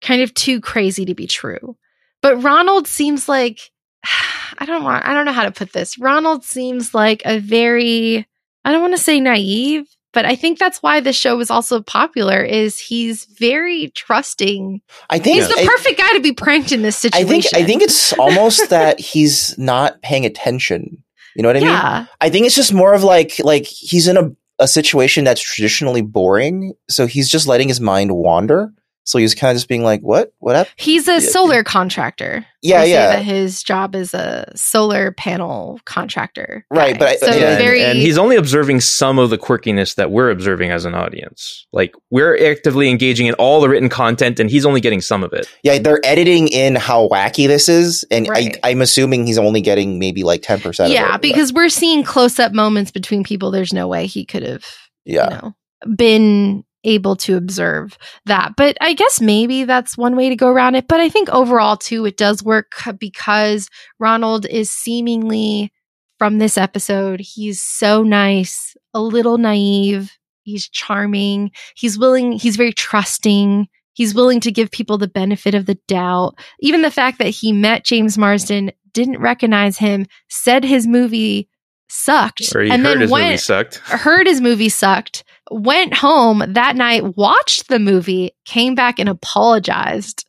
kind 0.00 0.22
of 0.22 0.34
too 0.34 0.60
crazy 0.60 1.04
to 1.04 1.14
be 1.14 1.26
true. 1.26 1.76
But 2.22 2.42
Ronald 2.42 2.86
seems 2.86 3.28
like 3.28 3.70
I 4.58 4.66
don't 4.66 4.84
want 4.84 5.06
I 5.06 5.14
don't 5.14 5.26
know 5.26 5.32
how 5.32 5.44
to 5.44 5.52
put 5.52 5.72
this. 5.72 5.98
Ronald 5.98 6.44
seems 6.44 6.94
like 6.94 7.22
a 7.24 7.38
very 7.38 8.26
I 8.64 8.72
don't 8.72 8.80
want 8.80 8.94
to 8.94 9.02
say 9.02 9.20
naive, 9.20 9.86
but 10.14 10.24
I 10.24 10.34
think 10.36 10.58
that's 10.58 10.78
why 10.82 11.00
the 11.00 11.12
show 11.12 11.36
was 11.36 11.50
also 11.50 11.82
popular 11.82 12.42
is 12.42 12.78
he's 12.78 13.24
very 13.26 13.90
trusting. 13.94 14.80
I 15.10 15.18
think 15.18 15.36
He's 15.36 15.48
the 15.48 15.60
I- 15.60 15.66
perfect 15.66 15.98
guy 15.98 16.12
to 16.12 16.20
be 16.20 16.32
pranked 16.32 16.72
in 16.72 16.80
this 16.82 17.04
I 17.04 17.10
situation. 17.10 17.28
think 17.28 17.46
I 17.54 17.64
think 17.66 17.82
it's 17.82 18.12
almost 18.14 18.70
that 18.70 18.98
he's 19.00 19.58
not 19.58 20.00
paying 20.00 20.24
attention. 20.24 21.02
You 21.36 21.42
know 21.42 21.48
what 21.48 21.56
I 21.56 21.60
mean? 21.60 21.68
yeah. 21.68 22.06
I 22.20 22.30
think 22.30 22.46
it's 22.46 22.54
just 22.54 22.72
more 22.72 22.94
of 22.94 23.02
like 23.04 23.34
like 23.40 23.64
he's 23.66 24.08
in 24.08 24.16
a 24.16 24.30
a 24.60 24.68
situation 24.68 25.24
that's 25.24 25.40
traditionally 25.42 26.00
boring, 26.00 26.74
so 26.88 27.06
he's 27.08 27.28
just 27.28 27.48
letting 27.48 27.66
his 27.66 27.80
mind 27.80 28.12
wander. 28.12 28.72
So 29.06 29.18
he's 29.18 29.34
kind 29.34 29.50
of 29.50 29.56
just 29.56 29.68
being 29.68 29.82
like, 29.82 30.00
"What? 30.00 30.32
What 30.38 30.56
happened?" 30.56 30.74
He's 30.78 31.08
a 31.08 31.14
Yeah. 31.14 31.18
solar 31.20 31.62
contractor. 31.62 32.46
Yeah, 32.62 32.80
They 32.80 32.84
say 32.86 32.90
yeah. 32.92 33.06
That 33.16 33.22
his 33.24 33.62
job 33.62 33.94
is 33.94 34.14
a 34.14 34.50
solar 34.56 35.12
panel 35.12 35.78
contractor. 35.84 36.64
Right, 36.70 36.94
guy. 36.94 36.98
but 36.98 37.08
I- 37.08 37.16
so 37.16 37.26
yeah, 37.26 37.50
and, 37.50 37.58
very 37.62 37.84
and 37.84 37.98
he's 37.98 38.16
only 38.16 38.36
observing 38.36 38.80
some 38.80 39.18
of 39.18 39.28
the 39.28 39.36
quirkiness 39.36 39.96
that 39.96 40.10
we're 40.10 40.30
observing 40.30 40.70
as 40.70 40.86
an 40.86 40.94
audience. 40.94 41.66
Like 41.72 41.92
we're 42.10 42.34
actively 42.50 42.88
engaging 42.88 43.26
in 43.26 43.34
all 43.34 43.60
the 43.60 43.68
written 43.68 43.90
content, 43.90 44.40
and 44.40 44.48
he's 44.48 44.64
only 44.64 44.80
getting 44.80 45.02
some 45.02 45.22
of 45.22 45.34
it. 45.34 45.46
Yeah, 45.62 45.78
they're 45.78 46.00
editing 46.04 46.48
in 46.48 46.74
how 46.76 47.08
wacky 47.08 47.46
this 47.46 47.68
is, 47.68 48.04
and 48.10 48.26
Right. 48.26 48.56
I, 48.64 48.70
I'm 48.70 48.80
assuming 48.80 49.26
he's 49.26 49.36
only 49.38 49.60
getting 49.60 49.98
maybe 49.98 50.22
like 50.22 50.40
ten 50.40 50.60
percent. 50.60 50.90
yeah, 50.92 51.18
because 51.18 51.52
we're 51.52 51.68
seeing 51.68 52.02
close 52.04 52.38
up 52.38 52.52
moments 52.52 52.90
between 52.90 53.22
people. 53.24 53.50
There's 53.50 53.74
no 53.74 53.86
way 53.86 54.06
he 54.06 54.24
could 54.24 54.42
have 54.42 54.64
yeah, 55.04 55.24
you 55.24 55.36
know, 55.36 55.54
been 55.96 56.63
able 56.84 57.16
to 57.16 57.36
observe 57.36 57.96
that. 58.26 58.52
But 58.56 58.76
I 58.80 58.94
guess 58.94 59.20
maybe 59.20 59.64
that's 59.64 59.96
one 59.96 60.16
way 60.16 60.28
to 60.28 60.36
go 60.36 60.48
around 60.48 60.74
it. 60.74 60.88
But 60.88 61.00
I 61.00 61.08
think 61.08 61.28
overall, 61.28 61.76
too, 61.76 62.04
it 62.06 62.16
does 62.16 62.42
work 62.42 62.72
because 62.98 63.68
Ronald 63.98 64.46
is 64.46 64.70
seemingly 64.70 65.72
from 66.18 66.38
this 66.38 66.56
episode, 66.56 67.20
he's 67.20 67.60
so 67.60 68.02
nice, 68.02 68.76
a 68.92 69.00
little 69.00 69.38
naive, 69.38 70.12
he's 70.42 70.68
charming, 70.68 71.50
he's 71.74 71.98
willing, 71.98 72.32
he's 72.32 72.56
very 72.56 72.72
trusting. 72.72 73.68
He's 73.96 74.12
willing 74.12 74.40
to 74.40 74.50
give 74.50 74.72
people 74.72 74.98
the 74.98 75.06
benefit 75.06 75.54
of 75.54 75.66
the 75.66 75.78
doubt. 75.86 76.34
Even 76.58 76.82
the 76.82 76.90
fact 76.90 77.18
that 77.20 77.28
he 77.28 77.52
met 77.52 77.84
James 77.84 78.18
Marsden, 78.18 78.72
didn't 78.92 79.20
recognize 79.20 79.76
him, 79.78 80.06
said 80.28 80.64
his 80.64 80.86
movie 80.86 81.48
sucked, 81.88 82.54
and 82.54 82.70
heard 82.70 82.84
then 82.84 83.00
his 83.02 83.10
movie 83.10 83.22
went 83.22 83.40
sucked. 83.40 83.76
heard 83.78 84.26
his 84.26 84.40
movie 84.40 84.68
sucked, 84.68 85.24
went 85.50 85.94
home 85.94 86.42
that 86.48 86.76
night, 86.76 87.16
watched 87.16 87.68
the 87.68 87.78
movie, 87.78 88.32
came 88.44 88.74
back 88.74 88.98
and 88.98 89.08
apologized. 89.08 90.24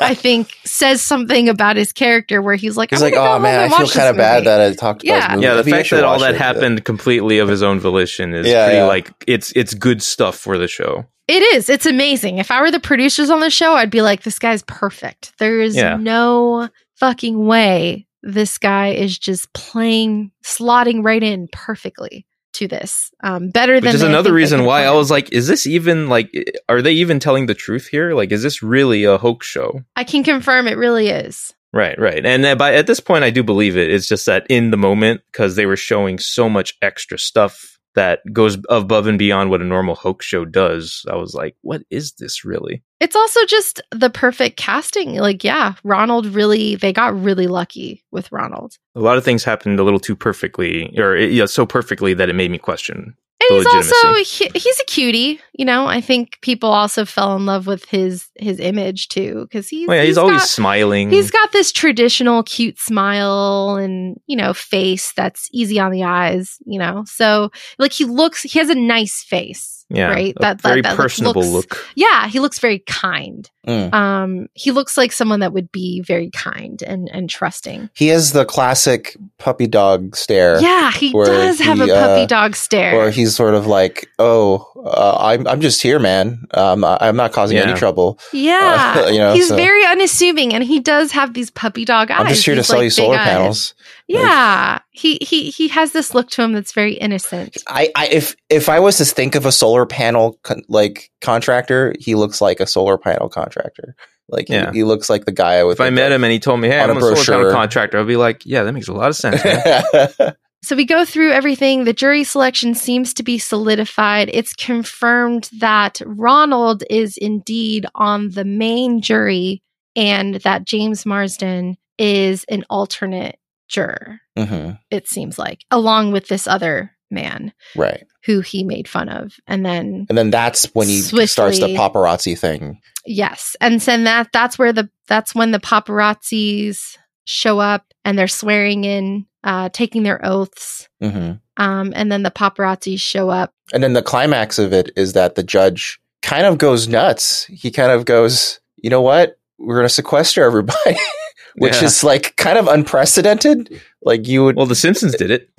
I 0.00 0.14
think 0.14 0.52
says 0.64 1.02
something 1.02 1.48
about 1.48 1.76
his 1.76 1.92
character 1.92 2.40
where 2.40 2.54
he's 2.54 2.76
like, 2.76 2.90
he's 2.90 3.00
I'm 3.00 3.06
like, 3.06 3.14
gonna 3.14 3.26
go 3.26 3.30
"Oh 3.30 3.32
home 3.34 3.42
man, 3.42 3.60
I 3.60 3.62
and 3.64 3.74
feel 3.74 3.88
kind 3.88 4.08
of 4.08 4.16
bad 4.16 4.44
that 4.44 4.60
I 4.60 4.72
talked 4.74 5.02
about 5.02 5.12
Yeah. 5.14 5.20
this 5.28 5.34
movie. 5.36 5.42
Yeah, 5.46 5.54
the 5.54 5.64
Maybe 5.64 5.70
fact 5.72 5.90
that 5.90 6.04
all 6.04 6.18
that 6.20 6.34
it." 6.34 6.40
happened 6.40 6.84
completely 6.84 7.38
of 7.38 7.48
his 7.48 7.62
own 7.62 7.80
volition 7.80 8.34
is 8.34 8.46
Yeah, 8.46 8.66
pretty 8.66 8.78
yeah. 8.78 8.84
like 8.84 9.10
it's 9.26 9.52
it's 9.56 9.74
good 9.74 10.02
stuff 10.02 10.36
for 10.36 10.58
the 10.58 10.68
show. 10.68 11.06
It 11.26 11.42
is. 11.54 11.70
It's 11.70 11.86
amazing. 11.86 12.38
If 12.38 12.50
I 12.50 12.60
were 12.60 12.70
the 12.70 12.78
producers 12.80 13.30
on 13.30 13.40
the 13.40 13.48
show, 13.50 13.72
I'd 13.74 13.90
be 13.90 14.02
like, 14.02 14.22
this 14.24 14.38
guy's 14.38 14.62
perfect. 14.64 15.32
There 15.38 15.60
is 15.60 15.74
Yeah. 15.74 15.96
no 15.96 16.68
fucking 16.96 17.46
way 17.46 18.06
this 18.22 18.58
guy 18.58 18.88
is 18.90 19.18
just 19.18 19.52
playing, 19.54 20.30
slotting 20.44 21.02
right 21.02 21.22
in 21.22 21.48
perfectly 21.50 22.26
to 22.54 22.68
this. 22.68 23.10
Um, 23.22 23.50
better 23.50 23.80
than 23.80 23.88
Which 23.88 23.94
is 23.96 24.02
another 24.02 24.32
reason 24.32 24.64
why 24.64 24.84
I 24.84 24.90
was 24.92 25.10
like, 25.10 25.32
is 25.32 25.46
this 25.46 25.66
even 25.66 26.08
like 26.08 26.32
are 26.68 26.82
they 26.82 26.92
even 26.92 27.20
telling 27.20 27.46
the 27.46 27.54
truth 27.54 27.88
here? 27.88 28.14
Like 28.14 28.32
is 28.32 28.42
this 28.42 28.62
really 28.62 29.04
a 29.04 29.18
hoax 29.18 29.46
show? 29.46 29.82
I 29.96 30.04
can 30.04 30.24
confirm 30.24 30.66
it 30.66 30.76
really 30.76 31.08
is. 31.08 31.54
Right, 31.72 31.98
right. 31.98 32.24
And 32.24 32.46
uh, 32.46 32.54
by 32.54 32.74
at 32.74 32.86
this 32.86 33.00
point 33.00 33.24
I 33.24 33.30
do 33.30 33.42
believe 33.42 33.76
it. 33.76 33.90
It's 33.90 34.06
just 34.06 34.26
that 34.26 34.46
in 34.48 34.70
the 34.70 34.76
moment 34.76 35.22
cuz 35.32 35.56
they 35.56 35.66
were 35.66 35.76
showing 35.76 36.18
so 36.18 36.48
much 36.48 36.74
extra 36.80 37.18
stuff 37.18 37.73
that 37.94 38.20
goes 38.32 38.58
above 38.68 39.06
and 39.06 39.18
beyond 39.18 39.50
what 39.50 39.60
a 39.60 39.64
normal 39.64 39.94
hoax 39.94 40.26
show 40.26 40.44
does. 40.44 41.04
I 41.10 41.16
was 41.16 41.34
like, 41.34 41.56
what 41.62 41.82
is 41.90 42.12
this 42.12 42.44
really? 42.44 42.82
It's 43.00 43.16
also 43.16 43.44
just 43.46 43.80
the 43.90 44.10
perfect 44.10 44.56
casting. 44.56 45.16
Like, 45.16 45.44
yeah, 45.44 45.74
Ronald 45.84 46.26
really, 46.26 46.74
they 46.76 46.92
got 46.92 47.20
really 47.20 47.46
lucky 47.46 48.04
with 48.10 48.30
Ronald. 48.32 48.76
A 48.94 49.00
lot 49.00 49.18
of 49.18 49.24
things 49.24 49.44
happened 49.44 49.78
a 49.78 49.84
little 49.84 50.00
too 50.00 50.16
perfectly 50.16 50.96
or 50.98 51.16
yeah, 51.16 51.46
so 51.46 51.66
perfectly 51.66 52.14
that 52.14 52.28
it 52.28 52.34
made 52.34 52.50
me 52.50 52.58
question. 52.58 53.16
And 53.50 53.58
he's 53.58 53.66
also, 53.92 54.14
he, 54.24 54.50
he's 54.58 54.80
a 54.80 54.84
cutie. 54.84 55.40
You 55.52 55.64
know, 55.64 55.86
I 55.86 56.00
think 56.00 56.40
people 56.40 56.70
also 56.70 57.04
fell 57.04 57.36
in 57.36 57.46
love 57.46 57.66
with 57.66 57.84
his, 57.86 58.26
his 58.36 58.58
image 58.60 59.08
too. 59.08 59.48
Cause 59.52 59.68
he's, 59.68 59.88
Oh, 59.88 59.92
yeah, 59.92 60.02
he's, 60.02 60.18
always 60.18 60.38
got- 60.40 60.48
smiling. 60.48 61.10
He's 61.10 61.30
got 61.30 61.52
this 61.52 61.70
traditional 61.72 62.42
cute 62.42 62.78
smile 62.78 63.76
and, 63.76 64.20
you 64.26 64.36
know, 64.36 64.52
face 64.54 65.12
that's 65.16 65.48
easy 65.52 65.78
on 65.78 65.92
the 65.92 66.04
eyes, 66.04 66.58
you 66.66 66.78
know? 66.78 67.04
So, 67.06 67.50
like, 67.78 67.92
he 67.92 68.04
looks, 68.04 68.42
he 68.42 68.58
has 68.58 68.68
a 68.68 68.74
nice 68.74 69.22
face. 69.22 69.83
Yeah, 69.90 70.08
right? 70.08 70.34
a 70.36 70.40
That- 70.40 70.62
that- 70.62 70.68
very 70.68 70.80
that 70.82 70.96
personable 70.96 71.42
looks- 71.42 71.72
look. 71.72 71.86
Yeah, 71.94 72.26
he 72.28 72.40
looks 72.40 72.58
very 72.58 72.80
kind. 72.80 73.48
Mm. 73.66 73.94
Um, 73.94 74.46
he 74.52 74.70
looks 74.72 74.98
like 74.98 75.10
someone 75.10 75.40
that 75.40 75.54
would 75.54 75.72
be 75.72 76.02
very 76.02 76.28
kind 76.30 76.82
and, 76.82 77.08
and 77.12 77.30
trusting. 77.30 77.88
He 77.94 78.08
has 78.08 78.32
the 78.32 78.44
classic 78.44 79.16
puppy 79.38 79.66
dog 79.66 80.16
stare. 80.16 80.60
Yeah, 80.60 80.92
he 80.92 81.12
where 81.12 81.26
does 81.26 81.60
have 81.60 81.80
a 81.80 81.86
puppy 81.86 82.22
uh, 82.22 82.26
dog 82.26 82.56
stare. 82.56 82.94
Or 82.94 83.10
he's 83.10 83.34
sort 83.34 83.54
of 83.54 83.66
like, 83.66 84.06
"Oh, 84.18 84.68
uh, 84.84 85.16
I'm 85.18 85.46
I'm 85.46 85.62
just 85.62 85.80
here, 85.82 85.98
man. 85.98 86.44
Um, 86.52 86.84
I- 86.84 86.98
I'm 87.00 87.16
not 87.16 87.32
causing 87.32 87.56
any 87.56 87.72
trouble. 87.72 88.18
yeah, 88.34 88.96
uh, 88.98 89.08
you 89.10 89.18
know, 89.18 89.32
he's 89.32 89.48
so- 89.48 89.56
very 89.56 89.84
unassuming, 89.86 90.52
and 90.52 90.62
he 90.62 90.78
does 90.80 91.12
have 91.12 91.32
these 91.32 91.50
puppy 91.50 91.86
dog 91.86 92.10
eyes. 92.10 92.20
I'm 92.20 92.28
just 92.28 92.44
here 92.44 92.54
to 92.56 92.62
sell 92.64 92.76
like, 92.76 92.84
you 92.84 92.88
big 92.88 92.92
solar 92.92 93.16
eyes. 93.16 93.24
panels." 93.28 93.74
Yeah, 94.06 94.80
he 94.90 95.18
he 95.22 95.50
he 95.50 95.68
has 95.68 95.92
this 95.92 96.14
look 96.14 96.28
to 96.30 96.42
him 96.42 96.52
that's 96.52 96.72
very 96.72 96.94
innocent. 96.94 97.56
I, 97.66 97.90
I 97.96 98.08
if 98.08 98.36
if 98.50 98.68
I 98.68 98.80
was 98.80 98.98
to 98.98 99.04
think 99.04 99.34
of 99.34 99.46
a 99.46 99.52
solar 99.52 99.86
panel 99.86 100.38
con- 100.42 100.62
like 100.68 101.10
contractor, 101.20 101.94
he 101.98 102.14
looks 102.14 102.40
like 102.40 102.60
a 102.60 102.66
solar 102.66 102.98
panel 102.98 103.28
contractor. 103.28 103.94
Like 104.28 104.48
Yeah. 104.48 104.70
he, 104.72 104.78
he 104.78 104.84
looks 104.84 105.08
like 105.08 105.24
the 105.24 105.32
guy 105.32 105.64
with. 105.64 105.76
If 105.76 105.80
I 105.80 105.90
met 105.90 106.12
him 106.12 106.22
and 106.24 106.32
he 106.32 106.38
told 106.38 106.60
me, 106.60 106.68
"Hey, 106.68 106.80
I'm 106.80 106.90
a 106.90 106.96
a 106.96 107.16
solar 107.16 107.38
panel 107.44 107.52
contractor," 107.52 107.98
I'd 107.98 108.06
be 108.06 108.16
like, 108.16 108.44
"Yeah, 108.44 108.62
that 108.64 108.72
makes 108.72 108.88
a 108.88 108.92
lot 108.92 109.08
of 109.08 109.16
sense." 109.16 109.42
So 110.64 110.74
we 110.76 110.86
go 110.86 111.04
through 111.04 111.32
everything. 111.32 111.84
The 111.84 111.92
jury 111.92 112.24
selection 112.24 112.74
seems 112.74 113.12
to 113.14 113.22
be 113.22 113.36
solidified. 113.36 114.30
It's 114.32 114.54
confirmed 114.54 115.50
that 115.60 116.00
Ronald 116.06 116.84
is 116.88 117.18
indeed 117.18 117.84
on 117.94 118.30
the 118.30 118.46
main 118.46 119.02
jury 119.02 119.62
and 119.94 120.36
that 120.36 120.64
James 120.64 121.04
Marsden 121.04 121.76
is 121.98 122.44
an 122.48 122.64
alternate 122.70 123.38
juror, 123.68 124.20
hmm 124.36 124.72
it 124.90 125.08
seems 125.08 125.38
like, 125.38 125.60
along 125.70 126.12
with 126.12 126.28
this 126.28 126.46
other 126.46 126.90
man 127.10 127.52
Right. 127.76 128.04
who 128.24 128.40
he 128.40 128.64
made 128.64 128.88
fun 128.88 129.08
of. 129.08 129.34
And 129.46 129.64
then 129.64 130.06
And 130.08 130.18
then 130.18 130.30
that's 130.30 130.64
when 130.74 130.88
he 130.88 131.00
starts 131.00 131.60
the 131.60 131.68
paparazzi 131.74 132.36
thing. 132.38 132.80
Yes. 133.06 133.56
And 133.60 133.80
then 133.80 134.04
that 134.04 134.30
that's 134.32 134.58
where 134.58 134.72
the 134.72 134.88
that's 135.06 135.34
when 135.34 135.50
the 135.52 135.60
paparazzis 135.60 136.96
show 137.24 137.58
up 137.58 137.84
and 138.04 138.18
they're 138.18 138.28
swearing 138.28 138.84
in, 138.84 139.26
uh, 139.44 139.68
taking 139.72 140.02
their 140.02 140.24
oaths. 140.24 140.88
hmm 141.00 141.32
Um, 141.56 141.92
and 141.94 142.10
then 142.10 142.22
the 142.22 142.30
paparazzis 142.30 143.00
show 143.00 143.30
up. 143.30 143.52
And 143.72 143.82
then 143.82 143.92
the 143.92 144.02
climax 144.02 144.58
of 144.58 144.72
it 144.72 144.90
is 144.96 145.12
that 145.14 145.34
the 145.36 145.42
judge 145.42 146.00
kind 146.22 146.46
of 146.46 146.58
goes 146.58 146.88
nuts. 146.88 147.44
He 147.46 147.70
kind 147.70 147.92
of 147.92 148.04
goes, 148.04 148.60
you 148.76 148.90
know 148.90 149.02
what? 149.02 149.38
We're 149.58 149.76
going 149.76 149.86
to 149.88 149.94
sequester 149.94 150.42
everybody, 150.44 150.96
which 151.56 151.76
Yeah. 151.80 151.84
is 151.84 152.02
like 152.04 152.36
kind 152.36 152.58
of 152.58 152.66
unprecedented. 152.68 153.80
Like 154.02 154.26
you 154.28 154.44
would. 154.44 154.56
Well, 154.56 154.66
The 154.66 154.74
Simpsons 154.74 155.14
did 155.14 155.30
it. 155.30 155.48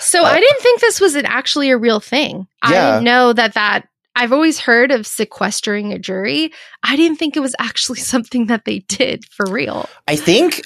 So 0.00 0.20
Uh, 0.22 0.26
I 0.26 0.38
didn't 0.38 0.60
think 0.60 0.80
this 0.80 1.00
was 1.00 1.14
an, 1.14 1.24
actually 1.26 1.70
a 1.70 1.78
real 1.78 1.98
thing. 1.98 2.46
I 2.62 2.72
Yeah. 2.72 2.90
didn't 2.92 3.04
know 3.04 3.32
that 3.32 3.54
that 3.54 3.88
I've 4.16 4.32
always 4.32 4.60
heard 4.60 4.92
of 4.92 5.06
sequestering 5.08 5.92
a 5.92 5.98
jury. 5.98 6.52
I 6.84 6.94
didn't 6.94 7.16
think 7.18 7.36
it 7.36 7.40
was 7.40 7.54
actually 7.58 7.98
something 8.12 8.46
that 8.46 8.64
they 8.64 8.80
did 8.80 9.24
for 9.32 9.46
real. 9.50 9.88
I 10.06 10.14
think, 10.16 10.62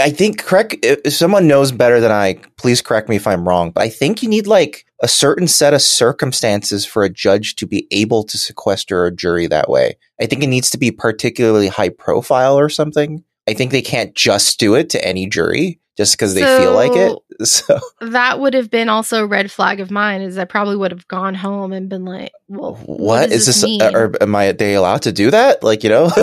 I 0.00 0.10
think, 0.10 0.42
correct. 0.42 0.76
If 0.82 1.00
if 1.04 1.12
someone 1.12 1.46
knows 1.46 1.70
better 1.70 2.00
than 2.00 2.10
I, 2.10 2.40
please 2.56 2.82
correct 2.82 3.08
me 3.08 3.16
if 3.16 3.26
I'm 3.26 3.46
wrong. 3.46 3.70
But 3.70 3.82
I 3.84 3.88
think 3.88 4.22
you 4.22 4.28
need 4.28 4.46
like 4.48 4.84
a 5.00 5.06
certain 5.06 5.46
set 5.46 5.74
of 5.74 5.82
circumstances 5.82 6.84
for 6.84 7.04
a 7.04 7.08
judge 7.10 7.54
to 7.56 7.66
be 7.66 7.86
able 7.92 8.24
to 8.24 8.36
sequester 8.38 9.04
a 9.06 9.14
jury 9.14 9.46
that 9.46 9.68
way. 9.70 9.96
I 10.20 10.26
think 10.26 10.42
it 10.42 10.48
needs 10.48 10.70
to 10.70 10.78
be 10.78 10.90
particularly 10.90 11.68
high 11.68 11.90
profile 11.90 12.58
or 12.58 12.68
something. 12.68 13.22
I 13.48 13.54
think 13.54 13.72
they 13.72 13.82
can't 13.82 14.14
just 14.14 14.60
do 14.60 14.74
it 14.74 14.90
to 14.90 15.04
any 15.04 15.26
jury 15.26 15.80
just 15.96 16.16
because 16.16 16.34
they 16.34 16.44
feel 16.58 16.74
like 16.74 16.92
it. 16.94 17.12
So 17.44 17.78
That 18.00 18.40
would 18.40 18.54
have 18.54 18.68
been 18.68 18.88
also 18.88 19.22
a 19.22 19.26
red 19.26 19.48
flag 19.52 19.78
of 19.78 19.92
mine 19.92 20.22
is 20.22 20.38
I 20.38 20.44
probably 20.44 20.74
would 20.76 20.90
have 20.90 21.06
gone 21.06 21.36
home 21.36 21.72
and 21.72 21.88
been 21.88 22.04
like, 22.04 22.32
well, 22.48 22.74
what 22.84 23.30
does 23.30 23.46
is 23.46 23.46
this? 23.46 23.62
mean? 23.62 23.80
or 23.80 24.12
am 24.20 24.34
I? 24.34 24.50
They 24.50 24.74
allowed 24.74 25.02
to 25.02 25.12
do 25.12 25.30
that? 25.30 25.62
Like 25.62 25.84
you 25.84 25.90
know? 25.90 26.10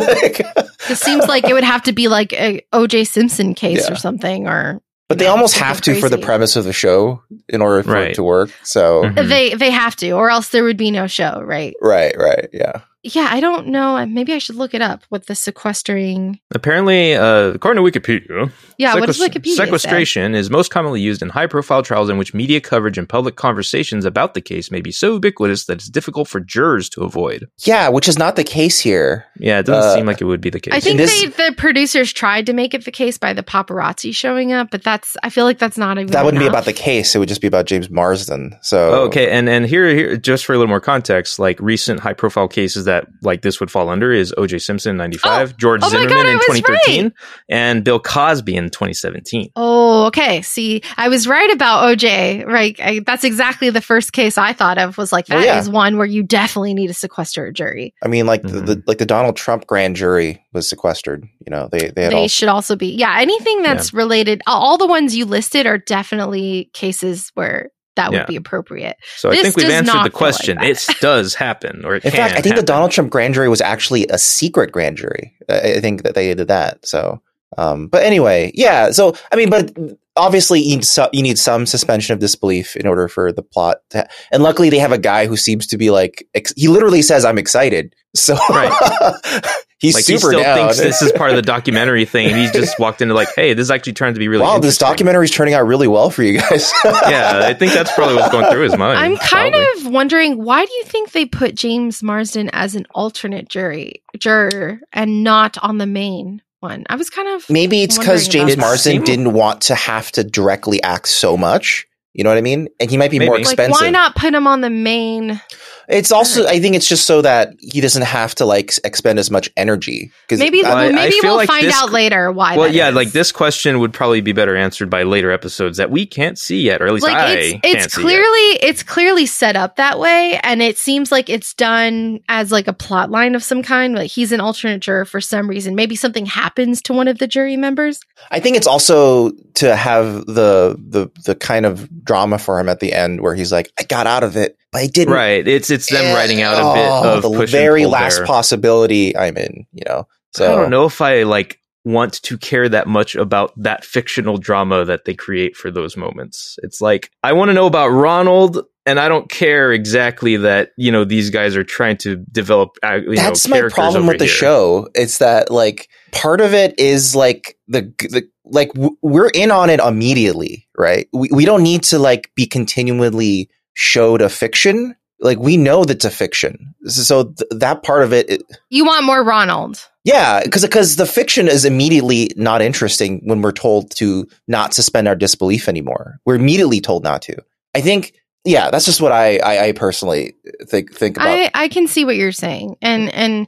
It 0.87 0.97
seems 0.99 1.25
like 1.27 1.45
it 1.49 1.53
would 1.53 1.63
have 1.63 1.81
to 1.83 1.93
be 1.93 2.07
like 2.09 2.31
a 2.33 2.61
OJ 2.73 3.07
Simpson 3.07 3.53
case 3.55 3.85
Yeah. 3.87 3.93
or 3.93 3.95
something, 3.95 4.45
or 4.47 4.81
but 5.09 5.17
they 5.19 5.25
No, 5.25 5.31
almost 5.31 5.57
have 5.57 5.81
to 5.81 5.99
for 5.99 6.09
the 6.09 6.17
premise 6.19 6.55
of 6.55 6.63
the 6.65 6.73
show 6.73 7.23
in 7.49 7.61
order 7.61 7.81
for 7.81 7.95
it 7.97 8.15
to 8.15 8.23
work. 8.23 8.49
So 8.63 9.03
Mhm. 9.03 9.27
they 9.29 9.53
they 9.55 9.71
have 9.71 9.95
to, 9.97 10.11
or 10.11 10.29
else 10.29 10.49
there 10.49 10.63
would 10.63 10.77
be 10.77 10.91
no 10.91 11.07
show, 11.07 11.41
right? 11.43 11.73
right, 11.81 12.15
right, 12.17 12.49
yeah. 12.53 12.81
Yeah, 13.13 13.27
I 13.29 13.39
don't 13.39 13.67
know. 13.67 14.03
Maybe 14.07 14.33
I 14.33 14.39
should 14.39 14.55
look 14.55 14.73
it 14.73 14.81
up. 14.81 15.03
What 15.09 15.27
the 15.27 15.35
sequestering? 15.35 16.39
Apparently, 16.53 17.13
uh, 17.13 17.49
according 17.53 17.83
to 17.85 17.99
Wikipedia, 17.99 18.51
Yeah, 18.77 18.95
what 18.95 19.05
does 19.05 19.19
sequest- 19.19 19.29
Wikipedia 19.33 19.55
say? 19.55 19.65
sequestration 19.65 20.33
is 20.33 20.49
most 20.49 20.71
commonly 20.71 21.01
used 21.01 21.21
in 21.21 21.29
high 21.29 21.45
profile 21.45 21.83
trials 21.83 22.09
in 22.09 22.17
which 22.17 22.33
media 22.33 22.59
coverage 22.59 22.97
and 22.97 23.07
public 23.07 23.35
conversations 23.35 24.05
about 24.05 24.33
the 24.33 24.41
case 24.41 24.71
may 24.71 24.81
be 24.81 24.91
so 24.91 25.13
ubiquitous 25.13 25.65
that 25.65 25.73
it's 25.73 25.87
difficult 25.89 26.27
for 26.27 26.39
jurors 26.39 26.89
to 26.89 27.01
avoid. 27.03 27.45
Yeah, 27.63 27.89
which 27.89 28.07
is 28.07 28.17
not 28.17 28.37
the 28.37 28.43
case 28.43 28.79
here. 28.79 29.25
Yeah, 29.37 29.59
it 29.59 29.67
doesn't 29.67 29.91
Uh, 29.91 29.95
seem 29.95 30.05
like 30.07 30.19
it 30.21 30.25
would 30.25 30.41
be 30.41 30.49
the 30.49 30.59
case. 30.59 30.73
I 30.73 30.79
think 30.79 30.97
this- 30.97 31.21
they, 31.21 31.27
the 31.49 31.53
producers 31.55 32.11
tried 32.11 32.47
to 32.47 32.53
make 32.53 32.73
it 32.73 32.85
the 32.85 32.91
case 32.91 33.17
by 33.19 33.33
the 33.33 33.43
paparazzi 33.43 34.15
showing 34.15 34.51
up, 34.51 34.71
but 34.71 34.83
that's 34.83 35.15
I 35.21 35.29
feel 35.29 35.45
like 35.45 35.59
that's 35.59 35.77
not 35.77 35.97
even 35.99 36.07
That 36.11 36.25
wouldn't 36.25 36.41
be 36.41 36.47
about 36.47 36.65
the 36.65 36.73
case. 36.73 37.13
It 37.13 37.19
would 37.19 37.27
just 37.29 37.41
be 37.41 37.47
about 37.47 37.65
James 37.65 37.89
Marsden. 37.89 38.55
So 38.63 38.77
Oh, 38.91 39.01
okay, 39.05 39.29
and 39.29 39.47
and 39.47 39.65
here 39.67 39.87
here 39.93 40.17
just 40.17 40.45
for 40.45 40.53
a 40.53 40.57
little 40.57 40.69
more 40.69 40.79
context, 40.79 41.37
like 41.37 41.59
recent 41.59 41.99
high 41.99 42.13
profile 42.13 42.47
cases 42.47 42.85
that 42.85 42.94
like 43.21 43.41
this 43.41 43.59
would 43.59 43.69
fall 43.71 43.89
under 43.89 44.11
is 44.11 44.33
O.J. 44.37 44.59
Simpson 44.59 44.97
ninety 44.97 45.17
five, 45.17 45.57
George 45.57 45.81
oh 45.83 45.89
Zimmerman 45.89 46.15
God, 46.15 46.27
in 46.27 46.35
was 46.35 46.45
twenty 46.45 46.61
thirteen, 46.61 47.13
and 47.49 47.83
Bill 47.83 47.99
Cosby 47.99 48.55
in 48.55 48.69
twenty 48.69 48.93
seventeen. 48.93 49.49
Oh, 49.55 50.05
okay. 50.07 50.41
See, 50.41 50.81
I 50.97 51.09
was 51.09 51.27
right 51.27 51.51
about 51.51 51.83
OJ. 51.97 52.45
Right, 52.45 52.79
I, 52.81 53.01
that's 53.05 53.23
exactly 53.23 53.69
the 53.69 53.81
first 53.81 54.13
case 54.13 54.37
I 54.37 54.53
thought 54.53 54.77
of. 54.77 54.97
Was 54.97 55.11
like 55.11 55.27
that 55.27 55.35
Well, 55.45 55.59
is 55.59 55.69
one 55.69 55.97
where 55.97 56.07
you 56.07 56.23
definitely 56.23 56.73
need 56.73 56.87
to 56.87 56.93
sequester 56.93 57.45
a 57.47 57.53
jury. 57.53 57.93
I 58.03 58.07
mean, 58.07 58.25
like 58.25 58.41
Mhm. 58.43 58.51
the, 58.51 58.61
the 58.75 58.83
like 58.87 58.97
the 58.97 59.05
Donald 59.05 59.35
Trump 59.35 59.67
grand 59.67 59.95
jury 59.95 60.43
was 60.53 60.69
sequestered. 60.69 61.25
You 61.45 61.51
know, 61.51 61.69
they 61.71 61.89
they 61.89 62.03
had 62.03 62.11
They 62.13 62.21
all 62.23 62.27
should 62.27 62.49
also 62.49 62.75
be, 62.75 62.87
yeah. 62.95 63.17
Anything 63.19 63.61
that's 63.63 63.93
related, 63.93 64.41
all 64.47 64.77
the 64.77 64.87
ones 64.87 65.15
you 65.15 65.25
listed 65.25 65.65
are 65.65 65.77
definitely 65.77 66.69
cases 66.73 67.31
where 67.35 67.69
that 67.95 68.11
would 68.11 68.17
Yeah. 68.21 68.25
be 68.25 68.35
appropriate. 68.35 68.97
So 69.17 69.29
I 69.31 69.41
think 69.41 69.55
we've 69.57 69.69
answered 69.69 69.87
the 69.87 69.91
feel 69.93 70.01
like 70.03 70.13
question. 70.13 70.57
it 70.61 70.85
does 71.01 71.33
happen, 71.35 71.83
or 71.85 71.95
it 71.95 72.05
In 72.05 72.11
can. 72.11 72.19
fact, 72.19 72.31
I 72.33 72.35
think 72.41 72.55
happen. 72.55 72.65
the 72.65 72.71
Donald 72.71 72.91
Trump 72.91 73.09
grand 73.11 73.33
jury 73.33 73.49
was 73.49 73.61
actually 73.61 74.05
a 74.07 74.17
secret 74.17 74.71
grand 74.71 74.97
jury. 74.97 75.33
I 75.49 75.73
I 75.75 75.79
think 75.79 76.03
that 76.03 76.15
they 76.15 76.33
did 76.33 76.47
that. 76.49 76.85
So, 76.85 77.21
um, 77.57 77.87
but 77.87 78.03
anyway, 78.03 78.51
yeah. 78.53 78.91
So, 78.91 79.13
I 79.31 79.35
mean, 79.35 79.49
but 79.49 79.71
obviously 80.17 80.61
you 80.61 80.77
need, 80.77 80.85
some, 80.85 81.09
you 81.11 81.21
need 81.21 81.37
some 81.37 81.65
suspension 81.65 82.13
of 82.13 82.19
disbelief 82.19 82.75
in 82.77 82.87
order 82.87 83.07
for 83.09 83.31
the 83.33 83.41
plot 83.43 83.77
to, 83.89 84.07
and 84.31 84.41
luckily 84.43 84.69
they 84.69 84.79
have 84.79 84.93
a 84.93 84.97
guy 84.97 85.25
who 85.27 85.35
seems 85.35 85.67
to 85.67 85.77
be 85.77 85.91
like, 85.91 86.25
ex- 86.33 86.53
he 86.55 86.67
literally 86.69 87.01
says, 87.01 87.25
I'm 87.25 87.37
excited. 87.37 87.93
So 88.15 88.37
he's 89.85 89.95
like 89.95 90.05
he 90.05 90.17
still 90.17 90.39
down. 90.39 90.57
thinks 90.57 90.77
this 90.77 91.01
is 91.01 91.11
part 91.13 91.29
of 91.29 91.35
the 91.35 91.41
documentary 91.55 92.05
thing, 92.05 92.27
and 92.27 92.37
he's 92.37 92.51
just 92.51 92.79
walked 92.79 93.01
into 93.01 93.13
like, 93.13 93.29
hey, 93.35 93.53
this 93.53 93.63
is 93.63 93.71
actually 93.71 93.93
turned 93.93 94.15
to 94.15 94.19
be 94.19 94.27
really. 94.27 94.43
wow, 94.43 94.59
this 94.59 94.77
documentary 94.77 95.25
is 95.25 95.31
turning 95.31 95.53
out 95.53 95.65
really 95.65 95.87
well 95.87 96.09
for 96.09 96.23
you 96.23 96.39
guys. 96.39 96.71
yeah, 96.85 97.41
I 97.43 97.53
think 97.53 97.73
that's 97.73 97.91
probably 97.93 98.15
what's 98.15 98.31
going 98.31 98.49
through 98.51 98.63
his 98.63 98.77
mind. 98.77 98.99
I'm 98.99 99.17
kind 99.17 99.53
probably. 99.53 99.87
of 99.87 99.93
wondering 99.93 100.43
why 100.43 100.65
do 100.65 100.73
you 100.73 100.83
think 100.85 101.11
they 101.11 101.25
put 101.25 101.55
James 101.55 102.03
Marsden 102.03 102.49
as 102.53 102.75
an 102.75 102.85
alternate 102.93 103.49
jury 103.49 104.03
juror 104.17 104.79
and 104.93 105.23
not 105.23 105.57
on 105.59 105.77
the 105.77 105.87
main 105.87 106.41
one? 106.59 106.85
I 106.89 106.95
was 106.95 107.09
kind 107.09 107.27
of 107.29 107.49
Maybe 107.49 107.83
it's 107.83 107.97
because 107.97 108.27
James. 108.27 108.57
Marsden 108.57 109.03
didn't 109.03 109.33
want 109.33 109.61
to 109.63 109.75
have 109.75 110.11
to 110.13 110.23
directly 110.23 110.81
act 110.83 111.07
so 111.07 111.37
much. 111.37 111.87
You 112.13 112.23
know 112.23 112.29
what 112.29 112.37
I 112.37 112.41
mean? 112.41 112.69
And 112.79 112.89
he 112.89 112.95
might 112.95 113.11
be 113.11 113.19
more 113.19 113.35
Maybe. 113.35 113.43
like, 113.43 113.53
expensive. 113.53 113.81
why 113.81 113.89
not 113.89 114.15
put 114.15 114.33
him 114.33 114.47
on 114.47 114.61
the 114.61 114.69
main? 114.69 115.41
It's 115.87 116.11
also, 116.11 116.45
I 116.47 116.59
think 116.59 116.75
it's 116.75 116.87
just 116.89 117.05
so 117.05 117.21
that 117.21 117.53
he 117.59 117.81
doesn't 117.81 118.01
have 118.03 118.33
to 118.35 118.45
like 118.45 118.71
expend 118.83 119.19
as 119.19 119.29
much 119.29 119.49
energy. 119.55 120.11
Because 120.23 120.39
Maybe 120.39 120.61
Well, 120.63 120.75
I- 120.75 120.85
I 120.87 120.91
maybe 120.91 121.11
feel 121.19 121.31
we'll 121.31 121.35
like 121.37 121.47
find 121.47 121.65
this- 121.67 121.75
out 121.75 121.91
later 121.91 122.31
why. 122.31 122.57
Well, 122.57 122.67
that 122.67 122.73
yeah, 122.75 122.89
is. 122.89 122.95
like 122.95 123.11
this 123.11 123.31
question 123.31 123.79
would 123.79 123.93
probably 123.93 124.21
be 124.21 124.31
better 124.31 124.55
answered 124.55 124.89
by 124.89 125.03
later 125.03 125.31
episodes 125.31 125.77
that 125.77 125.91
we 125.91 126.05
can't 126.05 126.39
see 126.39 126.61
yet, 126.61 126.81
or 126.81 126.87
at 126.87 126.93
least 126.93 127.05
like 127.05 127.15
I 127.15 127.31
it's 127.33 127.51
can't 127.51 127.65
it's 127.65 127.93
see 127.95 128.01
clearly 128.01 128.49
yet. 128.53 128.63
it's 128.63 128.83
clearly 128.83 129.25
set 129.25 129.55
up 129.55 129.75
that 129.75 129.99
way 129.99 130.39
and 130.43 130.61
it 130.61 130.77
seems 130.77 131.11
like 131.11 131.29
it's 131.29 131.53
done 131.53 132.19
as 132.29 132.51
like 132.51 132.67
a 132.67 132.73
plot 132.73 133.11
line 133.11 133.35
of 133.35 133.43
some 133.43 133.61
kind 133.63 133.95
like 133.95 134.09
he's 134.11 134.31
an 134.31 134.39
alternate 134.39 134.79
juror 134.79 135.05
for 135.05 135.21
some 135.21 135.47
reason 135.49 135.75
maybe 135.75 135.95
something 135.95 136.25
happens 136.25 136.81
to 136.81 136.93
one 136.93 137.07
of 137.07 137.19
the 137.19 137.27
jury 137.27 137.57
members 137.57 137.99
I 138.31 138.39
think 138.39 138.57
it's 138.57 138.67
also 138.67 139.31
to 139.55 139.75
have 139.75 140.25
the 140.25 140.75
the 140.79 141.09
the 141.25 141.35
kind 141.35 141.65
of 141.65 141.87
drama 142.03 142.37
for 142.39 142.59
him 142.59 142.69
at 142.69 142.79
the 142.79 142.93
end 142.93 143.21
where 143.21 143.35
he's 143.35 143.51
like, 143.51 143.71
I 143.79 143.83
got 143.83 144.07
out 144.07 144.23
of 144.23 144.35
it, 144.37 144.57
but 144.75 144.81
I 144.83 144.87
didn't. 144.87 145.13
Right, 145.13 145.47
it's 145.47 145.69
it's 145.69 145.89
them 145.89 146.05
Eh, 146.05 146.13
writing 146.13 146.41
out 146.41 146.53
a 146.53 146.73
bit 146.73 146.89
oh, 146.91 147.17
of 147.17 147.21
the 147.23 147.29
and 147.41 147.49
very 147.49 147.85
last 147.85 148.17
there. 148.17 148.25
possibility 148.25 149.15
I'm 149.17 149.37
in. 149.37 149.65
You 149.71 149.83
know, 149.87 150.07
so 150.33 150.51
I 150.51 150.55
don't 150.55 150.69
know 150.69 150.85
if 150.85 151.01
I 151.01 151.23
like 151.23 151.59
want 151.83 152.13
to 152.23 152.37
care 152.37 152.67
that 152.67 152.87
much 152.87 153.15
about 153.15 153.53
that 153.61 153.85
fictional 153.85 154.37
drama 154.37 154.85
that 154.85 155.05
they 155.05 155.13
create 155.13 155.55
for 155.55 155.69
those 155.71 155.95
moments. 155.95 156.57
It's 156.63 156.81
like 156.81 157.11
I 157.23 157.33
want 157.33 157.49
to 157.49 157.53
know 157.53 157.67
about 157.67 157.89
Ronald, 157.89 158.59
and 158.85 158.99
I 158.99 159.07
don't 159.07 159.29
care 159.29 159.71
exactly 159.71 160.37
that 160.37 160.71
you 160.77 160.91
know 160.91 161.03
these 161.05 161.29
guys 161.29 161.55
are 161.55 161.63
trying 161.63 161.97
to 161.97 162.15
develop. 162.31 162.77
uh, 162.83 162.99
You 163.07 163.15
That's 163.15 163.47
know, 163.47 163.61
my 163.61 163.69
problem 163.69 164.07
with 164.07 164.19
the 164.19 164.25
here. 164.25 164.33
show. 164.33 164.89
It's 164.95 165.19
that 165.19 165.51
like 165.51 165.89
part 166.11 166.41
of 166.41 166.53
it 166.53 166.79
is 166.79 167.15
like 167.15 167.57
the 167.67 167.93
the 168.09 168.27
like 168.45 168.73
w- 168.73 168.95
we're 169.01 169.29
in 169.29 169.51
on 169.51 169.69
it 169.69 169.79
immediately, 169.79 170.67
right? 170.77 171.07
We 171.13 171.29
we 171.31 171.45
don't 171.45 171.63
need 171.63 171.83
to 171.85 171.99
like 171.99 172.31
be 172.35 172.45
continually 172.47 173.49
showed 173.75 174.21
a 174.21 174.29
fiction. 174.29 174.95
Like 175.19 175.37
we 175.39 175.55
know 175.55 175.85
that's 175.85 176.03
a 176.03 176.11
fiction, 176.11 176.75
so 176.87 177.25
th- 177.25 177.49
that 177.51 177.83
part 177.83 178.03
of 178.03 178.11
it, 178.11 178.29
it 178.29 178.43
you 178.69 178.83
want 178.83 179.05
more 179.05 179.23
ronald 179.23 179.87
yeah, 180.05 180.43
because 180.43 180.61
because 180.61 180.97
the 180.97 181.07
fiction 181.07 181.47
is 181.47 181.65
immediately 181.65 182.29
not 182.37 182.61
interesting 182.61 183.21
when 183.23 183.41
we're 183.41 183.51
told 183.51 183.89
to 183.95 184.27
not 184.47 184.75
suspend 184.75 185.07
our 185.07 185.15
disbelief 185.15 185.67
anymore. 185.67 186.19
We're 186.25 186.35
immediately 186.35 186.79
told 186.79 187.03
not 187.03 187.23
to. 187.23 187.37
I 187.73 187.81
think, 187.81 188.13
yeah, 188.45 188.69
that's 188.69 188.85
just 188.85 189.01
what 189.01 189.11
I 189.11 189.37
I, 189.39 189.67
I 189.67 189.71
personally 189.71 190.35
think 190.67 190.93
think 190.93 191.17
about. 191.17 191.27
i 191.27 191.51
i 191.55 191.67
can 191.67 191.87
see 191.87 192.05
what 192.05 192.17
you're 192.17 192.31
saying 192.31 192.77
and 192.83 193.11
and 193.15 193.47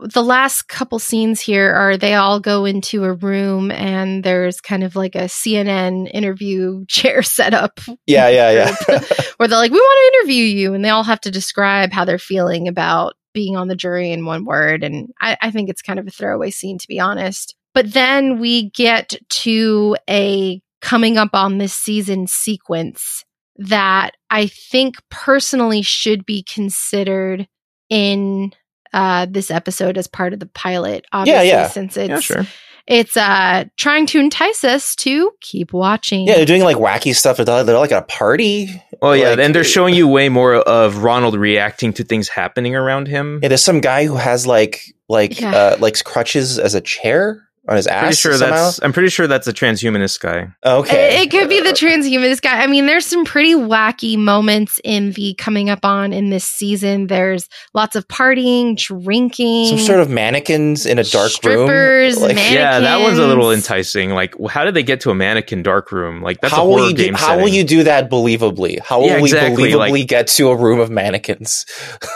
the 0.00 0.22
last 0.22 0.68
couple 0.68 0.98
scenes 0.98 1.40
here 1.40 1.72
are 1.72 1.96
they 1.96 2.14
all 2.14 2.40
go 2.40 2.64
into 2.64 3.04
a 3.04 3.12
room 3.12 3.70
and 3.70 4.22
there's 4.22 4.60
kind 4.60 4.84
of 4.84 4.94
like 4.94 5.14
a 5.14 5.24
cnn 5.24 6.08
interview 6.12 6.84
chair 6.88 7.22
set 7.22 7.54
up 7.54 7.80
yeah, 8.06 8.28
yeah, 8.28 8.50
yeah. 8.50 9.00
where 9.36 9.48
they're 9.48 9.58
like, 9.58 9.72
we 9.72 9.80
want 9.80 10.12
to 10.12 10.18
interview 10.18 10.44
you. 10.44 10.74
And 10.74 10.84
they 10.84 10.90
all 10.90 11.02
have 11.02 11.20
to 11.22 11.30
describe 11.30 11.92
how 11.92 12.04
they're 12.04 12.18
feeling 12.18 12.68
about 12.68 13.14
being 13.34 13.56
on 13.56 13.68
the 13.68 13.76
jury 13.76 14.12
in 14.12 14.24
one 14.24 14.44
word. 14.44 14.84
And 14.84 15.08
I, 15.20 15.36
I 15.40 15.50
think 15.50 15.68
it's 15.68 15.82
kind 15.82 15.98
of 15.98 16.06
a 16.06 16.10
throwaway 16.10 16.50
scene, 16.50 16.78
to 16.78 16.88
be 16.88 17.00
honest. 17.00 17.54
But 17.74 17.92
then 17.92 18.38
we 18.38 18.70
get 18.70 19.14
to 19.28 19.96
a 20.08 20.60
coming 20.80 21.16
up 21.16 21.30
on 21.32 21.58
this 21.58 21.72
season 21.72 22.26
sequence 22.26 23.24
that 23.56 24.12
I 24.30 24.46
think 24.46 24.96
personally 25.10 25.82
should 25.82 26.26
be 26.26 26.42
considered 26.42 27.48
in 27.88 28.52
uh, 28.92 29.26
this 29.28 29.50
episode 29.50 29.96
as 29.98 30.06
part 30.06 30.32
of 30.32 30.40
the 30.40 30.46
pilot. 30.46 31.04
Obviously, 31.12 31.48
yeah. 31.48 31.68
since 31.68 31.96
it's 31.96 32.08
yeah, 32.10 32.20
sure. 32.20 32.46
it's 32.86 33.16
uh 33.16 33.64
trying 33.76 34.06
to 34.06 34.18
entice 34.18 34.64
us 34.64 34.94
to 34.96 35.30
keep 35.40 35.72
watching. 35.72 36.26
Yeah, 36.26 36.36
they're 36.36 36.46
doing 36.46 36.62
like 36.62 36.76
wacky 36.76 37.14
stuff. 37.14 37.36
They're, 37.38 37.64
they're 37.64 37.78
like 37.78 37.92
at 37.92 38.02
a 38.02 38.06
party. 38.06 38.82
Well, 39.00 39.16
yeah, 39.16 39.30
Like- 39.30 39.38
and 39.40 39.54
they're 39.54 39.64
showing 39.64 39.94
you 39.94 40.06
way 40.08 40.28
more 40.28 40.54
of 40.54 40.98
Ronald 41.02 41.34
reacting 41.36 41.92
to 41.94 42.04
things 42.04 42.28
happening 42.28 42.74
around 42.76 43.08
him. 43.08 43.40
Yeah, 43.42 43.48
there's 43.48 43.62
some 43.64 43.80
guy 43.80 44.04
who 44.06 44.16
has 44.16 44.46
like 44.46 44.80
like 45.08 45.40
Yeah. 45.40 45.54
uh 45.54 45.76
like 45.80 46.02
crutches 46.04 46.58
as 46.58 46.74
a 46.74 46.80
chair 46.80 47.48
on 47.68 47.76
his 47.76 47.86
ass. 47.86 48.00
pretty 48.02 48.16
sure 48.16 48.34
somehow. 48.34 48.54
that's. 48.56 48.82
I'm 48.82 48.92
pretty 48.92 49.08
sure 49.08 49.26
that's 49.26 49.46
a 49.46 49.52
transhumanist 49.52 50.18
guy. 50.20 50.48
Oh, 50.64 50.80
okay. 50.80 51.20
It, 51.20 51.26
it 51.26 51.30
could 51.30 51.48
be 51.48 51.60
the 51.60 51.70
transhumanist 51.70 52.42
guy. 52.42 52.60
I 52.62 52.66
mean, 52.66 52.86
there's 52.86 53.06
some 53.06 53.24
pretty 53.24 53.54
wacky 53.54 54.18
moments 54.18 54.80
in 54.82 55.12
the 55.12 55.34
coming 55.34 55.70
up 55.70 55.84
on 55.84 56.12
in 56.12 56.30
this 56.30 56.44
season. 56.44 57.06
There's 57.06 57.48
lots 57.72 57.94
of 57.94 58.08
partying, 58.08 58.76
drinking, 58.76 59.66
some 59.68 59.78
sort 59.78 60.00
of 60.00 60.10
mannequins 60.10 60.86
in 60.86 60.98
a 60.98 61.04
dark 61.04 61.30
strippers, 61.30 62.16
room. 62.16 62.28
Like. 62.28 62.36
Yeah, 62.36 62.80
that 62.80 63.00
one's 63.00 63.18
a 63.18 63.26
little 63.26 63.52
enticing. 63.52 64.10
Like, 64.10 64.34
how 64.48 64.64
did 64.64 64.74
they 64.74 64.82
get 64.82 65.00
to 65.02 65.10
a 65.10 65.14
mannequin 65.14 65.62
dark 65.62 65.92
room? 65.92 66.20
Like, 66.20 66.40
that's 66.40 66.52
how 66.52 66.64
a 66.64 66.68
will 66.68 66.78
horror 66.78 66.88
you 66.90 66.96
do, 66.96 67.04
game. 67.04 67.14
how 67.14 67.38
will 67.38 67.48
you 67.48 67.62
do 67.64 67.84
that 67.84 68.10
believably? 68.10 68.80
How 68.80 69.00
will 69.00 69.06
Yeah, 69.06 69.20
we 69.20 69.30
believably 69.30 69.76
like- 69.76 70.08
get 70.08 70.26
to 70.28 70.48
a 70.50 70.56
room 70.56 70.80
of 70.80 70.90
mannequins? 70.90 71.64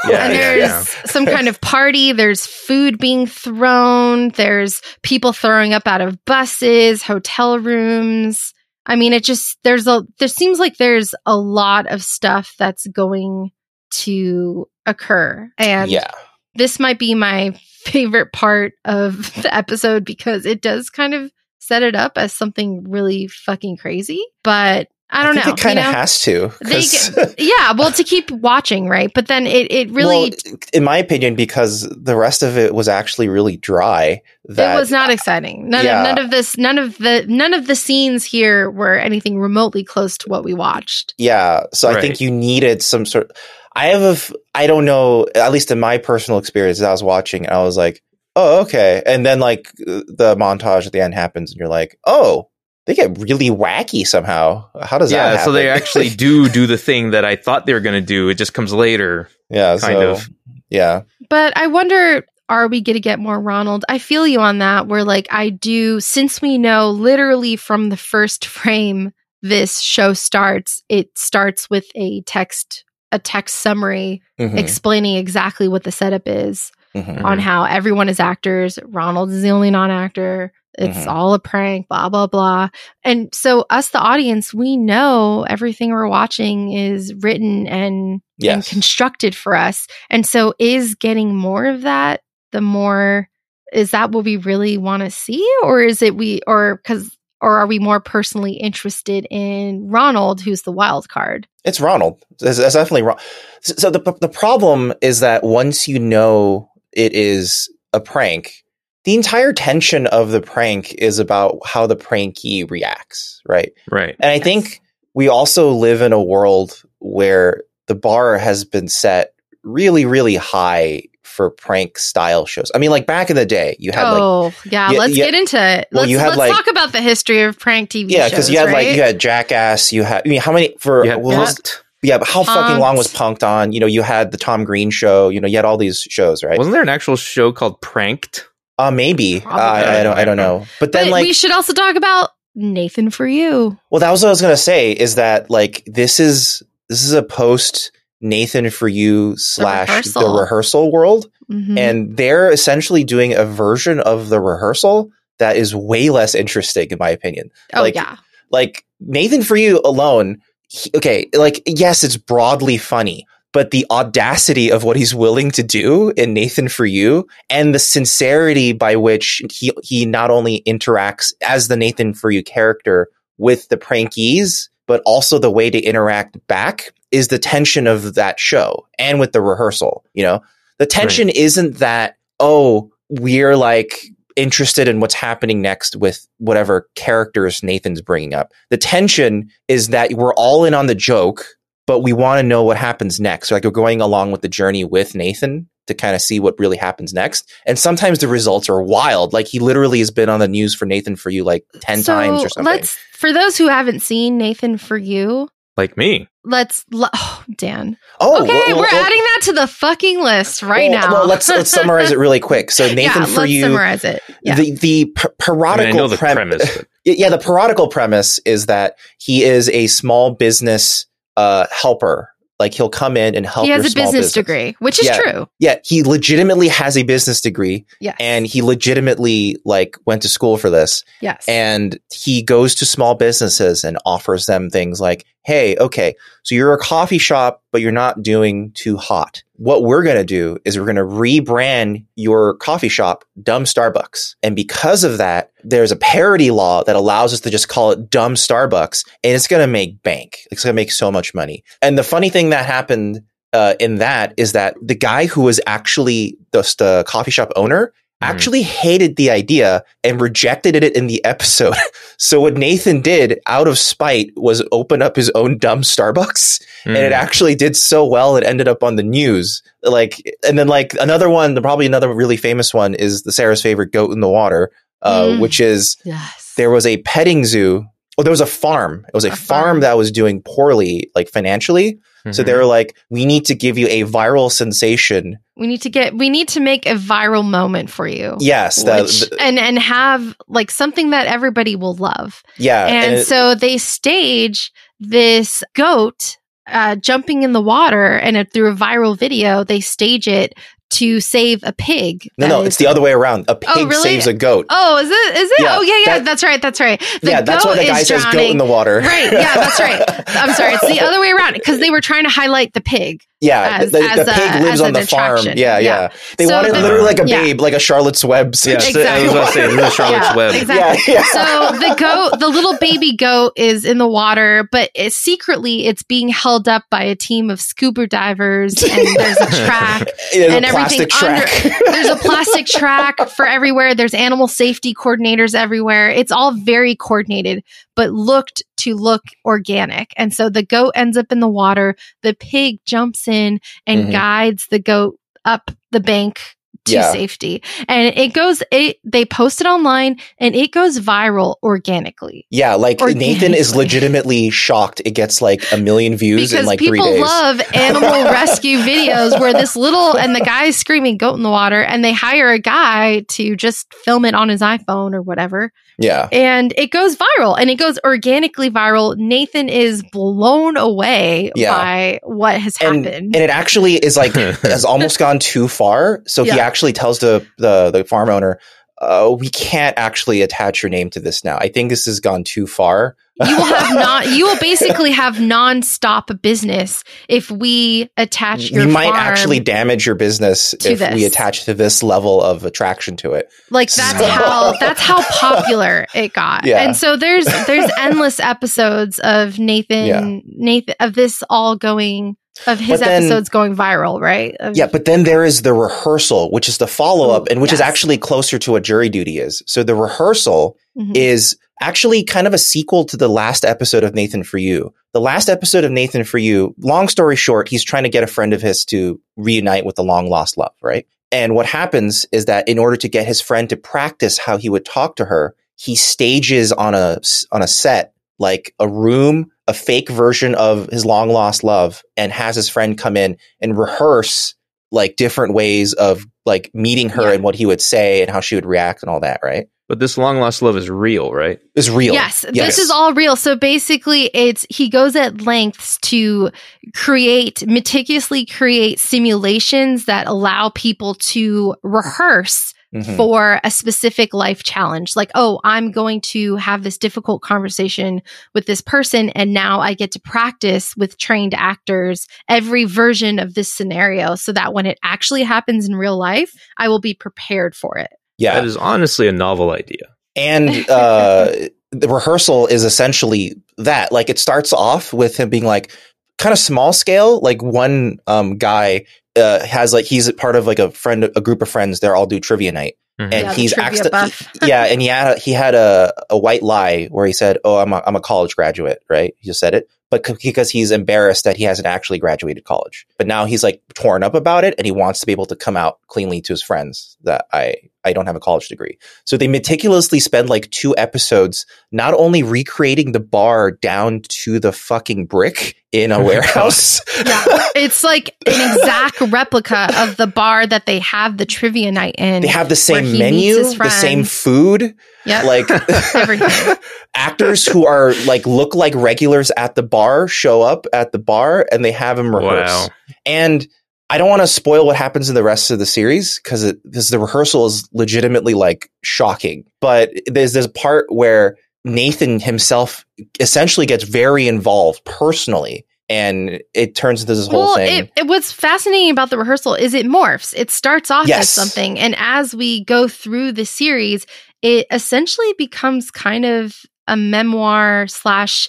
Yeah, 0.08 0.24
and 0.26 0.34
yeah, 0.34 0.40
there's 0.40 0.58
yeah. 0.68 0.82
some 1.06 1.26
kind 1.26 1.48
of 1.48 1.60
party. 1.60 2.12
There's 2.12 2.46
food 2.46 2.98
being 2.98 3.26
thrown. 3.26 4.30
There's 4.30 4.80
people 5.02 5.32
throwing 5.36 5.74
up 5.74 5.86
out 5.86 6.00
of 6.00 6.24
buses, 6.24 7.02
hotel 7.02 7.58
rooms. 7.58 8.52
I 8.86 8.96
mean, 8.96 9.12
it 9.12 9.24
just 9.24 9.58
there's 9.64 9.86
a 9.86 10.04
there 10.18 10.28
seems 10.28 10.58
like 10.58 10.76
there's 10.76 11.14
a 11.24 11.36
lot 11.36 11.86
of 11.86 12.02
stuff 12.02 12.54
that's 12.58 12.86
going 12.86 13.50
to 13.90 14.68
occur, 14.84 15.50
and 15.58 15.90
yeah. 15.90 16.10
this 16.54 16.78
might 16.78 16.98
be 16.98 17.14
my 17.14 17.58
favorite 17.84 18.32
part 18.32 18.74
of 18.84 19.34
the 19.42 19.54
episode 19.54 20.04
because 20.04 20.46
it 20.46 20.60
does 20.60 20.90
kind 20.90 21.14
of 21.14 21.32
set 21.58 21.82
it 21.82 21.96
up 21.96 22.16
as 22.16 22.32
something 22.32 22.84
really 22.88 23.26
fucking 23.26 23.76
crazy. 23.76 24.24
But 24.44 24.88
I 25.08 25.22
don't 25.22 25.34
think 25.34 25.46
know. 25.46 25.52
It 25.52 25.58
kind 25.60 25.78
of 25.78 25.84
you 25.84 25.90
know? 25.92 25.96
has 25.98 26.18
to. 26.22 26.52
They 26.62 26.74
'cause- 26.80 27.34
yeah, 27.38 27.72
well, 27.78 27.92
to 27.92 28.02
keep 28.02 28.30
watching, 28.30 28.88
right? 28.88 29.10
But 29.14 29.28
then 29.28 29.46
it 29.46 29.70
it 29.70 29.90
really 29.90 30.30
well, 30.44 30.58
in 30.72 30.82
my 30.84 30.98
opinion, 30.98 31.36
because 31.36 31.82
the 31.82 32.16
rest 32.16 32.42
of 32.42 32.58
it 32.58 32.74
was 32.74 32.88
actually 32.88 33.28
really 33.28 33.56
dry. 33.56 34.22
That 34.46 34.74
it 34.76 34.80
was 34.80 34.90
not 34.90 35.10
exciting. 35.10 35.68
None 35.70 35.84
Yeah. 35.84 36.00
of 36.00 36.06
none 36.16 36.24
of 36.24 36.30
this 36.30 36.56
none 36.58 36.78
of 36.78 36.98
the 36.98 37.24
none 37.28 37.54
of 37.54 37.66
the 37.68 37.76
scenes 37.76 38.24
here 38.24 38.68
were 38.70 38.94
anything 38.98 39.38
remotely 39.38 39.84
close 39.84 40.18
to 40.18 40.28
what 40.28 40.42
we 40.44 40.54
watched. 40.54 41.14
Yeah. 41.18 41.64
So 41.72 41.88
I 41.88 42.00
think 42.00 42.20
you 42.20 42.30
needed 42.30 42.82
some 42.82 43.06
sort. 43.06 43.30
I 43.74 43.86
have 43.88 44.02
a. 44.02 44.10
f- 44.12 44.32
I 44.54 44.66
don't 44.66 44.84
know. 44.86 45.26
At 45.34 45.52
least 45.52 45.70
in 45.70 45.78
my 45.78 45.98
personal 45.98 46.38
experience, 46.38 46.80
I 46.80 46.90
was 46.90 47.02
watching. 47.02 47.46
And 47.46 47.54
I 47.54 47.62
was 47.62 47.76
like, 47.76 48.02
oh, 48.34 48.62
okay. 48.62 49.02
And 49.04 49.24
then 49.24 49.38
like 49.38 49.70
the 49.76 50.34
montage 50.38 50.86
at 50.86 50.92
the 50.92 51.00
end 51.00 51.14
happens, 51.14 51.52
and 51.52 51.58
you're 51.60 51.68
like, 51.68 51.96
oh, 52.06 52.48
they 52.86 52.94
get 52.94 53.18
really 53.18 53.50
wacky 53.50 54.06
somehow. 54.06 54.68
How 54.80 54.98
does 54.98 55.10
that? 55.10 55.34
Yeah, 55.34 55.44
so 55.44 55.52
they 55.52 55.68
actually 55.68 56.08
do 56.24 56.48
do 56.48 56.66
the 56.66 56.78
thing 56.78 57.10
that 57.10 57.24
I 57.24 57.36
thought 57.36 57.66
they 57.66 57.74
were 57.74 57.80
going 57.80 58.00
to 58.00 58.06
do. 58.06 58.28
It 58.28 58.34
just 58.34 58.54
comes 58.54 58.72
later. 58.72 59.28
yeah, 59.50 59.76
kind 59.78 59.98
so, 59.98 60.10
of. 60.12 60.30
Yeah. 60.70 61.02
But 61.28 61.56
I 61.56 61.66
wonder 61.66 62.24
are 62.48 62.68
we 62.68 62.80
going 62.80 62.94
to 62.94 63.00
get 63.00 63.18
more 63.18 63.40
Ronald? 63.40 63.84
I 63.88 63.98
feel 63.98 64.26
you 64.26 64.40
on 64.40 64.58
that. 64.58 64.86
Where 64.86 65.04
like 65.04 65.26
I 65.30 65.50
do 65.50 66.00
since 66.00 66.40
we 66.40 66.58
know 66.58 66.90
literally 66.90 67.56
from 67.56 67.88
the 67.88 67.96
first 67.96 68.46
frame 68.46 69.12
this 69.42 69.80
show 69.80 70.12
starts, 70.12 70.82
it 70.88 71.16
starts 71.18 71.68
with 71.68 71.86
a 71.94 72.22
text 72.22 72.84
a 73.12 73.18
text 73.18 73.58
summary 73.58 74.20
Mhm, 74.38 74.58
explaining 74.58 75.16
exactly 75.16 75.68
what 75.68 75.84
the 75.84 75.92
setup 75.92 76.22
is. 76.26 76.72
mhm. 76.94 77.22
on 77.24 77.38
how 77.38 77.64
everyone 77.64 78.08
is 78.08 78.18
actors. 78.20 78.78
Ronald 78.84 79.30
is 79.30 79.42
the 79.42 79.50
only 79.50 79.70
non 79.70 79.90
actor. 79.90 80.52
It's 80.78 81.06
Mhm. 81.06 81.06
all 81.12 81.34
a 81.34 81.38
prank, 81.38 81.88
blah, 81.88 82.08
blah, 82.08 82.26
blah. 82.26 82.68
And 83.04 83.34
so, 83.34 83.64
us, 83.70 83.90
the 83.90 83.98
audience, 83.98 84.52
we 84.52 84.76
know 84.76 85.44
everything 85.48 85.90
we're 85.90 86.08
watching 86.08 86.72
is 86.72 87.14
written 87.14 87.66
and, 87.66 88.20
and 88.54 88.64
constructed 88.64 89.34
for 89.34 89.56
us. 89.56 89.86
And 90.10 90.26
so, 90.26 90.54
is 90.58 90.94
getting 90.94 91.34
more 91.34 91.64
of 91.66 91.82
that 91.82 92.20
the 92.52 92.60
more, 92.60 93.28
is 93.72 93.90
that 93.92 94.10
what 94.12 94.24
we 94.24 94.36
really 94.36 94.78
want 94.78 95.02
to 95.02 95.10
see? 95.10 95.46
Or 95.62 95.80
is 95.82 96.02
it 96.02 96.14
we, 96.16 96.40
or 96.46 96.76
because, 96.76 97.16
or 97.40 97.58
are 97.58 97.66
we 97.66 97.78
more 97.78 98.00
personally 98.00 98.52
interested 98.54 99.26
in 99.30 99.88
Ronald, 99.88 100.40
who's 100.40 100.62
the 100.62 100.72
wild 100.72 101.08
card? 101.08 101.46
It's 101.64 101.80
Ronald. 101.80 102.22
That's, 102.38 102.58
it's 102.58 102.74
definitely 102.74 103.02
wrong. 103.02 103.18
So 103.60 103.74
so 103.76 103.90
the 103.90 104.16
the 104.20 104.28
problem 104.28 104.94
is 105.02 105.20
that 105.20 105.42
once 105.42 105.88
you 105.88 105.98
know 105.98 106.70
it 106.92 107.12
is 107.12 107.68
a 107.92 108.00
prank, 108.00 108.62
the 109.06 109.14
entire 109.14 109.52
tension 109.54 110.06
of 110.08 110.30
the 110.32 110.40
prank 110.42 110.92
is 110.98 111.18
about 111.18 111.60
how 111.64 111.86
the 111.86 111.96
prankee 111.96 112.64
reacts, 112.64 113.40
right? 113.46 113.72
Right. 113.90 114.14
And 114.20 114.30
I 114.30 114.34
Yes. 114.34 114.44
think 114.44 114.80
we 115.14 115.28
also 115.28 115.70
live 115.70 116.02
in 116.02 116.12
a 116.12 116.22
world 116.22 116.82
where 116.98 117.62
the 117.86 117.94
bar 117.94 118.36
has 118.36 118.64
been 118.64 118.88
set 118.88 119.32
really, 119.62 120.04
really 120.04 120.34
high 120.36 121.04
for 121.22 121.50
prank 121.50 121.98
style 121.98 122.46
shows. 122.46 122.70
I 122.74 122.78
mean, 122.78 122.90
like 122.90 123.06
back 123.06 123.30
in 123.30 123.36
the 123.36 123.46
day, 123.46 123.76
you 123.78 123.92
had 123.92 124.10
like 124.10 124.20
oh, 124.22 124.52
yeah, 124.64 124.90
Yeah, 124.90 124.98
Let's 124.98 125.16
yeah. 125.16 125.24
get 125.26 125.34
into 125.34 125.56
it. 125.56 125.88
Well, 125.92 126.02
Let's, 126.02 126.10
you 126.10 126.18
had, 126.18 126.26
let's 126.28 126.38
like- 126.38 126.52
talk 126.52 126.66
about 126.66 126.92
the 126.92 127.00
history 127.00 127.42
of 127.42 127.58
prank 127.58 127.90
TV 127.90 128.10
yeah, 128.10 128.22
shows. 128.22 128.30
because 128.30 128.50
you 128.50 128.58
had 128.58 128.70
like 128.72 128.88
you 128.88 129.02
had 129.02 129.18
Jackass, 129.20 129.92
you 129.92 130.02
had 130.02 130.22
I 130.26 130.28
mean, 130.28 130.40
how 130.40 130.52
many 130.52 130.74
for 130.80 131.04
Yeah, 131.06 131.16
what 131.16 131.38
was- 131.38 131.80
yeah, 132.02 132.18
but 132.18 132.28
how 132.28 132.42
fucking 132.44 132.78
long 132.78 132.96
was 132.96 133.08
Punk'd 133.12 133.42
on? 133.44 133.72
You 133.72 133.80
know, 133.80 133.86
you 133.86 134.02
had 134.02 134.30
the 134.32 134.36
Tom 134.38 134.64
Green 134.64 134.90
show. 134.90 135.28
You 135.28 135.40
know, 135.40 135.48
you 135.48 135.56
had 135.56 135.64
all 135.64 135.76
these 135.76 136.00
shows, 136.10 136.42
right? 136.44 136.56
Wasn't 136.58 136.72
there 136.72 136.82
an 136.82 136.88
actual 136.88 137.16
show 137.16 137.52
called 137.52 137.80
Pranked? 137.80 138.48
Uh, 138.78 138.90
maybe. 138.90 139.42
Uh, 139.44 139.48
I, 139.48 140.00
I 140.00 140.02
don't. 140.02 140.18
I 140.18 140.24
don't 140.24 140.36
know. 140.36 140.66
But 140.80 140.92
then, 140.92 141.06
but 141.06 141.10
like, 141.12 141.22
we 141.24 141.32
should 141.32 141.50
also 141.50 141.72
talk 141.72 141.96
about 141.96 142.30
Nathan 142.54 143.10
for 143.10 143.26
you. 143.26 143.78
well, 143.90 144.00
that 144.00 144.10
was 144.10 144.22
what 144.22 144.28
I 144.28 144.30
was 144.30 144.40
gonna 144.42 144.56
say. 144.56 144.92
Is 144.92 145.14
that 145.16 145.50
like 145.50 145.82
this 145.86 146.20
is 146.20 146.62
this 146.88 147.02
is 147.02 147.12
a 147.12 147.22
post 147.22 147.90
Nathan 148.20 148.70
for 148.70 148.88
you 148.88 149.36
slash 149.36 149.88
the 149.88 149.92
rehearsal. 150.20 150.40
rehearsal, 150.40 150.92
world, 150.92 151.26
Mhm. 151.50 151.78
and 151.78 152.16
they're 152.16 152.50
essentially 152.50 153.04
doing 153.04 153.34
a 153.34 153.44
version 153.44 154.00
of 154.00 154.28
the 154.30 154.40
rehearsal 154.40 155.10
that 155.38 155.56
is 155.56 155.74
way 155.74 156.08
less 156.10 156.34
interesting, 156.34 156.88
in 156.90 156.96
my 156.98 157.10
opinion. 157.10 157.50
oh 157.74 157.82
like- 157.82 157.94
yeah, 157.94 158.16
Like 158.50 158.84
Nathan 159.00 159.42
for 159.42 159.56
you 159.56 159.80
alone. 159.84 160.38
he- 160.68 160.90
okay, 160.96 161.28
like 161.34 161.62
yes, 161.66 162.02
it's 162.04 162.16
broadly 162.16 162.76
funny. 162.78 163.26
But 163.56 163.70
the 163.70 163.86
audacity 163.90 164.70
of 164.70 164.84
what 164.84 164.98
he's 164.98 165.14
willing 165.14 165.50
to 165.52 165.62
do 165.62 166.10
in 166.10 166.34
Nathan 166.34 166.68
for 166.68 166.84
You 166.84 167.26
and 167.48 167.74
the 167.74 167.78
sincerity 167.78 168.74
by 168.74 168.96
which 168.96 169.40
he 169.50 169.72
he 169.82 170.04
not 170.04 170.30
only 170.30 170.60
interacts 170.66 171.32
as 171.40 171.68
the 171.68 171.76
Nathan 171.78 172.12
for 172.12 172.30
You 172.30 172.42
character 172.42 173.08
with 173.38 173.70
the 173.70 173.78
prankies, 173.78 174.68
but 174.86 175.00
also 175.06 175.38
the 175.38 175.50
way 175.50 175.70
to 175.70 175.80
interact 175.80 176.36
back 176.48 176.92
is 177.10 177.28
the 177.28 177.38
tension 177.38 177.86
of 177.86 178.12
that 178.12 178.38
show 178.38 178.86
and 178.98 179.18
with 179.18 179.32
the 179.32 179.40
rehearsal. 179.40 180.04
You 180.12 180.24
know, 180.24 180.42
the 180.76 180.84
tension 180.84 181.30
isn't 181.30 181.78
that, 181.78 182.18
oh, 182.38 182.92
we're 183.08 183.56
like 183.56 184.04
interested 184.36 184.86
in 184.86 185.00
what's 185.00 185.14
happening 185.14 185.62
next 185.62 185.96
with 185.96 186.28
whatever 186.36 186.90
characters 186.94 187.62
Nathan's 187.62 188.02
bringing 188.02 188.34
up. 188.34 188.52
The 188.68 188.76
tension 188.76 189.48
is 189.66 189.88
that 189.88 190.12
we're 190.12 190.34
all 190.34 190.66
in 190.66 190.74
on 190.74 190.88
the 190.88 190.94
joke, 190.94 191.46
but 191.86 192.00
we 192.00 192.12
want 192.12 192.40
to 192.40 192.42
know 192.42 192.62
what 192.62 192.76
happens 192.76 193.20
next. 193.20 193.50
Like 193.50 193.64
we're 193.64 193.70
going 193.70 194.00
along 194.00 194.32
with 194.32 194.42
the 194.42 194.48
journey 194.48 194.84
with 194.84 195.14
Nathan 195.14 195.68
to 195.86 195.94
kind 195.94 196.14
of 196.14 196.20
see 196.20 196.40
what 196.40 196.58
really 196.58 196.76
happens 196.76 197.14
next. 197.14 197.50
And 197.64 197.78
sometimes 197.78 198.18
the 198.18 198.28
results 198.28 198.68
are 198.68 198.82
wild. 198.82 199.32
Like 199.32 199.46
he 199.46 199.60
literally 199.60 200.00
has 200.00 200.10
been 200.10 200.28
on 200.28 200.40
the 200.40 200.48
news 200.48 200.74
for 200.74 200.84
Nathan 200.84 201.16
for 201.16 201.30
you 201.30 201.44
like 201.44 201.64
10 201.80 202.02
so 202.02 202.14
times 202.14 202.44
or 202.44 202.48
something. 202.48 202.72
let's 202.72 202.96
for 203.12 203.32
those 203.32 203.56
who 203.56 203.68
haven't 203.68 204.00
seen 204.00 204.36
Nathan 204.36 204.78
for 204.78 204.96
you. 204.96 205.48
Like 205.76 205.96
me. 205.96 206.26
Let's 206.42 206.86
oh 206.94 207.44
Dan. 207.54 207.98
oh, 208.18 208.42
okay, 208.42 208.48
well, 208.48 208.76
we're 208.76 208.82
well, 208.82 209.04
adding 209.04 209.18
that 209.18 209.40
to 209.42 209.52
the 209.52 209.66
fucking 209.66 210.20
list 210.22 210.62
right 210.62 210.90
well, 210.90 211.00
now. 211.00 211.12
Well, 211.12 211.26
let's 211.26 211.48
let's 211.50 211.70
summarize 211.72 212.12
it 212.12 212.18
really 212.18 212.40
quick. 212.40 212.70
So 212.70 212.86
Nathan 212.86 213.22
yeah, 213.22 213.26
for 213.26 213.40
let's 213.40 213.52
you 213.52 213.60
summarize 213.62 214.04
it. 214.04 214.22
Yeah. 214.42 214.54
the 214.54 214.70
the 214.70 215.04
p- 215.04 215.12
I, 215.18 215.26
mean, 215.26 215.34
I 215.38 215.44
parodical 215.44 215.94
know 215.94 216.08
the 216.08 216.16
prem- 216.16 216.36
premise. 216.36 216.76
but- 216.78 216.86
yeah, 217.04 217.28
the 217.28 217.38
parodical 217.38 217.88
premise 217.88 218.38
is 218.46 218.66
that 218.66 218.96
he 219.18 219.44
is 219.44 219.68
a 219.68 219.86
small 219.88 220.30
business 220.30 221.06
uh, 221.36 221.66
helper. 221.70 222.30
Like 222.58 222.72
he'll 222.72 222.88
come 222.88 223.18
in 223.18 223.34
and 223.34 223.44
help. 223.44 223.66
he 223.66 223.70
has 223.70 223.84
a 223.84 223.90
small 223.90 224.06
business, 224.10 224.32
degree, 224.32 224.74
which 224.78 224.98
is 224.98 225.04
Yeah. 225.04 225.20
true. 225.20 225.48
Yeah, 225.58 225.76
he 225.84 226.02
legitimately 226.02 226.68
has 226.68 226.96
a 226.96 227.02
business 227.02 227.42
degree, 227.42 227.84
Yes. 228.00 228.16
and 228.18 228.46
he 228.46 228.62
legitimately 228.62 229.58
like 229.66 229.98
went 230.06 230.22
to 230.22 230.28
school 230.30 230.56
for 230.56 230.70
this. 230.70 231.04
yes. 231.20 231.44
And 231.46 231.98
he 232.10 232.40
goes 232.40 232.74
to 232.76 232.86
small 232.86 233.14
businesses 233.14 233.84
and 233.84 233.98
offers 234.06 234.46
them 234.46 234.70
things 234.70 235.02
like, 235.02 235.26
hey, 235.46 235.76
okay, 235.76 236.16
so 236.42 236.56
you're 236.56 236.74
a 236.74 236.78
coffee 236.78 237.18
shop, 237.18 237.62
but 237.70 237.80
you're 237.80 237.92
not 237.92 238.20
doing 238.20 238.72
too 238.72 238.96
hot. 238.96 239.44
What 239.54 239.84
we're 239.84 240.02
going 240.02 240.16
to 240.16 240.24
do 240.24 240.58
is 240.64 240.76
we're 240.76 240.92
going 240.92 240.96
to 240.96 241.02
rebrand 241.02 242.04
your 242.16 242.56
coffee 242.56 242.88
shop 242.88 243.24
Dumb 243.40 243.62
Starbucks. 243.62 244.34
And 244.42 244.56
because 244.56 245.04
of 245.04 245.18
that, 245.18 245.52
there's 245.62 245.92
a 245.92 245.96
parody 245.96 246.50
law 246.50 246.82
that 246.82 246.96
allows 246.96 247.32
us 247.32 247.40
to 247.42 247.50
just 247.50 247.68
call 247.68 247.92
it 247.92 248.10
Dumb 248.10 248.34
Starbucks 248.34 249.06
and 249.22 249.34
it's 249.34 249.46
going 249.46 249.62
to 249.62 249.68
make 249.68 250.02
bank. 250.02 250.38
It's 250.50 250.64
going 250.64 250.74
to 250.74 250.76
make 250.76 250.90
so 250.90 251.12
much 251.12 251.32
money. 251.32 251.62
And 251.80 251.96
the 251.96 252.02
funny 252.02 252.28
thing 252.28 252.50
that 252.50 252.66
happened 252.66 253.22
uh, 253.52 253.74
in 253.78 253.96
that 253.96 254.34
is 254.36 254.50
that 254.52 254.74
the 254.82 254.96
guy 254.96 255.26
who 255.26 255.42
was 255.42 255.60
actually 255.64 256.36
just 256.52 256.78
the 256.78 257.04
coffee 257.06 257.30
shop 257.30 257.52
owner. 257.54 257.92
Actually 258.22 258.62
hated 258.62 259.16
the 259.16 259.30
idea 259.30 259.84
and 260.02 260.20
rejected 260.20 260.74
it 260.74 260.96
in 260.96 261.06
the 261.06 261.22
episode. 261.24 261.74
so 262.18 262.40
what 262.40 262.56
Nathan 262.56 263.02
did 263.02 263.38
out 263.46 263.68
of 263.68 263.78
spite 263.78 264.30
was 264.36 264.62
open 264.72 265.02
up 265.02 265.16
his 265.16 265.30
own 265.34 265.58
dumb 265.58 265.82
Starbucks 265.82 266.62
and 266.86 266.96
it 266.96 267.12
Mm. 267.12 267.16
actually 267.16 267.54
did 267.54 267.76
so 267.76 268.06
well 268.06 268.36
it 268.36 268.44
ended 268.44 268.68
up 268.68 268.82
on 268.82 268.96
the 268.96 269.02
news. 269.02 269.62
Like 269.82 270.22
and 270.48 270.58
then 270.58 270.66
like 270.66 270.94
another 271.00 271.28
one, 271.28 271.60
probably 271.60 271.84
another 271.86 272.12
really 272.12 272.36
famous 272.38 272.72
one 272.72 272.94
is 272.94 273.22
the 273.22 273.32
Sara's 273.32 273.60
favorite 273.62 273.92
goat 273.92 274.12
in 274.12 274.20
the 274.20 274.28
water, 274.30 274.70
uh, 275.02 275.22
Mm. 275.26 275.40
which 275.40 275.60
is 275.60 275.96
Yes. 276.04 276.54
there 276.56 276.70
was 276.70 276.86
a 276.86 276.96
petting 277.02 277.44
zoo. 277.44 277.84
Oh, 278.18 278.22
there 278.22 278.30
was 278.30 278.40
a 278.40 278.46
farm. 278.46 279.04
It 279.06 279.14
was 279.14 279.24
a, 279.26 279.32
A 279.32 279.36
farm. 279.36 279.64
farm. 279.64 279.80
that 279.80 279.98
was 279.98 280.10
doing 280.10 280.40
poorly, 280.42 281.10
like 281.14 281.28
financially. 281.28 281.98
So 282.32 282.42
Mhm. 282.42 282.46
they 282.46 282.54
were 282.54 282.64
like, 282.64 282.96
we 283.10 283.24
need 283.24 283.44
to 283.46 283.54
give 283.54 283.78
you 283.78 283.86
a 283.88 284.02
viral 284.04 284.50
sensation. 284.50 285.38
we 285.58 285.66
need 285.66 285.80
to 285.80 285.88
get 285.88 286.14
we 286.14 286.28
need 286.28 286.48
to 286.48 286.60
make 286.60 286.84
a 286.84 286.94
viral 286.96 287.42
moment 287.44 287.88
for 287.88 288.06
you. 288.06 288.36
Yes, 288.40 288.82
that, 288.84 289.02
Which- 289.04 289.20
th- 289.20 289.32
and 289.40 289.58
and 289.58 289.78
have 289.78 290.36
like 290.48 290.70
something 290.70 291.10
that 291.10 291.26
everybody 291.26 291.76
will 291.76 291.94
love. 291.94 292.42
yeah, 292.58 292.86
and 292.86 293.14
it- 293.16 293.26
so 293.26 293.54
they 293.54 293.78
stage 293.78 294.70
this 295.00 295.62
goat 295.74 296.36
uh, 296.68 296.96
jumping 296.96 297.44
in 297.44 297.52
the 297.52 297.60
water, 297.60 298.06
and 298.18 298.36
it, 298.36 298.52
through 298.52 298.68
a 298.72 298.74
viral 298.74 299.16
video, 299.16 299.62
they 299.62 299.78
stage 299.80 300.26
it 300.26 300.52
to 300.88 301.20
save 301.20 301.60
a 301.64 301.72
pig. 301.72 302.28
no, 302.38 302.46
no, 302.46 302.60
is- 302.60 302.68
it's 302.68 302.76
the 302.76 302.86
other 302.86 303.00
way 303.00 303.12
around. 303.12 303.44
A 303.48 303.52
oh, 303.52 303.54
pig 303.56 303.68
Oh, 303.74 303.86
really? 303.86 304.02
saves 304.02 304.26
a 304.26 304.32
goat. 304.32 304.66
Oh, 304.70 304.98
is 304.98 305.08
it? 305.10 305.36
Is 305.36 305.50
it? 305.50 305.56
Yeah, 305.60 305.76
oh, 305.78 305.82
yeah, 305.82 305.96
yeah. 306.06 306.18
that- 306.18 306.24
that's 306.24 306.42
right. 306.42 306.62
That's 306.62 306.80
right. 306.80 307.00
The 307.22 307.30
yeah, 307.30 307.40
that's 307.42 307.64
why 307.64 307.74
goat 307.74 307.82
the 307.82 307.86
guy 307.88 308.02
says 308.02 308.24
goat 308.24 308.32
drowning. 308.32 308.50
in 308.52 308.58
the 308.58 308.64
water. 308.64 308.98
Right. 309.00 309.32
Yeah, 309.32 309.54
that's 309.54 309.80
right. 309.80 310.02
I'm 310.28 310.52
sorry. 310.54 310.74
It's 310.74 310.86
the 310.86 311.00
other 311.00 311.20
way 311.20 311.30
around 311.30 311.54
because 311.54 311.80
they 311.80 311.90
were 311.90 312.00
trying 312.00 312.24
to 312.24 312.30
highlight 312.30 312.72
the 312.72 312.80
pig. 312.80 313.22
Yeah, 313.40 313.78
as- 313.82 313.92
the, 313.92 313.98
the 313.98 314.04
as 314.04 314.28
a- 314.28 314.32
pig 314.32 314.62
lives 314.62 314.80
on 314.80 314.86
an 314.88 314.92
the 314.94 315.06
farm. 315.06 315.44
Yeah, 315.44 315.52
yeah. 315.54 315.78
Yeah. 315.78 316.08
They 316.38 316.46
So 316.46 316.54
wanted 316.54 316.74
the- 316.74 316.80
literally 316.80 317.04
like 317.04 317.20
a 317.20 317.28
yeah. 317.28 317.42
babe, 317.42 317.60
like 317.60 317.74
a 317.74 317.78
Charlotte's 317.78 318.24
Web. 318.24 318.46
Yeah, 318.54 318.78
situation. 318.78 318.92
so 318.94 319.02
I 319.06 319.22
was 319.22 319.30
about 319.32 319.46
to 319.48 319.52
say, 319.52 319.76
this 319.76 319.88
is 319.88 319.94
Charlotte's 319.94 320.26
Yeah, 320.28 320.36
Web. 320.36 320.54
exactly. 320.54 321.14
Yeah, 321.14 321.20
yeah. 321.20 321.24
So 321.72 321.78
the 321.78 321.94
goat, 321.98 322.40
the 322.40 322.48
little 322.48 322.78
baby 322.78 323.14
goat, 323.14 323.52
is 323.56 323.84
in 323.84 323.98
the 323.98 324.08
water, 324.08 324.66
but 324.72 324.90
it, 324.94 325.12
secretly 325.12 325.86
it's 325.86 326.02
being 326.02 326.28
held 326.28 326.66
up 326.66 326.84
by 326.90 327.02
a 327.02 327.14
team 327.14 327.50
of 327.50 327.60
scuba 327.60 328.06
divers, 328.06 328.82
and 328.82 329.16
there's 329.18 329.36
a 329.36 329.46
track. 329.66 330.08
There's 330.32 330.54
and 330.54 330.64
a 330.64 330.68
everything 330.68 331.06
plastic 331.06 331.10
track. 331.10 331.80
There's 331.84 332.08
a 332.08 332.16
plastic 332.16 332.66
track 332.66 333.28
for 333.28 333.46
everywhere. 333.46 333.94
There's 333.94 334.14
animal 334.14 334.48
safety 334.48 334.94
coordinators 334.94 335.54
everywhere. 335.54 336.08
It's 336.08 336.32
all 336.32 336.52
very 336.52 336.96
coordinated, 336.96 337.62
but 337.94 338.12
looked 338.12 338.62
to 338.78 338.94
look 338.94 339.22
organic. 339.44 340.12
And 340.16 340.32
so 340.32 340.48
the 340.50 340.62
goat 340.62 340.92
ends 340.94 341.16
up 341.16 341.32
in 341.32 341.40
the 341.40 341.48
water. 341.48 341.96
The 342.22 342.34
pig 342.34 342.78
jumps 342.84 343.25
and 343.28 343.60
Mhm. 344.08 344.12
guides 344.12 344.66
the 344.70 344.78
goat 344.78 345.18
up 345.44 345.70
the 345.92 346.00
bank 346.00 346.40
to 346.84 346.92
Yeah. 346.92 347.10
safety. 347.12 347.62
And 347.88 348.16
it 348.16 348.32
goes, 348.32 348.62
it, 348.70 348.98
they 349.02 349.24
post 349.24 349.60
it 349.60 349.66
online 349.66 350.18
and 350.38 350.54
it 350.54 350.70
goes 350.70 351.00
viral 351.00 351.56
organically. 351.62 352.46
yeah, 352.50 352.74
like 352.76 353.00
Nathan 353.00 353.54
is 353.54 353.74
legitimately 353.74 354.50
shocked. 354.50 355.02
It 355.04 355.10
gets 355.12 355.42
like 355.42 355.64
a 355.72 355.78
million 355.78 356.16
views 356.16 356.50
because 356.50 356.60
in 356.60 356.66
like 356.66 356.78
three 356.78 356.92
people 356.92 357.06
days. 357.06 357.20
love 357.22 357.60
animal 357.74 358.24
rescue 358.30 358.78
videos 358.78 359.38
where 359.40 359.52
this 359.52 359.74
little 359.74 360.16
and 360.16 360.34
the 360.36 360.40
guy's 360.40 360.76
screaming 360.76 361.16
goat 361.16 361.34
in 361.34 361.42
the 361.42 361.50
water 361.50 361.82
and 361.82 362.04
they 362.04 362.12
hire 362.12 362.52
a 362.52 362.58
guy 362.60 363.20
to 363.30 363.56
just 363.56 363.92
film 364.04 364.24
it 364.24 364.34
on 364.34 364.48
his 364.48 364.60
iPhone 364.60 365.12
or 365.12 365.22
whatever 365.22 365.72
yeah, 365.98 366.28
and 366.30 366.74
it 366.76 366.90
goes 366.90 367.16
viral 367.16 367.58
and 367.58 367.70
it 367.70 367.76
goes 367.76 367.98
organically 368.04 368.70
viral 368.70 369.16
Nathan 369.16 369.68
is 369.68 370.02
blown 370.02 370.76
away 370.76 371.50
Yeah. 371.54 371.72
by 371.72 372.20
what 372.22 372.60
has 372.60 372.76
and 372.80 373.04
happened 373.06 373.34
and 373.34 373.42
it 373.42 373.50
actually 373.50 373.94
is 373.94 374.16
like 374.16 374.32
has 374.62 374.84
almost 374.84 375.18
gone 375.18 375.38
too 375.38 375.68
far. 375.68 376.22
So 376.26 376.44
he 376.44 376.52
actually 376.52 376.92
tells 376.92 377.20
the 377.20 377.46
the 377.58 377.90
the 377.90 378.04
farm 378.04 378.28
owner, 378.28 378.58
uh, 379.00 379.34
"We 379.38 379.48
can't 379.48 379.96
actually 379.98 380.42
attach 380.42 380.82
your 380.82 380.90
name 380.90 381.10
to 381.10 381.20
this 381.20 381.44
now. 381.44 381.56
I 381.58 381.68
think 381.68 381.90
this 381.90 382.06
has 382.06 382.20
gone 382.20 382.44
too 382.44 382.66
far." 382.66 383.16
you 383.38 383.54
will 383.54 383.64
have 383.66 383.94
not 383.94 384.26
you 384.30 384.46
will 384.46 384.58
basically 384.60 385.10
have 385.10 385.38
non-stop 385.38 386.30
business 386.40 387.04
if 387.28 387.50
we 387.50 388.08
attach 388.16 388.70
your 388.70 388.86
we 388.86 388.90
might 388.90 389.12
actually 389.14 389.60
damage 389.60 390.06
your 390.06 390.14
business 390.14 390.74
if 390.86 391.00
we 391.12 391.26
attach 391.26 391.66
to 391.66 391.74
this 391.74 392.02
level 392.02 392.42
of 392.42 392.64
attraction 392.64 393.14
to 393.14 393.32
it. 393.34 393.50
like 393.70 393.92
that's 393.92 394.18
So- 394.18 394.24
how 394.26 394.72
that's 394.80 395.00
how 395.02 395.22
popular 395.22 396.06
it 396.14 396.32
got 396.32 396.64
Yeah. 396.64 396.80
and 396.82 396.96
so 396.96 397.18
there's 397.18 397.44
there's 397.66 397.90
endless 397.98 398.40
episodes 398.40 399.18
of 399.18 399.58
nathan 399.58 400.06
Yeah. 400.06 400.40
nathan 400.46 400.94
of 400.98 401.12
this 401.12 401.42
all 401.50 401.76
going 401.76 402.38
of 402.66 402.78
his 402.80 403.00
then- 403.00 403.22
episodes 403.24 403.48
going 403.48 403.74
viral 403.76 404.20
right 404.20 404.56
Of- 404.60 404.76
Yeah, 404.76 404.86
but 404.86 405.04
then 405.04 405.24
there 405.24 405.44
is 405.44 405.62
the 405.62 405.72
rehearsal, 405.72 406.50
which 406.50 406.68
is 406.68 406.78
the 406.78 406.86
follow 406.86 407.30
up, 407.30 407.48
and 407.50 407.60
which 407.60 407.72
is 407.72 407.80
actually 407.80 408.18
closer 408.18 408.58
to 408.58 408.72
what 408.72 408.82
jury 408.84 409.08
duty 409.08 409.38
is. 409.38 409.62
So 409.66 409.82
the 409.82 409.94
rehearsal 409.94 410.76
Mhm. 410.98 411.16
is 411.16 411.56
actually 411.82 412.24
kind 412.24 412.46
of 412.46 412.54
a 412.54 412.58
sequel 412.58 413.04
to 413.04 413.16
the 413.16 413.28
last 413.28 413.64
episode 413.64 414.02
of 414.02 414.14
Nathan 414.14 414.42
for 414.42 414.56
You. 414.58 414.92
The 415.12 415.20
last 415.20 415.48
episode 415.50 415.84
of 415.84 415.90
Nathan 415.92 416.24
for 416.24 416.38
You, 416.38 416.74
long 416.80 417.08
story 417.08 417.36
short, 417.36 417.68
he's 417.68 417.84
trying 417.84 418.04
to 418.04 418.08
get 418.08 418.24
a 418.24 418.26
friend 418.26 418.52
of 418.54 418.62
his 418.62 418.84
to 418.86 419.20
reunite 419.36 419.84
with 419.84 419.98
a 419.98 420.02
long 420.02 420.28
lost 420.30 420.56
love, 420.56 420.72
right? 420.82 421.06
And 421.32 421.54
what 421.54 421.66
happens 421.66 422.24
is 422.32 422.46
that 422.46 422.66
in 422.68 422.78
order 422.78 422.96
to 422.96 423.08
get 423.08 423.26
his 423.26 423.40
friend 423.40 423.68
to 423.68 423.76
practice 423.76 424.38
how 424.38 424.56
he 424.56 424.68
would 424.70 424.84
talk 424.84 425.16
to 425.16 425.26
her, 425.26 425.54
he 425.76 425.94
stages 425.96 426.72
on 426.72 426.94
a 426.94 427.18
on 427.52 427.60
a 427.62 427.66
set 427.68 428.12
like 428.38 428.74
a 428.78 428.88
room, 428.88 429.46
a 429.66 429.74
fake 429.74 430.08
version 430.08 430.54
of 430.54 430.86
his 430.88 431.04
long 431.04 431.28
lost 431.28 431.64
love 431.64 432.02
and 432.16 432.30
has 432.32 432.56
his 432.56 432.68
friend 432.68 432.98
come 432.98 433.16
in 433.16 433.36
and 433.60 433.78
rehearse 433.78 434.54
like 434.92 435.16
different 435.16 435.54
ways 435.54 435.92
of 435.94 436.24
like 436.44 436.70
meeting 436.72 437.08
her 437.08 437.22
Yeah. 437.28 437.32
and 437.32 437.44
what 437.44 437.54
he 437.56 437.66
would 437.66 437.80
say 437.80 438.22
and 438.22 438.30
how 438.30 438.40
she 438.40 438.54
would 438.54 438.66
react 438.66 439.02
and 439.02 439.10
all 439.10 439.20
that, 439.20 439.40
right? 439.42 439.66
But 439.88 440.00
this 440.00 440.18
long 440.18 440.38
lost 440.38 440.62
love 440.62 440.76
is 440.76 440.90
real, 440.90 441.32
right? 441.32 441.60
Is 441.76 441.90
real. 441.90 442.12
Yes, 442.12 442.44
this 442.52 442.78
is 442.78 442.90
all 442.90 443.14
real. 443.14 443.36
So 443.36 443.54
basically, 443.54 444.30
it's 444.34 444.66
he 444.68 444.88
goes 444.88 445.14
at 445.14 445.42
lengths 445.42 445.98
to 445.98 446.50
create 446.94 447.64
meticulously 447.68 448.46
create 448.46 448.98
simulations 448.98 450.06
that 450.06 450.26
allow 450.26 450.70
people 450.70 451.14
to 451.14 451.76
rehearse 451.84 452.74
Mhm. 452.96 453.16
for 453.16 453.60
a 453.64 453.70
specific 453.70 454.32
life 454.34 454.62
challenge. 454.62 455.16
Like, 455.16 455.30
oh, 455.34 455.60
I'm 455.64 455.90
going 455.90 456.20
to 456.32 456.56
have 456.56 456.82
this 456.82 456.98
difficult 456.98 457.42
conversation 457.42 458.22
with 458.54 458.66
this 458.66 458.80
person, 458.80 459.30
and 459.30 459.52
now 459.52 459.80
I 459.80 459.94
get 459.94 460.10
to 460.12 460.20
practice 460.20 460.96
with 460.96 461.18
trained 461.18 461.54
actors 461.54 462.26
every 462.48 462.84
version 462.84 463.38
of 463.38 463.54
this 463.54 463.72
scenario 463.72 464.34
so 464.34 464.52
that 464.52 464.72
when 464.72 464.86
it 464.86 464.98
actually 465.02 465.42
happens 465.42 465.86
in 465.88 465.96
real 465.96 466.16
life, 466.18 466.52
I 466.76 466.88
will 466.88 467.00
be 467.00 467.14
prepared 467.14 467.74
for 467.74 467.98
it. 467.98 468.10
Yeah. 468.38 468.54
That 468.54 468.64
is 468.64 468.76
honestly 468.76 469.28
a 469.28 469.32
novel 469.32 469.70
idea. 469.70 470.06
and 470.34 470.68
uh, 470.90 471.50
the 471.92 472.08
rehearsal 472.08 472.66
is 472.66 472.84
essentially 472.84 473.54
that. 473.78 474.12
Like 474.12 474.28
it 474.28 474.38
starts 474.38 474.72
off 474.72 475.12
with 475.14 475.36
him 475.36 475.48
being 475.48 475.64
like 475.64 475.92
kind 476.38 476.52
of 476.52 476.58
small 476.58 476.92
scale. 476.92 477.40
Like 477.40 477.62
one 477.62 478.18
um, 478.26 478.56
guy 478.58 479.06
uh, 479.36 479.64
has 479.66 479.92
like 479.92 480.04
he's 480.04 480.30
part 480.32 480.56
of 480.56 480.66
like 480.66 480.78
a 480.78 480.90
friend, 480.90 481.24
a 481.36 481.40
group 481.40 481.62
of 481.62 481.68
friends. 481.68 482.00
They're 482.00 482.16
all 482.16 482.26
do 482.26 482.40
trivia 482.40 482.72
night, 482.72 482.96
Mhm. 483.20 483.24
and 483.24 483.32
Yeah, 483.32 483.52
he's 483.54 483.74
trivia 483.74 484.26
he- 484.26 484.46
yeah, 484.68 484.84
and 484.84 485.00
he 485.02 485.08
had 485.08 485.36
a, 485.36 485.40
he 485.40 485.52
had 485.52 485.74
a, 485.74 486.12
a 486.30 486.38
white 486.38 486.62
lie 486.62 487.06
where 487.10 487.26
he 487.26 487.32
said, 487.32 487.58
"Oh, 487.64 487.78
I'm 487.78 487.92
a, 487.92 488.02
I'm 488.06 488.16
a 488.16 488.20
college 488.20 488.56
graduate," 488.56 489.02
right? 489.08 489.34
He 489.38 489.46
just 489.48 489.60
said 489.60 489.74
it, 489.74 489.88
but 490.10 490.26
c- 490.26 490.34
because 490.42 490.70
he's 490.70 490.90
embarrassed 490.90 491.44
that 491.44 491.56
he 491.56 491.64
hasn't 491.64 491.86
actually 491.86 492.18
graduated 492.18 492.64
college. 492.64 493.06
But 493.18 493.26
now 493.26 493.44
he's 493.44 493.62
like 493.62 493.82
torn 493.94 494.22
up 494.22 494.34
about 494.34 494.64
it, 494.64 494.74
and 494.78 494.86
he 494.86 494.92
wants 494.92 495.20
to 495.20 495.26
be 495.26 495.32
able 495.32 495.46
to 495.46 495.56
come 495.56 495.76
out 495.76 495.98
cleanly 496.06 496.40
to 496.42 496.52
his 496.52 496.62
friends 496.62 497.16
that 497.24 497.46
I 497.52 497.76
I 498.06 498.12
don't 498.12 498.26
have 498.26 498.36
a 498.36 498.40
college 498.40 498.68
degree. 498.68 498.98
So 499.24 499.36
they 499.36 499.48
meticulously 499.48 500.20
spend 500.20 500.48
like 500.48 500.70
two 500.70 500.94
episodes 500.96 501.66
not 501.92 502.14
only 502.14 502.42
recreating 502.42 503.12
the 503.12 503.20
bar 503.20 503.72
down 503.72 504.22
to 504.44 504.58
the 504.60 504.72
fucking 504.72 505.26
brick 505.26 505.76
in 505.92 506.12
a 506.12 506.22
warehouse. 506.24 507.00
Yeah. 507.24 507.44
It's 507.74 508.04
like 508.04 508.36
an 508.46 508.76
exact 508.76 509.20
replica 509.20 509.88
of 509.98 510.16
the 510.16 510.26
bar 510.26 510.66
that 510.66 510.86
they 510.86 511.00
have 511.00 511.36
the 511.36 511.46
trivia 511.46 511.90
night 511.92 512.14
in. 512.18 512.42
They 512.42 512.48
have 512.48 512.68
the 512.68 512.76
same 512.76 513.18
menu, 513.18 513.56
the 513.62 513.90
same 513.90 514.24
food, 514.24 514.94
Yep. 515.24 515.44
like 515.44 515.70
Everything. 516.14 516.76
actors 517.16 517.66
who 517.66 517.86
are 517.86 518.14
like 518.26 518.46
look 518.46 518.74
like 518.74 518.94
regulars 518.94 519.50
at 519.56 519.74
the 519.74 519.82
bar 519.82 520.28
show 520.28 520.62
up 520.62 520.86
at 520.92 521.10
the 521.12 521.18
bar 521.18 521.66
and 521.72 521.84
they 521.84 521.92
have 521.92 522.16
them 522.16 522.34
rehearse. 522.34 522.70
Wow. 522.70 522.88
And 523.24 523.66
I 524.08 524.18
don't 524.18 524.28
want 524.28 524.42
to 524.42 524.46
spoil 524.46 524.86
what 524.86 524.96
happens 524.96 525.28
in 525.28 525.34
the 525.34 525.42
rest 525.42 525.70
of 525.70 525.78
the 525.78 525.86
series 525.86 526.38
because 526.38 526.72
because 526.84 527.08
the 527.08 527.18
rehearsal 527.18 527.66
is 527.66 527.88
legitimately 527.92 528.54
like 528.54 528.90
shocking. 529.02 529.64
But 529.80 530.10
there's 530.26 530.52
this 530.52 530.68
part 530.68 531.06
where 531.08 531.56
Nathan 531.84 532.40
himself 532.40 533.04
essentially 533.40 533.86
gets 533.86 534.04
very 534.04 534.46
involved 534.48 535.04
personally. 535.04 535.86
And 536.08 536.60
it 536.72 536.94
turns 536.94 537.22
into 537.22 537.34
this 537.34 537.48
whole 537.48 537.66
well, 537.66 537.74
thing. 537.74 538.04
It, 538.04 538.12
it, 538.16 538.26
what's 538.28 538.52
fascinating 538.52 539.10
about 539.10 539.30
the 539.30 539.38
rehearsal 539.38 539.74
is 539.74 539.92
it 539.92 540.06
morphs. 540.06 540.54
It 540.56 540.70
starts 540.70 541.10
off 541.10 541.26
Yes. 541.26 541.40
as 541.40 541.48
something, 541.48 541.98
and 541.98 542.14
as 542.16 542.54
we 542.54 542.84
go 542.84 543.08
through 543.08 543.52
the 543.52 543.66
series, 543.66 544.24
it 544.62 544.86
essentially 544.92 545.52
becomes 545.58 546.12
kind 546.12 546.44
of 546.44 546.76
a 547.08 547.16
memoir 547.16 548.06
slash 548.06 548.68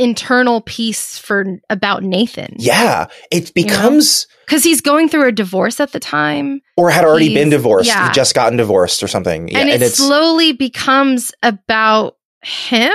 internal 0.00 0.62
piece 0.62 1.18
for 1.18 1.44
about 1.68 2.02
Nathan. 2.02 2.54
yeah, 2.58 3.06
it 3.30 3.52
becomes, 3.54 4.26
because 4.46 4.64
he's 4.64 4.80
going 4.80 5.08
through 5.08 5.28
a 5.28 5.32
divorce 5.32 5.78
at 5.80 5.92
the 5.92 6.00
time, 6.00 6.60
or 6.76 6.90
had 6.90 7.04
already 7.04 7.28
He's- 7.28 7.38
been 7.38 7.50
divorced, 7.50 7.88
yeah. 7.88 8.08
he 8.08 8.12
just 8.14 8.34
gotten 8.34 8.56
divorced 8.56 9.02
or 9.02 9.08
something. 9.08 9.48
Yeah, 9.48 9.58
and 9.58 9.68
it 9.68 9.92
slowly 9.92 10.52
becomes 10.52 11.32
about 11.42 12.16
him 12.42 12.92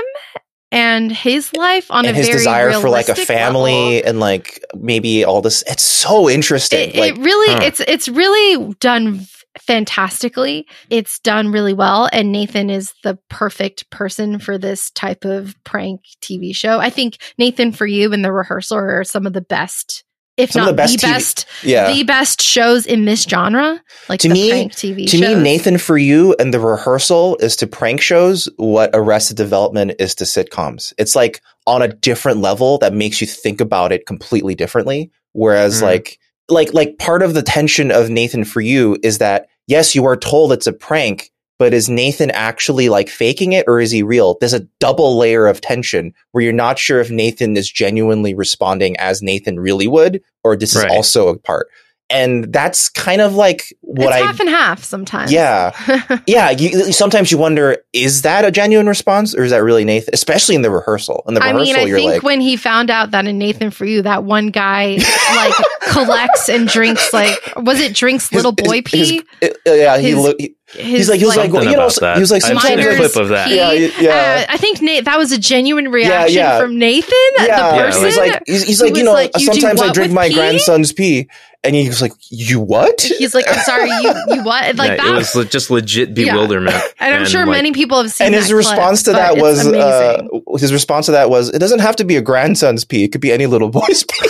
and 0.72 1.12
his 1.12 1.54
life 1.54 1.90
on 1.92 2.06
and 2.06 2.16
a 2.16 2.18
his 2.18 2.28
very 2.28 2.40
desire 2.40 2.74
for 2.82 2.90
like 2.90 3.08
a 3.08 3.16
family 3.16 3.96
level. 3.98 4.10
and 4.10 4.20
like 4.20 4.60
maybe 4.76 5.24
all 5.24 5.42
this. 5.42 5.64
It's 5.68 5.84
so 5.84 6.28
interesting. 6.30 6.90
It, 6.90 6.96
like, 6.96 7.16
it 7.16 7.20
really, 7.22 7.54
huh. 7.54 7.60
it's 7.64 7.80
it's 7.82 8.10
really 8.10 8.74
done 8.80 9.26
fantastically. 9.60 10.68
It's 10.90 11.20
done 11.20 11.52
really 11.52 11.74
well, 11.74 12.10
and 12.12 12.32
Nathan 12.32 12.70
is 12.70 12.94
the 13.04 13.18
perfect 13.30 13.90
person 13.90 14.40
for 14.40 14.58
this 14.58 14.92
type 14.92 15.26
of 15.26 15.56
prank 15.64 16.02
TV 16.22 16.56
show. 16.56 16.80
I 16.80 16.90
think 16.90 17.18
Nathan 17.38 17.72
for 17.72 17.86
you 17.86 18.12
and 18.14 18.24
the 18.24 18.32
rehearsal 18.32 18.78
are 18.78 19.04
some 19.04 19.26
of 19.26 19.34
the 19.34 19.42
best, 19.42 20.04
if 20.38 20.52
Some 20.52 20.64
not 20.64 20.68
the 20.72 20.74
best 20.74 21.00
the 21.02 21.08
best, 21.08 21.46
yeah. 21.64 21.92
the 21.94 22.04
best 22.04 22.42
shows 22.42 22.86
in 22.86 23.06
this 23.06 23.24
genre, 23.24 23.82
like 24.10 24.20
To 24.22 24.28
the 24.28 24.34
me- 24.34 24.50
prank 24.50 24.72
TV. 24.74 25.10
to 25.10 25.20
me. 25.20 25.36
Nathan 25.36 25.78
for 25.78 25.98
you 25.98 26.36
and 26.40 26.54
the 26.54 26.60
rehearsal 26.60 27.38
is 27.38 27.56
to 27.58 27.68
prank 27.68 28.02
shows 28.02 28.50
what 28.58 28.90
Arrested 28.94 29.38
Development 29.38 29.94
is 30.00 30.14
to 30.16 30.26
sitcoms. 30.26 30.92
It's 30.98 31.16
like 31.16 31.42
on 31.68 31.82
a 31.82 31.88
different 31.88 32.40
level 32.42 32.78
that 32.80 32.94
makes 32.94 33.22
you 33.22 33.28
think 33.28 33.62
about 33.62 33.92
it 33.94 34.06
completely 34.06 34.56
differently. 34.56 35.10
Whereas 35.32 35.80
Mm. 35.80 35.84
like 35.84 36.20
like 36.50 36.74
like 36.74 36.98
part 36.98 37.22
of 37.22 37.34
the 37.34 37.42
tension 37.42 37.92
of 37.92 38.10
Nathan 38.10 38.44
for 38.46 38.62
you 38.62 38.98
is 39.04 39.18
that 39.20 39.48
yes, 39.68 39.96
you 39.96 40.06
are 40.06 40.18
told 40.18 40.52
it's 40.52 40.68
a 40.68 40.74
prank, 40.74 41.32
but 41.58 41.74
is 41.74 41.90
Nathan 41.90 42.32
actually 42.32 42.90
like 42.90 43.10
faking 43.10 43.54
it 43.54 43.66
or 43.68 43.80
is 43.80 43.92
he 43.92 44.04
real? 44.04 44.38
There's 44.40 44.54
a 44.54 44.68
double 44.80 45.18
layer 45.18 45.48
of 45.48 45.62
tension 45.62 46.14
where 46.32 46.44
you're 46.44 46.54
not 46.54 46.78
sure 46.78 47.00
if 47.00 47.10
Nathan 47.10 47.58
is 47.58 47.72
genuinely 47.72 48.34
responding 48.36 48.96
as 48.98 49.22
Nathan 49.22 49.60
really 49.60 49.88
would, 49.88 50.22
or 50.44 50.56
this 50.56 50.76
Right. 50.76 50.86
is 50.86 50.92
also 50.96 51.30
a 51.30 51.38
part. 51.38 51.68
And 52.08 52.54
that's 52.54 52.90
kind 52.90 53.20
of 53.20 53.34
like 53.34 53.64
what 53.82 54.14
I 54.14 54.18
it's 54.18 54.24
I 54.24 54.28
half 54.28 54.40
and 54.40 54.50
half 54.50 54.84
sometimes. 54.84 55.32
Yeah. 55.32 56.20
yeah, 56.28 56.52
you, 56.52 56.92
sometimes 56.92 57.32
you 57.32 57.40
wonder, 57.40 57.78
is 57.94 58.22
that 58.22 58.46
a 58.46 58.52
genuine 58.52 58.86
response 58.88 59.34
or 59.34 59.44
is 59.44 59.50
that 59.50 59.64
really 59.64 59.86
Nathan? 59.86 60.14
Especially 60.14 60.54
in 60.54 60.62
the 60.62 60.70
rehearsal. 60.70 61.24
In 61.28 61.34
the 61.34 61.42
I 61.42 61.48
rehearsal, 61.52 61.66
mean, 61.66 61.76
I 61.84 61.88
you're 61.88 61.98
think 61.98 62.12
like, 62.12 62.24
when 62.24 62.42
he 62.42 62.58
found 62.58 62.92
out 62.92 63.10
that 63.12 63.26
in 63.26 63.40
Nathan 63.40 63.72
for 63.72 63.86
you, 63.86 64.04
that 64.04 64.24
one 64.24 64.50
guy 64.52 64.98
like 65.36 65.54
collects 65.92 66.48
and 66.48 66.68
drinks 66.68 67.12
like 67.12 67.40
was 67.58 67.80
it 67.80 67.96
drinks 67.96 68.30
his- 68.30 68.36
little 68.38 68.52
boy 68.52 68.84
his- 68.86 69.10
pee? 69.12 69.24
his- 69.42 69.52
uh, 69.68 69.72
yeah, 69.74 69.98
he 69.98 70.10
his- 70.10 70.18
look, 70.20 70.36
he- 70.40 70.56
His, 70.74 70.86
he's 70.86 71.10
like, 71.10 71.20
he 71.20 71.26
was 71.26 71.38
like, 71.38 71.52
Something 71.52 71.70
you 71.72 71.78
know, 71.78 71.90
that. 71.90 72.16
he 72.18 72.22
was 72.22 72.32
like, 72.32 72.44
I've 72.44 72.50
seen 72.50 72.58
a 72.58 72.76
like, 72.76 72.78
Minors 72.78 72.98
clip 72.98 73.16
of 73.24 73.30
that. 73.30 73.48
pee. 73.48 73.56
Yeah, 73.56 73.72
yeah. 74.00 74.46
Uh, 74.50 74.54
I 74.54 74.58
think 74.58 74.82
Nate, 74.82 75.06
that 75.06 75.18
was 75.18 75.32
a 75.32 75.38
genuine 75.40 75.90
reaction 75.90 76.36
yeah. 76.38 76.60
from 76.60 76.78
Nathan, 76.78 77.14
yeah, 77.38 77.44
the 77.44 77.48
Yeah, 77.48 77.86
person. 77.86 78.06
he's 78.06 78.18
like, 78.18 78.44
he's, 78.46 78.64
he's 78.64 78.82
like, 78.82 78.96
you 78.96 79.04
know, 79.04 79.14
like, 79.14 79.32
"You 79.38 79.46
sometimes 79.46 79.82
I 79.82 79.92
drink 79.94 80.12
my 80.12 80.28
pee?" 80.28 80.34
grandson's 80.34 80.92
pee, 80.92 81.30
and 81.66 81.76
he 81.76 81.88
was 81.88 82.02
like, 82.02 82.14
you 82.30 82.60
what? 82.60 83.02
He's 83.02 83.34
like, 83.36 83.46
I'm 83.48 83.60
sorry, 83.62 83.90
you, 83.90 84.14
you 84.30 84.44
what? 84.44 84.76
Like 84.76 84.92
Yeah, 84.92 84.96
that. 84.98 85.08
it 85.08 85.16
was 85.16 85.36
le- 85.36 85.46
just 85.46 85.70
legit 85.70 86.10
Yeah. 86.10 86.32
bewilderment. 86.34 86.76
and 87.00 87.16
I'm 87.16 87.26
sure 87.26 87.46
like, 87.46 87.58
many 87.58 87.72
people 87.74 88.02
have 88.02 88.12
seen 88.12 88.26
and 88.28 88.34
that 88.36 88.40
his 88.40 88.48
clip, 88.48 88.58
response 88.58 89.04
to 89.04 89.12
that 89.14 89.38
was, 89.38 89.66
uh, 89.68 90.24
his 90.58 90.72
response 90.72 91.08
to 91.08 91.14
that 91.14 91.30
was, 91.30 91.50
it 91.50 91.60
doesn't 91.60 91.80
have 91.80 91.96
to 91.98 92.04
be 92.06 92.16
a 92.16 92.22
grandson's 92.22 92.86
pee; 92.86 93.04
it 93.04 93.12
could 93.12 93.22
be 93.22 93.32
any 93.32 93.46
little 93.48 93.70
boy's 93.70 94.04
pee. 94.04 94.30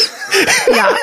yeah. 0.69 0.95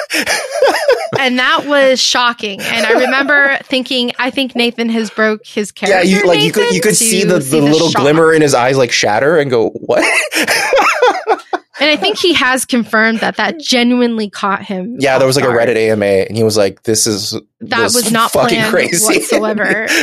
and 1.18 1.38
that 1.38 1.66
was 1.66 2.00
shocking. 2.00 2.60
And 2.60 2.86
I 2.86 2.92
remember 3.04 3.58
thinking, 3.64 4.12
I 4.18 4.30
think 4.30 4.56
Nathan 4.56 4.88
has 4.88 5.10
broke 5.10 5.46
his 5.46 5.72
yeah, 5.80 5.86
character. 5.88 6.08
you 6.08 6.26
like 6.26 6.40
you 6.40 6.52
could 6.52 6.72
you 6.74 6.80
could 6.80 6.96
see 6.96 7.24
the, 7.24 7.38
the 7.38 7.60
little 7.60 7.90
shock. 7.90 8.02
glimmer 8.02 8.32
in 8.32 8.42
his 8.42 8.54
eyes 8.54 8.76
like 8.76 8.92
shatter 8.92 9.38
and 9.38 9.50
go 9.50 9.70
what? 9.70 10.02
And 11.80 11.90
I 11.90 11.96
think 11.96 12.18
he 12.18 12.34
has 12.34 12.64
confirmed 12.64 13.20
that 13.20 13.36
that 13.36 13.58
genuinely 13.58 14.28
caught 14.28 14.62
him. 14.62 14.96
yeah, 14.98 15.18
there 15.18 15.26
was 15.26 15.36
like 15.36 15.44
a. 15.44 15.48
Reddit 15.48 15.76
AMA, 15.76 16.04
and 16.04 16.36
he 16.36 16.44
was 16.44 16.56
like, 16.56 16.82
"This 16.82 17.06
is 17.06 17.30
That 17.60 17.78
this 17.84 17.94
was 17.94 18.12
not 18.12 18.30
fucking 18.32 18.64
crazy 18.70 19.04
whatsoever. 19.18 19.86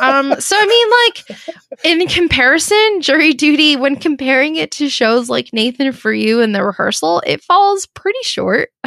Um, 0.00 0.40
so 0.40 0.56
I 0.58 0.66
mean, 0.66 1.36
like 1.38 1.84
in 1.84 2.06
comparison, 2.08 3.00
jury 3.00 3.32
duty, 3.32 3.76
when 3.76 3.96
comparing 3.96 4.56
it 4.56 4.70
to 4.72 4.88
shows 4.88 5.28
like 5.28 5.50
Nathan 5.52 5.92
for 5.92 6.12
You 6.12 6.40
and 6.40 6.54
the 6.54 6.64
rehearsal, 6.64 7.22
it 7.26 7.42
falls 7.42 7.86
pretty 7.86 8.22
short 8.22 8.70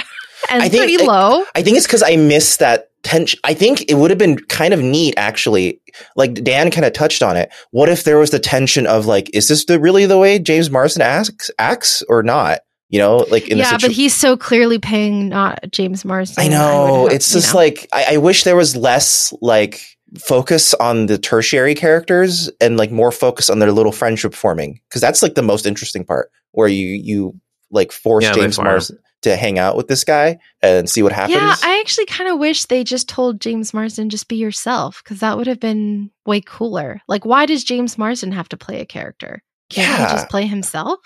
and 0.50 0.62
I 0.64 0.70
think 0.70 0.82
pretty 0.82 0.96
it- 0.96 1.08
low. 1.08 1.46
I 1.56 1.64
think 1.64 1.78
it's 1.78 1.86
because 1.86 2.04
I 2.04 2.16
missed 2.18 2.60
that 2.60 2.90
tension. 3.06 3.40
I 3.44 3.54
think 3.54 3.90
it 3.90 3.94
would 3.94 4.12
have 4.12 4.18
been 4.18 4.38
kind 4.38 4.74
of 4.74 4.82
neat, 4.82 5.14
actually. 5.16 5.80
Like 6.18 6.34
Dan 6.34 6.72
kind 6.72 6.86
of 6.86 6.92
touched 6.92 7.24
on 7.24 7.38
it. 7.38 7.54
What 7.72 7.88
if 7.88 8.04
there 8.04 8.18
was 8.18 8.32
the 8.32 8.40
tension 8.40 8.86
of 8.88 9.06
like, 9.06 9.34
is 9.34 9.48
this 9.48 9.64
the, 9.66 9.80
really 9.80 10.06
the 10.06 10.18
way 10.18 10.40
James 10.40 10.70
Marsden 10.70 11.02
acts, 11.02 11.50
acts 11.58 12.04
or 12.10 12.24
not? 12.24 12.60
You 12.90 13.00
know, 13.00 13.26
like 13.30 13.48
in 13.48 13.58
the 13.58 13.64
yeah, 13.64 13.72
situ- 13.72 13.88
but 13.88 13.92
he's 13.92 14.14
so 14.14 14.38
clearly 14.38 14.78
paying 14.80 15.30
not 15.30 15.60
James 15.72 16.06
Marsden. 16.06 16.44
I 16.44 16.48
know 16.48 16.88
hope, 16.88 17.12
it's 17.12 17.34
you 17.34 17.42
just 17.42 17.54
know. 17.54 17.60
like 17.60 17.88
I, 17.92 18.14
I 18.14 18.18
wish 18.18 18.44
there 18.44 18.56
was 18.56 18.76
less 18.76 19.34
like 19.42 19.82
focus 20.20 20.74
on 20.76 21.08
the 21.08 21.18
tertiary 21.18 21.74
characters 21.76 22.50
and 22.62 22.78
like 22.78 22.92
more 22.92 23.12
focus 23.12 23.50
on 23.50 23.60
their 23.60 23.72
little 23.72 23.92
friendship 23.92 24.34
forming 24.34 24.80
because 24.88 25.02
that's 25.02 25.24
like 25.24 25.34
the 25.34 25.42
most 25.42 25.66
interesting 25.66 26.06
part 26.06 26.30
where 26.52 26.68
you 26.68 26.88
you 26.88 27.34
like 27.72 27.92
force 27.92 28.24
Yeah, 28.24 28.34
James 28.34 28.56
far. 28.56 28.66
Marsden 28.66 29.00
to 29.26 29.36
hang 29.36 29.60
out 29.60 29.76
with 29.78 29.88
this 29.88 30.04
guy 30.04 30.38
and 30.62 30.90
see 30.90 31.04
what 31.04 31.12
happens. 31.12 31.36
Yeah, 31.36 31.56
I 31.62 31.80
actually 31.82 32.06
kind 32.08 32.30
of 32.32 32.40
wish 32.40 32.66
they 32.66 32.84
just 32.84 33.08
told 33.10 33.42
James 33.42 33.74
Marsden 33.74 34.10
just 34.10 34.28
be 34.28 34.38
yourself 34.38 35.02
because 35.04 35.20
that 35.20 35.38
would 35.38 35.48
have 35.48 35.60
been 35.60 36.10
way 36.26 36.42
cooler. 36.42 37.02
Like, 37.08 37.26
why 37.26 37.46
does 37.46 37.64
James 37.64 37.98
Marsden 37.98 38.32
have 38.32 38.50
to 38.50 38.58
play 38.58 38.80
a 38.82 38.86
character? 38.86 39.44
Can't 39.70 39.88
Yeah. 40.00 40.08
he 40.08 40.14
just 40.16 40.30
play 40.30 40.46
himself? 40.48 41.00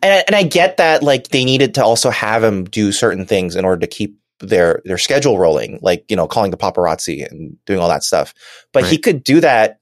and 0.00 0.12
I- 0.14 0.24
and 0.28 0.36
I 0.36 0.44
get 0.44 0.76
that 0.76 1.02
like 1.02 1.28
they 1.28 1.44
needed 1.44 1.74
to 1.74 1.84
also 1.84 2.08
have 2.10 2.44
him 2.44 2.64
do 2.64 2.92
certain 2.92 3.26
things 3.26 3.56
in 3.56 3.64
order 3.64 3.80
to 3.80 3.86
keep 3.88 4.16
their 4.38 4.80
their 4.84 4.98
schedule 4.98 5.38
rolling, 5.38 5.78
like 5.82 6.04
you 6.08 6.14
know 6.16 6.26
calling 6.28 6.50
the 6.52 6.56
paparazzi 6.56 7.28
and 7.28 7.56
doing 7.66 7.80
all 7.80 7.88
that 7.88 8.04
stuff. 8.04 8.32
But 8.72 8.84
he 8.86 8.96
could 8.98 9.24
do 9.24 9.40
that 9.40 9.78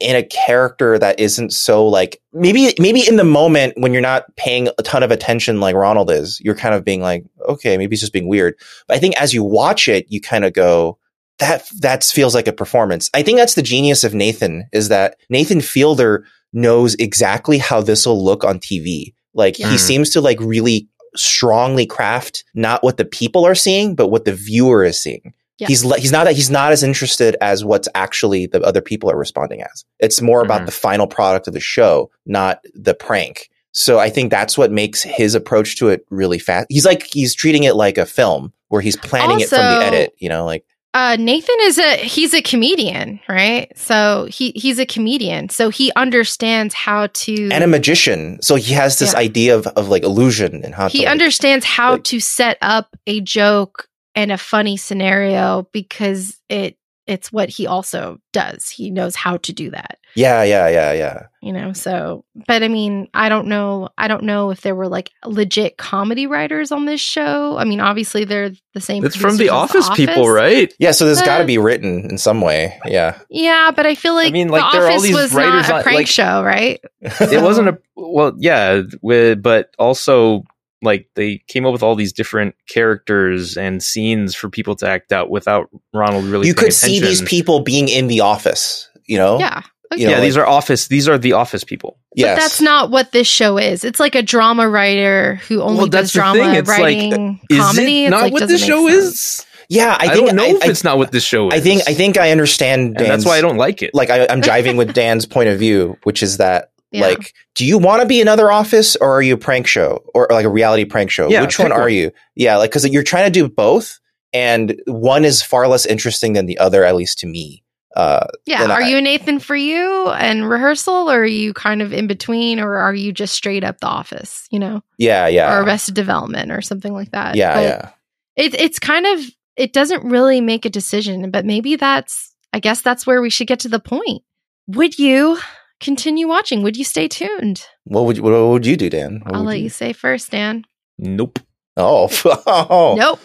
in 0.00 0.16
a 0.16 0.22
character 0.22 0.98
that 0.98 1.20
isn't 1.20 1.52
so 1.52 1.86
like 1.86 2.20
maybe 2.32 2.74
maybe 2.78 3.06
in 3.06 3.16
the 3.16 3.24
moment 3.24 3.74
when 3.76 3.92
you're 3.92 4.02
not 4.02 4.24
paying 4.36 4.68
a 4.78 4.82
ton 4.82 5.02
of 5.02 5.10
attention 5.10 5.60
like 5.60 5.74
Ronald 5.74 6.10
is, 6.10 6.40
you're 6.40 6.54
kind 6.54 6.74
of 6.74 6.84
being 6.84 7.00
like, 7.00 7.24
okay, 7.48 7.76
maybe 7.76 7.92
he's 7.92 8.00
just 8.00 8.12
being 8.12 8.28
weird. 8.28 8.54
But 8.88 8.96
I 8.96 9.00
think 9.00 9.20
as 9.20 9.34
you 9.34 9.44
watch 9.44 9.88
it, 9.88 10.06
you 10.08 10.20
kind 10.20 10.44
of 10.44 10.52
go. 10.52 10.98
That 11.38 11.66
that 11.80 12.04
feels 12.04 12.34
like 12.34 12.48
a 12.48 12.52
performance. 12.52 13.08
I 13.14 13.22
think 13.22 13.38
that's 13.38 13.54
the 13.54 13.62
genius 13.62 14.04
of 14.04 14.12
Nathan 14.12 14.68
is 14.72 14.88
that 14.88 15.16
Nathan 15.30 15.62
Fielder 15.62 16.26
knows 16.52 16.94
exactly 16.96 17.56
how 17.56 17.80
this 17.80 18.04
will 18.04 18.22
look 18.22 18.44
on 18.44 18.58
TV. 18.58 19.14
Like 19.32 19.58
Yeah. 19.58 19.70
he 19.70 19.76
mm. 19.76 19.78
seems 19.78 20.10
to 20.10 20.20
like 20.20 20.38
really 20.40 20.88
strongly 21.16 21.86
craft 21.86 22.44
not 22.54 22.82
what 22.82 22.96
the 22.96 23.04
people 23.04 23.46
are 23.46 23.54
seeing, 23.54 23.94
but 23.94 24.08
what 24.08 24.26
the 24.26 24.34
viewer 24.34 24.84
is 24.84 25.00
seeing. 25.00 25.32
Yeah. 25.60 25.68
He's 25.68 25.84
le- 25.84 25.98
he's 25.98 26.10
not 26.12 26.24
that 26.24 26.34
he's 26.34 26.50
not 26.50 26.72
as 26.72 26.82
interested 26.82 27.36
as 27.40 27.64
what's 27.64 27.88
actually 27.94 28.46
the 28.46 28.60
other 28.62 28.80
people 28.80 29.10
are 29.10 29.16
responding 29.16 29.62
as. 29.62 29.84
It's 29.98 30.20
more 30.20 30.42
about 30.42 30.62
Mhm. 30.62 30.66
the 30.66 30.72
final 30.72 31.06
product 31.06 31.46
of 31.48 31.54
the 31.54 31.60
show, 31.60 32.10
not 32.26 32.60
the 32.74 32.94
prank. 32.94 33.48
So 33.72 33.98
I 34.00 34.10
think 34.10 34.30
that's 34.30 34.58
what 34.58 34.72
makes 34.72 35.02
his 35.02 35.34
approach 35.36 35.76
to 35.76 35.88
it 35.90 36.04
really 36.10 36.38
fast. 36.38 36.66
He's 36.70 36.84
like 36.86 37.06
he's 37.12 37.34
treating 37.34 37.62
it 37.64 37.76
like 37.76 37.98
a 37.98 38.06
film 38.06 38.52
where 38.68 38.80
he's 38.80 38.96
planning 38.96 39.40
it 39.40 39.48
from 39.48 39.58
the 39.58 39.84
edit. 39.86 40.14
You 40.18 40.28
know, 40.28 40.44
like 40.44 40.64
Uh, 40.92 41.16
Nathan 41.20 41.54
is 41.60 41.78
a 41.78 41.96
he's 41.98 42.34
a 42.34 42.42
comedian, 42.42 43.20
right? 43.28 43.70
So 43.76 44.26
he 44.28 44.50
he's 44.56 44.80
a 44.80 44.86
comedian, 44.86 45.48
so 45.48 45.68
he 45.70 45.92
understands 45.94 46.74
how 46.74 47.06
to 47.12 47.48
and 47.52 47.62
a 47.62 47.68
magician. 47.68 48.42
So 48.42 48.56
he 48.56 48.72
has 48.74 48.98
this 48.98 49.12
Yeah. 49.12 49.20
idea 49.20 49.54
of, 49.56 49.68
of 49.68 49.88
like 49.88 50.02
illusion 50.02 50.62
and 50.64 50.74
how 50.74 50.88
he 50.88 50.98
to 51.00 51.04
like, 51.04 51.12
understands 51.12 51.64
how 51.64 51.92
like- 51.92 52.04
to 52.04 52.18
set 52.18 52.58
up 52.60 52.96
a 53.06 53.20
joke 53.20 53.86
and 54.20 54.30
a 54.30 54.38
funny 54.38 54.76
scenario 54.76 55.66
because 55.72 56.38
it 56.48 56.76
it's 57.06 57.32
what 57.32 57.48
he 57.48 57.66
also 57.66 58.18
does. 58.32 58.68
He 58.68 58.90
knows 58.90 59.16
how 59.16 59.38
to 59.38 59.52
do 59.52 59.70
that. 59.70 59.98
Yeah, 60.14 60.44
yeah, 60.44 60.68
yeah, 60.68 60.92
yeah. 60.92 61.22
You 61.42 61.52
know, 61.52 61.72
so 61.72 62.24
but 62.46 62.62
I 62.62 62.68
mean, 62.68 63.08
I 63.14 63.28
don't 63.28 63.48
know 63.48 63.88
I 63.98 64.06
don't 64.06 64.24
know 64.24 64.50
if 64.50 64.60
there 64.60 64.74
were 64.74 64.88
like 64.88 65.10
legit 65.24 65.76
comedy 65.78 66.26
writers 66.26 66.70
on 66.70 66.84
this 66.84 67.00
show. 67.00 67.56
I 67.56 67.64
mean, 67.64 67.80
obviously 67.80 68.24
they're 68.24 68.50
the 68.74 68.80
same 68.80 69.04
It's 69.04 69.16
from 69.16 69.36
producers 69.36 69.38
the 69.38 69.46
as 69.46 69.50
office, 69.86 69.90
people, 69.96 70.28
right? 70.28 70.72
Yeah, 70.78 70.90
so 70.92 71.06
there's 71.06 71.22
got 71.22 71.38
to 71.38 71.44
be 71.44 71.58
written 71.58 72.08
in 72.10 72.18
some 72.18 72.40
way. 72.42 72.78
Yeah. 72.84 73.18
Yeah, 73.30 73.70
but 73.74 73.86
I 73.86 73.94
feel 73.94 74.14
like, 74.14 74.28
I 74.28 74.30
mean, 74.32 74.48
The 74.48 74.52
like, 74.54 74.72
there 74.72 74.84
are 74.84 74.90
all 74.90 75.00
these 75.00 75.14
was 75.14 75.32
writers 75.32 75.68
not 75.68 75.70
a 75.70 75.74
on- 75.76 75.82
prank 75.82 75.96
like- 75.96 76.06
show, 76.06 76.42
right? 76.44 76.78
It 77.00 77.42
wasn't 77.42 77.68
a 77.70 77.78
well, 77.96 78.34
yeah, 78.38 78.82
with, 79.02 79.42
but 79.42 79.74
also 79.78 80.44
like 80.82 81.08
they 81.14 81.42
came 81.48 81.66
up 81.66 81.72
with 81.72 81.82
all 81.82 81.94
these 81.94 82.12
different 82.12 82.54
characters 82.68 83.56
and 83.56 83.82
scenes 83.82 84.34
for 84.34 84.48
people 84.48 84.74
to 84.76 84.88
act 84.88 85.12
out 85.12 85.30
without 85.30 85.68
Ronald 85.92 86.24
really. 86.24 86.46
you 86.48 86.54
paying 86.54 86.66
could 86.66 86.72
see 86.74 87.00
these 87.00 87.22
people 87.22 87.60
being 87.60 87.88
in 87.88 88.06
the 88.06 88.20
office, 88.20 88.88
you 89.06 89.18
know? 89.18 89.38
Yeah, 89.38 89.62
you 89.96 90.06
know, 90.06 90.12
yeah, 90.14 90.20
these 90.20 90.36
like- 90.36 90.46
are 90.46 90.48
office. 90.48 90.88
These 90.88 91.08
are 91.08 91.18
the 91.18 91.32
office 91.34 91.64
people. 91.64 91.98
yes. 92.14 92.36
But 92.36 92.40
that's 92.42 92.60
not 92.60 92.90
what 92.90 93.12
this 93.12 93.26
show 93.26 93.58
is. 93.58 93.84
It's 93.84 94.00
like 94.00 94.14
a 94.14 94.22
drama 94.22 94.68
writer 94.68 95.36
who 95.48 95.60
only 95.62 95.78
Well, 95.78 95.86
does 95.88 96.12
that's 96.12 96.12
the 96.12 96.18
drama 96.20 96.38
thing. 96.40 96.54
It's 96.54 96.68
like, 96.68 96.80
writing 96.80 97.40
Is 97.50 97.58
comedy. 97.58 98.02
it 98.04 98.06
It's 98.06 98.10
not 98.10 98.22
like, 98.22 98.32
what 98.32 98.40
doesn't 98.40 98.54
this 98.56 98.64
show 98.66 98.88
sense. 98.88 99.04
is? 99.04 99.46
yeah. 99.68 99.96
I 100.00 100.06
I, 100.06 100.08
think 100.14 100.26
don't 100.28 100.36
know 100.36 100.44
I, 100.44 100.48
if 100.48 100.62
I- 100.64 100.68
it's 100.68 100.84
not 100.84 100.96
what 100.98 101.12
this 101.12 101.24
show 101.24 101.48
is. 101.48 101.54
I 101.54 101.60
think 101.60 101.82
I 101.88 101.94
think 101.94 102.16
I 102.18 102.30
understand. 102.30 102.96
and 102.98 103.06
that's 103.06 103.24
why 103.26 103.36
I 103.36 103.40
don't 103.40 103.56
like 103.58 103.82
it. 103.82 103.90
like 103.94 104.10
I, 104.10 104.26
I'm 104.30 104.40
jiving 104.42 104.76
with 104.78 104.94
Dan's 104.94 105.26
point 105.26 105.48
of 105.48 105.58
view, 105.58 105.96
which 106.04 106.22
is 106.22 106.38
that 106.38 106.70
Yeah. 106.92 107.02
like, 107.02 107.32
do 107.54 107.64
you 107.64 107.78
want 107.78 108.02
to 108.02 108.08
be 108.08 108.20
another 108.20 108.50
Office 108.50 108.96
or 108.96 109.14
are 109.16 109.22
you 109.22 109.34
a 109.34 109.38
prank 109.38 109.66
show 109.66 110.04
or 110.14 110.26
like 110.30 110.44
a 110.44 110.48
reality 110.48 110.84
prank 110.84 111.10
show? 111.10 111.28
Yeah, 111.28 111.42
which 111.42 111.58
one 111.58 111.70
are 111.72 111.82
one. 111.82 111.92
you? 111.92 112.10
Yeah, 112.34 112.56
like 112.56 112.70
because 112.70 112.88
you're 112.88 113.02
trying 113.04 113.26
to 113.26 113.30
do 113.30 113.48
both, 113.48 114.00
and 114.32 114.80
one 114.86 115.24
is 115.24 115.42
far 115.42 115.68
less 115.68 115.86
interesting 115.86 116.32
than 116.32 116.46
the 116.46 116.58
other, 116.58 116.84
at 116.84 116.96
least 116.96 117.18
to 117.20 117.26
me. 117.26 117.62
Uh, 117.96 118.26
Yeah. 118.46 118.66
Are 118.66 118.82
I- 118.82 118.88
you 118.88 119.00
Nathan 119.00 119.40
for 119.40 119.56
you 119.56 120.08
and 120.10 120.48
rehearsal, 120.48 121.10
or 121.10 121.20
are 121.20 121.24
you 121.24 121.52
kind 121.52 121.82
of 121.82 121.92
in 121.92 122.06
between, 122.06 122.60
or 122.60 122.76
are 122.76 122.94
you 122.94 123.12
just 123.12 123.34
straight 123.34 123.64
up 123.64 123.80
the 123.80 123.86
office, 123.88 124.46
you 124.50 124.58
know, 124.60 124.82
yeah, 124.98 125.26
yeah, 125.26 125.52
or 125.56 125.62
Arrested 125.64 125.94
Development 125.94 126.50
or 126.52 126.60
something 126.62 126.92
like 126.92 127.10
that? 127.10 127.34
yeah, 127.36 127.54
But 127.54 127.62
yeah. 127.62 127.90
It, 128.36 128.54
it's 128.54 128.78
kind 128.78 129.06
of, 129.06 129.20
it 129.56 129.72
doesn't 129.72 130.04
really 130.08 130.40
make 130.40 130.64
a 130.64 130.70
decision, 130.70 131.30
but 131.32 131.44
maybe 131.44 131.74
that's, 131.76 132.32
I 132.52 132.60
guess 132.60 132.80
that's 132.82 133.06
where 133.06 133.20
we 133.20 133.28
should 133.30 133.48
get 133.48 133.60
to 133.60 133.68
the 133.68 133.80
point. 133.80 134.22
Would 134.68 134.98
you 134.98 135.38
continue 135.80 136.28
watching? 136.28 136.62
Would 136.62 136.76
you 136.76 136.84
stay 136.84 137.08
tuned? 137.08 137.64
What 137.84 138.04
would 138.04 138.16
you, 138.16 138.22
what 138.22 138.32
would 138.32 138.66
you 138.66 138.76
do, 138.76 138.88
Dan? 138.90 139.20
What 139.24 139.34
I'll 139.34 139.40
would 139.44 139.48
let 139.50 139.60
you 139.60 139.68
say 139.70 139.92
first, 139.92 140.30
Dan. 140.30 140.64
nope. 140.98 141.38
Oh, 141.76 142.08
oh. 142.46 142.94
Nope. 142.98 143.20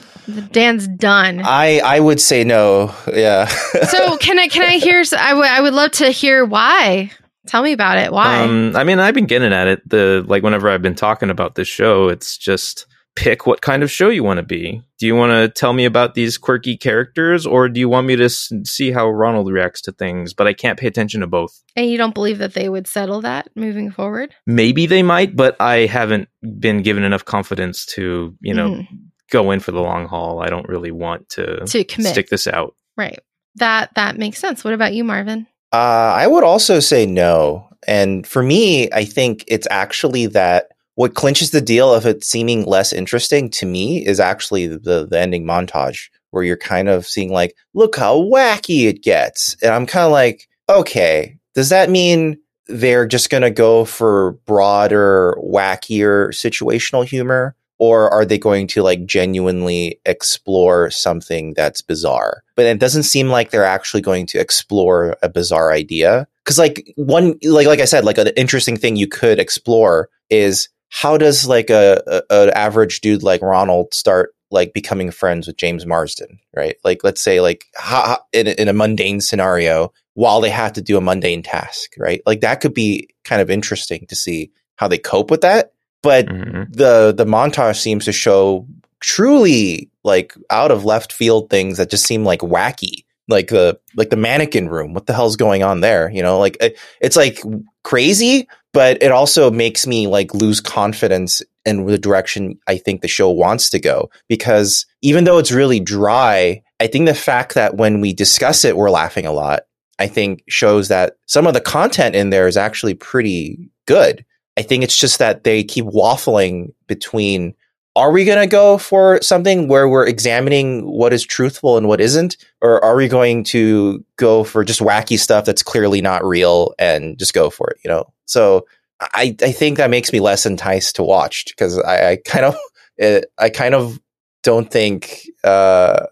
Dan's 0.52 0.88
done. 0.88 1.41
I 1.44 1.80
I 1.80 1.99
would 1.99 2.19
say 2.19 2.44
no. 2.44 2.94
Yeah. 3.14 3.45
so 3.90 4.18
can 4.18 4.40
I 4.40 4.48
can 4.48 4.64
I 4.64 4.77
hear 4.77 5.02
s- 5.02 5.14
I 5.14 5.34
would 5.34 5.45
I 5.45 5.61
would 5.61 5.73
love 5.73 5.91
to 5.94 6.10
hear 6.10 6.44
why. 6.45 7.11
Tell 7.48 7.61
me 7.61 7.73
about 7.73 7.99
it. 7.99 8.11
Why? 8.11 8.41
Um, 8.41 8.76
I 8.76 8.84
mean, 8.84 8.98
I've 8.99 9.14
been 9.14 9.27
getting 9.27 9.53
at 9.53 9.68
it. 9.68 9.88
The 9.88 10.23
like 10.26 10.41
whenever 10.41 10.68
I've 10.69 10.82
been 10.82 10.95
talking 10.95 11.30
about 11.30 11.53
this 11.56 11.68
show, 11.68 12.07
it's 12.10 12.38
just 12.38 12.88
pick 13.15 13.45
what 13.45 13.61
kind 13.61 13.84
of 13.84 13.91
show 13.91 14.10
you 14.10 14.23
want 14.23 14.38
to 14.38 14.44
be. 14.44 14.82
Do 14.97 15.05
you 15.07 15.15
want 15.15 15.31
to 15.31 15.49
tell 15.49 15.73
me 15.73 15.84
about 15.85 16.13
these 16.13 16.38
quirky 16.38 16.77
characters, 16.77 17.45
or 17.45 17.67
do 17.67 17.80
you 17.81 17.89
want 17.89 18.07
me 18.07 18.15
to 18.15 18.26
s- 18.26 18.51
see 18.63 18.91
how 18.91 19.09
Ronald 19.09 19.51
reacts 19.51 19.81
to 19.81 19.91
things? 19.91 20.34
But 20.34 20.47
I 20.47 20.53
can't 20.53 20.80
pay 20.80 20.88
attention 20.88 21.22
to 21.22 21.27
both. 21.27 21.61
and 21.76 21.89
you 21.89 21.97
don't 21.97 22.13
believe 22.13 22.38
that 22.38 22.53
they 22.53 22.69
would 22.69 22.88
settle 22.88 23.19
that 23.22 23.49
moving 23.55 23.91
forward? 23.91 24.34
Maybe 24.47 24.85
they 24.85 25.03
might, 25.03 25.35
but 25.35 25.57
I 25.59 25.85
haven't 25.88 26.30
been 26.59 26.81
given 26.81 27.03
enough 27.03 27.26
confidence 27.26 27.85
to 27.88 28.34
you 28.41 28.53
know 28.53 28.69
Mhm. 28.69 28.88
go 29.31 29.51
in 29.51 29.59
for 29.59 29.72
the 29.72 29.81
long 29.81 30.07
haul. 30.07 30.39
I 30.41 30.47
don't 30.47 30.69
really 30.69 30.91
want 30.91 31.27
to 31.30 31.65
to 31.65 31.84
commit. 31.84 32.11
stick 32.13 32.30
this 32.30 32.47
out. 32.47 32.76
Right. 32.95 33.19
That 33.55 33.89
that 33.95 34.17
makes 34.17 34.39
sense. 34.39 34.63
What 34.63 34.73
about 34.73 34.93
you, 34.93 35.03
Marvin? 35.03 35.47
Uh, 35.73 36.13
I 36.15 36.27
would 36.27 36.43
also 36.45 36.80
say 36.80 37.05
no. 37.05 37.67
And 37.88 38.26
for 38.26 38.41
me, 38.41 38.89
I 38.91 39.03
think 39.03 39.43
it's 39.47 39.67
actually 39.69 40.27
that 40.27 40.67
what 40.95 41.13
clinches 41.13 41.51
the 41.51 41.61
deal 41.61 41.93
of 41.93 42.05
it 42.05 42.23
seeming 42.23 42.63
less 42.63 42.91
interesting 42.91 43.49
to 43.51 43.65
me 43.65 44.05
is 44.05 44.19
actually 44.19 44.67
the, 44.67 45.05
the 45.05 45.19
ending 45.19 45.45
montage 45.45 46.09
where 46.31 46.43
you're 46.43 46.57
kind 46.57 46.89
of 46.89 47.05
seeing 47.05 47.31
like, 47.31 47.55
look 47.73 47.95
how 47.95 48.17
wacky 48.17 48.88
it 48.88 49.03
gets. 49.03 49.55
And 49.61 49.73
I'm 49.73 49.85
kind 49.85 50.05
of 50.05 50.11
like, 50.11 50.47
okay, 50.69 51.38
does 51.53 51.69
that 51.69 51.89
mean 51.89 52.38
they're 52.67 53.05
just 53.05 53.30
going 53.30 53.43
to 53.43 53.51
go 53.51 53.85
for 53.85 54.34
broader, 54.45 55.38
wackier 55.41 56.30
situational 56.30 57.05
humor? 57.05 57.55
Or 57.77 58.09
are 58.09 58.23
they 58.23 58.38
going 58.38 58.67
to 58.67 58.84
like 58.84 59.05
genuinely 59.05 59.99
explore 60.05 60.89
something 60.91 61.53
that's 61.55 61.81
bizarre? 61.81 62.41
But 62.55 62.65
it 62.65 62.80
doesn't 62.80 63.03
seem 63.03 63.27
like 63.27 63.51
they're 63.51 63.65
actually 63.65 63.99
going 63.99 64.27
to 64.27 64.39
explore 64.39 65.17
a 65.22 65.27
bizarre 65.27 65.73
idea. 65.73 66.26
Cause 66.45 66.57
like 66.57 66.93
one, 66.95 67.38
like, 67.43 67.67
like 67.67 67.81
I 67.81 67.85
said, 67.85 68.05
like 68.05 68.17
an 68.17 68.30
interesting 68.38 68.77
thing 68.77 68.95
you 68.95 69.07
could 69.07 69.39
explore 69.39 70.09
is 70.30 70.69
how 71.01 71.17
does 71.17 71.45
like 71.47 71.69
a, 71.69 72.01
a 72.30 72.43
an 72.43 72.49
average 72.51 73.01
dude 73.01 73.22
like 73.23 73.41
Ronald 73.41 73.93
start 73.93 74.34
like 74.51 74.73
becoming 74.73 75.11
friends 75.11 75.47
with 75.47 75.57
James 75.57 75.85
Marsden, 75.85 76.39
right? 76.55 76.76
Like, 76.85 77.03
let's 77.03 77.22
say 77.22 77.41
like 77.41 77.65
how, 77.76 78.19
in, 78.31 78.47
a- 78.47 78.61
in 78.61 78.67
a 78.69 78.73
mundane 78.73 79.19
scenario 79.19 79.91
while 80.13 80.39
they 80.39 80.51
have 80.51 80.72
to 80.73 80.81
do 80.81 80.95
a 80.97 81.01
mundane 81.01 81.43
task, 81.43 81.91
right? 81.97 82.22
Like 82.26 82.41
that 82.41 82.61
could 82.61 82.73
be 82.73 83.09
kind 83.26 83.41
of 83.41 83.49
interesting 83.49 84.05
to 84.07 84.15
see 84.15 84.51
how 84.77 84.88
they 84.88 84.97
cope 84.97 85.31
with 85.31 85.41
that. 85.41 85.73
But 86.01 86.27
Mhm. 86.27 86.72
the 86.72 87.13
the 87.17 87.26
montage 87.26 87.77
seems 87.81 88.05
to 88.05 88.11
show 88.13 88.65
truly 89.01 89.89
like 90.03 90.34
out 90.49 90.72
of 90.72 90.85
left 90.85 91.11
field 91.11 91.49
things 91.49 91.77
that 91.77 91.89
just 91.89 92.05
seem 92.05 92.23
like 92.23 92.39
wacky 92.39 93.03
like 93.27 93.47
the 93.49 93.80
like 93.95 94.09
the 94.09 94.15
mannequin 94.15 94.67
room 94.69 94.93
what 94.93 95.05
the 95.05 95.13
hell's 95.13 95.35
going 95.35 95.61
on 95.63 95.81
there 95.81 96.09
you 96.11 96.22
know 96.23 96.39
like 96.39 96.57
it, 96.61 96.77
it's 97.01 97.15
like 97.15 97.39
crazy 97.86 98.48
but 98.74 99.02
it 99.02 99.12
also 99.12 99.49
makes 99.49 99.88
me 99.88 100.06
like 100.06 100.34
lose 100.34 100.60
confidence 100.60 101.41
in 101.66 101.86
the 101.86 101.98
direction 101.98 102.60
i 102.68 102.78
think 102.78 103.02
the 103.02 103.07
show 103.07 103.30
wants 103.30 103.70
to 103.70 103.80
go. 103.80 104.10
Because 104.28 104.86
even 105.02 105.24
though 105.24 105.38
it's 105.38 105.52
really 105.52 105.80
dry 105.80 106.62
i 106.82 106.88
think 106.88 107.06
the 107.06 107.14
fact 107.14 107.53
that 107.53 107.78
when 107.78 108.02
we 108.02 108.12
discuss 108.12 108.66
it 108.66 108.76
we're 108.76 108.90
laughing 108.90 109.26
a 109.26 109.32
lot. 109.32 109.62
I 109.98 110.07
think 110.07 110.44
shows 110.49 110.90
that 110.90 111.14
some 111.26 111.48
of 111.48 111.53
the 111.53 111.62
content 111.62 112.16
in 112.16 112.30
there 112.30 112.49
is 112.49 112.57
actually 112.57 112.95
pretty 112.95 113.70
good. 113.86 114.26
I 114.57 114.62
think 114.62 114.84
it's 114.84 114.98
just 114.98 115.20
that 115.20 115.45
they 115.45 115.64
keep 115.64 115.86
waffling 115.86 116.74
between 116.88 117.53
are 117.95 118.11
we 118.11 118.26
going 118.26 118.39
to 118.39 118.47
go 118.47 118.77
for 118.77 119.22
something 119.22 119.67
where 119.67 119.88
we're 119.88 120.05
examining 120.05 120.85
what 120.85 121.13
is 121.13 121.23
truthful 121.23 121.77
and 121.77 121.88
what 121.88 122.01
isn't? 122.01 122.35
Or 122.61 122.84
are 122.84 122.95
we 122.95 123.07
going 123.07 123.45
to 123.45 124.03
go 124.17 124.43
for 124.43 124.65
just 124.65 124.81
wacky 124.81 125.17
stuff 125.17 125.45
that's 125.45 125.63
clearly 125.63 126.01
not 126.01 126.26
real 126.26 126.73
and 126.77 127.17
just 127.17 127.34
go 127.34 127.49
for 127.49 127.69
it, 127.69 127.77
you 127.85 127.89
know? 127.89 128.11
So 128.26 128.65
I, 128.99 129.35
I 129.41 129.51
think 129.51 129.77
that 129.77 129.89
makes 129.89 130.11
me 130.11 130.19
less 130.19 130.45
enticed 130.45 130.97
to 130.97 131.03
watch 131.03 131.45
because 131.47 131.80
I, 131.80 132.11
I 132.11 132.17
kind 132.17 132.45
of, 132.45 132.57
eh, 132.99 133.22
I 133.38 133.49
kind 133.49 133.73
of 133.73 133.99
don't 134.43 134.69
think, 134.69 135.22
uh, 135.43 136.05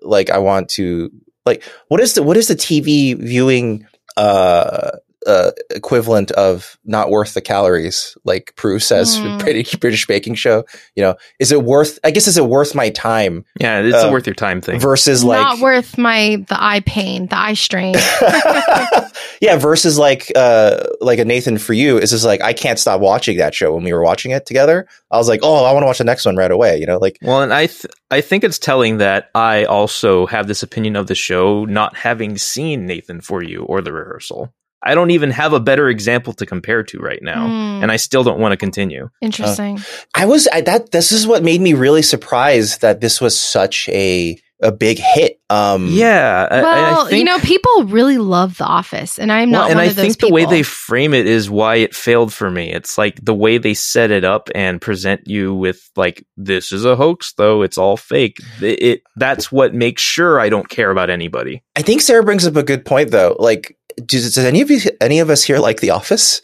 like 0.00 0.30
I 0.30 0.38
want 0.38 0.70
to, 0.70 1.10
like, 1.44 1.62
what 1.88 2.00
is 2.00 2.14
the, 2.14 2.22
what 2.22 2.38
is 2.38 2.48
the 2.48 2.54
TV 2.54 3.16
viewing, 3.18 3.86
uh, 4.16 4.92
uh, 5.30 5.52
equivalent 5.70 6.30
of 6.32 6.76
not 6.84 7.10
worth 7.10 7.34
the 7.34 7.40
calories, 7.40 8.16
like 8.24 8.52
Prue 8.56 8.78
says, 8.78 9.16
Hmm. 9.16 9.38
British, 9.38 9.74
British 9.76 10.06
baking 10.06 10.34
show. 10.34 10.64
You 10.96 11.02
know, 11.04 11.14
is 11.38 11.52
it 11.52 11.62
worth? 11.62 11.98
I 12.04 12.10
guess 12.10 12.26
is 12.26 12.36
it 12.36 12.44
worth 12.46 12.74
my 12.74 12.90
time 12.90 13.44
Yeah, 13.60 13.80
it's 13.80 13.94
Uh, 14.04 14.08
a 14.08 14.12
worth 14.12 14.26
your 14.26 14.34
time 14.34 14.60
thing. 14.60 14.80
versus 14.80 15.22
like 15.24 15.40
Not 15.40 15.60
worth 15.60 15.96
my 15.96 16.44
the 16.48 16.62
eye 16.62 16.80
pain, 16.84 17.26
the 17.28 17.38
eye 17.38 17.54
strain. 17.54 17.94
yeah, 19.40 19.56
versus 19.56 19.98
like 19.98 20.30
uh 20.36 20.82
like 21.00 21.18
a 21.18 21.24
Nathan 21.24 21.58
for 21.58 21.72
you 21.72 21.98
is 21.98 22.10
just 22.10 22.24
like 22.24 22.42
I 22.42 22.52
can't 22.52 22.78
stop 22.78 23.00
watching 23.00 23.38
that 23.38 23.54
show 23.54 23.74
when 23.74 23.84
we 23.84 23.92
were 23.92 24.02
watching 24.02 24.30
it 24.32 24.46
together. 24.46 24.86
I 25.10 25.16
was 25.16 25.28
like, 25.28 25.40
oh, 25.42 25.64
I 25.64 25.72
want 25.72 25.82
to 25.82 25.86
watch 25.86 25.98
the 25.98 26.04
next 26.04 26.24
one 26.26 26.36
right 26.36 26.50
away. 26.50 26.78
You 26.78 26.86
know, 26.86 26.98
like 26.98 27.18
Well, 27.22 27.42
and 27.42 27.52
I 27.52 27.66
th- 27.66 27.86
I 28.10 28.20
think 28.20 28.44
it's 28.44 28.58
telling 28.58 28.98
that 28.98 29.30
I 29.34 29.64
also 29.64 30.26
have 30.26 30.46
this 30.46 30.62
opinion 30.62 30.96
of 30.96 31.06
the 31.06 31.14
show 31.14 31.64
not 31.64 31.96
having 31.96 32.36
seen 32.38 32.86
Nathan 32.86 33.20
for 33.20 33.42
you 33.42 33.62
or 33.62 33.80
the 33.80 33.92
rehearsal. 33.92 34.52
I 34.82 34.94
don't 34.94 35.10
even 35.10 35.30
have 35.30 35.52
a 35.52 35.60
better 35.60 35.88
example 35.88 36.32
to 36.34 36.46
compare 36.46 36.82
to 36.84 36.98
right 36.98 37.22
now, 37.22 37.46
Hmm, 37.46 37.82
and 37.82 37.92
I 37.92 37.96
still 37.96 38.22
don't 38.24 38.40
want 38.40 38.52
to 38.52 38.56
continue. 38.56 39.08
interesting. 39.20 39.80
I 40.14 40.26
was 40.26 40.48
I, 40.52 40.60
that. 40.62 40.90
This 40.92 41.12
is 41.12 41.26
what 41.26 41.42
made 41.42 41.60
me 41.60 41.74
really 41.74 42.02
surprised 42.02 42.80
that 42.80 43.00
this 43.00 43.20
was 43.20 43.38
such 43.38 43.88
a 43.90 44.38
a 44.62 44.70
big 44.70 44.98
hit. 44.98 45.40
Um, 45.48 45.86
Yeah, 45.88 46.46
I- 46.50 46.58
I, 46.58 46.62
well, 46.62 47.06
I 47.06 47.08
think, 47.08 47.18
you 47.20 47.24
know, 47.24 47.38
people 47.38 47.84
really 47.84 48.18
love 48.18 48.58
The 48.58 48.64
Office, 48.66 49.18
and 49.18 49.32
I'm 49.32 49.50
well, 49.50 49.62
not 49.62 49.70
and 49.70 49.78
one 49.78 49.84
I 49.86 49.88
of 49.88 49.96
those 49.96 50.04
think 50.04 50.18
the 50.18 50.28
way 50.28 50.44
they 50.44 50.62
frame 50.62 51.14
it 51.14 51.26
is 51.26 51.48
why 51.48 51.76
it 51.76 51.94
failed 51.94 52.30
for 52.30 52.50
me. 52.50 52.70
It's 52.70 52.98
like 52.98 53.18
the 53.24 53.34
way 53.34 53.56
they 53.56 53.72
set 53.72 54.10
it 54.10 54.22
up 54.22 54.50
and 54.54 54.78
present 54.78 55.26
you 55.26 55.54
with 55.54 55.88
like 55.96 56.26
this 56.36 56.72
is 56.72 56.84
a 56.84 56.94
hoax, 56.94 57.32
though 57.38 57.62
it's 57.62 57.78
all 57.78 57.96
fake. 57.96 58.36
It, 58.60 58.82
it 58.82 59.02
that's 59.16 59.50
what 59.50 59.72
makes 59.74 60.02
sure 60.02 60.38
I 60.38 60.50
don't 60.50 60.68
care 60.68 60.90
about 60.90 61.08
anybody. 61.08 61.62
I 61.74 61.80
think 61.80 62.02
Sara 62.02 62.22
brings 62.22 62.46
up 62.46 62.56
a 62.56 62.62
good 62.62 62.84
point 62.84 63.12
though. 63.12 63.36
Like, 63.38 63.78
does, 64.04 64.34
does 64.34 64.44
any 64.44 64.60
of 64.60 64.70
you 64.70 64.80
any 65.00 65.18
of 65.20 65.30
us 65.30 65.42
here 65.42 65.58
like 65.58 65.80
The 65.80 65.90
Office? 65.90 66.40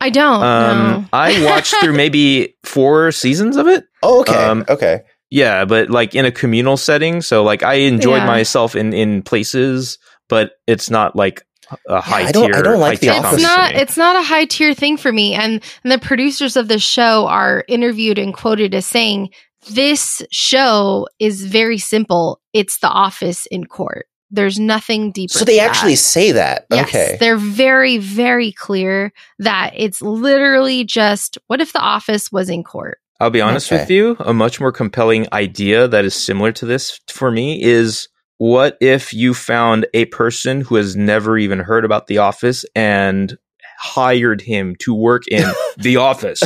I 0.00 0.10
don't 0.10 0.42
Um, 0.42 0.78
know. 1.02 1.04
I 1.12 1.44
watched 1.44 1.74
through 1.82 1.92
maybe 1.96 2.54
four 2.64 3.10
seasons 3.12 3.56
of 3.56 3.66
it. 3.66 3.84
Oh, 4.02 4.20
okay, 4.20 4.34
Um, 4.34 4.64
okay. 4.68 5.00
Yeah, 5.30 5.64
but 5.64 5.90
like 5.90 6.14
in 6.14 6.24
a 6.24 6.30
communal 6.32 6.76
setting. 6.76 7.20
So 7.20 7.42
like 7.42 7.62
I 7.62 7.74
enjoyed 7.74 8.18
Yeah. 8.22 8.26
myself 8.26 8.74
in 8.76 8.92
in 8.92 9.22
places, 9.22 9.98
but 10.28 10.52
it's 10.66 10.88
not 10.88 11.16
like 11.16 11.42
a 11.88 12.00
high 12.00 12.28
I 12.28 12.32
don't- 12.32 12.46
tier. 12.46 12.56
I 12.56 12.62
don't 12.62 12.80
like 12.80 13.00
The 13.00 13.06
tier 13.08 13.16
it's 13.16 13.24
Office 13.26 13.42
not 13.42 13.74
it's 13.74 13.96
not 13.96 14.16
a 14.16 14.22
high 14.22 14.46
tier 14.46 14.72
thing 14.72 14.96
for 14.96 15.12
me 15.12 15.34
and, 15.34 15.62
and 15.84 15.92
the 15.92 15.98
producers 15.98 16.56
of 16.56 16.68
the 16.68 16.78
show 16.78 17.26
are 17.26 17.64
interviewed 17.68 18.18
and 18.18 18.32
quoted 18.32 18.74
as 18.74 18.86
saying 18.86 19.28
this 19.70 20.22
show 20.30 21.06
is 21.18 21.44
very 21.44 21.76
simple 21.76 22.40
it's 22.54 22.78
the 22.78 22.88
office 22.88 23.44
in 23.50 23.66
court 23.66 24.06
there's 24.30 24.58
nothing 24.58 25.10
deeper 25.12 25.32
So 25.38 25.44
they 25.44 25.56
to 25.56 25.62
actually 25.62 25.92
that. 25.94 25.98
say 25.98 26.32
that. 26.32 26.66
Yes, 26.70 26.88
okay. 26.88 27.16
they're 27.20 27.36
very 27.36 27.98
very 27.98 28.52
clear 28.52 29.12
that 29.38 29.72
it's 29.74 30.02
literally 30.02 30.84
just 30.84 31.38
what 31.46 31.60
if 31.60 31.72
the 31.72 31.80
office 31.80 32.30
was 32.32 32.48
in 32.50 32.62
court 32.64 32.98
I'll 33.20 33.30
be 33.30 33.40
honest 33.40 33.72
Okay. 33.72 33.82
with 33.82 33.90
you. 33.90 34.16
A 34.20 34.32
much 34.32 34.60
more 34.60 34.70
compelling 34.70 35.26
idea 35.32 35.88
that 35.88 36.04
is 36.04 36.14
similar 36.14 36.52
to 36.52 36.66
this 36.66 37.00
for 37.08 37.32
me 37.32 37.60
is 37.60 38.08
what 38.36 38.76
if 38.80 39.12
you 39.12 39.34
found 39.34 39.86
a 39.92 40.04
person 40.04 40.60
who 40.60 40.76
has 40.76 40.94
never 40.94 41.36
even 41.36 41.58
heard 41.58 41.84
about 41.84 42.06
The 42.06 42.18
Office 42.18 42.64
and 42.76 43.36
hired 43.80 44.40
him 44.40 44.76
to 44.80 44.94
work 44.94 45.26
in 45.26 45.50
The 45.78 45.96
Office? 45.96 46.40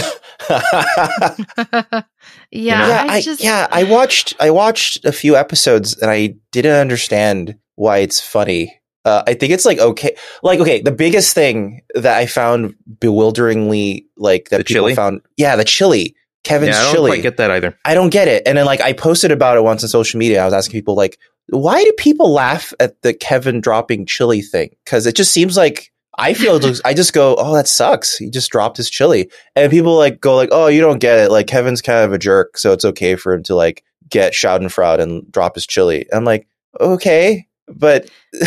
yeah, 0.51 2.03
yeah, 2.51 3.05
I 3.09 3.17
I, 3.17 3.21
just 3.21 3.43
yeah, 3.43 3.67
I 3.71 3.85
watched 3.85 4.35
I 4.41 4.51
watched 4.51 5.05
a 5.05 5.13
few 5.13 5.37
episodes 5.37 5.97
and 5.99 6.11
I 6.11 6.37
didn't 6.53 6.73
understand 6.77 7.57
why 7.83 7.99
it's 7.99 8.21
funny. 8.21 8.79
Uh, 9.05 9.25
I 9.27 9.35
think 9.35 9.53
it's 9.53 9.65
like 9.65 9.79
okay, 9.81 10.15
like 10.45 10.61
okay. 10.61 10.81
The 10.81 10.93
biggest 10.93 11.35
thing 11.35 11.83
that 11.95 12.17
I 12.17 12.27
found 12.27 12.75
bewilderingly 13.01 14.07
like 14.17 14.49
that 14.51 14.59
The 14.59 14.65
people 14.65 14.83
chili? 14.83 14.95
found, 14.95 15.23
yeah, 15.37 15.57
the 15.57 15.65
chili, 15.65 16.15
Kevin's 16.45 16.77
yeah, 16.77 16.81
I 16.81 16.85
don't 16.85 16.95
chili. 16.95 17.11
quite 17.11 17.23
get 17.23 17.37
that 17.39 17.51
either. 17.51 17.77
I 17.85 17.95
don't 17.95 18.11
get 18.11 18.29
it. 18.29 18.45
And 18.47 18.57
then 18.59 18.65
like 18.67 18.81
I 18.81 18.93
posted 18.93 19.33
about 19.33 19.57
it 19.57 19.65
once 19.65 19.83
on 19.83 19.89
social 19.89 20.19
media. 20.19 20.43
I 20.43 20.45
was 20.45 20.55
asking 20.55 20.73
people 20.73 20.95
like, 20.95 21.19
why 21.49 21.83
do 21.83 21.93
people 21.99 22.31
laugh 22.33 22.73
at 22.79 23.01
the 23.03 23.13
Kevin 23.13 23.61
dropping 23.61 24.07
chili 24.07 24.41
thing? 24.41 24.71
Because 24.85 25.07
it 25.07 25.17
just 25.17 25.33
seems 25.33 25.57
like 25.57 25.91
I 26.17 26.35
feel 26.35 26.61
I 26.85 26.95
just 26.95 27.13
go, 27.13 27.35
oh, 27.39 27.55
that 27.55 27.67
sucks. 27.67 28.17
He 28.17 28.31
just 28.31 28.51
dropped 28.53 28.77
his 28.77 28.91
chili, 28.91 29.31
and 29.57 29.71
people 29.71 29.97
like 29.97 30.21
go 30.21 30.37
like, 30.37 30.51
oh, 30.53 30.69
you 30.69 30.81
don't 30.81 31.01
get 31.01 31.19
it. 31.19 31.31
Like 31.33 31.47
Kevin's 31.49 31.83
kind 31.83 32.05
of 32.05 32.13
a 32.13 32.19
jerk, 32.19 32.59
so 32.59 32.73
it's 32.73 32.85
okay 32.85 33.17
for 33.17 33.33
him 33.33 33.43
to 33.45 33.55
like 33.57 33.83
get 34.09 34.33
Schadenfreude 34.35 35.01
and 35.01 35.31
drop 35.33 35.55
his 35.57 35.67
chili. 35.67 36.07
I'm 36.13 36.25
like, 36.25 36.47
okay, 36.79 37.47
but 37.69 38.09
Yeah. 38.33 38.47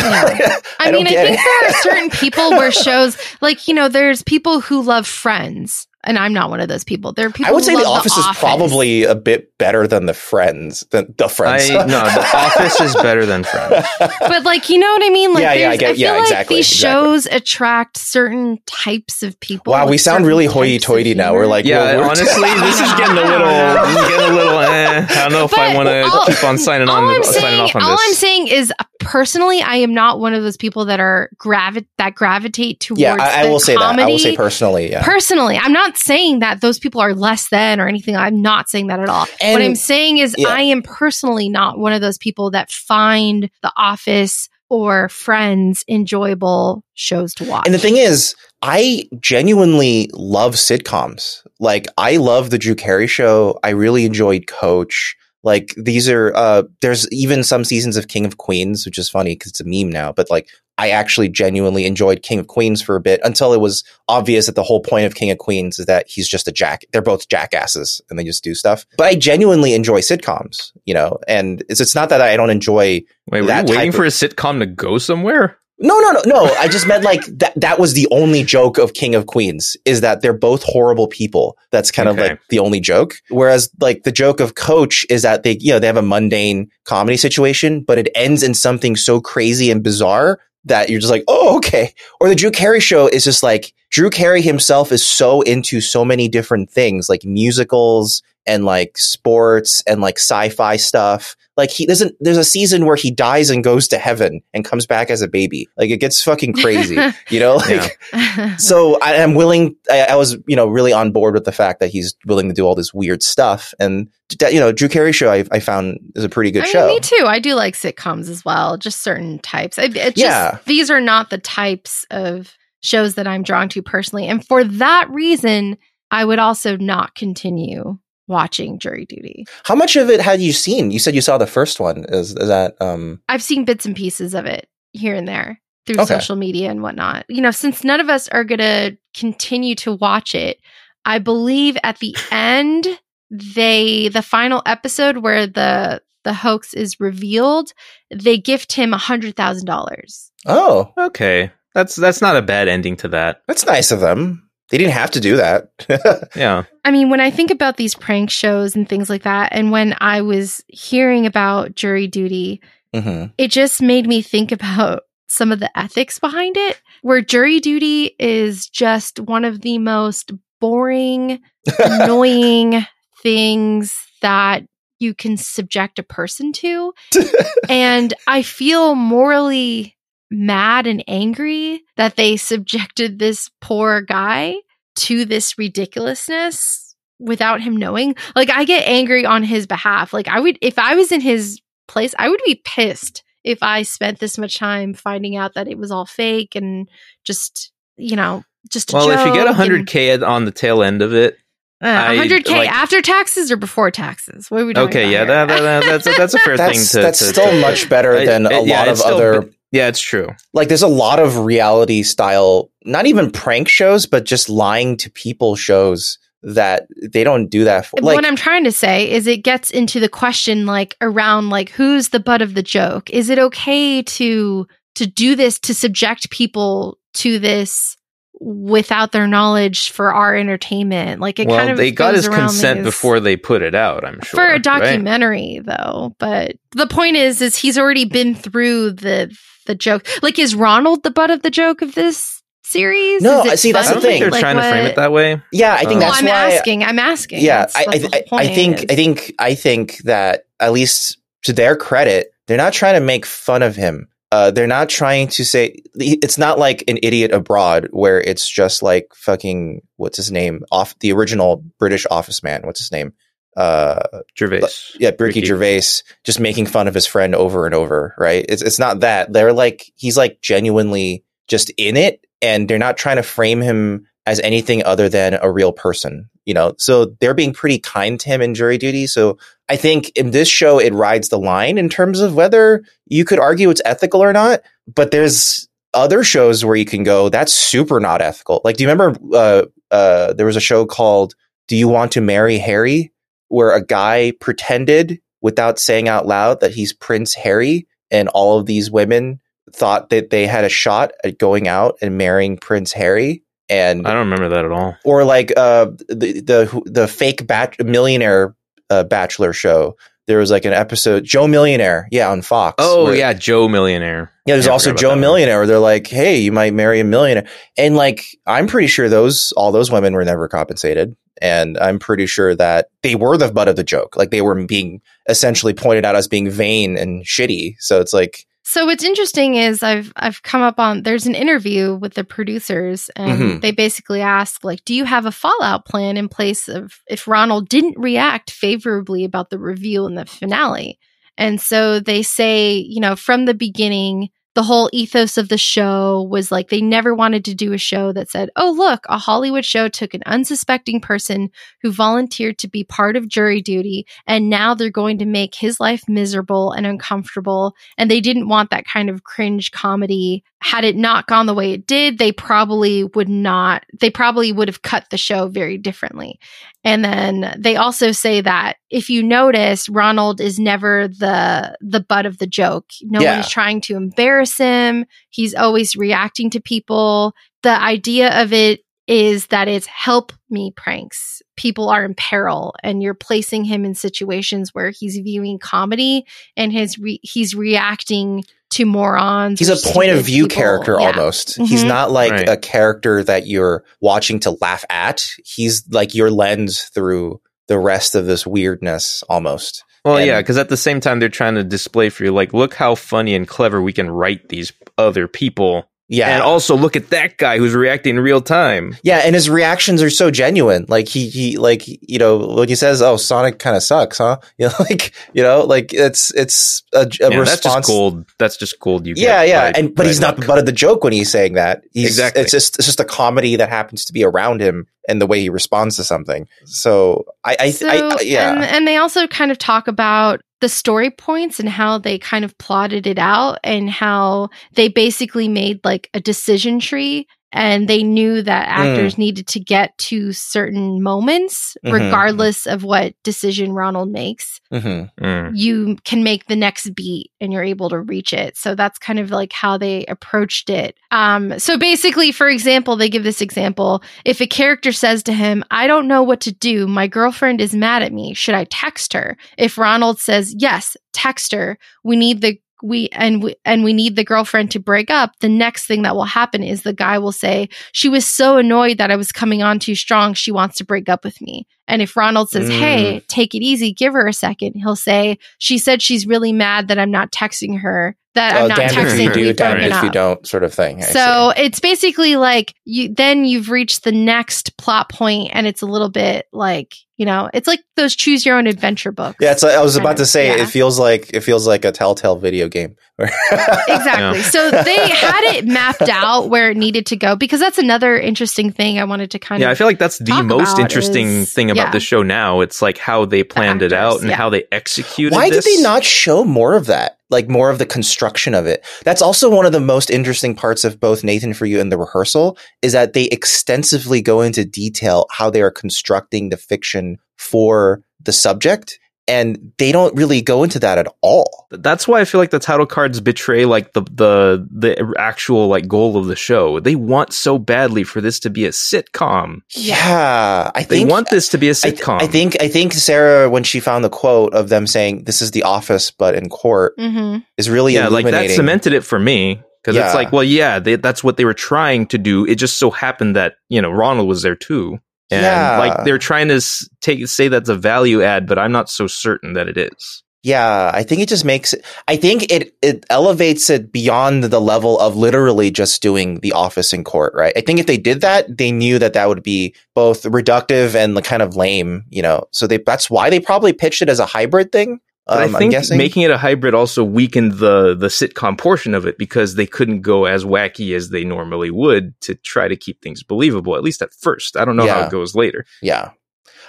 I, 0.80 0.88
I, 0.88 0.92
mean, 0.92 1.06
I 1.06 1.10
think 1.10 1.38
it. 1.38 1.40
there 1.44 1.68
are 1.68 1.72
certain 1.82 2.10
people 2.10 2.50
where 2.50 2.72
shows, 2.86 3.16
like, 3.40 3.68
you 3.68 3.74
know, 3.74 3.88
there's 3.88 4.22
people 4.22 4.60
who 4.60 4.82
love 4.82 5.06
Friends, 5.06 5.86
and 6.06 6.18
I'm 6.18 6.32
not 6.32 6.50
one 6.50 6.60
of 6.60 6.68
those 6.68 6.84
people. 6.84 7.12
There 7.12 7.26
are 7.26 7.30
people 7.30 7.50
I 7.50 7.52
would 7.52 7.62
who 7.62 7.66
say 7.66 7.74
The 7.76 7.82
love 7.82 7.98
Office, 7.98 8.16
is 8.16 8.26
probably 8.38 9.04
a 9.04 9.14
bit 9.14 9.56
better 9.58 9.86
than 9.86 10.06
the 10.06 10.14
Friends, 10.14 10.80
than 10.90 11.14
the 11.18 11.28
Friends. 11.28 11.70
I 11.70 11.84
no, 11.86 12.04
The 12.04 12.30
Office 12.36 12.80
is 12.80 12.94
better 12.96 13.26
than 13.26 13.44
Friends. 13.44 13.86
but 13.98 14.44
like, 14.44 14.68
you 14.68 14.78
know 14.78 14.90
what 14.90 15.02
I 15.04 15.10
mean? 15.10 15.34
Like, 15.34 15.42
Yeah, 15.42 15.52
yeah, 15.54 15.70
I 15.70 15.76
get- 15.76 15.90
I 15.90 15.92
feel 15.94 16.00
yeah, 16.00 16.12
like 16.12 16.22
exactly, 16.22 16.56
these 16.56 16.72
exactly. 16.72 17.04
shows 17.04 17.26
attract 17.26 17.96
certain 17.98 18.58
types 18.66 19.22
of 19.22 19.38
people. 19.40 19.72
wow, 19.72 19.86
we 19.88 19.98
sound 19.98 20.26
really 20.26 20.46
types 20.46 20.54
hoity-toity 20.54 21.14
now. 21.14 21.32
We're 21.34 21.46
like, 21.46 21.64
Yeah, 21.64 21.78
we're- 21.84 21.96
we're- 21.98 22.04
honestly, 22.08 22.48
this 22.60 22.80
is 22.80 22.92
getting 22.94 23.16
a 23.18 23.22
little, 23.28 23.84
this 23.86 24.02
is 24.02 24.08
getting 24.08 24.30
a 24.30 24.34
little. 24.36 24.58
Eh, 24.60 25.06
I 25.08 25.14
don't 25.14 25.32
know 25.32 25.44
if 25.44 25.54
I 25.54 25.74
want 25.74 25.88
to 25.88 26.32
keep 26.32 26.44
on 26.44 26.58
signing 26.58 26.88
on, 26.88 27.02
all 27.04 27.10
I'm 27.10 27.22
signing 27.24 27.40
saying, 27.40 27.60
off 27.60 27.76
on 27.76 27.82
all 27.82 27.96
I'm 28.00 28.14
saying 28.14 28.48
is, 28.48 28.72
uh, 28.78 28.84
personally, 29.00 29.60
I 29.62 29.76
am 29.76 29.94
not 29.94 30.20
one 30.20 30.34
of 30.34 30.42
those 30.42 30.56
people 30.56 30.84
that 30.86 31.00
are 31.00 31.30
gravi- 31.38 31.86
that 31.98 32.14
gravitate 32.14 32.80
towards. 32.80 33.00
yeah, 33.00 33.16
I, 33.18 33.40
I 33.40 33.44
the 33.44 33.50
will 33.50 33.60
say 33.60 33.74
that. 33.74 33.98
I 33.98 34.06
will 34.06 34.18
say 34.18 34.36
personally, 34.36 34.90
yeah. 34.90 35.02
Personally, 35.04 35.56
I'm 35.56 35.72
not 35.72 35.95
saying 35.96 36.40
that 36.40 36.60
those 36.60 36.78
people 36.78 37.00
are 37.00 37.14
less 37.14 37.48
than 37.48 37.80
or 37.80 37.88
anything. 37.88 38.16
I'm 38.16 38.42
not 38.42 38.68
saying 38.68 38.88
that 38.88 39.00
at 39.00 39.08
all. 39.08 39.26
And- 39.40 39.54
what 39.54 39.62
I'm 39.62 39.74
saying 39.74 40.18
is, 40.18 40.34
yeah. 40.38 40.48
I 40.48 40.62
am 40.62 40.82
personally 40.82 41.48
not 41.48 41.78
one 41.78 41.92
of 41.92 42.00
those 42.00 42.18
people 42.18 42.50
that 42.52 42.70
find 42.70 43.50
The 43.62 43.72
Office 43.76 44.48
or 44.68 45.08
Friends 45.08 45.84
enjoyable 45.88 46.82
shows 46.94 47.34
to 47.34 47.44
watch. 47.44 47.66
And 47.66 47.74
the 47.74 47.78
thing 47.78 47.96
is, 47.96 48.34
I 48.62 49.04
genuinely 49.20 50.10
love 50.12 50.54
sitcoms. 50.54 51.46
Like 51.60 51.86
I 51.96 52.16
love 52.16 52.50
the 52.50 52.58
Drew 52.58 52.74
Carey 52.74 53.06
show. 53.06 53.58
I 53.62 53.70
really 53.70 54.04
enjoyed 54.04 54.46
Coach. 54.46 55.16
Like 55.46 55.72
these 55.76 56.08
are 56.08 56.34
uh 56.34 56.64
there's 56.80 57.08
even 57.12 57.44
some 57.44 57.62
seasons 57.62 57.96
of 57.96 58.08
King 58.08 58.26
of 58.26 58.36
Queens, 58.36 58.84
which 58.84 58.98
is 58.98 59.08
funny 59.08 59.36
because 59.36 59.52
it's 59.52 59.60
a 59.60 59.64
meme 59.64 59.92
now, 59.92 60.10
but 60.10 60.28
like 60.28 60.48
I 60.76 60.90
actually 60.90 61.28
genuinely 61.28 61.86
enjoyed 61.86 62.24
King 62.24 62.40
of 62.40 62.48
Queens 62.48 62.82
for 62.82 62.96
a 62.96 63.00
bit 63.00 63.20
until 63.22 63.52
it 63.52 63.60
was 63.60 63.84
obvious 64.08 64.46
that 64.46 64.56
the 64.56 64.64
whole 64.64 64.80
point 64.80 65.06
of 65.06 65.14
King 65.14 65.30
of 65.30 65.38
Queens 65.38 65.78
is 65.78 65.86
that 65.86 66.08
he's 66.08 66.28
just 66.28 66.48
a 66.48 66.52
jack. 66.52 66.84
They're 66.92 67.00
both 67.00 67.28
jackasses 67.28 68.00
and 68.10 68.18
they 68.18 68.24
just 68.24 68.42
do 68.42 68.56
stuff. 68.56 68.84
But 68.98 69.06
I 69.06 69.14
genuinely 69.14 69.72
enjoy 69.72 70.00
sitcoms, 70.00 70.72
you 70.84 70.94
know, 70.94 71.20
and 71.28 71.62
it's, 71.68 71.80
it's 71.80 71.94
not 71.94 72.08
that 72.08 72.20
I 72.20 72.36
don't 72.36 72.50
enjoy 72.50 73.02
Wait, 73.30 73.42
were 73.42 73.52
you 73.52 73.64
waiting 73.66 73.92
for 73.92 74.04
a 74.04 74.08
sitcom 74.08 74.58
to 74.58 74.66
go 74.66 74.98
somewhere? 74.98 75.58
No, 75.78 75.98
no, 75.98 76.12
no, 76.12 76.20
no. 76.26 76.44
I 76.54 76.68
just 76.68 76.86
meant 76.86 77.04
like 77.04 77.24
that. 77.26 77.52
That 77.56 77.78
was 77.78 77.92
the 77.92 78.08
only 78.10 78.42
joke 78.42 78.78
of 78.78 78.94
King 78.94 79.14
of 79.14 79.26
Queens 79.26 79.76
is 79.84 80.00
that 80.00 80.22
they're 80.22 80.32
both 80.32 80.62
horrible 80.62 81.06
people. 81.06 81.56
That's 81.70 81.90
kind 81.90 82.08
of 82.08 82.16
like 82.16 82.40
the 82.48 82.60
only 82.60 82.80
joke. 82.80 83.16
Whereas 83.28 83.68
like 83.80 84.04
the 84.04 84.12
joke 84.12 84.40
of 84.40 84.54
Coach 84.54 85.04
is 85.10 85.22
that 85.22 85.42
they, 85.42 85.58
you 85.60 85.72
know, 85.72 85.78
they 85.78 85.86
have 85.86 85.96
a 85.96 86.02
mundane 86.02 86.70
comedy 86.84 87.16
situation, 87.16 87.82
but 87.82 87.98
it 87.98 88.08
ends 88.14 88.42
in 88.42 88.54
something 88.54 88.96
so 88.96 89.20
crazy 89.20 89.70
and 89.70 89.82
bizarre 89.82 90.40
that 90.64 90.88
you're 90.88 91.00
just 91.00 91.12
like, 91.12 91.24
oh, 91.28 91.56
okay. 91.58 91.94
Or 92.20 92.28
the 92.28 92.34
Drew 92.34 92.50
Carey 92.50 92.80
show 92.80 93.06
is 93.06 93.24
just 93.24 93.42
like 93.42 93.72
Drew 93.90 94.10
Carey 94.10 94.42
himself 94.42 94.92
is 94.92 95.04
so 95.04 95.42
into 95.42 95.80
so 95.80 96.04
many 96.04 96.28
different 96.28 96.70
things, 96.70 97.08
like 97.08 97.24
musicals 97.24 98.22
and 98.48 98.64
like 98.64 98.96
sports 98.98 99.82
and 99.86 100.00
like 100.00 100.18
sci-fi 100.18 100.76
stuff. 100.76 101.36
Like 101.56 101.70
he 101.70 101.86
doesn't. 101.86 102.14
There's 102.20 102.36
a 102.36 102.44
season 102.44 102.84
where 102.84 102.96
he 102.96 103.10
dies 103.10 103.48
and 103.48 103.64
goes 103.64 103.88
to 103.88 103.98
heaven 103.98 104.42
and 104.52 104.64
comes 104.64 104.86
back 104.86 105.10
as 105.10 105.22
a 105.22 105.28
baby. 105.28 105.66
Like 105.78 105.88
it 105.90 105.98
gets 106.00 106.22
fucking 106.22 106.52
crazy, 106.52 106.96
you 107.30 107.40
know. 107.40 107.56
Like, 107.56 107.98
Yeah. 108.12 108.56
so 108.56 108.98
I 109.00 109.14
am 109.14 109.34
willing. 109.34 109.74
I, 109.90 110.00
I 110.10 110.16
was, 110.16 110.36
you 110.46 110.54
know, 110.54 110.66
really 110.66 110.92
on 110.92 111.12
board 111.12 111.32
with 111.34 111.44
the 111.44 111.52
fact 111.52 111.80
that 111.80 111.88
he's 111.88 112.14
willing 112.26 112.48
to 112.48 112.54
do 112.54 112.64
all 112.66 112.74
this 112.74 112.92
weird 112.92 113.22
stuff. 113.22 113.72
And 113.80 114.08
you 114.50 114.60
know, 114.60 114.70
Drew 114.70 114.88
Carey 114.88 115.12
show 115.12 115.32
I, 115.32 115.44
I 115.50 115.60
found 115.60 115.98
is 116.14 116.24
a 116.24 116.28
pretty 116.28 116.50
good 116.50 116.62
I 116.64 116.66
mean, 116.66 116.72
show. 116.72 116.86
me 116.88 117.00
too. 117.00 117.24
I 117.26 117.38
do 117.38 117.54
like 117.54 117.74
sitcoms 117.74 118.28
as 118.28 118.44
well, 118.44 118.76
just 118.76 119.02
certain 119.02 119.38
types. 119.38 119.78
I, 119.78 119.84
it 119.84 119.94
just, 119.94 120.16
Yeah. 120.18 120.58
These 120.66 120.90
are 120.90 121.00
not 121.00 121.30
the 121.30 121.38
types 121.38 122.04
of 122.10 122.54
shows 122.86 123.14
that 123.16 123.26
I'm 123.26 123.42
drawn 123.42 123.68
to 123.70 123.82
personally. 123.82 124.26
And 124.26 124.46
for 124.46 124.62
that 124.64 125.08
reason, 125.10 125.76
I 126.10 126.24
would 126.24 126.38
also 126.38 126.76
not 126.76 127.14
continue 127.14 127.98
watching 128.28 128.78
jury 128.78 129.04
duty. 129.06 129.44
How 129.64 129.74
much 129.74 129.96
of 129.96 130.10
it 130.10 130.20
had 130.20 130.40
you 130.40 130.52
seen? 130.52 130.90
You 130.90 130.98
said 130.98 131.14
you 131.14 131.20
saw 131.20 131.38
the 131.38 131.46
first 131.46 131.78
one. 131.80 132.04
Is, 132.08 132.30
is 132.36 132.48
that 132.48 132.76
um? 132.80 133.20
I've 133.28 133.42
seen 133.42 133.64
bits 133.64 133.86
and 133.86 133.94
pieces 133.96 134.34
of 134.34 134.46
it 134.46 134.68
here 134.92 135.14
and 135.14 135.26
there 135.28 135.60
through 135.86 135.96
Okay. 136.00 136.14
social 136.14 136.34
media 136.36 136.70
and 136.70 136.82
whatnot. 136.82 137.24
You 137.28 137.40
know, 137.40 137.50
since 137.52 137.84
none 137.84 138.00
of 138.00 138.08
us 138.08 138.28
are 138.28 138.42
going 138.44 138.58
to 138.58 138.96
continue 139.16 139.74
to 139.76 139.94
watch 139.94 140.34
it, 140.34 140.58
I 141.04 141.18
believe 141.20 141.76
at 141.84 141.98
the 141.98 142.16
end, 142.32 142.86
they, 143.30 144.08
the 144.08 144.22
final 144.22 144.62
episode 144.66 145.18
where 145.18 145.46
the, 145.46 146.02
the 146.24 146.32
hoax 146.34 146.74
is 146.74 146.98
revealed, 146.98 147.72
they 148.12 148.38
gift 148.38 148.72
him 148.72 148.92
a 148.92 148.98
hundred 148.98 149.36
thousand 149.36 149.66
dollars. 149.66 150.32
Oh, 150.46 150.92
Okay, 150.98 151.52
that's 151.76 151.94
that's 151.94 152.22
not 152.22 152.36
a 152.36 152.42
bad 152.42 152.68
ending 152.68 152.96
to 152.96 153.08
that. 153.08 153.42
that's 153.46 153.66
nice 153.66 153.90
of 153.90 154.00
them. 154.00 154.48
They 154.70 154.78
didn't 154.78 154.94
have 154.94 155.12
to 155.12 155.20
do 155.20 155.36
that. 155.36 155.70
Yeah, 156.34 156.64
I 156.84 156.90
mean, 156.90 157.08
when 157.10 157.20
I 157.20 157.30
think 157.30 157.50
about 157.50 157.76
these 157.76 157.94
prank 157.94 158.30
shows 158.30 158.74
and 158.74 158.88
things 158.88 159.08
like 159.08 159.22
that, 159.22 159.50
and 159.52 159.70
when 159.70 159.94
I 160.00 160.22
was 160.22 160.64
hearing 160.68 161.26
about 161.26 161.74
jury 161.74 162.06
duty, 162.06 162.60
hmm 162.94 163.26
it 163.38 163.50
just 163.50 163.82
made 163.82 164.06
me 164.06 164.22
think 164.22 164.52
about 164.52 165.02
some 165.28 165.52
of 165.52 165.60
the 165.60 165.78
ethics 165.78 166.18
behind 166.18 166.56
it, 166.56 166.80
where 167.02 167.20
jury 167.20 167.60
duty 167.60 168.16
is 168.18 168.68
just 168.68 169.20
one 169.20 169.44
of 169.44 169.60
the 169.60 169.78
most 169.78 170.32
boring, 170.60 171.40
annoying 171.78 172.86
things 173.22 173.94
that 174.22 174.64
you 174.98 175.14
can 175.14 175.36
subject 175.36 175.98
a 175.98 176.02
person 176.02 176.52
to. 176.52 176.94
and 177.68 178.14
I 178.26 178.42
feel 178.42 178.94
morally 178.94 179.95
mad 180.30 180.86
and 180.86 181.02
angry 181.06 181.82
that 181.96 182.16
they 182.16 182.36
subjected 182.36 183.18
this 183.18 183.50
poor 183.60 184.00
guy 184.00 184.54
to 184.96 185.24
this 185.24 185.56
ridiculousness 185.58 186.94
without 187.18 187.60
him 187.60 187.76
knowing. 187.76 188.14
Like, 188.34 188.50
I 188.50 188.64
get 188.64 188.86
angry 188.86 189.24
on 189.24 189.42
his 189.42 189.66
behalf. 189.66 190.12
Like, 190.12 190.28
I 190.28 190.40
would, 190.40 190.58
if 190.60 190.78
I 190.78 190.94
was 190.94 191.12
in 191.12 191.20
his 191.20 191.60
place, 191.88 192.14
I 192.18 192.28
would 192.28 192.40
be 192.44 192.60
pissed 192.64 193.22
if 193.44 193.62
I 193.62 193.82
spent 193.82 194.18
this 194.18 194.38
much 194.38 194.58
time 194.58 194.94
finding 194.94 195.36
out 195.36 195.54
that 195.54 195.68
it 195.68 195.78
was 195.78 195.90
all 195.90 196.06
fake 196.06 196.56
and 196.56 196.88
just, 197.24 197.70
you 197.96 198.16
know, 198.16 198.42
just 198.70 198.92
a 198.92 198.96
well, 198.96 199.10
if 199.10 199.24
you 199.26 199.32
get 199.32 199.46
joke 199.46 199.54
hundred 199.56 199.78
and- 199.80 199.86
k 199.88 200.20
on 200.20 200.44
the 200.44 200.50
tail 200.50 200.82
end 200.82 201.00
of 201.02 201.14
it, 201.14 201.38
uh, 201.80 201.86
100k 201.86 202.48
like- 202.50 202.70
after 202.72 203.00
taxes 203.00 203.52
or 203.52 203.56
before 203.56 203.90
taxes? 203.92 204.50
What 204.50 204.62
are 204.62 204.66
we 204.66 204.74
talking 204.74 204.88
okay, 204.88 205.12
yeah, 205.12 205.24
that, 205.24 205.46
that, 205.48 205.60
that- 205.60 205.84
that's 205.84 206.06
a, 206.06 206.12
that's 206.16 206.34
a 206.34 206.38
fair 206.38 206.56
thing 206.56 206.66
that's 206.68 206.90
to. 206.92 206.98
that's 207.00 207.18
to- 207.20 207.24
still 207.26 207.50
to- 207.50 207.60
much 207.60 207.88
better 207.88 208.16
I- 208.16 208.24
than 208.26 208.46
a 208.46 208.48
I- 208.48 208.60
yeah, 208.62 208.78
lot 208.78 208.88
of 208.88 208.92
it's 208.92 209.00
still- 209.02 209.14
other. 209.14 209.50
Yeah, 209.72 209.88
it's 209.88 210.00
true. 210.00 210.28
like 210.52 210.68
there's 210.68 210.82
a 210.82 210.88
lot 210.88 211.18
of 211.18 211.38
reality 211.38 212.02
style 212.02 212.70
not 212.84 213.06
even 213.06 213.30
prank 213.30 213.68
shows 213.68 214.06
but 214.06 214.24
just 214.24 214.48
lying 214.48 214.96
to 214.98 215.10
people 215.10 215.56
shows 215.56 216.18
that 216.46 216.86
they 217.02 217.24
don't 217.24 217.48
do 217.48 217.64
that 217.64 217.86
for 217.86 217.96
like 218.00 218.14
what 218.14 218.24
I'm 218.24 218.36
trying 218.36 218.62
to 218.64 218.72
say 218.72 219.10
is 219.10 219.26
it 219.26 219.38
gets 219.38 219.70
into 219.72 219.98
the 219.98 220.08
question 220.08 220.64
like 220.64 220.96
around 221.00 221.48
like 221.48 221.70
who's 221.70 222.10
the 222.10 222.20
butt 222.20 222.40
of 222.40 222.54
the 222.54 222.62
joke? 222.62 223.10
Is 223.10 223.28
it 223.30 223.38
okay 223.38 224.02
to 224.02 224.66
to 224.94 225.06
do 225.06 225.34
this 225.34 225.58
to 225.60 225.74
subject 225.74 226.30
people 226.30 226.98
to 227.14 227.40
this 227.40 227.96
without 228.38 229.10
their 229.10 229.26
knowledge 229.26 229.90
for 229.90 230.14
our 230.14 230.36
entertainment? 230.36 231.20
Like 231.20 231.40
it 231.40 231.48
well, 231.48 231.58
kind 231.58 231.70
of 231.70 231.78
they 231.78 231.90
got 231.90 232.14
his 232.14 232.28
consent 232.28 232.78
these- 232.78 232.86
before 232.86 233.18
they 233.18 233.36
put 233.36 233.62
it 233.62 233.74
out. 233.74 234.04
I'm 234.04 234.20
sure 234.20 234.38
for 234.38 234.46
a 234.46 234.52
right? 234.52 234.62
documentary 234.62 235.60
though. 235.64 236.14
But 236.20 236.56
the 236.72 236.86
point 236.86 237.16
is 237.16 237.42
is 237.42 237.56
he's 237.56 237.76
already 237.76 238.04
been 238.04 238.36
through 238.36 238.92
the 238.92 239.36
the 239.66 239.74
joke. 239.74 240.06
Like 240.22 240.38
is 240.38 240.54
Ronald 240.54 241.02
the 241.02 241.10
butt 241.10 241.30
of 241.30 241.42
the 241.42 241.50
joke 241.50 241.82
of 241.82 241.94
this 241.94 242.42
series? 242.64 243.22
No, 243.22 243.42
Is 243.44 243.52
it 243.52 243.58
see, 243.58 243.72
that's 243.72 243.88
I 243.88 243.94
the 243.94 244.00
don't 244.00 244.02
think 244.02 244.20
they're. 244.20 244.30
Like, 244.30 244.40
trying 244.40 244.56
to 244.56 244.62
frame 244.62 244.86
it 244.86 244.96
that 244.96 245.12
way. 245.12 245.40
yeah 245.52 245.74
i 245.74 245.84
think 245.84 246.00
that's 246.00 246.20
Well, 246.22 246.32
I'm 246.32 246.48
why 246.48 246.54
asking. 246.56 246.82
I'm 246.82 246.98
asking. 246.98 247.40
yeah 247.44 247.58
That's 247.66 247.76
I, 247.76 247.84
what 247.84 248.14
I, 248.14 248.18
I, 248.32 248.36
I 248.42 248.54
think 248.54 248.78
is. 248.78 248.86
i 248.90 248.94
think 248.96 249.32
i 249.38 249.54
think 249.54 249.98
that 249.98 250.46
at 250.58 250.72
least 250.72 251.18
to 251.44 251.52
their 251.52 251.76
credit 251.76 252.32
they're 252.48 252.56
not 252.56 252.72
trying 252.72 252.94
to 252.94 253.00
make 253.00 253.26
fun 253.26 253.62
of 253.62 253.74
him. 253.76 254.08
Uh, 254.32 254.50
they're 254.50 254.66
not 254.66 254.88
trying 254.88 255.26
to 255.28 255.44
say 255.44 255.76
it's 255.94 256.38
not 256.38 256.58
like 256.58 256.82
an 256.88 256.98
idiot 257.02 257.32
abroad 257.32 257.88
where 257.90 258.20
it's 258.20 258.48
just 258.48 258.82
like 258.82 259.08
fucking 259.14 259.80
what's 259.96 260.16
his 260.16 260.30
name 260.32 260.62
off 260.72 260.98
the 260.98 261.12
original 261.12 261.64
British 261.78 262.06
office 262.10 262.42
man. 262.42 262.62
What's 262.64 262.80
his 262.80 262.90
name? 262.92 263.12
Uh, 263.56 264.20
Gervais. 264.38 264.60
yeah, 264.98 265.10
Ricky, 265.10 265.40
Ricky. 265.40 265.44
Gervais 265.46 266.02
just 266.24 266.40
making 266.40 266.66
fun 266.66 266.88
of 266.88 266.94
his 266.94 267.06
friend 267.06 267.34
over 267.34 267.64
and 267.64 267.74
over, 267.74 268.14
right? 268.18 268.44
It's 268.48 268.62
it's 268.62 268.78
not 268.78 269.00
that. 269.00 269.32
They're 269.32 269.52
like 269.52 269.90
he's 269.96 270.16
like 270.16 270.40
genuinely 270.42 271.24
just 271.48 271.70
in 271.78 271.96
it 271.96 272.26
and 272.42 272.68
they're 272.68 272.78
not 272.78 272.98
trying 272.98 273.16
to 273.16 273.22
frame 273.22 273.60
him 273.60 274.06
as 274.26 274.40
anything 274.40 274.84
other 274.84 275.08
than 275.08 275.38
a 275.40 275.50
real 275.50 275.72
person, 275.72 276.28
you 276.44 276.52
know. 276.52 276.74
So 276.78 277.06
they're 277.20 277.32
being 277.34 277.52
pretty 277.52 277.78
kind 277.78 278.18
to 278.20 278.28
him 278.28 278.42
in 278.42 278.54
jury 278.54 278.76
duty. 278.76 279.06
So 279.06 279.38
I 279.68 279.76
think 279.76 280.10
in 280.16 280.32
this 280.32 280.48
show 280.48 280.78
it 280.78 280.92
rides 280.92 281.28
the 281.28 281.38
line 281.38 281.78
in 281.78 281.88
terms 281.88 282.20
of 282.20 282.34
whether 282.34 282.84
you 283.06 283.24
could 283.24 283.38
argue 283.38 283.70
it's 283.70 283.82
ethical 283.84 284.22
or 284.22 284.32
not, 284.32 284.60
but 284.92 285.12
there's 285.12 285.68
other 285.94 286.22
shows 286.24 286.62
where 286.64 286.76
you 286.76 286.84
can 286.84 287.04
go 287.04 287.30
that's 287.30 287.54
super 287.54 288.00
not 288.00 288.20
ethical. 288.20 288.60
Like 288.64 288.76
do 288.76 288.84
you 288.84 288.90
remember 288.90 289.18
uh 289.34 289.62
uh 289.90 290.32
there 290.34 290.44
was 290.44 290.56
a 290.56 290.60
show 290.60 290.84
called 290.84 291.34
Do 291.68 291.76
You 291.76 291.88
Want 291.88 292.12
to 292.12 292.20
Marry 292.20 292.58
Harry 292.58 293.12
where 293.48 293.74
a 293.74 293.84
guy 293.84 294.32
pretended 294.40 295.20
without 295.40 295.78
saying 295.78 296.08
out 296.08 296.26
loud 296.26 296.60
that 296.60 296.72
he's 296.72 296.92
Prince 296.92 297.34
Harry, 297.34 297.86
and 298.10 298.28
all 298.28 298.58
of 298.58 298.66
these 298.66 298.90
women 298.90 299.40
thought 299.72 300.10
that 300.10 300.30
they 300.30 300.46
had 300.46 300.64
a 300.64 300.68
shot 300.68 301.12
at 301.24 301.38
going 301.38 301.68
out 301.68 301.96
and 302.00 302.16
marrying 302.18 302.56
Prince 302.56 302.92
Harry. 302.92 303.42
And 303.68 304.06
I 304.06 304.10
don't 304.12 304.30
remember 304.30 304.48
that 304.50 304.64
at 304.64 304.70
all. 304.72 304.96
or 305.04 305.24
like 305.24 305.52
uh, 305.56 305.86
the 306.08 306.40
the 306.40 306.82
the 306.86 307.08
fake 307.08 307.46
bat- 307.46 307.84
millionaire 307.84 308.54
uh, 308.90 309.02
bachelor 309.04 309.52
show. 309.52 309.96
There 310.28 310.38
was 310.38 310.50
like 310.50 310.64
an 310.64 310.72
episode, 310.72 311.22
Joe 311.24 311.46
Millionaire, 311.46 312.08
yeah, 312.10 312.30
on 312.30 312.42
Fox. 312.42 312.76
Oh 312.78 313.04
where- 313.04 313.14
yeah, 313.14 313.32
Joe 313.32 313.68
Millionaire. 313.68 314.32
yeah. 314.44 314.54
There's 314.54 314.66
also 314.66 314.92
Joe. 314.92 315.14
Millionaire, 315.16 315.58
where 315.58 315.66
they're 315.68 315.78
like, 315.78 316.06
"Hey, 316.08 316.38
you 316.40 316.50
might 316.52 316.74
marry 316.74 316.98
a 317.00 317.04
millionaire," 317.04 317.46
and 317.76 317.94
like, 317.96 318.24
I'm 318.46 318.66
pretty 318.66 318.88
sure 318.88 319.08
those 319.08 319.52
all 319.56 319.70
those 319.72 319.90
women 319.90 320.14
were 320.14 320.24
never 320.24 320.48
compensated, 320.48 321.16
and 321.42 321.76
I'm 321.78 321.98
pretty 321.98 322.26
sure 322.26 322.54
that 322.56 322.88
they 323.02 323.14
were 323.14 323.36
the 323.36 323.50
butt 323.52 323.68
of 323.68 323.76
the 323.76 323.84
joke. 323.84 324.16
Like 324.16 324.30
they 324.30 324.42
were 324.42 324.54
being 324.66 325.00
essentially 325.28 325.74
pointed 325.74 326.04
out 326.04 326.16
as 326.16 326.28
being 326.28 326.50
vain 326.50 326.96
and 326.96 327.24
shitty. 327.24 327.74
So 327.80 328.00
it's 328.00 328.12
like, 328.12 328.46
So 328.62 328.84
what's 328.86 329.04
interesting 329.04 329.54
is 329.54 329.82
I've 329.82 330.12
I've 330.16 330.42
come 330.42 330.62
up 330.62 330.78
on 330.80 331.02
there's 331.02 331.26
an 331.26 331.34
interview 331.34 331.94
with 331.94 332.14
the 332.14 332.24
producers 332.24 333.10
and 333.16 333.40
Mhm. 333.40 333.60
they 333.60 333.70
basically 333.72 334.20
ask 334.22 334.64
like 334.64 334.84
do 334.84 334.92
you 334.94 335.04
have 335.04 335.24
a 335.26 335.32
fallout 335.32 335.84
plan 335.86 336.16
in 336.16 336.28
place 336.28 336.68
of 336.68 336.94
if 337.08 337.28
Ronald 337.28 337.68
didn't 337.68 337.98
react 337.98 338.50
favorably 338.50 339.24
about 339.24 339.50
the 339.50 339.58
reveal 339.58 340.06
in 340.06 340.14
the 340.16 340.26
finale. 340.26 340.98
And 341.38 341.60
so 341.60 342.00
they 342.00 342.22
say, 342.22 342.76
you 342.76 342.98
know, 343.00 343.14
from 343.14 343.44
the 343.44 343.54
beginning 343.54 344.30
the 344.56 344.62
whole 344.62 344.88
ethos 344.90 345.36
of 345.36 345.50
the 345.50 345.58
show 345.58 346.26
was 346.30 346.50
like 346.50 346.70
they 346.70 346.80
never 346.80 347.14
wanted 347.14 347.44
to 347.44 347.54
do 347.54 347.74
a 347.74 347.78
show 347.78 348.10
that 348.14 348.30
said, 348.30 348.48
"Oh, 348.56 348.72
look, 348.72 349.04
a 349.06 349.18
Hollywood 349.18 349.66
show 349.66 349.86
took 349.88 350.14
an 350.14 350.22
unsuspecting 350.24 350.98
person 350.98 351.50
who 351.82 351.92
volunteered 351.92 352.56
to 352.58 352.68
be 352.68 352.82
part 352.82 353.16
of 353.16 353.28
jury 353.28 353.60
duty 353.60 354.06
and 354.26 354.48
now 354.48 354.74
they're 354.74 354.88
going 354.90 355.18
to 355.18 355.26
make 355.26 355.54
his 355.54 355.78
life 355.78 356.08
miserable 356.08 356.72
and 356.72 356.86
uncomfortable 356.86 357.74
and 357.98 358.10
they 358.10 358.22
didn't 358.22 358.48
want 358.48 358.70
that 358.70 358.86
kind 358.86 359.10
of 359.10 359.24
cringe 359.24 359.72
comedy. 359.72 360.42
Had 360.66 360.84
it 360.84 360.96
not 360.96 361.28
gone 361.28 361.46
the 361.46 361.54
way 361.54 361.70
it 361.70 361.86
did, 361.86 362.18
they 362.18 362.32
probably 362.32 363.04
would 363.04 363.28
not, 363.28 363.84
they 364.00 364.10
probably 364.10 364.50
would 364.50 364.66
have 364.66 364.82
cut 364.82 365.06
the 365.10 365.16
show 365.16 365.46
very 365.46 365.78
differently. 365.78 366.40
And 366.82 367.04
then 367.04 367.54
they 367.56 367.76
also 367.76 368.10
say 368.10 368.40
that 368.40 368.78
if 368.90 369.08
you 369.08 369.22
notice, 369.22 369.88
Ronald 369.88 370.40
is 370.40 370.58
never 370.58 371.06
the 371.06 371.76
the 371.80 372.00
butt 372.00 372.26
of 372.26 372.38
the 372.38 372.48
joke. 372.48 372.86
No 373.02 373.20
Yeah. 373.20 373.30
one 373.32 373.40
is 373.44 373.48
trying 373.48 373.80
to 373.82 373.94
embarrass 373.94 374.56
him. 374.58 375.04
He's 375.30 375.54
always 375.54 375.94
reacting 375.94 376.50
to 376.50 376.60
people. 376.60 377.32
The 377.62 377.80
idea 377.80 378.42
of 378.42 378.52
it 378.52 378.80
is 379.06 379.46
that 379.46 379.68
it's 379.68 379.86
help 379.86 380.32
me 380.50 380.72
pranks. 380.76 381.42
People 381.56 381.88
are 381.90 382.04
in 382.04 382.14
peril 382.14 382.74
and 382.82 383.00
you're 383.04 383.14
placing 383.14 383.64
him 383.64 383.84
in 383.84 383.94
situations 383.94 384.70
where 384.74 384.90
he's 384.90 385.16
viewing 385.18 385.60
comedy 385.60 386.26
and 386.56 386.72
his 386.72 386.98
re- 386.98 387.20
he's 387.22 387.54
reacting 387.54 388.42
to 388.70 388.84
morons. 388.84 389.58
he's 389.58 389.68
a 389.68 389.92
point 389.92 390.10
of 390.10 390.24
view 390.24 390.44
people. 390.48 390.56
character 390.62 390.96
Yeah. 390.98 391.06
almost. 391.06 391.56
He's 391.56 391.84
Mhm. 391.84 391.88
not 391.88 392.10
like 392.10 392.32
Right. 392.32 392.48
a 392.48 392.56
character 392.56 393.22
that 393.24 393.46
you're 393.46 393.84
watching 394.00 394.40
to 394.40 394.56
laugh 394.60 394.84
at. 394.90 395.26
He's 395.44 395.84
like 395.90 396.14
your 396.14 396.30
lens 396.30 396.90
through 396.94 397.40
the 397.68 397.78
rest 397.78 398.14
of 398.14 398.26
this 398.26 398.46
weirdness 398.46 399.22
almost. 399.28 399.82
Well, 400.04 400.18
And- 400.18 400.26
yeah, 400.26 400.40
because 400.40 400.56
at 400.58 400.68
the 400.68 400.76
same 400.76 401.00
time 401.00 401.18
they're 401.20 401.28
trying 401.28 401.56
to 401.56 401.64
display 401.64 402.10
for 402.10 402.24
you, 402.24 402.32
like, 402.32 402.52
look 402.54 402.74
how 402.74 402.94
funny 402.94 403.34
and 403.34 403.46
clever 403.48 403.82
we 403.82 403.92
can 403.92 404.08
write 404.10 404.48
these 404.50 404.72
other 404.98 405.26
people, 405.26 405.88
Yeah. 406.08 406.28
and 406.28 406.42
also 406.42 406.76
look 406.76 406.94
at 406.94 407.10
that 407.10 407.36
guy 407.36 407.58
who's 407.58 407.74
reacting 407.74 408.16
in 408.16 408.22
real 408.22 408.40
time. 408.40 408.96
Yeah, 409.02 409.18
and 409.24 409.34
his 409.34 409.50
reactions 409.50 410.02
are 410.02 410.10
so 410.10 410.30
genuine. 410.30 410.86
Like 410.88 411.08
he, 411.08 411.28
he, 411.28 411.56
like 411.58 411.82
you 411.86 412.18
know, 412.18 412.46
when 412.46 412.68
he 412.68 412.76
says, 412.76 413.02
"Oh, 413.02 413.16
Sonic 413.16 413.58
kind 413.58 413.76
of 413.76 413.82
sucks," 413.82 414.18
huh? 414.18 414.38
You 414.58 414.68
know, 414.68 414.74
like 414.78 415.12
you 415.32 415.42
know, 415.42 415.62
like 415.64 415.92
it's 415.92 416.32
it's 416.34 416.82
a, 416.94 417.00
a 417.00 417.30
Yeah, 417.30 417.38
response. 417.38 417.62
that's 417.62 417.62
just 417.62 417.86
gold. 417.88 418.24
That's 418.38 418.56
just 418.56 418.78
gold. 418.80 419.06
You 419.06 419.14
Yeah, 419.16 419.42
yeah, 419.42 419.72
by- 419.72 419.78
and 419.80 419.94
but 419.94 420.06
he's 420.06 420.20
not 420.20 420.36
the 420.36 420.46
butt 420.46 420.58
of 420.58 420.66
the 420.66 420.72
joke 420.72 421.02
when 421.02 421.12
he's 421.12 421.30
saying 421.30 421.54
that. 421.54 421.82
He's, 421.92 422.06
Exactly. 422.06 422.42
It's 422.42 422.50
just 422.52 422.78
it's 422.78 422.86
just 422.86 423.00
a 423.00 423.04
comedy 423.04 423.56
that 423.56 423.68
happens 423.68 424.04
to 424.04 424.12
be 424.12 424.22
around 424.24 424.60
him 424.60 424.86
and 425.08 425.20
the 425.20 425.26
way 425.26 425.40
he 425.40 425.48
responds 425.48 425.96
to 425.96 426.04
something. 426.04 426.46
So 426.64 427.24
I, 427.44 427.56
I, 427.60 427.70
So, 427.70 427.88
I, 427.88 427.96
I 428.16 428.20
yeah, 428.22 428.52
and, 428.52 428.62
and 428.64 428.86
they 428.88 428.96
also 428.96 429.26
kind 429.26 429.50
of 429.50 429.58
talk 429.58 429.88
about 429.88 430.40
the 430.60 430.68
story 430.68 431.10
points 431.10 431.60
and 431.60 431.68
how 431.68 431.98
they 431.98 432.18
kind 432.18 432.44
of 432.44 432.56
plotted 432.58 433.06
it 433.06 433.18
out 433.18 433.58
and 433.62 433.90
how 433.90 434.48
they 434.74 434.88
basically 434.88 435.48
made 435.48 435.80
like 435.84 436.08
a 436.14 436.20
decision 436.20 436.80
tree 436.80 437.26
and 437.56 437.88
they 437.88 438.02
knew 438.02 438.42
that 438.42 438.66
Hmm. 438.68 438.82
actors 438.82 439.18
needed 439.18 439.46
to 439.48 439.60
get 439.60 439.96
to 439.98 440.32
certain 440.32 441.02
moments 441.02 441.76
Mhm. 441.84 441.92
regardless 441.92 442.66
of 442.66 442.84
what 442.84 443.14
decision 443.24 443.72
Ronald 443.72 444.10
makes 444.10 444.60
Mhm. 444.72 445.10
Mm. 445.20 445.50
you 445.54 445.96
can 446.04 446.22
make 446.22 446.46
the 446.46 446.56
next 446.56 446.94
beat 446.94 447.30
and 447.40 447.52
you're 447.52 447.64
able 447.64 447.88
to 447.88 447.98
reach 448.00 448.32
it. 448.32 448.56
So 448.56 448.74
that's 448.74 448.98
kind 448.98 449.18
of 449.18 449.30
like 449.30 449.52
how 449.52 449.78
they 449.78 450.04
approached 450.06 450.70
it. 450.70 450.96
Um, 451.10 451.58
so 451.58 451.78
basically, 451.78 452.32
for 452.32 452.48
example, 452.48 452.96
they 452.96 453.08
give 453.08 453.22
this 453.24 453.40
example. 453.40 454.02
If 454.24 454.40
a 454.40 454.46
character 454.46 454.92
says 454.92 455.22
to 455.24 455.32
him, 455.32 455.64
I 455.70 455.86
don't 455.86 456.08
know 456.08 456.22
what 456.22 456.40
to 456.42 456.52
do, 456.52 456.86
my 456.86 457.06
girlfriend 457.06 457.60
is 457.60 457.74
mad 457.74 458.02
at 458.02 458.12
me. 458.12 458.34
Should 458.34 458.54
I 458.54 458.64
text 458.64 459.12
her? 459.12 459.36
If 459.56 459.78
Ronald 459.78 460.18
says, 460.18 460.54
Yes, 460.58 460.96
text 461.12 461.52
her, 461.52 461.78
we 462.04 462.16
need 462.16 462.40
the 462.42 462.58
we 462.82 463.08
and 463.12 463.42
we 463.42 463.54
and 463.64 463.84
we 463.84 463.92
need 463.92 464.16
the 464.16 464.24
girlfriend 464.24 464.70
to 464.70 464.78
break 464.78 465.10
up 465.10 465.32
the 465.40 465.48
next 465.48 465.86
thing 465.86 466.02
that 466.02 466.14
will 466.14 466.24
happen 466.24 466.62
is 466.62 466.82
the 466.82 466.92
guy 466.92 467.18
will 467.18 467.32
say 467.32 467.68
she 467.92 468.08
was 468.08 468.26
so 468.26 468.58
annoyed 468.58 468.98
that 468.98 469.10
i 469.10 469.16
was 469.16 469.32
coming 469.32 469.62
on 469.62 469.78
too 469.78 469.94
strong 469.94 470.34
she 470.34 470.52
wants 470.52 470.76
to 470.76 470.84
break 470.84 471.08
up 471.08 471.24
with 471.24 471.40
me 471.40 471.66
and 471.88 472.02
if 472.02 472.16
ronald 472.16 472.50
says 472.50 472.68
Mm. 472.68 472.78
hey 472.78 473.20
take 473.28 473.54
it 473.54 473.62
easy 473.62 473.92
give 473.92 474.12
her 474.12 474.26
a 474.26 474.32
second 474.32 474.74
he'll 474.74 474.94
say 474.96 475.38
she 475.58 475.78
said 475.78 476.02
she's 476.02 476.26
really 476.26 476.52
mad 476.52 476.88
that 476.88 476.98
i'm 476.98 477.10
not 477.10 477.32
texting 477.32 477.80
her 477.80 478.14
that 478.36 478.56
Oh, 478.56 478.62
i'm 478.62 478.68
not 478.68 478.78
damn 478.78 478.90
if 478.90 479.12
texting 479.12 479.24
you 479.24 479.32
do, 479.32 479.40
we've 479.40 479.56
damn 479.56 479.72
broken 479.72 479.92
if 479.92 480.02
you 480.02 480.08
up 480.08 480.14
don't, 480.14 480.46
sort 480.46 480.64
of 480.64 480.72
thing. 480.72 481.02
I 481.02 481.06
so 481.06 481.52
see. 481.56 481.62
it's 481.62 481.80
basically 481.80 482.36
like 482.36 482.74
you 482.84 483.12
then 483.12 483.44
you've 483.44 483.70
reached 483.70 484.04
the 484.04 484.12
next 484.12 484.76
plot 484.76 485.08
point 485.10 485.50
and 485.52 485.66
it's 485.66 485.82
a 485.82 485.86
little 485.86 486.10
bit 486.10 486.46
like 486.52 486.94
you 487.16 487.26
know 487.26 487.50
it's 487.52 487.66
like 487.66 487.80
those 487.96 488.14
choose 488.14 488.46
your 488.46 488.56
own 488.56 488.66
adventure 488.66 489.12
books 489.12 489.36
yeah, 489.40 489.52
it's 489.52 489.62
like, 489.62 489.74
I 489.74 489.82
was 489.82 489.96
about 489.96 490.12
of, 490.12 490.18
to 490.18 490.26
say 490.26 490.48
yeah. 490.48 490.62
it 490.62 490.66
feels 490.66 490.98
like 490.98 491.30
it 491.34 491.40
feels 491.40 491.66
like 491.66 491.84
a 491.84 491.92
Telltale 491.92 492.36
video 492.36 492.68
game. 492.68 492.96
exactly. 493.18 493.88
Yeah. 493.88 494.42
So 494.42 494.70
they 494.70 495.08
had 495.08 495.56
it 495.56 495.66
mapped 495.66 496.02
out 496.02 496.48
where 496.48 496.70
it 496.70 496.76
needed 496.76 497.06
to 497.06 497.16
go 497.16 497.36
because 497.36 497.60
that's 497.60 497.78
another 497.78 498.18
interesting 498.18 498.70
thing 498.70 498.98
I 498.98 499.04
wanted 499.04 499.30
to 499.32 499.38
kind 499.38 499.62
of. 499.62 499.66
Yeah, 499.66 499.70
I 499.70 499.74
feel 499.74 499.86
like 499.86 499.98
that's 499.98 500.18
the 500.18 500.42
most 500.42 500.78
interesting 500.78 501.26
is- 501.28 501.52
thing 501.52 501.70
about 501.70 501.86
yeah. 501.86 501.90
the 501.92 502.00
show 502.00 502.22
now. 502.22 502.60
It's 502.60 502.82
like 502.82 502.98
how 502.98 503.24
they 503.24 503.42
planned 503.42 503.82
it 503.82 503.92
actors, 503.92 503.98
out 503.98 504.20
and 504.20 504.30
yeah. 504.30 504.36
how 504.36 504.50
they 504.50 504.64
executed. 504.70 505.34
It. 505.34 505.36
Why 505.36 505.50
this. 505.50 505.64
did 505.64 505.78
they 505.78 505.82
not 505.82 506.04
show 506.04 506.44
more 506.44 506.74
of 506.74 506.86
that? 506.86 507.15
Like 507.28 507.48
more 507.48 507.70
of 507.70 507.78
the 507.78 507.86
construction 507.86 508.54
of 508.54 508.66
it. 508.66 508.84
That's 509.04 509.22
also 509.22 509.50
one 509.50 509.66
of 509.66 509.72
the 509.72 509.80
most 509.80 510.10
interesting 510.10 510.54
parts 510.54 510.84
of 510.84 511.00
both 511.00 511.24
Nathan 511.24 511.54
for 511.54 511.66
you 511.66 511.80
and 511.80 511.90
the 511.90 511.98
rehearsal 511.98 512.56
is 512.82 512.92
that 512.92 513.14
they 513.14 513.24
extensively 513.24 514.22
go 514.22 514.42
into 514.42 514.64
detail 514.64 515.26
how 515.32 515.50
they 515.50 515.60
are 515.60 515.70
constructing 515.70 516.50
the 516.50 516.56
fiction 516.56 517.16
for 517.36 518.02
the 518.20 518.32
subject. 518.32 518.98
And 519.28 519.72
they 519.78 519.90
don't 519.90 520.14
really 520.14 520.40
go 520.40 520.62
into 520.62 520.78
that 520.78 520.98
at 520.98 521.08
all. 521.20 521.66
That's 521.72 522.06
why 522.06 522.20
I 522.20 522.24
feel 522.24 522.40
like 522.40 522.50
the 522.50 522.60
title 522.60 522.86
cards 522.86 523.20
betray 523.20 523.64
like 523.64 523.92
the 523.92 524.02
the 524.02 524.68
the 524.70 525.14
actual 525.18 525.66
like 525.66 525.88
goal 525.88 526.16
of 526.16 526.26
the 526.26 526.36
show. 526.36 526.78
They 526.78 526.94
want 526.94 527.32
so 527.32 527.58
badly 527.58 528.04
for 528.04 528.20
this 528.20 528.38
to 528.40 528.50
be 528.50 528.66
a 528.66 528.70
sitcom. 528.70 529.62
Yeah. 529.74 530.70
I 530.74 530.82
They 530.84 530.98
think 530.98 531.10
want 531.10 531.28
this 531.30 531.48
to 531.50 531.58
be 531.58 531.68
a 531.68 531.70
I, 531.70 531.74
th- 531.74 531.96
sitcom. 532.00 532.22
I 532.22 532.26
think 532.28 532.56
I 532.62 532.68
think 532.68 532.92
Sara, 532.92 533.50
when 533.50 533.64
she 533.64 533.80
found 533.80 534.04
the 534.04 534.10
quote 534.10 534.54
of 534.54 534.68
them 534.68 534.86
saying 534.86 535.24
this 535.24 535.42
is 535.42 535.50
the 535.50 535.64
office 535.64 536.10
but 536.10 536.34
in 536.34 536.48
court, 536.48 536.94
hmm 536.98 537.38
is 537.56 537.68
really 537.70 537.94
yeah, 537.94 538.08
like 538.08 538.26
that 538.26 538.50
cemented 538.50 538.92
it 538.92 539.02
for 539.02 539.18
me 539.18 539.60
because 539.82 539.96
Yeah. 539.96 540.06
it's 540.06 540.14
like, 540.14 540.32
well, 540.32 540.44
yeah, 540.44 540.78
they, 540.78 540.96
that's 540.96 541.24
what 541.24 541.36
they 541.36 541.44
were 541.44 541.54
trying 541.54 542.06
to 542.08 542.18
do. 542.18 542.44
It 542.44 542.56
just 542.56 542.76
so 542.76 542.90
happened 542.90 543.36
that 543.36 543.54
you 543.68 543.80
know 543.82 543.90
Ronald 543.90 544.28
was 544.28 544.42
there 544.42 544.54
too, 544.56 544.98
and 545.30 545.42
Yeah. 545.42 545.78
like 545.78 546.04
they're 546.04 546.18
trying 546.18 546.48
to 546.48 546.60
take 547.00 547.26
say 547.28 547.48
that's 547.48 547.68
a 547.68 547.74
value 547.76 548.22
add, 548.22 548.46
but 548.46 548.58
I'm 548.58 548.72
not 548.72 548.88
so 548.88 549.06
certain 549.06 549.54
that 549.54 549.68
it 549.68 549.76
is. 549.76 550.22
Yeah, 550.42 550.92
I 550.94 551.02
think 551.02 551.22
it 551.22 551.28
just 551.28 551.44
makes 551.44 551.72
it. 551.72 551.84
I 552.06 552.14
think 552.14 552.52
it 552.52 552.72
it 552.80 553.04
elevates 553.10 553.68
it 553.68 553.90
beyond 553.90 554.44
the 554.44 554.60
level 554.60 554.96
of 555.00 555.16
literally 555.16 555.72
just 555.72 556.00
doing 556.02 556.38
the 556.38 556.52
office 556.52 556.92
in 556.92 557.02
court, 557.02 557.32
right? 557.34 557.52
I 557.56 557.62
think 557.62 557.80
if 557.80 557.86
they 557.86 557.96
did 557.96 558.20
that, 558.20 558.56
they 558.56 558.70
knew 558.70 559.00
that 559.00 559.12
that 559.14 559.28
would 559.28 559.42
be 559.42 559.74
both 559.96 560.22
reductive 560.22 560.94
and 560.94 561.16
like 561.16 561.24
kind 561.24 561.42
of 561.42 561.56
lame, 561.56 562.04
you 562.10 562.22
know. 562.22 562.44
So 562.52 562.68
they 562.68 562.78
that's 562.78 563.10
why 563.10 563.28
they 563.28 563.40
probably 563.40 563.72
pitched 563.72 564.02
it 564.02 564.08
as 564.08 564.20
a 564.20 564.26
hybrid 564.26 564.70
thing. 564.70 565.00
But 565.26 565.38
Um, 565.38 565.40
I 565.40 565.44
I'm 565.44 565.52
think 565.54 565.72
guessing. 565.72 565.98
making 565.98 566.22
it 566.22 566.30
a 566.30 566.38
hybrid 566.38 566.72
also 566.74 567.02
weakened 567.02 567.54
the 567.54 567.94
the 567.96 568.06
sitcom 568.08 568.56
portion 568.56 568.94
of 568.94 569.06
it 569.06 569.18
because 569.18 569.56
they 569.56 569.66
couldn't 569.66 570.02
go 570.02 570.24
as 570.24 570.44
wacky 570.44 570.94
as 570.96 571.10
they 571.10 571.24
normally 571.24 571.70
would 571.70 572.18
to 572.22 572.34
try 572.36 572.68
to 572.68 572.76
keep 572.76 573.02
things 573.02 573.22
believable. 573.22 573.74
At 573.76 573.82
least 573.82 574.02
at 574.02 574.14
first, 574.14 574.56
I 574.56 574.64
don't 574.64 574.76
know 574.76 574.86
how 574.86 575.02
it 575.06 575.10
goes 575.10 575.34
later. 575.34 575.64
yeah, 575.82 576.10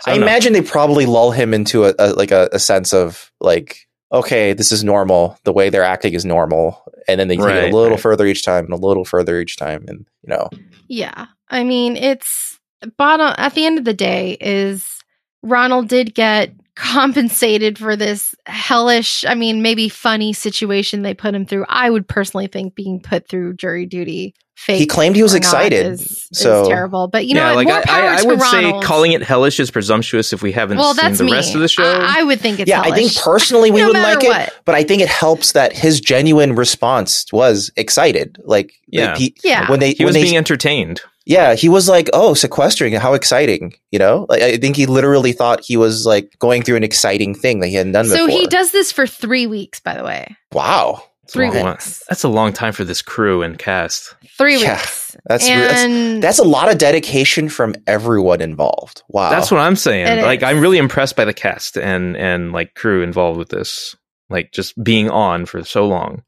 So 0.01 0.11
I 0.11 0.17
no. 0.17 0.23
imagine 0.23 0.53
they 0.53 0.61
probably 0.63 1.05
lull 1.05 1.31
him 1.31 1.53
into 1.53 1.85
a, 1.85 1.93
a 1.99 2.13
like 2.13 2.31
a, 2.31 2.49
a 2.51 2.57
sense 2.59 2.93
of 2.93 3.31
like, 3.39 3.87
okay, 4.11 4.53
this 4.53 4.71
is 4.71 4.83
normal. 4.83 5.37
The 5.43 5.53
way 5.53 5.69
they're 5.69 5.83
acting 5.83 6.13
is 6.13 6.25
normal, 6.25 6.81
and 7.07 7.19
then 7.19 7.27
they 7.27 7.37
take 7.37 7.45
it 7.45 7.73
a 7.73 7.75
little 7.75 7.91
right. 7.91 7.99
further 7.99 8.25
each 8.25 8.43
time 8.43 8.65
and 8.65 8.73
a 8.73 8.77
little 8.77 9.05
further 9.05 9.39
each 9.39 9.57
time, 9.57 9.85
and 9.87 10.07
you 10.23 10.29
know, 10.29 10.49
Yeah. 10.87 11.27
I 11.49 11.63
mean, 11.63 11.95
it's 11.95 12.59
bottom 12.97 13.33
at 13.37 13.53
the 13.53 13.65
end 13.65 13.77
of 13.77 13.85
the 13.85 13.93
day 13.93 14.35
is 14.41 14.99
Ronald 15.43 15.87
did 15.89 16.13
get 16.15 16.51
compensated 16.77 17.77
for 17.77 17.95
this 17.95 18.35
hellish, 18.45 19.25
I 19.25 19.35
mean, 19.35 19.61
maybe 19.61 19.89
funny 19.89 20.31
situation 20.33 21.01
they 21.01 21.13
put 21.13 21.33
him 21.33 21.45
through. 21.45 21.65
I 21.67 21.89
would 21.89 22.07
personally 22.07 22.47
think 22.47 22.75
being 22.75 23.01
put 23.01 23.27
through 23.27 23.55
jury 23.55 23.85
duty 23.85 24.35
fake 24.55 24.79
he 24.79 24.85
claimed 24.87 25.15
he 25.15 25.23
was 25.23 25.33
excited. 25.33 25.85
is, 25.85 26.01
is 26.01 26.29
so 26.33 26.67
terrible. 26.67 27.07
But 27.07 27.25
you 27.27 27.35
yeah, 27.35 27.49
know, 27.49 27.55
what? 27.55 27.65
like 27.65 27.67
more 27.67 27.77
I, 27.77 27.83
power 27.83 28.03
I, 28.09 28.15
I 28.15 28.21
to 28.21 28.27
would 28.27 28.39
Ronald. 28.41 28.83
say 28.83 28.87
calling 28.87 29.11
it 29.11 29.23
hellish 29.23 29.59
is 29.59 29.71
presumptuous 29.71 30.33
if 30.33 30.41
we 30.41 30.51
haven't 30.51 30.77
well, 30.77 30.93
seen 30.93 31.05
that's 31.05 31.17
the 31.17 31.23
me. 31.25 31.31
rest 31.33 31.55
of 31.55 31.61
the 31.61 31.67
show. 31.67 31.83
I, 31.83 32.19
I 32.19 32.23
would 32.23 32.39
think 32.39 32.59
it's 32.59 32.69
yeah, 32.69 32.81
I 32.81 32.91
think 32.91 33.15
personally 33.15 33.71
we 33.71 33.81
No 33.81 33.87
wouldn't 33.87 34.03
matter 34.03 34.27
like 34.29 34.47
it, 34.49 34.53
but 34.65 34.75
I 34.75 34.83
think 34.83 35.01
it 35.01 35.09
helps 35.09 35.53
that 35.53 35.73
his 35.73 35.99
genuine 36.01 36.55
response 36.55 37.25
was 37.31 37.71
excited. 37.75 38.37
Like, 38.43 38.73
Yeah. 38.87 39.09
like, 39.11 39.17
he, 39.17 39.35
Yeah. 39.43 39.69
when 39.69 39.79
they 39.79 39.93
he 39.93 40.03
when 40.03 40.07
was 40.09 40.15
they 40.15 40.23
being 40.23 40.37
entertained. 40.37 41.01
Yeah, 41.27 41.55
he 41.55 41.69
was 41.69 41.89
like, 41.89 42.09
"Oh, 42.13 42.33
sequestering! 42.33 42.93
How 42.93 43.13
exciting!" 43.13 43.73
You 43.91 43.99
know, 43.99 44.25
like 44.29 44.41
I 44.41 44.57
think 44.57 44.75
he 44.75 44.85
literally 44.85 45.33
thought 45.33 45.63
he 45.63 45.77
was 45.77 46.05
like 46.05 46.35
going 46.39 46.63
through 46.63 46.77
an 46.77 46.83
exciting 46.83 47.35
thing 47.35 47.59
that 47.59 47.67
he 47.67 47.75
hadn't 47.75 47.91
done 47.93 48.05
So 48.05 48.25
before. 48.27 48.39
he 48.41 48.47
does 48.47 48.71
this 48.71 48.91
for 48.91 49.05
three 49.05 49.45
weeks, 49.47 49.79
by 49.79 49.95
the 49.95 50.03
way. 50.03 50.35
Wow, 50.53 51.03
It's 51.23 51.33
Three 51.33 51.51
long- 51.51 51.71
weeks. 51.71 52.01
That's 52.07 52.23
a 52.23 52.29
long 52.29 52.53
time 52.53 52.71
for 52.71 52.85
this 52.85 53.01
crew 53.01 53.41
and 53.43 53.57
cast. 53.59 54.15
Three 54.37 54.61
Yeah, 54.61 54.75
weeks. 54.77 55.17
that's 55.25 55.43
re- 55.49 55.55
that's- 55.55 55.83
and 55.83 56.23
that's 56.23 56.39
a 56.39 56.43
lot 56.45 56.71
of 56.71 56.77
dedication 56.77 57.49
from 57.49 57.75
everyone 57.85 58.39
involved. 58.39 59.03
Wow, 59.09 59.29
That's 59.29 59.51
what 59.51 59.59
I'm 59.59 59.75
saying. 59.75 60.07
It 60.07 60.23
like 60.23 60.39
is. 60.39 60.43
I'm 60.43 60.61
really 60.61 60.77
impressed 60.77 61.15
by 61.17 61.25
the 61.25 61.33
cast 61.33 61.77
and 61.77 62.15
and 62.15 62.53
like 62.53 62.73
crew 62.75 63.03
involved 63.03 63.37
with 63.37 63.49
this. 63.49 63.95
Like 64.29 64.51
just 64.53 64.81
being 64.83 65.09
on 65.09 65.45
for 65.45 65.63
so 65.65 65.87
long. 65.87 66.23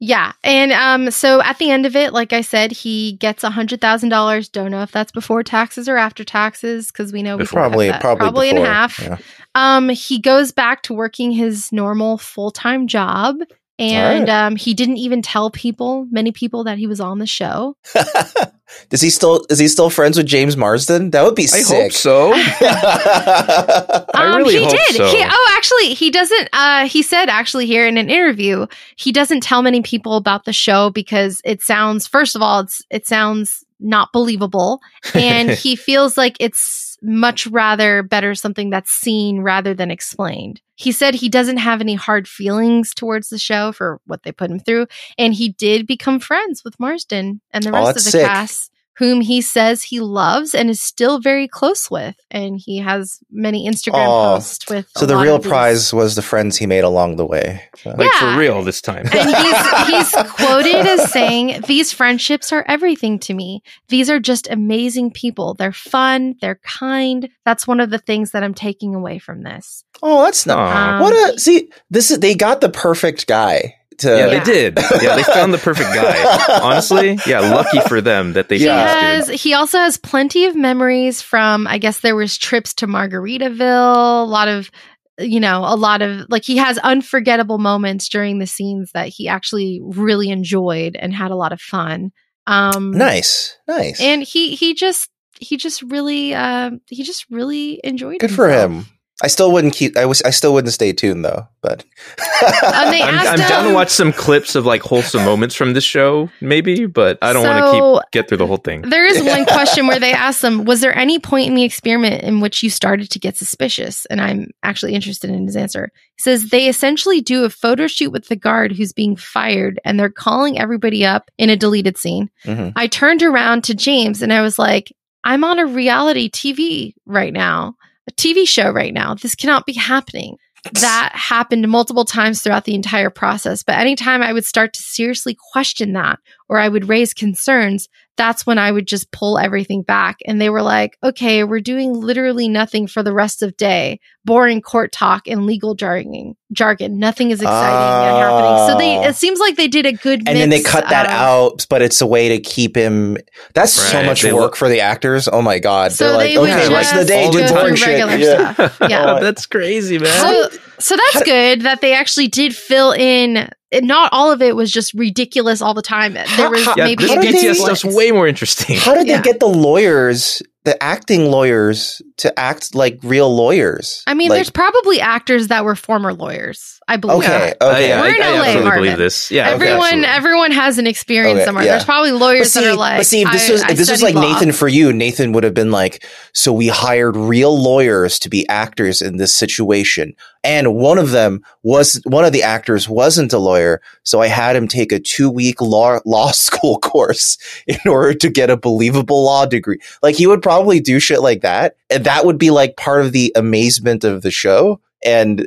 Yeah. 0.00 0.32
And 0.42 0.72
um 0.72 1.10
so 1.10 1.42
at 1.42 1.58
the 1.58 1.70
end 1.70 1.84
of 1.84 1.94
it, 1.94 2.14
like 2.14 2.32
I 2.32 2.40
said, 2.40 2.72
he 2.72 3.12
gets 3.12 3.44
a 3.44 3.50
hundred 3.50 3.82
thousand 3.82 4.08
dollars. 4.08 4.48
Don't 4.48 4.70
know 4.70 4.82
if 4.82 4.90
that's 4.90 5.12
before 5.12 5.42
taxes 5.42 5.88
or 5.88 5.98
after 5.98 6.24
taxes, 6.24 6.86
because 6.86 7.12
we 7.12 7.22
know 7.22 7.36
we 7.36 7.44
probably 7.44 7.92
probably 8.00 8.48
in 8.48 8.56
before. 8.56 8.66
half. 8.66 8.98
Yeah. 8.98 9.18
Um 9.54 9.90
he 9.90 10.18
goes 10.18 10.52
back 10.52 10.82
to 10.84 10.94
working 10.94 11.32
his 11.32 11.70
normal 11.70 12.16
full 12.16 12.50
time 12.50 12.86
job. 12.86 13.36
And 13.80 14.28
um, 14.28 14.56
he 14.56 14.74
didn't 14.74 14.98
even 14.98 15.22
tell 15.22 15.50
people, 15.50 16.06
many 16.10 16.32
people, 16.32 16.64
that 16.64 16.78
he 16.78 16.86
was 16.86 17.00
on 17.00 17.18
the 17.18 17.26
show. 17.26 17.76
Does 18.88 19.00
he 19.00 19.10
still 19.10 19.44
is 19.50 19.58
he 19.58 19.68
still 19.68 19.90
friends 19.90 20.16
with 20.16 20.26
James 20.26 20.56
Marsden? 20.56 21.10
That 21.10 21.24
would 21.24 21.34
be 21.34 21.44
I 21.44 21.46
sick. 21.46 21.82
hope 21.82 21.92
so. 21.92 22.32
I 22.34 24.04
um, 24.14 24.36
really 24.36 24.58
he 24.58 24.64
hope 24.64 24.72
did. 24.72 24.96
so. 24.96 25.06
He, 25.06 25.24
oh, 25.24 25.54
actually, 25.56 25.94
he 25.94 26.10
doesn't. 26.10 26.48
Uh, 26.52 26.86
he 26.86 27.02
said 27.02 27.28
actually 27.28 27.66
here 27.66 27.86
in 27.86 27.96
an 27.96 28.10
interview, 28.10 28.66
he 28.96 29.12
doesn't 29.12 29.42
tell 29.42 29.62
many 29.62 29.82
people 29.82 30.14
about 30.16 30.44
the 30.44 30.52
show 30.52 30.90
because 30.90 31.40
it 31.44 31.62
sounds. 31.62 32.06
First 32.06 32.36
of 32.36 32.42
all, 32.42 32.60
it's 32.60 32.82
it 32.90 33.06
sounds 33.06 33.64
not 33.80 34.12
believable, 34.12 34.80
and 35.14 35.50
he 35.50 35.74
feels 35.74 36.16
like 36.16 36.36
it's 36.38 36.89
much 37.02 37.46
rather 37.46 38.02
better 38.02 38.34
something 38.34 38.70
that's 38.70 38.90
seen 38.90 39.40
rather 39.40 39.74
than 39.74 39.90
explained. 39.90 40.60
He 40.76 40.92
said 40.92 41.14
he 41.14 41.28
doesn't 41.28 41.58
have 41.58 41.80
any 41.80 41.94
hard 41.94 42.26
feelings 42.26 42.94
towards 42.94 43.28
the 43.28 43.38
show 43.38 43.72
for 43.72 44.00
what 44.06 44.22
they 44.22 44.32
put 44.32 44.50
him 44.50 44.58
through, 44.60 44.86
and 45.18 45.34
he 45.34 45.50
did 45.50 45.86
become 45.86 46.18
friends 46.20 46.62
with 46.64 46.78
Marsden 46.80 47.40
and 47.52 47.62
the 47.64 47.70
Oh, 47.70 47.72
rest 47.72 47.96
of 47.98 48.04
the 48.04 48.10
sick. 48.10 48.26
cast 48.26 48.69
whom 49.00 49.20
he 49.22 49.40
says 49.40 49.82
he 49.82 49.98
loves 49.98 50.54
and 50.54 50.70
is 50.70 50.80
still 50.80 51.18
very 51.20 51.48
close 51.48 51.90
with. 51.90 52.14
And 52.30 52.56
he 52.60 52.78
has 52.78 53.18
many 53.32 53.66
Instagram 53.66 54.06
Aw. 54.06 54.34
posts 54.36 54.68
with. 54.70 54.86
so 54.94 55.04
a 55.04 55.08
the 55.08 55.14
lot 55.16 55.22
real 55.22 55.36
of 55.36 55.42
these- 55.42 55.50
prize 55.50 55.92
was 55.92 56.14
the 56.14 56.22
friends 56.22 56.56
he 56.58 56.66
made 56.66 56.84
along 56.84 57.16
the 57.16 57.24
way. 57.26 57.62
So- 57.82 57.94
like 57.96 58.10
Yeah. 58.12 58.34
for 58.34 58.38
real 58.38 58.62
this 58.62 58.80
time. 58.82 59.08
And 59.10 59.28
he's 59.36 59.86
he's 60.12 60.30
quoted 60.32 60.86
as 60.86 61.10
saying, 61.10 61.62
"These 61.66 61.92
friendships 61.92 62.52
are 62.52 62.64
everything 62.68 63.18
to 63.20 63.34
me. 63.34 63.62
These 63.88 64.10
are 64.10 64.20
just 64.20 64.48
amazing 64.50 65.10
people. 65.12 65.54
They're 65.54 65.72
fun. 65.72 66.34
They're 66.40 66.60
kind. 66.62 67.28
That's 67.46 67.66
one 67.66 67.80
of 67.80 67.88
the 67.90 67.98
things 67.98 68.32
that 68.32 68.44
I'm 68.44 68.54
taking 68.54 68.94
away 68.94 69.18
from 69.18 69.42
this." 69.42 69.82
oh, 70.02 70.24
that's 70.24 70.46
not 70.46 70.58
Um, 70.76 71.00
what 71.00 71.12
a 71.34 71.38
see. 71.38 71.70
This 71.90 72.10
is 72.10 72.20
they 72.20 72.34
got 72.34 72.60
the 72.60 72.68
perfect 72.70 73.26
guy 73.26 73.74
to. 74.00 74.08
yeah, 74.08 74.26
Yeah. 74.26 74.38
they 74.38 74.52
did. 74.52 74.78
Yeah, 75.02 75.16
they 75.16 75.22
found 75.22 75.54
the 75.54 75.58
perfect 75.58 75.94
guy. 75.94 76.60
Honestly, 76.62 77.18
yeah, 77.26 77.40
lucky 77.40 77.80
for 77.88 78.00
them 78.00 78.34
that 78.34 78.48
they 78.48 78.58
He 78.58 78.64
Yeah. 78.66 78.86
found 78.86 78.98
this 79.00 79.02
has. 79.02 79.26
dude. 79.28 79.40
He 79.40 79.54
also 79.54 79.78
has 79.78 79.96
plenty 79.96 80.46
of 80.46 80.54
memories 80.56 81.22
from. 81.22 81.66
I 81.66 81.78
guess 81.78 82.00
there 82.00 82.16
was 82.16 82.36
trips 82.36 82.74
to 82.74 82.86
Margaritaville. 82.86 84.22
A 84.22 84.26
lot 84.26 84.48
of, 84.48 84.70
you 85.18 85.40
know, 85.40 85.60
a 85.64 85.76
lot 85.76 86.02
of 86.02 86.26
like 86.28 86.44
he 86.44 86.56
has 86.58 86.78
unforgettable 86.78 87.58
moments 87.58 88.08
during 88.08 88.38
the 88.38 88.46
scenes 88.46 88.90
that 88.92 89.08
he 89.08 89.28
actually 89.28 89.80
really 89.82 90.30
enjoyed 90.30 90.96
and 90.96 91.12
had 91.14 91.30
a 91.30 91.36
lot 91.36 91.52
of 91.52 91.60
fun. 91.60 92.10
Um, 92.46 92.90
nice, 92.92 93.56
nice. 93.68 94.00
and 94.00 94.22
he 94.22 94.54
he 94.56 94.74
just 94.74 95.08
he 95.38 95.56
just 95.56 95.82
really 95.82 96.34
uh 96.34 96.70
he 96.88 97.02
just 97.04 97.26
really 97.30 97.80
enjoyed. 97.84 98.14
It. 98.16 98.20
Good 98.20 98.32
for 98.32 98.48
him. 98.48 98.86
I 99.22 99.26
still 99.28 99.52
wouldn't 99.52 99.74
keep. 99.74 99.96
I 99.96 100.06
was. 100.06 100.22
I 100.22 100.30
still 100.30 100.54
wouldn't 100.54 100.72
stay 100.72 100.92
tuned 100.92 101.24
though. 101.24 101.46
But 101.62 101.84
I'm, 102.62 103.02
I'm 103.02 103.36
down 103.38 103.68
to 103.68 103.74
watch 103.74 103.90
some 103.90 104.12
clips 104.12 104.54
of 104.54 104.64
like 104.64 104.80
wholesome 104.82 105.24
moments 105.24 105.54
from 105.54 105.74
this 105.74 105.84
show, 105.84 106.30
maybe, 106.40 106.86
but 106.86 107.18
I 107.20 107.34
don't 107.34 107.44
want 107.44 107.66
to 107.66 107.72
keep 108.02 108.12
get 108.12 108.28
through 108.28 108.38
the 108.38 108.46
whole 108.46 108.56
thing. 108.56 108.82
There 108.82 109.04
is 109.04 109.22
one 109.22 109.44
question 109.46 109.86
where 109.86 110.00
they 110.00 110.12
asked 110.12 110.40
them, 110.40 110.64
"Was 110.64 110.80
there 110.80 110.96
any 110.96 111.18
point 111.18 111.48
in 111.48 111.54
the 111.54 111.64
experiment 111.64 112.22
in 112.22 112.40
which 112.40 112.62
you 112.62 112.70
started 112.70 113.10
to 113.10 113.18
get 113.18 113.36
suspicious?" 113.36 114.06
And 114.06 114.20
I'm 114.22 114.50
actually 114.62 114.94
interested 114.94 115.28
in 115.30 115.44
his 115.44 115.56
answer. 115.56 115.90
He 116.16 116.22
says 116.22 116.48
they 116.48 116.68
essentially 116.68 117.20
do 117.20 117.44
a 117.44 117.50
photo 117.50 117.86
shoot 117.88 118.10
with 118.10 118.28
the 118.28 118.36
guard 118.36 118.72
who's 118.72 118.94
being 118.94 119.16
fired, 119.16 119.78
and 119.84 120.00
they're 120.00 120.08
calling 120.08 120.58
everybody 120.58 121.04
up 121.04 121.30
in 121.36 121.50
a 121.50 121.56
deleted 121.56 121.98
scene. 121.98 122.30
Mhm. 122.46 122.72
I 122.74 122.86
turned 122.86 123.22
around 123.22 123.64
to 123.64 123.74
James 123.74 124.22
and 124.22 124.32
I 124.32 124.40
was 124.40 124.58
like, 124.58 124.90
"I'm 125.24 125.44
on 125.44 125.58
a 125.58 125.66
reality 125.66 126.30
TV 126.30 126.94
right 127.04 127.34
now, 127.34 127.74
TV 128.12 128.46
show 128.46 128.70
right 128.70 128.94
now. 128.94 129.14
This 129.14 129.34
cannot 129.34 129.66
be 129.66 129.72
happening." 129.72 130.36
that 130.74 131.12
happened 131.14 131.66
multiple 131.68 132.04
times 132.04 132.42
throughout 132.42 132.64
the 132.64 132.74
entire 132.74 133.10
process. 133.10 133.62
But 133.62 133.76
anytime 133.76 134.22
I 134.22 134.32
would 134.32 134.44
start 134.44 134.74
to 134.74 134.82
seriously 134.82 135.36
question 135.52 135.94
that 135.94 136.18
or 136.48 136.58
I 136.58 136.68
would 136.68 136.88
raise 136.88 137.14
concerns, 137.14 137.88
that's 138.16 138.44
when 138.46 138.58
I 138.58 138.70
would 138.70 138.86
just 138.86 139.10
pull 139.12 139.38
everything 139.38 139.82
back. 139.82 140.18
And 140.26 140.38
they 140.40 140.50
were 140.50 140.60
like, 140.62 140.98
okay, 141.02 141.42
we're 141.44 141.60
doing 141.60 141.94
literally 141.94 142.48
nothing 142.48 142.86
for 142.86 143.02
the 143.02 143.14
rest 143.14 143.42
of 143.42 143.56
day. 143.56 143.98
Boring 144.26 144.60
court 144.60 144.92
talk 144.92 145.26
and 145.26 145.46
legal 145.46 145.74
jargon. 145.74 146.34
Jargon. 146.52 146.98
Nothing 146.98 147.30
is 147.30 147.40
exciting 147.40 148.08
and 148.10 148.18
happening. 148.18 148.68
So 148.68 148.76
they 148.78 148.98
Oh. 148.98 149.08
it 149.08 149.16
seems 149.16 149.38
like 149.38 149.56
they 149.56 149.68
did 149.68 149.86
a 149.86 149.92
good 149.92 150.28
and 150.28 150.36
then 150.36 150.50
they 150.50 150.62
cut 150.62 150.86
that 150.90 151.06
of- 151.06 151.12
out, 151.12 151.66
but 151.70 151.80
it's 151.80 152.02
a 152.02 152.06
way 152.06 152.28
to 152.28 152.38
keep 152.40 152.76
him. 152.76 153.16
That's 153.54 153.72
so 153.72 154.02
much 154.02 154.20
They 154.22 154.32
work 154.34 154.42
look- 154.42 154.56
for 154.56 154.68
the 154.68 154.80
actors. 154.80 155.26
Oh 155.32 155.40
my 155.40 155.58
god! 155.58 155.92
So 155.92 156.08
They're 156.08 156.16
like, 156.18 156.30
they 156.34 156.38
would 156.38 156.50
okay, 156.50 156.74
rest 156.74 156.92
of 156.92 156.98
the 156.98 157.04
day, 157.06 157.24
all 157.24 157.32
do 157.32 157.48
boring 157.48 157.76
shit. 157.76 157.86
regular 158.04 158.16
Yeah. 158.16 158.52
stuff. 158.52 158.78
Yeah. 158.90 159.14
Oh, 159.16 159.20
that's 159.22 159.46
crazy, 159.46 159.98
man. 159.98 160.12
So, 160.20 160.48
so 160.78 160.96
that's 160.96 161.14
how- 161.14 161.22
good 161.24 161.62
that 161.62 161.80
they 161.80 161.94
actually 161.94 162.28
did 162.28 162.54
fill 162.54 162.92
in. 162.92 163.48
Not 163.72 164.08
all 164.12 164.32
of 164.32 164.42
it 164.42 164.56
was 164.56 164.70
just 164.70 164.92
ridiculous 164.94 165.62
all 165.62 165.74
the 165.74 165.82
time. 165.82 166.14
There 166.14 166.50
was 166.50 166.64
How- 166.64 166.74
yeah, 166.76 166.84
maybe 166.86 167.04
this 167.04 167.14
How 167.14 167.20
BTS 167.22 167.54
stuff's 167.56 167.84
way 167.84 168.10
more 168.10 168.26
interesting. 168.26 168.76
How 168.76 168.94
did 168.94 169.06
Yeah. 169.06 169.18
they 169.18 169.22
get 169.22 169.38
the 169.40 169.46
lawyers, 169.48 170.42
the 170.64 170.80
acting 170.82 171.30
lawyers, 171.30 172.02
to 172.18 172.38
act 172.38 172.74
like 172.74 172.98
real 173.02 173.34
lawyers? 173.34 174.02
I 174.06 174.14
mean, 174.14 174.28
Like- 174.28 174.36
there's 174.38 174.50
probably 174.50 175.00
actors 175.00 175.48
that 175.48 175.64
were 175.64 175.74
former 175.76 176.12
lawyers. 176.12 176.76
I 176.88 176.96
believe. 176.96 177.18
Okay, 177.18 177.54
Uh, 177.60 177.66
okay. 177.70 177.88
yeah, 177.88 178.00
We're 178.00 178.06
I, 178.06 178.10
in 178.16 178.22
I 178.22 178.24
LA, 178.24 178.34
absolutely 178.34 178.64
Marvin. 178.64 178.82
believe 178.82 178.98
this. 178.98 179.30
Yeah, 179.30 179.48
everyone, 179.50 179.80
absolutely. 179.84 180.06
everyone 180.08 180.50
has 180.50 180.78
an 180.78 180.86
experience 180.88 181.36
Okay, 181.36 181.44
somewhere. 181.44 181.64
yeah. 181.64 181.70
There's 181.72 181.84
probably 181.84 182.10
But 182.10 182.18
lawyers 182.18 182.52
see, 182.52 182.60
that 182.64 182.70
are 182.72 182.74
like. 182.76 182.98
but 182.98 183.06
see, 183.06 183.22
if 183.22 183.30
this 183.30 183.48
was 183.48 183.62
I 183.62 183.70
if 183.70 183.76
this 183.78 183.90
was 183.92 184.02
like 184.02 184.16
law. 184.16 184.22
Nathan 184.22 184.50
for 184.50 184.66
you, 184.66 184.92
Nathan 184.92 185.30
would 185.32 185.44
have 185.44 185.54
been 185.54 185.70
like, 185.70 186.04
so 186.34 186.52
we 186.52 186.66
hired 186.66 187.16
real 187.16 187.56
lawyers 187.56 188.18
to 188.18 188.28
be 188.28 188.48
actors 188.48 189.00
in 189.02 189.18
this 189.18 189.32
situation, 189.32 190.14
and 190.42 190.74
one 190.74 190.98
of 190.98 191.12
them 191.12 191.42
was 191.62 192.00
one 192.06 192.24
of 192.24 192.32
the 192.32 192.42
actors 192.42 192.88
wasn't 192.88 193.32
a 193.32 193.38
lawyer, 193.38 193.80
so 194.02 194.20
I 194.20 194.26
had 194.26 194.56
him 194.56 194.66
take 194.66 194.90
a 194.90 194.98
two 194.98 195.30
week 195.30 195.60
law 195.60 196.00
law 196.04 196.32
school 196.32 196.80
course 196.80 197.38
in 197.68 197.78
order 197.86 198.14
to 198.14 198.28
get 198.28 198.50
a 198.50 198.56
believable 198.56 199.22
law 199.24 199.46
degree. 199.46 199.78
Like 200.02 200.16
he 200.16 200.26
would 200.26 200.42
probably 200.42 200.49
do 200.82 201.00
shit 201.00 201.20
like 201.22 201.42
that, 201.42 201.76
and 201.90 202.04
that 202.04 202.24
would 202.26 202.38
be 202.38 202.50
like 202.50 202.76
part 202.76 203.04
of 203.04 203.12
the 203.12 203.32
amazement 203.36 204.04
of 204.04 204.22
the 204.22 204.30
show. 204.30 204.80
and 205.04 205.46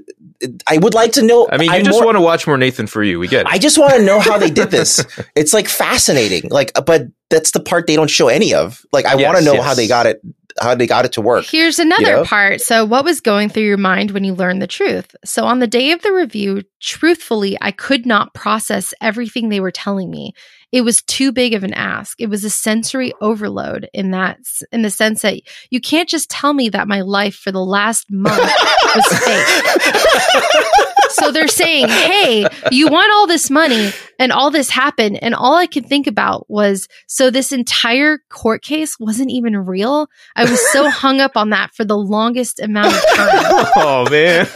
I 0.67 0.77
would 0.77 0.93
like 0.93 1.13
to 1.13 1.21
know. 1.21 1.47
I 1.51 1.57
mean, 1.57 1.69
you 1.69 1.75
I'm 1.75 1.83
just 1.83 1.97
more- 1.97 2.05
want 2.05 2.17
to 2.17 2.21
watch 2.21 2.47
more 2.47 2.57
Nathan 2.57 2.87
for 2.87 3.03
you. 3.03 3.19
We 3.19 3.27
get 3.27 3.41
it. 3.41 3.47
I 3.47 3.57
just 3.57 3.77
want 3.77 3.93
to 3.93 4.03
know 4.03 4.19
how 4.19 4.37
they 4.37 4.49
did 4.49 4.71
this. 4.77 5.05
it's 5.35 5.53
like 5.53 5.67
fascinating. 5.67 6.49
Like, 6.49 6.71
uh, 6.75 6.81
but 6.81 7.07
that's 7.29 7.51
the 7.51 7.59
part 7.59 7.87
they 7.87 7.95
don't 7.95 8.09
show 8.09 8.27
any 8.27 8.53
of. 8.53 8.83
Like, 8.91 9.05
I 9.05 9.15
want 9.15 9.37
to 9.37 9.43
know 9.43 9.53
yes. 9.53 9.63
how 9.63 9.73
they 9.73 9.87
got 9.87 10.05
it, 10.05 10.21
how 10.59 10.75
they 10.75 10.87
got 10.87 11.05
it 11.05 11.13
to 11.13 11.21
work. 11.21 11.45
Here's 11.45 11.79
another 11.79 12.17
know? 12.17 12.23
part. 12.25 12.61
So, 12.61 12.83
what 12.83 13.05
was 13.05 13.21
going 13.21 13.49
through 13.49 13.63
your 13.63 13.77
mind 13.77 14.11
when 14.11 14.23
you 14.23 14.33
learned 14.33 14.61
the 14.61 14.67
truth? 14.67 15.15
So, 15.23 15.45
on 15.45 15.59
the 15.59 15.67
day 15.67 15.91
of 15.91 16.01
the 16.01 16.11
review, 16.11 16.63
truthfully, 16.81 17.57
I 17.61 17.71
could 17.71 18.05
not 18.05 18.33
process 18.33 18.93
everything 19.01 19.49
they 19.49 19.59
were 19.59 19.71
telling 19.71 20.09
me. 20.09 20.33
It 20.73 20.81
was 20.81 21.03
too 21.03 21.31
big 21.31 21.53
of 21.53 21.63
an 21.63 21.73
ask. 21.75 22.19
It 22.19 22.31
was 22.31 22.43
a 22.43 22.49
sensory 22.49 23.13
overload 23.21 23.87
in 23.93 24.09
that, 24.09 24.39
in 24.71 24.81
the 24.81 24.89
sense 24.89 25.21
that 25.21 25.39
you 25.69 25.79
can't 25.79 26.09
just 26.09 26.31
tell 26.31 26.51
me 26.51 26.69
that 26.69 26.87
my 26.87 27.01
life 27.01 27.35
for 27.35 27.51
the 27.51 27.63
last 27.63 28.07
month 28.09 28.51
was 28.95 29.19
fake. 29.19 30.63
so 31.11 31.31
they're 31.31 31.47
saying, 31.47 31.87
"Hey, 31.89 32.47
you 32.71 32.87
want 32.87 33.11
all 33.13 33.27
this 33.27 33.51
money 33.51 33.91
and 34.17 34.31
all 34.31 34.49
this 34.49 34.71
happened." 34.71 35.21
And 35.21 35.35
all 35.35 35.53
I 35.53 35.67
could 35.67 35.85
think 35.85 36.07
about 36.07 36.49
was, 36.49 36.87
so 37.05 37.29
this 37.29 37.51
entire 37.51 38.17
court 38.29 38.63
case 38.63 38.99
wasn't 38.99 39.29
even 39.29 39.55
real. 39.55 40.07
I 40.35 40.45
was 40.45 40.59
so 40.71 40.89
hung 40.89 41.21
up 41.21 41.37
on 41.37 41.51
that 41.51 41.75
for 41.75 41.85
the 41.85 41.97
longest 41.97 42.59
amount 42.59 42.95
of 42.95 43.05
time. 43.15 43.29
oh 43.75 44.07
man. 44.09 44.47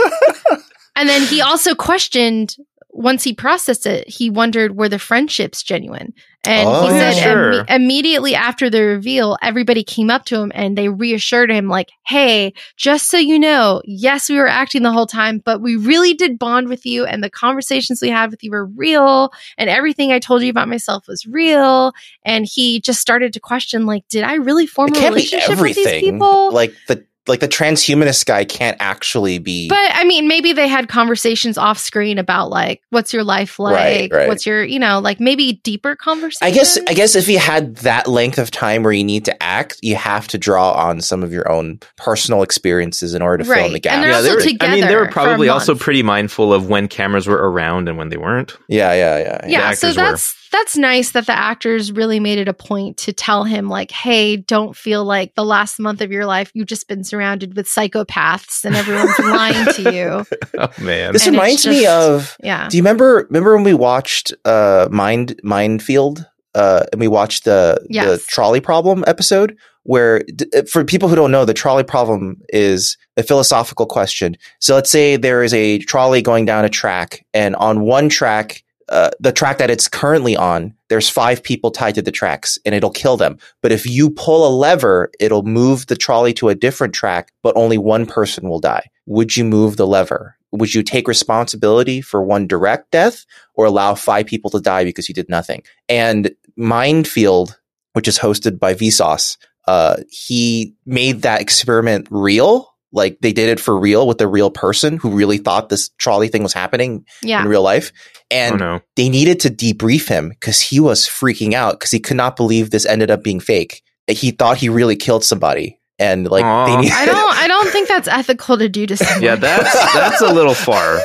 And 0.96 1.08
then 1.08 1.22
he 1.22 1.42
also 1.42 1.76
questioned 1.76 2.56
once 2.98 3.24
he 3.24 3.34
processed 3.34 3.86
it, 3.86 4.10
he 4.10 4.30
wondered 4.30 4.76
were 4.76 4.90
the 4.90 5.00
friendships 5.00 5.62
genuine? 5.64 6.14
And 6.44 6.68
Oh, 6.70 6.84
he 6.84 6.96
yeah, 6.96 7.12
said 7.12 7.24
sure. 7.24 7.52
imme- 7.64 7.70
immediately 7.76 8.34
after 8.34 8.70
the 8.70 8.82
reveal, 8.82 9.38
everybody 9.42 9.84
came 9.84 10.10
up 10.10 10.26
to 10.26 10.40
him 10.40 10.52
and 10.56 10.78
they 10.78 10.88
reassured 10.90 11.52
him, 11.52 11.68
like, 11.68 11.90
hey, 12.08 12.54
just 12.78 13.08
so 13.10 13.18
you 13.18 13.38
know, 13.38 13.82
yes, 13.86 14.30
we 14.30 14.38
were 14.38 14.48
acting 14.48 14.82
the 14.84 14.92
whole 14.92 15.08
time, 15.08 15.40
but 15.44 15.62
we 15.62 15.76
really 15.76 16.14
did 16.14 16.40
bond 16.40 16.70
with 16.70 16.86
you. 16.86 17.06
And 17.06 17.24
the 17.24 17.30
conversations 17.30 18.02
we 18.02 18.10
had 18.10 18.32
with 18.32 18.44
you 18.44 18.52
were 18.52 18.66
real. 18.66 19.32
And 19.58 19.70
everything 19.70 20.12
I 20.12 20.20
told 20.20 20.42
you 20.42 20.50
about 20.50 20.70
myself 20.70 21.08
was 21.08 21.26
real. 21.26 21.94
And 22.24 22.46
he 22.46 22.80
just 22.80 23.02
started 23.02 23.34
to 23.34 23.40
question, 23.40 23.86
like, 23.86 24.08
did 24.08 24.24
I 24.24 24.36
really 24.36 24.68
form 24.68 24.90
It 24.94 25.04
a 25.04 25.08
relationship 25.10 25.60
with 25.60 25.76
these 25.76 26.00
people? 26.00 26.52
Like 26.52 26.74
the 26.88 27.06
like 27.28 27.40
the 27.40 27.48
transhumanist 27.48 28.26
guy 28.26 28.46
can't 28.46 28.78
actually 28.80 29.40
be. 29.40 29.68
But 29.70 29.92
I 29.94 30.04
mean, 30.04 30.28
maybe 30.28 30.54
they 30.54 30.68
had 30.68 30.88
conversations 30.90 31.58
off 31.58 31.78
screen 31.78 32.18
about 32.18 32.50
like, 32.50 32.82
what's 32.90 33.14
your 33.14 33.24
life 33.24 33.60
like? 33.60 33.76
Right, 33.76 34.12
right. 34.12 34.28
What's 34.28 34.46
your, 34.46 34.64
you 34.64 34.80
know, 34.80 35.00
like 35.00 35.20
maybe 35.20 35.54
deeper 35.64 35.96
conversations. 35.96 36.40
I 36.42 36.52
guess 36.52 36.78
I 36.88 36.94
guess 36.94 37.16
if 37.16 37.28
you 37.28 37.40
had 37.40 37.76
that 37.78 38.08
length 38.08 38.38
of 38.38 38.52
time 38.52 38.84
where 38.84 38.94
you 38.94 39.04
need 39.04 39.26
to 39.26 39.44
act, 39.44 39.80
you 39.82 39.96
have 39.96 40.28
to 40.30 40.38
draw 40.38 40.72
on 40.74 41.02
some 41.02 41.24
of 41.24 41.32
your 41.32 41.52
own 41.52 41.80
personal 41.98 42.44
experiences 42.44 43.14
in 43.14 43.22
order 43.22 43.44
to 43.44 43.50
fill 43.50 43.54
in 43.66 43.74
Right. 43.74 43.82
the 43.82 43.90
And 43.90 44.04
yeah, 44.04 44.16
also 44.16 44.24
they 44.30 44.36
were, 44.36 44.58
I 44.62 44.74
mean, 44.74 44.88
they 44.88 44.96
were 44.96 45.08
probably 45.08 45.50
also 45.50 45.76
pretty 45.76 46.04
mindful 46.04 46.54
of 46.54 46.70
when 46.70 46.88
cameras 46.88 47.28
were 47.28 47.52
around 47.52 47.88
and 47.90 47.98
when 47.98 48.10
they 48.10 48.18
weren't. 48.18 48.56
yeah, 48.68 48.94
yeah, 48.94 49.18
yeah, 49.18 49.24
yeah. 49.44 49.48
yeah, 49.48 49.72
so 49.74 49.88
actors 49.88 49.98
were. 49.98 50.18
That's 50.52 50.68
that's 50.68 50.78
nice 50.78 51.12
that 51.12 51.26
the 51.26 51.38
actors 51.38 51.94
really 51.94 52.20
made 52.20 52.38
it 52.38 52.50
a 52.50 52.54
point 52.54 52.98
to 52.98 53.14
tell 53.14 53.46
him 53.46 53.70
like, 53.70 53.90
hey, 53.90 54.36
don't 54.36 54.76
feel 54.76 55.06
like 55.06 55.34
the 55.36 55.46
last 55.46 55.80
month 55.80 56.02
of 56.02 56.12
your 56.12 56.26
life 56.26 56.52
you've 56.54 56.68
just 56.68 56.90
been 56.90 57.06
surrounded 57.06 57.56
with 57.56 57.68
psychopaths 57.68 58.66
and 58.66 58.76
everyone's 58.76 59.18
lying 59.20 59.66
to 59.76 59.94
you. 59.94 60.26
Oh 60.58 60.84
man. 60.84 61.14
This 61.14 61.26
And 61.26 61.36
it's 61.36 61.66
reminds 61.66 61.68
me 61.68 61.86
of. 61.86 62.36
Yeah. 62.44 62.68
Do 62.68 62.76
you 62.76 62.84
remember? 62.84 63.28
Remember 63.30 63.56
when 63.56 63.64
we 63.64 63.74
watched 63.74 64.34
uh, 64.44 64.90
Mind 64.92 65.40
Mindfield? 65.44 66.26
Uh, 66.54 66.84
and 66.92 67.00
we 67.00 67.08
watched 67.08 67.46
the 67.46 67.80
the 67.90 68.22
trolley 68.28 68.60
problem 68.60 69.04
episode. 69.08 69.56
Where, 69.84 70.22
uh, 70.54 70.64
for 70.64 70.84
people 70.84 71.08
who 71.08 71.16
don't 71.16 71.32
know, 71.32 71.46
the 71.46 71.54
trolley 71.54 71.84
problem 71.84 72.42
is 72.50 72.98
a 73.16 73.24
philosophical 73.24 73.86
question. 73.86 74.36
So 74.60 74.76
let's 74.76 74.92
say 74.92 75.16
there 75.16 75.44
is 75.44 75.54
a 75.54 75.80
trolley 75.80 76.22
going 76.22 76.44
down 76.44 76.66
a 76.66 76.70
track, 76.70 77.26
and 77.34 77.56
on 77.56 77.82
one 77.82 78.10
track, 78.10 78.64
uh, 78.90 79.10
the 79.20 79.32
track 79.32 79.58
that 79.58 79.70
it's 79.70 79.88
currently 79.88 80.36
on, 80.36 80.74
there's 80.90 81.10
five 81.10 81.44
people 81.44 81.72
tied 81.72 81.96
to 81.96 82.02
the 82.02 82.12
tracks, 82.12 82.58
and 82.66 82.74
it'll 82.74 82.90
kill 82.90 83.18
them. 83.18 83.38
But 83.62 83.72
if 83.72 83.86
you 83.86 84.10
pull 84.10 84.48
a 84.48 84.56
lever, 84.56 85.12
it'll 85.20 85.44
move 85.44 85.88
the 85.88 85.96
trolley 85.96 86.34
to 86.36 86.50
a 86.50 86.56
different 86.56 86.94
track, 86.94 87.32
but 87.44 87.56
only 87.58 87.78
one 87.78 88.06
person 88.06 88.48
will 88.48 88.60
die. 88.60 88.90
Would 89.06 89.36
you 89.36 89.44
move 89.44 89.78
the 89.78 89.88
lever? 89.88 90.38
Would 90.52 90.74
you 90.74 90.84
take 90.84 91.08
responsibility 91.08 92.02
for 92.02 92.24
one 92.24 92.48
direct 92.48 92.92
death 92.92 93.26
or 93.54 93.66
allow 93.66 93.96
five 93.96 94.26
people 94.26 94.50
to 94.52 94.62
die 94.62 94.86
because 94.86 95.10
you 95.10 95.16
did 95.16 95.30
nothing? 95.30 95.64
And 95.90 96.34
Mind 96.56 97.08
Field, 97.08 97.60
which 97.94 98.08
is 98.08 98.18
hosted 98.18 98.58
by 98.58 98.74
Vsauce, 98.74 99.38
uh, 99.68 99.98
he 100.10 100.74
made 100.86 101.24
that 101.24 101.42
experiment 101.42 102.08
real. 102.10 102.74
Like 102.94 103.18
they 103.22 103.34
did 103.34 103.50
it 103.50 103.60
for 103.60 103.78
real 103.78 104.08
with 104.08 104.22
a 104.22 104.28
real 104.28 104.50
person 104.50 104.98
who 104.98 105.12
really 105.12 105.38
thought 105.38 105.70
this 105.70 105.90
trolley 105.98 106.30
thing 106.30 106.44
was 106.44 106.54
happening 106.54 107.06
Yeah. 107.22 107.42
in 107.42 107.48
real 107.48 107.62
life. 107.62 107.92
oh 107.96 108.22
And 108.32 108.60
no. 108.60 108.80
they 108.96 109.10
needed 109.10 109.40
to 109.42 109.50
debrief 109.50 110.08
him 110.08 110.30
because 110.30 110.62
he 110.62 110.80
was 110.80 111.02
freaking 111.08 111.54
out 111.54 111.74
because 111.80 111.92
he 111.92 112.00
could 112.00 112.18
not 112.18 112.36
believe 112.38 112.70
this 112.70 112.86
ended 112.86 113.12
up 113.12 113.24
being 113.24 113.40
fake. 113.40 113.84
He 114.08 114.32
thought 114.32 114.58
he 114.58 114.70
really 114.70 114.96
killed 114.96 115.24
somebody. 115.26 115.80
And 116.00 116.30
like 116.30 116.44
they 116.68 116.78
need- 116.78 116.92
I 116.92 117.06
don't 117.12 117.34
I 117.38 117.48
don't 117.48 117.70
think 117.70 117.88
that's 117.90 118.08
ethical 118.08 118.58
to 118.60 118.70
do 118.70 118.86
to 118.86 118.96
someone. 119.04 119.24
Yeah, 119.24 119.36
that's 119.36 119.74
that's 119.94 120.22
a 120.22 120.32
little 120.32 120.54
far. 120.54 120.98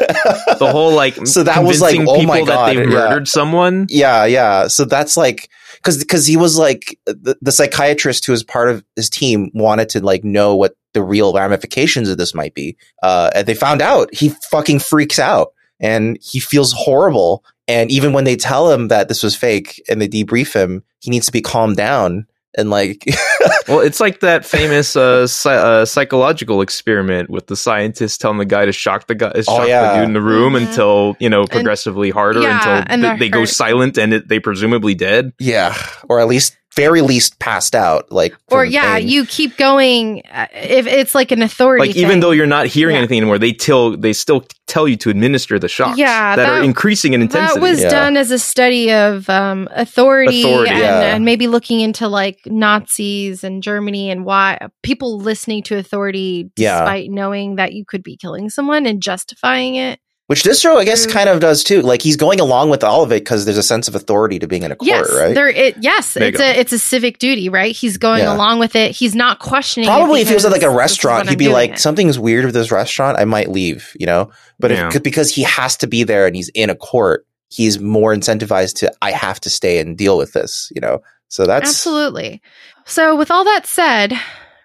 The 0.59 0.69
whole 0.71 0.93
like 0.93 1.15
So 1.27 1.43
that 1.45 1.65
was 1.65 1.81
like, 1.81 1.97
oh 1.99 2.15
people 2.15 2.27
my 2.27 2.45
that 2.45 2.67
they 2.67 2.75
God, 2.75 2.77
yeah. 2.77 2.85
murdered 2.87 3.27
someone. 3.27 3.87
Yeah, 3.89 4.27
yeah. 4.27 4.69
So 4.69 4.85
that's 4.85 5.17
like 5.17 5.49
because 5.83 5.99
because 5.99 6.27
he 6.27 6.37
was 6.37 6.57
like 6.57 6.99
the, 7.07 7.37
the 7.43 7.53
psychiatrist 7.53 8.25
who 8.25 8.33
was 8.33 8.45
part 8.45 8.69
of 8.69 8.85
his 8.95 9.11
team 9.11 9.51
wanted 9.53 9.89
to 9.91 10.01
like 10.01 10.23
know 10.23 10.55
what 10.55 10.77
the 10.93 11.03
real 11.03 11.33
ramifications 11.33 12.09
of 12.09 12.19
this 12.19 12.35
might 12.35 12.55
be. 12.55 12.77
Uh, 13.03 13.31
and 13.35 13.47
they 13.47 13.55
found 13.55 13.83
out. 13.83 14.13
He 14.15 14.31
fucking 14.51 14.79
freaks 14.79 15.19
out 15.19 15.53
and 15.81 16.19
he 16.23 16.39
feels 16.39 16.73
horrible. 16.73 17.45
And 17.69 17.91
even 17.91 18.13
when 18.13 18.25
they 18.25 18.37
tell 18.37 18.71
him 18.71 18.89
that 18.89 19.09
this 19.09 19.23
was 19.23 19.35
fake 19.35 19.83
and 19.89 20.01
they 20.01 20.09
debrief 20.09 20.55
him, 20.55 20.85
he 21.01 21.11
needs 21.11 21.27
to 21.27 21.33
be 21.33 21.43
calmed 21.43 21.77
down 21.77 22.27
and 22.57 22.71
like 22.71 23.05
Well, 23.69 23.81
it's 23.81 24.01
like 24.01 24.21
that 24.21 24.45
famous 24.45 24.97
uh, 24.97 25.27
psy- 25.27 25.55
uh, 25.57 25.85
psychological 25.85 26.61
experiment 26.63 27.31
with 27.31 27.47
the 27.47 27.57
scientist 27.57 28.21
telling 28.21 28.39
the 28.39 28.45
guy 28.45 28.67
to 28.67 28.73
shock 28.73 29.07
the 29.07 29.15
guy, 29.15 29.33
Oh, 29.35 29.43
shock 29.43 29.69
yeah. 29.69 29.93
the 29.93 29.99
dude 29.99 30.05
in 30.09 30.13
the 30.13 30.21
room 30.23 30.53
Mhm. 30.55 30.67
until 30.67 31.17
you 31.21 31.29
know 31.31 31.45
progressively 31.47 32.11
harder 32.11 32.41
yeah, 32.43 32.59
until 32.59 32.85
th- 32.97 33.03
that 33.03 33.19
they 33.19 33.29
go 33.29 33.45
silent 33.45 33.99
and 33.99 34.13
it, 34.15 34.29
they 34.29 34.39
presumably 34.41 34.95
dead. 34.95 35.33
yeah, 35.39 35.75
or 36.09 36.21
at 36.21 36.29
least 36.29 36.57
very 36.75 37.01
least 37.03 37.39
passed 37.39 37.75
out. 37.75 38.11
Like 38.11 38.35
or 38.51 38.65
yeah, 38.65 38.97
pain. 38.99 39.09
you 39.09 39.27
keep 39.27 39.57
going 39.57 40.23
uh, 40.33 40.47
if 40.53 40.87
it's 40.87 41.15
like 41.15 41.31
an 41.31 41.43
authority. 41.43 41.87
Like 41.89 41.97
even 41.97 42.21
though 42.21 42.31
you're 42.31 42.47
not 42.47 42.67
hearing 42.67 42.95
Yeah. 42.95 43.01
anything 43.01 43.19
anymore, 43.19 43.39
they 43.39 43.53
till 43.53 43.97
they 43.97 44.13
still 44.13 44.45
tell 44.67 44.89
you 44.89 44.97
to 44.97 45.11
administer 45.11 45.59
the 45.59 45.69
shocks. 45.69 45.99
Yeah, 45.99 46.35
that, 46.37 46.49
are 46.49 46.63
increasing 46.63 47.13
in 47.13 47.21
intensity. 47.23 47.61
That 47.61 47.69
was 47.69 47.81
Yeah. 47.83 47.91
done 47.91 48.17
as 48.17 48.31
a 48.31 48.39
study 48.39 48.91
of 48.91 49.29
um, 49.29 49.69
authority, 49.73 50.43
Authority, 50.43 50.71
and, 50.71 50.79
yeah. 50.79 51.15
and 51.15 51.25
maybe 51.27 51.47
looking 51.47 51.81
into 51.81 52.09
like 52.09 52.39
Nazis 52.47 53.45
and 53.45 53.63
Germany 53.63 54.11
and 54.11 54.25
why 54.25 54.59
people 54.83 55.19
listening 55.19 55.63
to 55.65 55.77
authority 55.77 56.51
Yeah. 56.57 56.81
despite 56.81 57.11
knowing 57.11 57.57
that 57.57 57.73
you 57.75 57.85
could 57.85 58.03
be 58.03 58.17
killing 58.17 58.49
someone 58.49 58.87
and 58.87 59.03
justifying 59.03 59.75
it. 59.75 60.01
Which 60.33 60.45
Distro, 60.45 60.77
I 60.79 60.85
guess, 60.87 61.05
True. 61.05 61.13
kind 61.13 61.29
of 61.29 61.41
does 61.41 61.63
too. 61.63 61.83
Like 61.83 62.01
he's 62.01 62.17
going 62.17 62.41
along 62.41 62.71
with 62.71 62.83
all 62.83 63.03
of 63.03 63.13
it 63.13 63.21
because 63.21 63.45
there's 63.45 63.59
a 63.59 63.63
sense 63.63 63.87
of 63.87 63.95
authority 63.95 64.39
to 64.39 64.47
being 64.47 64.63
in 64.63 64.73
a 64.73 64.77
court, 64.77 64.87
yes, 64.89 65.13
right? 65.15 65.35
there. 65.35 65.51
It, 65.51 65.77
yes, 65.83 66.15
There 66.15 66.29
it's 66.29 66.39
go. 66.39 66.45
a 66.45 66.51
it's 66.59 66.73
a 66.73 66.79
civic 66.79 67.19
duty, 67.19 67.51
right? 67.51 67.77
He's 67.77 67.99
going 67.99 68.21
Yeah. 68.21 68.35
along 68.35 68.59
with 68.59 68.75
it. 68.75 68.93
He's 68.93 69.15
not 69.15 69.41
questioning. 69.41 69.87
it 69.87 69.93
Probably 69.93 70.23
if 70.23 70.29
he 70.29 70.35
was 70.35 70.47
at 70.47 70.51
like 70.53 70.63
a 70.63 70.71
because 70.71 70.73
this 70.73 70.75
is 70.75 70.79
restaurant, 71.05 71.29
he'd 71.29 71.33
I'm 71.35 71.39
be 71.39 71.49
like, 71.49 71.73
it. 71.73 71.79
something's 71.81 72.19
weird 72.19 72.47
with 72.47 72.55
this 72.55 72.71
restaurant. 72.73 73.19
I 73.19 73.27
might 73.27 73.51
leave, 73.51 73.93
you 74.01 74.07
know. 74.07 74.31
But 74.59 74.71
Yeah. 74.71 74.91
if 74.95 75.03
because 75.03 75.31
he 75.35 75.43
has 75.43 75.77
to 75.77 75.87
be 75.87 76.03
there 76.03 76.27
and 76.27 76.35
he's 76.35 76.49
in 76.55 76.71
a 76.71 76.75
court, 76.75 77.27
he's 77.51 77.79
more 77.79 78.15
incentivized 78.15 78.77
to. 78.79 78.91
I 79.03 79.11
have 79.11 79.39
to 79.41 79.51
stay 79.51 79.81
and 79.81 79.99
deal 79.99 80.17
with 80.17 80.33
this, 80.33 80.73
you 80.75 80.81
know. 80.81 81.03
So 81.29 81.45
that's 81.45 81.69
Absolutely. 81.69 82.41
So, 82.87 83.17
with 83.17 83.31
all 83.31 83.45
that 83.45 83.67
said, 83.67 84.13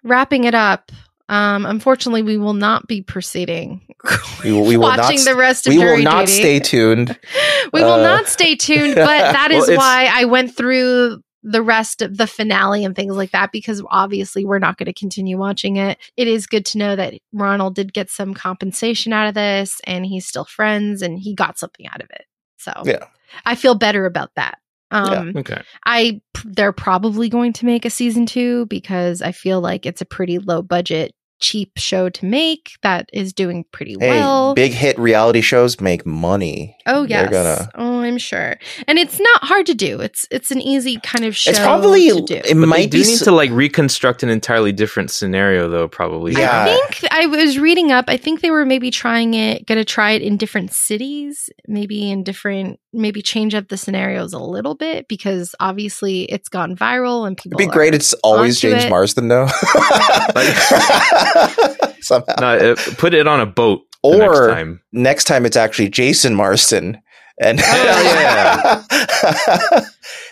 wrapping 0.03 0.45
it 0.45 0.55
up, 0.55 0.91
um, 1.29 1.65
unfortunately, 1.65 2.21
we 2.23 2.37
will 2.37 2.53
not 2.53 2.87
be 2.87 3.01
proceeding. 3.01 3.81
We 4.43 4.51
will- 4.51 4.65
we 4.65 4.77
will 4.77 4.87
not 4.89 4.99
watching 4.99 5.17
s- 5.19 5.25
the 5.25 5.35
rest 5.35 5.67
of 5.67 5.73
we 5.73 5.79
will 5.79 5.97
not 6.01 6.27
Duty. 6.27 6.39
stay 6.39 6.59
tuned. 6.59 7.19
we 7.73 7.81
will 7.81 7.93
uh, 7.93 8.01
not 8.03 8.27
stay 8.27 8.55
tuned, 8.55 8.95
but 8.95 9.05
that 9.07 9.49
Well, 9.51 9.63
is 9.69 9.77
why 9.77 10.09
I 10.11 10.25
went 10.25 10.55
through 10.55 11.21
the 11.43 11.61
rest 11.61 12.01
of 12.01 12.17
the 12.17 12.27
finale 12.27 12.83
and 12.83 12.95
things 12.95 13.15
like 13.15 13.31
that 13.31 13.51
because 13.51 13.81
obviously 13.89 14.43
we're 14.45 14.59
not 14.59 14.77
going 14.77 14.87
to 14.87 14.93
continue 14.93 15.37
watching 15.37 15.77
it. 15.77 15.97
It 16.17 16.27
is 16.27 16.45
good 16.45 16.65
to 16.67 16.77
know 16.77 16.95
that 16.95 17.13
Ronald 17.31 17.75
did 17.75 17.93
get 17.93 18.09
some 18.09 18.33
compensation 18.33 19.13
out 19.13 19.27
of 19.27 19.33
this 19.33 19.79
and 19.85 20.05
he's 20.05 20.25
still 20.25 20.45
friends 20.45 21.01
and 21.01 21.17
he 21.17 21.33
got 21.35 21.57
something 21.57 21.87
out 21.87 22.01
of 22.01 22.09
it. 22.11 22.25
So 22.57 22.73
Yeah. 22.85 23.05
I 23.45 23.55
feel 23.55 23.75
better 23.75 24.05
about 24.05 24.31
that. 24.35 24.57
Um, 24.91 25.33
okay. 25.37 25.61
I 25.85 26.21
they're 26.45 26.71
probably 26.73 27.27
going 27.29 27.53
to 27.53 27.65
make 27.65 27.83
a 27.85 27.89
season 27.89 28.25
two 28.25 28.65
because 28.67 29.21
I 29.21 29.31
feel 29.31 29.59
like 29.61 29.85
it's 29.85 30.01
a 30.01 30.05
pretty 30.05 30.39
low 30.39 30.61
budget 30.61 31.13
cheap 31.39 31.71
show 31.77 32.09
to 32.09 32.25
make 32.25 32.71
that 32.83 33.09
is 33.13 33.33
doing 33.33 33.65
pretty 33.71 33.95
Hey, 33.99 34.19
well. 34.19 34.53
big 34.55 34.71
hit 34.71 34.97
reality 34.97 35.41
shows 35.41 35.79
make 35.79 36.05
money. 36.05 36.75
oh 36.85 37.01
they're 37.05 37.23
yes. 37.23 37.31
gonna- 37.31 37.69
Oh, 37.75 38.01
I'm 38.01 38.17
sure. 38.17 38.57
And 38.87 38.97
it's 38.97 39.19
not 39.19 39.43
hard 39.43 39.65
to 39.67 39.73
do. 39.73 39.99
It's 40.01 40.25
it's 40.31 40.51
an 40.51 40.61
easy 40.61 40.99
kind 41.01 41.25
of 41.25 41.35
show 41.35 41.49
It's 41.51 41.59
probably 41.59 42.09
to 42.09 42.21
do. 42.21 42.35
it 42.35 42.43
But 42.43 42.47
they 42.47 42.53
might 42.65 42.91
do 42.91 42.99
be 43.01 43.07
need 43.07 43.13
s- 43.15 43.23
to 43.25 43.31
like 43.31 43.51
reconstruct 43.51 44.23
an 44.23 44.29
entirely 44.29 44.71
different 44.71 45.11
scenario, 45.11 45.67
though. 45.69 45.87
Probably. 45.87 46.33
Yeah. 46.33 46.63
I 46.69 46.87
think 46.89 47.11
I 47.11 47.25
was 47.27 47.59
reading 47.59 47.91
up. 47.91 48.05
I 48.07 48.17
think 48.17 48.41
they 48.41 48.51
were 48.51 48.65
maybe 48.65 48.89
trying 48.91 49.33
it, 49.33 49.65
going 49.67 49.77
to 49.77 49.85
try 49.85 50.11
it 50.11 50.21
in 50.21 50.37
different 50.37 50.71
cities, 50.73 51.49
maybe 51.67 52.09
in 52.09 52.23
different, 52.23 52.79
maybe 52.93 53.21
change 53.21 53.53
up 53.53 53.67
the 53.67 53.77
scenarios 53.77 54.33
a 54.33 54.39
little 54.39 54.75
bit 54.75 55.07
because 55.07 55.53
obviously 55.59 56.23
it's 56.23 56.49
gone 56.49 56.75
viral 56.75 57.27
and 57.27 57.35
people. 57.37 57.59
It'd 57.59 57.69
be 57.71 57.73
great. 57.73 57.93
It's 57.93 58.13
always 58.23 58.59
James 58.59 58.85
it. 58.85 58.89
Marsden, 58.89 59.27
though. 59.27 59.47
Somehow. 62.01 62.35
No, 62.39 62.71
uh, 62.71 62.75
put 62.97 63.13
it 63.13 63.27
on 63.27 63.39
a 63.39 63.45
boat. 63.45 63.81
Or- 64.03 64.17
next 64.17 64.39
time. 64.55 64.81
Next 64.93 65.23
time, 65.25 65.45
it's 65.45 65.57
actually 65.57 65.89
Jason 65.89 66.35
Marsden, 66.35 67.01
and 67.41 67.59
Oh, 67.61 68.83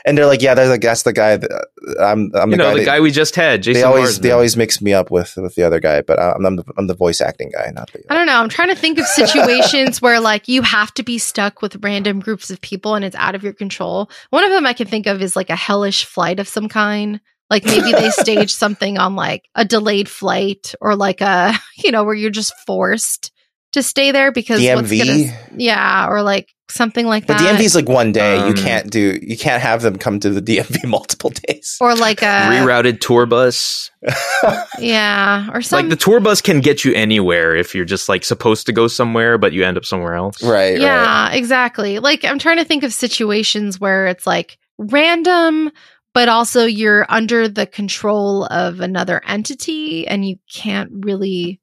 and 0.06 0.18
they're 0.18 0.26
like, 0.26 0.42
yeah, 0.42 0.54
they're 0.54 0.70
like, 0.70 0.82
that's 0.82 1.04
the 1.04 1.14
guy. 1.14 1.38
That, 1.38 1.52
uh, 1.52 2.04
I'm, 2.04 2.32
I'm 2.36 2.52
you 2.52 2.58
the 2.58 2.64
know 2.64 2.64
guy. 2.70 2.74
the 2.74 2.80
that- 2.80 2.86
guy 2.86 3.00
we 3.00 3.12
just 3.12 3.36
had, 3.36 3.64
Jason. 3.64 3.82
they 3.82 3.84
always, 3.84 4.04
Marsden. 4.04 4.24
they 4.24 4.32
always 4.32 4.56
mix 4.58 4.82
me 4.82 4.94
up 4.94 5.12
with 5.12 5.36
with 5.38 5.56
the 5.56 5.64
other 5.64 5.80
guy, 5.80 6.02
but 6.02 6.20
I'm, 6.20 6.46
I'm 6.46 6.56
the, 6.58 6.64
I'm 6.78 6.88
the 6.88 6.94
voice 6.96 7.22
acting 7.22 7.52
guy, 7.54 7.72
not 7.74 7.92
the. 7.92 8.04
I 8.10 8.16
don't 8.16 8.28
know. 8.28 8.38
I'm 8.40 8.50
trying 8.50 8.70
to 8.70 8.76
think 8.76 9.00
of 9.00 9.06
situations 9.08 10.02
where 10.02 10.20
like 10.20 10.48
you 10.48 10.62
have 10.62 10.94
to 10.96 11.04
be 11.04 11.18
stuck 11.18 11.62
with 11.62 11.84
random 11.84 12.20
groups 12.20 12.50
of 12.52 12.62
people 12.62 12.96
and 12.96 13.04
it's 13.04 13.16
out 13.16 13.36
of 13.36 13.44
your 13.44 13.54
control. 13.54 14.10
One 14.30 14.44
of 14.44 14.52
them 14.52 14.66
I 14.66 14.74
can 14.74 14.88
think 14.88 15.08
of 15.08 15.22
is 15.22 15.36
like 15.36 15.50
a 15.50 15.56
hellish 15.56 16.06
flight 16.06 16.40
of 16.40 16.48
some 16.48 16.70
kind. 16.70 17.20
Like 17.50 17.64
maybe 17.66 17.92
they 17.92 18.10
stage 18.10 18.54
something 18.54 18.98
on 18.98 19.16
like 19.16 19.48
a 19.56 19.64
delayed 19.66 20.10
flight 20.10 20.74
or 20.82 20.96
like 20.96 21.22
a, 21.22 21.54
you 21.78 21.92
know, 21.92 22.04
where 22.04 22.16
you're 22.16 22.30
just 22.32 22.54
forced 22.66 23.32
to 23.74 23.84
stay 23.84 24.12
there 24.12 24.32
because 24.32 24.62
DMV, 24.62 25.06
gonna, 25.06 25.38
yeah, 25.58 26.08
or 26.08 26.22
like 26.24 26.50
something 26.70 27.06
like 27.06 27.28
but 27.28 27.38
that. 27.38 27.60
is 27.60 27.76
like 27.76 27.90
one 27.90 28.12
day. 28.14 28.38
you 28.38 28.44
Um, 28.46 28.54
can't 28.56 28.90
do. 28.90 29.20
You 29.22 29.38
can't 29.38 29.62
have 29.62 29.82
them 29.82 29.98
come 29.98 30.20
to 30.22 30.30
the 30.30 30.42
DMV 30.42 30.86
multiple 30.90 31.30
days. 31.30 31.78
or 31.82 31.94
like 31.94 32.22
a 32.22 32.26
rerouted 32.26 33.02
tour 33.02 33.26
bus. 33.26 33.92
yeah, 34.80 35.50
or 35.54 35.62
something. 35.62 35.90
like 35.90 35.98
the 35.98 36.04
tour 36.04 36.20
bus 36.20 36.42
can 36.42 36.62
get 36.62 36.86
you 36.86 36.94
anywhere 36.94 37.56
if 37.56 37.76
you're 37.76 37.86
just 37.86 38.08
like 38.10 38.24
supposed 38.24 38.66
to 38.68 38.72
go 38.72 38.88
somewhere, 38.88 39.38
but 39.38 39.54
you 39.54 39.64
end 39.66 39.78
up 39.78 39.86
somewhere 39.86 40.16
else. 40.16 40.42
right. 40.44 40.80
yeah, 40.80 41.26
Right. 41.28 41.36
exactly. 41.36 42.00
Like 42.00 42.24
I'm 42.24 42.40
trying 42.40 42.58
to 42.58 42.66
think 42.66 42.84
of 42.84 42.94
situations 42.94 43.80
where 43.80 44.08
it's 44.08 44.26
like 44.26 44.58
random, 44.78 45.72
but 46.16 46.30
also 46.30 46.66
you're 46.66 47.06
under 47.10 47.50
the 47.50 47.68
control 47.68 48.46
of 48.46 48.80
another 48.80 49.22
entity 49.28 50.08
and 50.08 50.26
you 50.26 50.38
can't 50.50 50.90
really 50.92 51.60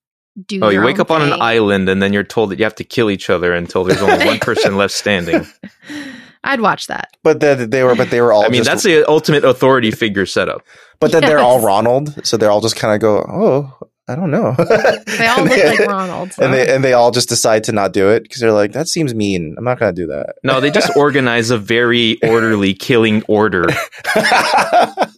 do. 0.47 0.61
Oh, 0.63 0.69
you 0.69 0.83
wake 0.83 0.97
own 0.97 1.01
up 1.01 1.11
on 1.11 1.23
an 1.23 1.41
island 1.41 1.89
and 1.89 2.03
then 2.03 2.13
you're 2.13 2.23
told 2.23 2.51
that 2.51 2.59
you 2.59 2.65
have 2.65 2.75
to 2.75 2.85
kill 2.85 3.11
each 3.11 3.31
other 3.31 3.55
until 3.55 3.83
there's 3.83 4.03
only 4.03 4.27
one 4.27 4.39
person 4.41 4.77
left 4.77 4.93
standing. 4.93 5.47
I'd 6.45 6.61
watch 6.61 6.89
that. 6.89 7.17
But 7.23 7.41
the, 7.41 7.67
they 7.69 7.83
were. 7.83 7.95
But 7.95 8.11
they 8.11 8.21
were 8.21 8.33
all. 8.33 8.45
I 8.45 8.49
mean, 8.49 8.65
just, 8.65 8.69
that's 8.69 8.83
the 8.83 9.09
ultimate 9.09 9.43
authority 9.45 9.91
figure 9.91 10.27
setup. 10.27 10.67
But 11.01 11.13
then 11.13 11.23
they're 11.23 11.39
all 11.39 11.61
Ronald, 11.61 12.27
so 12.27 12.37
they're 12.37 12.51
all 12.51 12.61
just 12.61 12.77
kind 12.77 12.95
of 12.95 13.01
go, 13.01 13.19
oh, 13.19 13.89
I 14.09 14.17
don't 14.17 14.31
know. 14.33 14.55
They 15.07 15.27
all 15.29 15.43
look 15.45 15.51
they- 15.51 15.79
like 15.79 15.89
Ronald. 15.89 16.33
so- 16.33 16.43
and 16.45 16.53
they 16.53 16.75
and 16.75 16.83
they 16.83 16.93
all 16.93 17.11
just 17.13 17.29
decide 17.29 17.65
to 17.65 17.73
not 17.73 17.93
do 17.93 18.09
it 18.11 18.25
because 18.25 18.41
they're 18.41 18.53
like, 18.53 18.73
that 18.73 18.89
seems 18.89 19.15
mean. 19.15 19.55
I'm 19.57 19.65
not 19.65 19.79
going 19.79 19.95
to 19.95 20.01
do 20.03 20.07
that. 20.09 20.37
No, 20.43 20.61
they 20.61 20.71
just 20.71 20.97
organize 20.97 21.51
a 21.51 21.59
very 21.59 22.19
orderly 22.23 22.75
killing 22.75 23.23
order. 23.29 23.67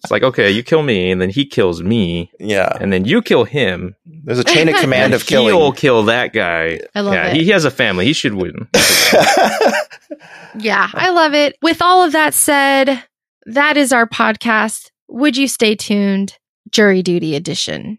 It's 0.05 0.11
like, 0.11 0.23
okay, 0.23 0.51
you 0.51 0.63
kill 0.63 0.83
me, 0.83 1.11
and 1.11 1.19
then 1.19 1.31
he 1.31 1.47
kills 1.47 1.83
me, 1.83 2.31
yeah, 2.39 2.77
and 2.79 2.93
then 2.93 3.07
you 3.07 3.23
kill 3.23 3.45
him. 3.45 3.97
there's 4.05 4.39
a 4.39 4.45
chain 4.45 4.69
of 4.69 4.75
command 4.77 5.15
and 5.15 5.23
of 5.23 5.27
He'll 5.27 5.73
kill 5.73 6.03
that 6.05 6.35
guy. 6.35 6.81
I 6.95 7.01
love 7.01 7.15
yeah, 7.15 7.29
it. 7.29 7.37
he, 7.37 7.45
he 7.45 7.51
has 7.53 7.65
a 7.65 7.71
family. 7.71 8.05
He 8.05 8.13
should 8.13 8.35
win. 8.35 8.69
Yeah, 10.59 10.91
I 10.93 11.09
love 11.11 11.33
it. 11.33 11.57
With 11.63 11.81
all 11.81 12.05
of 12.05 12.13
that 12.13 12.35
said, 12.35 13.03
that 13.47 13.79
is 13.79 13.95
our 13.95 14.07
podcast. 14.07 14.91
Would 15.09 15.39
you 15.39 15.49
stay 15.49 15.75
tuned? 15.75 16.37
Jury 16.71 17.03
duty 17.03 17.35
edition. 17.35 17.99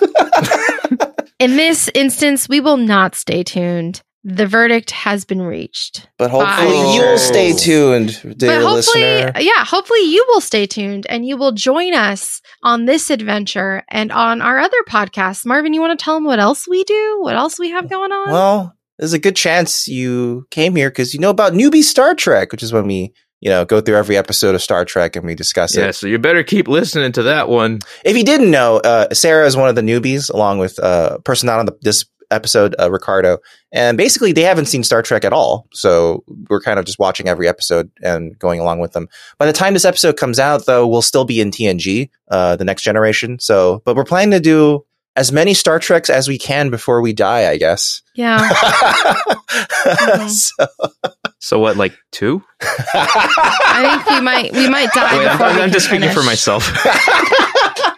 In 1.38 1.56
this 1.56 1.90
instance, 1.94 2.48
we 2.48 2.60
will 2.60 2.76
not 2.76 3.14
stay 3.14 3.42
tuned. 3.42 4.02
The 4.22 4.46
verdict 4.46 4.90
has 4.90 5.24
been 5.24 5.40
reached. 5.40 6.06
but 6.18 6.30
hopefully 6.30 6.76
Bye. 6.76 6.92
you'll 6.94 7.16
stay 7.16 7.54
oh. 7.54 7.56
tuned, 7.56 8.36
dear 8.36 8.60
but 8.60 8.62
hopefully, 8.62 9.02
listener. 9.02 9.32
yeah, 9.40 9.64
hopefully 9.64 10.02
you 10.02 10.22
will 10.28 10.42
stay 10.42 10.66
tuned 10.66 11.06
and 11.08 11.24
you 11.24 11.38
will 11.38 11.52
join 11.52 11.94
us 11.94 12.42
on 12.62 12.84
this 12.84 13.08
adventure 13.08 13.82
and 13.88 14.12
on 14.12 14.42
our 14.42 14.58
other 14.58 14.76
podcasts. 14.86 15.46
Marvin, 15.46 15.72
you 15.72 15.80
want 15.80 15.98
to 15.98 16.04
tell 16.04 16.16
them 16.16 16.24
what 16.24 16.38
else 16.38 16.68
we 16.68 16.84
do? 16.84 17.18
What 17.22 17.36
else 17.36 17.58
we 17.58 17.70
have 17.70 17.88
going 17.88 18.12
on? 18.12 18.30
Well, 18.30 18.76
there's 18.98 19.14
a 19.14 19.18
good 19.18 19.36
chance 19.36 19.88
you 19.88 20.46
came 20.50 20.76
here 20.76 20.90
because 20.90 21.14
you 21.14 21.20
know 21.20 21.30
about 21.30 21.54
newbie 21.54 21.82
Star 21.82 22.14
Trek, 22.14 22.52
which 22.52 22.62
is 22.62 22.74
when 22.74 22.86
we, 22.86 23.14
you 23.40 23.50
know, 23.50 23.64
go 23.64 23.80
through 23.80 23.96
every 23.96 24.16
episode 24.16 24.54
of 24.54 24.62
Star 24.62 24.84
Trek 24.84 25.16
and 25.16 25.24
we 25.24 25.34
discuss 25.34 25.76
yeah, 25.76 25.84
it. 25.84 25.86
Yeah, 25.86 25.90
so 25.92 26.06
you 26.06 26.18
better 26.18 26.42
keep 26.42 26.68
listening 26.68 27.12
to 27.12 27.24
that 27.24 27.48
one. 27.48 27.80
If 28.04 28.16
you 28.16 28.24
didn't 28.24 28.50
know, 28.50 28.76
uh, 28.76 29.12
Sara 29.14 29.46
is 29.46 29.56
one 29.56 29.68
of 29.68 29.74
the 29.74 29.82
newbies, 29.82 30.32
along 30.32 30.58
with 30.58 30.78
uh, 30.78 31.18
person 31.18 31.46
not 31.46 31.58
on 31.58 31.66
the, 31.66 31.76
this 31.80 32.04
episode, 32.30 32.76
uh, 32.78 32.90
Ricardo, 32.90 33.38
and 33.72 33.96
basically 33.96 34.32
they 34.32 34.42
haven't 34.42 34.66
seen 34.66 34.84
Star 34.84 35.02
Trek 35.02 35.24
at 35.24 35.32
all. 35.32 35.66
So 35.72 36.22
we're 36.48 36.60
kind 36.60 36.78
of 36.78 36.84
just 36.84 36.98
watching 36.98 37.28
every 37.28 37.48
episode 37.48 37.90
and 38.02 38.38
going 38.38 38.60
along 38.60 38.78
with 38.80 38.92
them. 38.92 39.08
By 39.38 39.46
the 39.46 39.52
time 39.52 39.74
this 39.74 39.84
episode 39.84 40.16
comes 40.16 40.38
out, 40.38 40.66
though, 40.66 40.86
we'll 40.86 41.02
still 41.02 41.24
be 41.24 41.40
in 41.40 41.50
TNG, 41.50 42.10
uh, 42.30 42.56
the 42.56 42.64
next 42.64 42.82
generation. 42.82 43.38
So, 43.40 43.82
but 43.84 43.96
we're 43.96 44.04
planning 44.04 44.32
to 44.32 44.40
do 44.40 44.84
as 45.16 45.32
many 45.32 45.54
Star 45.54 45.78
Treks 45.78 46.08
as 46.08 46.28
we 46.28 46.38
can 46.38 46.70
before 46.70 47.00
we 47.02 47.12
die, 47.12 47.50
I 47.50 47.56
guess. 47.56 48.02
yeah. 48.14 48.48
so, 50.28 50.66
So 51.40 51.58
what, 51.58 51.76
like 51.76 51.94
two? 52.12 52.42
I 52.62 54.02
think 54.04 54.16
we 54.16 54.20
might 54.20 54.52
we 54.52 54.68
might 54.68 54.92
die 54.92 55.18
Wait, 55.18 55.26
I'm, 55.26 55.32
before 55.38 55.46
we 55.48 55.52
I'm 55.54 55.58
can 55.60 55.72
just 55.72 55.86
speaking 55.86 56.08
for 56.08 56.14
finish. 56.22 56.26
myself. 56.26 56.70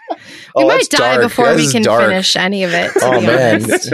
We 0.54 0.64
Oh, 0.64 0.66
might 0.68 0.74
that's 0.74 0.88
die 0.88 0.98
dark. 1.14 1.22
before 1.22 1.46
That 1.46 1.56
we 1.56 1.62
is 1.62 1.72
can 1.72 1.80
dark. 1.82 2.02
finish 2.02 2.36
any 2.36 2.62
of 2.62 2.74
it. 2.74 2.92
To 2.92 3.00
Oh, 3.06 3.20
be 3.20 3.26
man. 3.26 3.64
honest. 3.64 3.90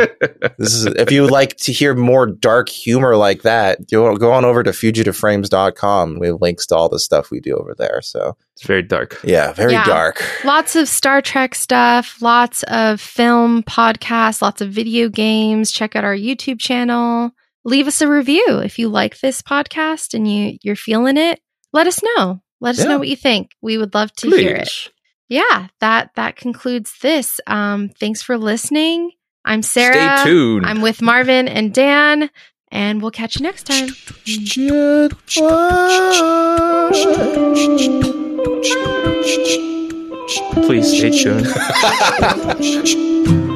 This 0.59 0.75
is 0.75 0.87
if 0.87 1.13
you 1.13 1.23
would 1.23 1.31
like 1.31 1.57
to 1.59 1.73
hear 1.73 1.95
more 1.95 2.27
dark 2.27 2.69
humor 2.69 3.15
like 3.15 3.43
that, 3.43 3.79
you 3.93 4.19
go 4.19 4.33
on 4.33 4.45
over 4.45 4.65
to 4.65 4.71
fugitiveframes.com. 4.73 6.19
We 6.19 6.27
have 6.27 6.41
links 6.41 6.67
to 6.67 6.75
all 6.75 6.89
the 6.89 6.99
stuff 6.99 7.31
we 7.31 7.39
do 7.39 7.55
over 7.55 7.77
there. 7.79 8.01
So 8.03 8.37
it's 8.55 8.67
very 8.67 8.83
dark. 8.83 9.21
yeah, 9.23 9.53
very 9.53 9.71
Yeah. 9.75 9.85
dark. 9.85 10.21
Lots 10.45 10.75
of 10.75 10.89
Star 10.89 11.23
Trek 11.23 11.55
stuff, 11.55 12.21
lots 12.21 12.65
of 12.65 13.01
film 13.01 13.63
podcasts, 13.63 14.43
lots 14.43 14.61
of 14.61 14.71
video 14.71 15.09
games. 15.09 15.71
Check 15.71 15.95
out 15.95 16.03
our 16.03 16.17
YouTube 16.17 16.59
channel. 16.59 17.31
Leave 17.69 17.87
us 17.87 18.01
a 18.01 18.09
review 18.09 18.61
if 18.65 18.79
you 18.79 18.89
like 18.89 19.21
this 19.21 19.43
podcast 19.43 20.15
and 20.15 20.27
you 20.31 20.57
you're 20.63 20.75
feeling 20.75 21.19
it. 21.19 21.39
Let 21.75 21.87
us 21.87 22.01
know. 22.03 22.41
Let 22.63 22.77
us 22.77 22.83
Yeah. 22.83 22.89
know 22.89 22.99
what 22.99 23.09
you 23.09 23.17
think. 23.17 23.51
We 23.61 23.77
would 23.77 23.93
love 23.95 24.11
to 24.15 24.29
Please. 24.29 24.41
hear 24.41 24.57
it. 24.57 24.71
Yeah, 25.29 25.67
that 25.81 26.13
that 26.15 26.37
concludes 26.37 26.95
this. 27.03 27.41
Um, 27.47 27.91
thanks 27.91 28.23
for 28.23 28.39
listening. 28.39 29.11
I'm 29.45 29.61
Sara. 29.63 30.19
Stay 30.21 30.31
tuned. 30.31 30.65
I'm 30.65 30.81
with 30.81 31.03
Marvin 31.03 31.47
and 31.47 31.75
Dan, 31.75 32.31
and 32.73 33.03
we'll 33.03 33.11
catch 33.11 33.37
you 33.37 33.43
next 33.43 33.65
time. 33.65 33.89
Please 40.65 40.89
stay 40.97 41.11
tuned. 41.11 41.47